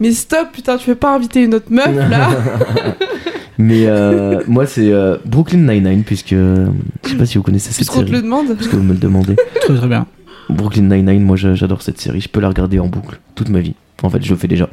Mais 0.00 0.12
stop, 0.12 0.48
putain, 0.52 0.76
tu 0.76 0.90
veux 0.90 0.96
pas 0.96 1.14
inviter 1.14 1.42
une 1.44 1.54
autre 1.54 1.70
meuf 1.70 1.94
là 2.10 2.28
Mais 3.58 3.86
euh, 3.86 4.42
moi, 4.48 4.66
c'est 4.66 4.92
euh, 4.92 5.16
Brooklyn 5.24 5.58
Nine-Nine, 5.72 6.02
puisque. 6.04 6.32
euh, 6.32 6.66
Je 7.04 7.10
sais 7.10 7.16
pas 7.16 7.26
si 7.26 7.38
vous 7.38 7.44
connaissez 7.44 7.68
cette 7.68 7.76
Puisqu'on 7.76 8.00
te 8.00 8.06
série. 8.06 8.12
le 8.16 8.22
demande. 8.22 8.48
Parce 8.54 8.66
que 8.66 8.74
vous 8.76 8.82
me 8.82 8.92
le 8.92 8.98
demandez. 8.98 9.36
très 9.60 9.74
très 9.76 9.86
bien. 9.86 10.06
Brooklyn 10.50 10.82
Nine-Nine, 10.82 11.22
moi 11.22 11.36
j'a- 11.36 11.54
j'adore 11.54 11.80
cette 11.82 12.00
série. 12.00 12.20
Je 12.20 12.28
peux 12.28 12.40
la 12.40 12.48
regarder 12.48 12.78
en 12.80 12.86
boucle 12.88 13.18
toute 13.36 13.48
ma 13.48 13.60
vie. 13.60 13.74
En 14.02 14.10
fait, 14.10 14.22
je 14.24 14.30
le 14.30 14.36
fais 14.36 14.48
déjà. 14.48 14.68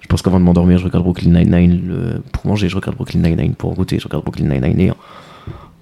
Je 0.00 0.06
pense 0.08 0.22
qu'avant 0.22 0.40
de 0.40 0.44
m'endormir, 0.44 0.78
je 0.78 0.84
regarde 0.84 1.04
Brooklyn 1.04 1.30
Nine-Nine. 1.30 1.82
le- 1.86 2.22
Pour 2.32 2.46
manger, 2.46 2.68
je 2.70 2.74
regarde 2.74 2.96
Brooklyn 2.96 3.20
Nine-Nine. 3.20 3.54
Pour 3.54 3.74
goûter, 3.74 3.98
je 3.98 4.04
regarde 4.04 4.24
Brooklyn 4.24 4.46
Nine-Nine 4.48 4.80
et 4.80 4.92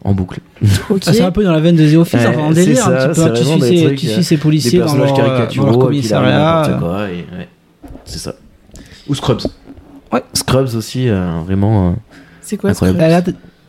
en- 0.05 0.12
boucle. 0.12 0.40
Ah, 0.62 1.12
c'est 1.12 1.20
un 1.22 1.31
peu 1.31 1.44
dans 1.44 1.52
la 1.52 1.60
veine 1.60 1.77
de 1.77 1.90
The 1.90 1.97
Office, 1.97 2.20
enfin, 2.27 2.39
en 2.39 2.48
c'est 2.55 2.64
délire 2.66 2.85
ça, 2.85 2.90
un 2.90 3.09
petit 3.09 3.20
c'est 3.20 3.24
peu. 3.24 3.31
hein. 3.31 3.32
Tu 3.35 3.44
suis, 3.44 3.60
ces, 3.78 3.85
trucs, 3.85 3.98
tu 3.98 4.06
euh, 4.09 4.12
suis 4.14 4.24
ces 4.24 4.35
Des 4.36 4.40
policiers 4.43 4.78
dans 4.81 4.85
personnages 4.86 5.09
leur, 5.16 5.18
euh, 5.40 5.47
dans 5.56 5.66
leur 5.66 5.78
commissariat. 5.78 6.78
ouais. 6.93 7.48
C'est 8.05 8.18
ça. 8.18 8.35
Ou 9.09 9.14
Scrubs. 9.14 9.43
Ouais. 10.12 10.22
Scrubs 10.35 10.74
aussi, 10.74 11.09
euh, 11.09 11.40
vraiment. 11.44 11.90
euh, 11.90 11.93
C'est 12.40 12.56
quoi 12.56 12.70
Incroyable. 12.70 12.98
truc 12.98 13.09
Elle 13.09 13.14
a 13.14 13.22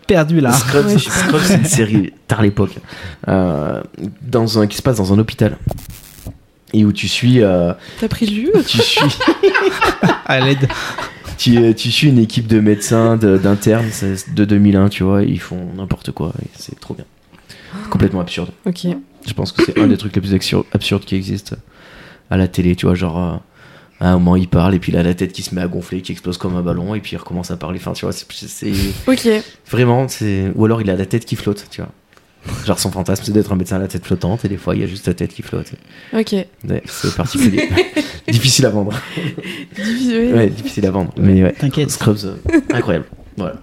perdu 0.08 0.42
là. 0.42 0.52
Scrubs, 0.52 0.86
Ouais, 0.88 0.98
Scrubs, 0.98 1.42
c'est 1.44 1.56
une 1.58 1.66
série 1.66 2.14
tard 2.28 2.42
l'époque, 2.42 2.76
euh, 3.28 3.82
dans 4.22 4.60
un 4.60 4.68
qui 4.68 4.78
se 4.78 4.82
passe 4.82 4.98
dans 4.98 5.14
un 5.14 5.20
hôpital 5.20 5.58
et 6.74 6.84
où 6.86 6.92
tu 6.92 7.08
suis, 7.08 7.42
euh, 7.42 7.74
T'as 8.00 8.08
pris 8.08 8.26
le 8.26 8.34
jus 8.34 8.52
tu 8.68 8.78
suis, 8.82 9.02
À 10.26 10.40
l'aide. 10.40 10.68
Tu, 11.42 11.76
tu 11.76 11.92
suis 11.92 12.10
une 12.10 12.20
équipe 12.20 12.48
de 12.48 12.60
médecins, 12.60 13.18
de- 13.18 13.38
d'internes 13.38 13.90
de 14.36 14.46
2001, 14.46 14.90
tu 14.90 15.04
vois, 15.04 15.24
ils 15.24 15.40
font 15.40 15.68
n'importe 15.76 16.12
quoi, 16.12 16.34
et 16.44 16.48
c'est 16.58 16.80
trop 16.80 16.94
bien, 16.94 17.06
complètement 17.90 18.22
absurde. 18.22 18.50
Ok. 18.66 18.88
Je 19.28 19.34
pense 19.34 19.52
que 19.52 19.64
c'est 19.66 19.80
un 19.80 19.88
des 19.88 19.98
trucs 19.98 20.16
les 20.16 20.22
plus 20.22 20.34
absur- 20.34 20.66
absurdes 20.74 21.06
qui 21.06 21.16
existent 21.16 21.56
à 22.30 22.38
la 22.38 22.48
télé, 22.48 22.76
tu 22.76 22.86
vois, 22.86 22.96
genre. 22.96 23.20
euh, 23.20 23.38
à 24.04 24.10
un 24.10 24.14
moment, 24.14 24.36
il 24.36 24.48
parle, 24.48 24.74
et 24.74 24.80
puis 24.80 24.92
il 24.92 24.98
a 24.98 25.04
la 25.04 25.14
tête 25.14 25.32
qui 25.32 25.44
se 25.44 25.54
met 25.54 25.62
à 25.62 25.68
gonfler, 25.68 26.02
qui 26.02 26.12
explose 26.12 26.40
comme 26.40 26.56
un 26.56 26.64
ballon, 26.64 26.96
et 26.96 27.02
puis 27.02 27.12
il 27.14 27.18
recommence 27.18 27.52
à 27.52 27.56
parler. 27.58 27.78
Enfin, 27.80 27.94
tu 27.94 28.04
vois, 28.04 28.12
c'est- 28.12 28.26
c'est 28.48 28.72
Ok. 29.08 29.30
Vraiment, 29.70 30.08
c'est. 30.08 30.52
Ou 30.56 30.66
alors 30.66 30.82
il 30.82 30.90
a 30.90 30.96
la 30.96 31.06
tête 31.06 31.24
qui 31.24 31.36
flotte, 31.36 31.68
tu 31.70 31.82
vois. 31.82 31.92
Genre 32.66 32.80
son 32.80 32.92
fantasme 32.92 33.24
c'est 33.26 33.32
d'être 33.32 33.52
un 33.52 33.56
médecin 33.56 33.76
à 33.76 33.80
la 33.80 33.88
tête 33.88 34.06
flottante 34.06 34.46
et 34.46 34.50
des 34.50 34.58
fois 34.58 34.76
il 34.76 34.82
y 34.82 34.84
a 34.84 34.88
juste 34.88 35.08
la 35.08 35.14
tête 35.14 35.34
qui 35.34 35.42
flotte. 35.42 35.74
Ok. 36.14 36.34
Ouais, 36.34 36.84
c'est 36.86 37.16
particulier. 37.16 37.70
difficile 38.28 38.66
à 38.66 38.70
vendre. 38.70 38.94
Difficile. 39.76 40.34
Ouais, 40.34 40.50
difficile 40.50 40.86
à 40.88 40.92
vendre. 40.92 41.14
Mais 41.20 41.44
ouais. 41.44 41.54
T'inquiète. 41.54 41.92
Scrubs, 41.92 42.18
euh, 42.26 42.36
incroyable. 42.74 43.06
Voilà. 43.38 43.56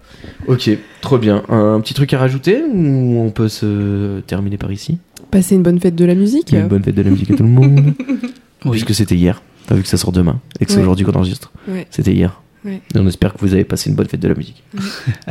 Ok, 0.46 0.70
trop 1.02 1.18
bien. 1.18 1.42
Un 1.50 1.78
petit 1.82 1.92
truc 1.92 2.12
à 2.14 2.18
rajouter 2.18 2.62
ou 2.72 3.20
on 3.20 3.30
peut 3.30 3.48
se 3.50 4.20
terminer 4.20 4.56
par 4.56 4.72
ici? 4.72 4.98
Passer 5.30 5.56
une 5.56 5.62
bonne 5.62 5.78
fête 5.78 5.94
de 5.94 6.06
la 6.06 6.14
musique. 6.14 6.52
Une 6.52 6.68
bonne 6.68 6.82
fête 6.82 6.94
de 6.94 7.02
la 7.02 7.10
musique 7.10 7.30
à 7.30 7.34
tout 7.36 7.42
le 7.42 7.48
monde. 7.50 7.94
Oui. 8.64 8.70
Puisque 8.72 8.94
c'était 8.94 9.14
hier. 9.14 9.40
Pas 9.68 9.74
vu 9.76 9.82
que 9.82 9.88
ça 9.88 9.98
sort 9.98 10.10
demain 10.10 10.40
et 10.58 10.64
que 10.64 10.70
c'est 10.72 10.78
Ouais. 10.78 10.82
aujourd'hui 10.82 11.04
qu'on 11.06 11.12
enregistre. 11.12 11.52
Ouais. 11.68 11.86
C'était 11.90 12.12
hier. 12.12 12.40
Ouais. 12.64 12.80
Et 12.94 12.98
on 12.98 13.06
espère 13.06 13.34
que 13.34 13.38
vous 13.40 13.52
avez 13.52 13.62
passé 13.62 13.88
une 13.90 13.94
bonne 13.94 14.08
fête 14.08 14.18
de 14.20 14.26
la 14.26 14.34
musique. 14.34 14.64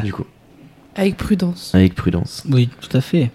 du 0.03 0.13
coup, 0.13 0.23
Avec 0.97 1.17
prudence. 1.17 1.71
avec 1.73 1.95
prudence. 1.95 2.43
Oui, 2.49 2.69
tout 2.81 2.95
à 2.95 3.01
fait. 3.01 3.31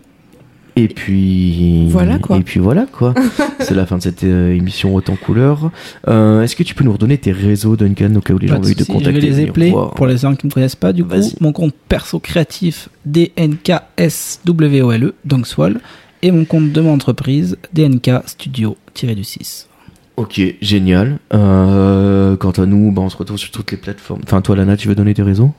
Et 0.74 0.88
puis 0.88 1.86
Voilà, 1.88 2.18
quoi. 2.18 2.38
Et 2.38 2.42
puis 2.42 2.58
voilà 2.58 2.86
quoi. 2.90 3.12
C'est 3.60 3.74
la 3.74 3.84
fin 3.84 3.98
de 3.98 4.02
cette 4.02 4.24
euh, 4.24 4.54
émission 4.54 4.96
en 4.96 5.16
couleur. 5.16 5.70
Euh, 6.08 6.42
Est-ce 6.42 6.56
que 6.56 6.62
tu 6.62 6.74
peux 6.74 6.82
nous 6.82 6.92
redonner 6.92 7.18
tes 7.18 7.32
réseaux 7.32 7.76
Duncan 7.76 8.14
au 8.16 8.20
cas 8.20 8.32
où 8.32 8.38
les 8.38 8.48
Pas 8.48 8.54
gens 8.56 8.62
veulent 8.62 8.74
te 8.74 8.84
contacter 8.84 9.20
Je 9.20 9.20
vais 9.20 9.20
les 9.20 9.40
épeler 9.42 9.74
pour 9.96 10.06
les 10.06 10.16
gens 10.16 10.34
qui 10.34 10.46
ne 10.46 10.50
me 10.50 10.54
connaissent 10.54 10.76
pas. 10.76 10.94
Du 10.94 11.04
coup, 11.04 11.14
mon 11.40 11.52
compte 11.52 11.74
perso 11.88 12.18
créatif 12.20 12.88
DNKSWOLE, 13.04 15.04
E, 15.04 15.14
donc 15.24 15.46
Swall, 15.46 15.78
et 16.22 16.30
mon 16.30 16.44
compte 16.46 16.72
de 16.72 16.80
mon 16.80 16.94
entreprise 16.94 17.58
DNK 17.74 18.10
Studio-du 18.26 19.24
6. 19.24 19.68
Ok, 20.16 20.40
génial. 20.60 21.18
Euh, 21.34 22.36
quant 22.36 22.50
à 22.52 22.66
nous, 22.66 22.92
bah, 22.92 23.02
on 23.02 23.08
se 23.08 23.16
retrouve 23.16 23.38
sur 23.38 23.50
toutes 23.50 23.70
les 23.72 23.76
plateformes. 23.78 24.20
Enfin, 24.24 24.40
toi, 24.40 24.56
Lana, 24.56 24.76
tu 24.76 24.88
veux 24.88 24.94
donner 24.94 25.14
tes 25.14 25.22
réseaux? 25.22 25.52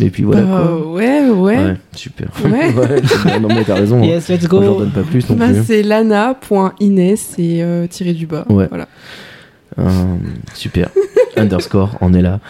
Et 0.00 0.08
puis 0.10 0.22
voilà 0.22 0.42
Bah, 0.42 0.68
quoi. 0.68 0.92
ouais, 0.92 1.28
ouais. 1.30 1.76
super. 1.94 2.28
Ouais. 2.44 2.72
c'est 3.04 3.24
bien. 3.24 3.40
non 3.40 3.48
mais 3.48 3.62
t'as 3.64 3.74
raison. 3.74 3.98
hein. 4.02 4.06
Yes, 4.06 4.28
let's 4.28 4.50
Moi, 4.50 4.62
j'en 4.64 4.72
go 4.72 4.78
donne 4.80 4.90
pas 4.90 5.02
plus 5.02 5.28
non 5.28 5.36
Bah, 5.36 5.48
plus. 5.48 5.64
c'est 5.66 5.82
lana.inès 5.82 7.34
et 7.38 7.62
euh, 7.62 7.86
tiré 7.86 8.12
du 8.14 8.26
bas. 8.26 8.46
Ouais. 8.48 8.68
Voilà. 8.68 8.88
Euh, 9.78 9.82
super. 10.54 10.88
Underscore, 11.36 11.96
on 12.02 12.12
est 12.12 12.20
là. 12.20 12.40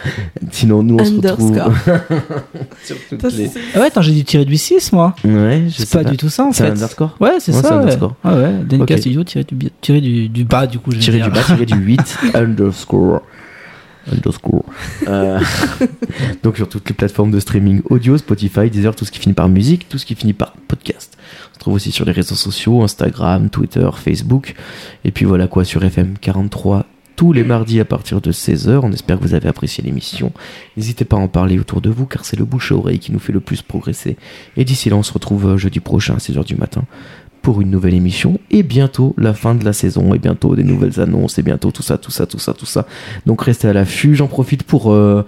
Sinon, 0.51 0.83
nous, 0.83 0.97
on 0.99 1.05
se 1.05 1.13
retrouve. 1.15 1.57
sur 2.83 2.95
toutes 3.09 3.23
les- 3.33 3.47
c'est- 3.47 3.59
Ah 3.75 3.79
ouais, 3.79 3.85
attends, 3.87 4.01
j'ai 4.01 4.11
dit 4.11 4.25
tirer 4.25 4.43
du 4.45 4.57
6 4.57 4.91
moi. 4.91 5.15
Ouais, 5.23 5.63
je 5.69 5.73
C'est 5.77 5.85
sais 5.85 6.03
pas, 6.03 6.09
du 6.09 6.17
tout 6.17 6.27
ça 6.29 6.43
en 6.45 6.51
C'est 6.51 6.63
fait. 6.65 6.69
un 6.69 6.73
underscore 6.73 7.15
Ouais, 7.21 7.31
c'est 7.39 7.53
Ouais, 7.55 7.61
ça. 7.61 7.67
c'est 7.69 7.73
ouais. 7.75 7.79
underscore. 7.81 8.15
Ah 8.25 8.35
ouais, 8.35 8.51
DNK. 8.67 8.97
Studio 8.99 9.23
tiré 9.23 9.45
du, 9.45 10.01
du, 10.01 10.29
du 10.29 10.43
bas, 10.43 10.67
du 10.67 10.79
coup, 10.79 10.91
dire. 10.91 11.13
du 11.25 11.29
bas, 11.31 11.43
tiré 11.45 11.65
du 11.65 11.75
8, 11.75 12.17
underscore. 12.35 13.21
Underscore. 14.11 14.65
Euh, 15.07 15.39
donc 16.43 16.57
sur 16.57 16.67
toutes 16.67 16.87
les 16.89 16.95
plateformes 16.95 17.31
de 17.31 17.39
streaming 17.39 17.81
audio, 17.89 18.17
Spotify, 18.17 18.69
Deezer, 18.69 18.95
tout 18.95 19.05
ce 19.05 19.11
qui 19.11 19.19
finit 19.19 19.33
par 19.33 19.49
musique, 19.49 19.87
tout 19.89 19.97
ce 19.97 20.05
qui 20.05 20.15
finit 20.15 20.33
par 20.33 20.53
podcast. 20.67 21.17
On 21.51 21.53
se 21.53 21.59
trouve 21.59 21.73
aussi 21.75 21.91
sur 21.91 22.05
les 22.05 22.11
réseaux 22.11 22.35
sociaux, 22.35 22.81
Instagram, 22.83 23.49
Twitter, 23.49 23.89
Facebook. 23.95 24.55
Et 25.05 25.11
puis 25.11 25.25
voilà 25.25 25.47
quoi, 25.47 25.65
sur 25.65 25.83
FM 25.83 26.17
43 26.19 26.85
tous 27.15 27.31
les 27.31 27.43
mardis 27.43 27.79
à 27.79 27.85
partir 27.85 28.21
de 28.21 28.31
16h. 28.31 28.79
On 28.83 28.91
espère 28.91 29.19
que 29.19 29.23
vous 29.23 29.33
avez 29.33 29.47
apprécié 29.47 29.83
l'émission. 29.83 30.31
N'hésitez 30.77 31.05
pas 31.05 31.17
à 31.17 31.19
en 31.19 31.27
parler 31.27 31.59
autour 31.59 31.81
de 31.81 31.89
vous 31.89 32.05
car 32.05 32.25
c'est 32.25 32.37
le 32.37 32.45
bouche 32.45 32.71
à 32.71 32.75
oreille 32.75 32.99
qui 32.99 33.11
nous 33.11 33.19
fait 33.19 33.33
le 33.33 33.39
plus 33.39 33.61
progresser. 33.61 34.17
Et 34.57 34.65
d'ici 34.65 34.89
là, 34.89 34.95
on 34.95 35.03
se 35.03 35.13
retrouve 35.13 35.47
euh, 35.47 35.57
jeudi 35.57 35.79
prochain 35.79 36.15
à 36.15 36.17
6h 36.17 36.43
du 36.45 36.55
matin 36.55 36.83
pour 37.43 37.59
une 37.59 37.69
nouvelle 37.69 37.93
émission 37.93 38.39
et 38.51 38.63
bientôt 38.63 39.13
la 39.17 39.33
fin 39.33 39.53
de 39.53 39.65
la 39.65 39.73
saison 39.73 40.13
et 40.13 40.17
bientôt 40.17 40.55
des 40.55 40.63
nouvelles 40.63 41.01
annonces 41.01 41.37
et 41.37 41.43
bientôt 41.43 41.71
tout 41.71 41.83
ça, 41.83 41.97
tout 41.97 42.09
ça, 42.09 42.25
tout 42.25 42.39
ça, 42.39 42.53
tout 42.53 42.65
ça. 42.65 42.87
Donc 43.25 43.43
restez 43.43 43.67
à 43.67 43.73
l'affût. 43.73 44.15
J'en 44.15 44.27
profite 44.27 44.63
pour 44.63 44.93
euh, 44.93 45.25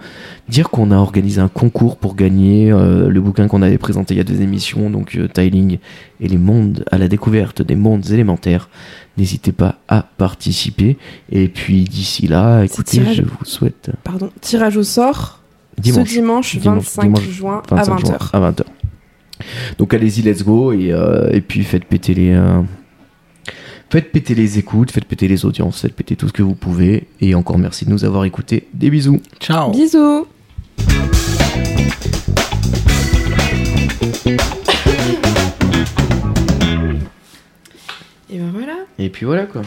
dire 0.48 0.70
qu'on 0.70 0.90
a 0.90 0.96
organisé 0.96 1.42
un 1.42 1.48
concours 1.48 1.98
pour 1.98 2.16
gagner 2.16 2.72
euh, 2.72 3.10
le 3.10 3.20
bouquin 3.20 3.48
qu'on 3.48 3.60
avait 3.60 3.76
présenté 3.76 4.14
il 4.14 4.16
y 4.16 4.20
a 4.20 4.24
deux 4.24 4.40
émissions, 4.40 4.88
donc 4.88 5.14
euh, 5.14 5.28
Tiling 5.28 5.78
et 6.20 6.28
les 6.28 6.38
mondes 6.38 6.86
à 6.90 6.96
la 6.96 7.06
découverte 7.06 7.60
des 7.60 7.76
mondes 7.76 8.10
élémentaires. 8.10 8.70
N'hésitez 9.18 9.52
pas 9.52 9.76
à 9.86 10.02
participer. 10.16 10.96
Et 11.30 11.48
puis 11.48 11.84
d'ici 11.84 12.28
là, 12.28 12.64
écoutez, 12.64 12.98
tirage. 12.98 13.16
je 13.16 13.22
vous 13.22 13.44
souhaite 13.44 13.90
Pardon. 14.04 14.30
Tirage 14.40 14.78
au 14.78 14.82
sort 14.82 15.42
dimanche. 15.78 16.08
ce 16.08 16.14
dimanche, 16.14 16.56
Dimanche, 16.56 16.84
25 16.84 17.02
dimanche, 17.02 17.28
juin 17.28 17.62
à 17.70 17.74
25 17.76 17.98
juin 17.98 18.16
20h. 18.16 18.30
à 18.32 18.50
20h. 18.50 18.62
Donc 19.78 19.94
allez-y, 19.94 20.22
let's 20.22 20.42
go 20.42 20.72
et, 20.72 20.92
euh, 20.92 21.30
et 21.32 21.40
puis 21.40 21.62
faites 21.64 21.84
péter 21.84 22.14
les 22.14 22.32
euh, 22.32 22.62
faites 23.90 24.10
péter 24.12 24.34
les 24.34 24.58
écoutes, 24.58 24.90
faites 24.90 25.04
péter 25.04 25.28
les 25.28 25.44
audiences, 25.44 25.80
faites 25.80 25.94
péter 25.94 26.16
tout 26.16 26.28
ce 26.28 26.32
que 26.32 26.42
vous 26.42 26.54
pouvez 26.54 27.06
et 27.20 27.34
encore 27.34 27.58
merci 27.58 27.84
de 27.84 27.90
nous 27.90 28.04
avoir 28.04 28.24
écoutés. 28.24 28.68
Des 28.74 28.90
bisous. 28.90 29.20
Ciao. 29.40 29.70
Bisous 29.70 30.26
Et 38.28 38.38
ben 38.38 38.50
voilà 38.52 38.74
Et 38.98 39.08
puis 39.08 39.24
voilà 39.24 39.46
quoi. 39.46 39.62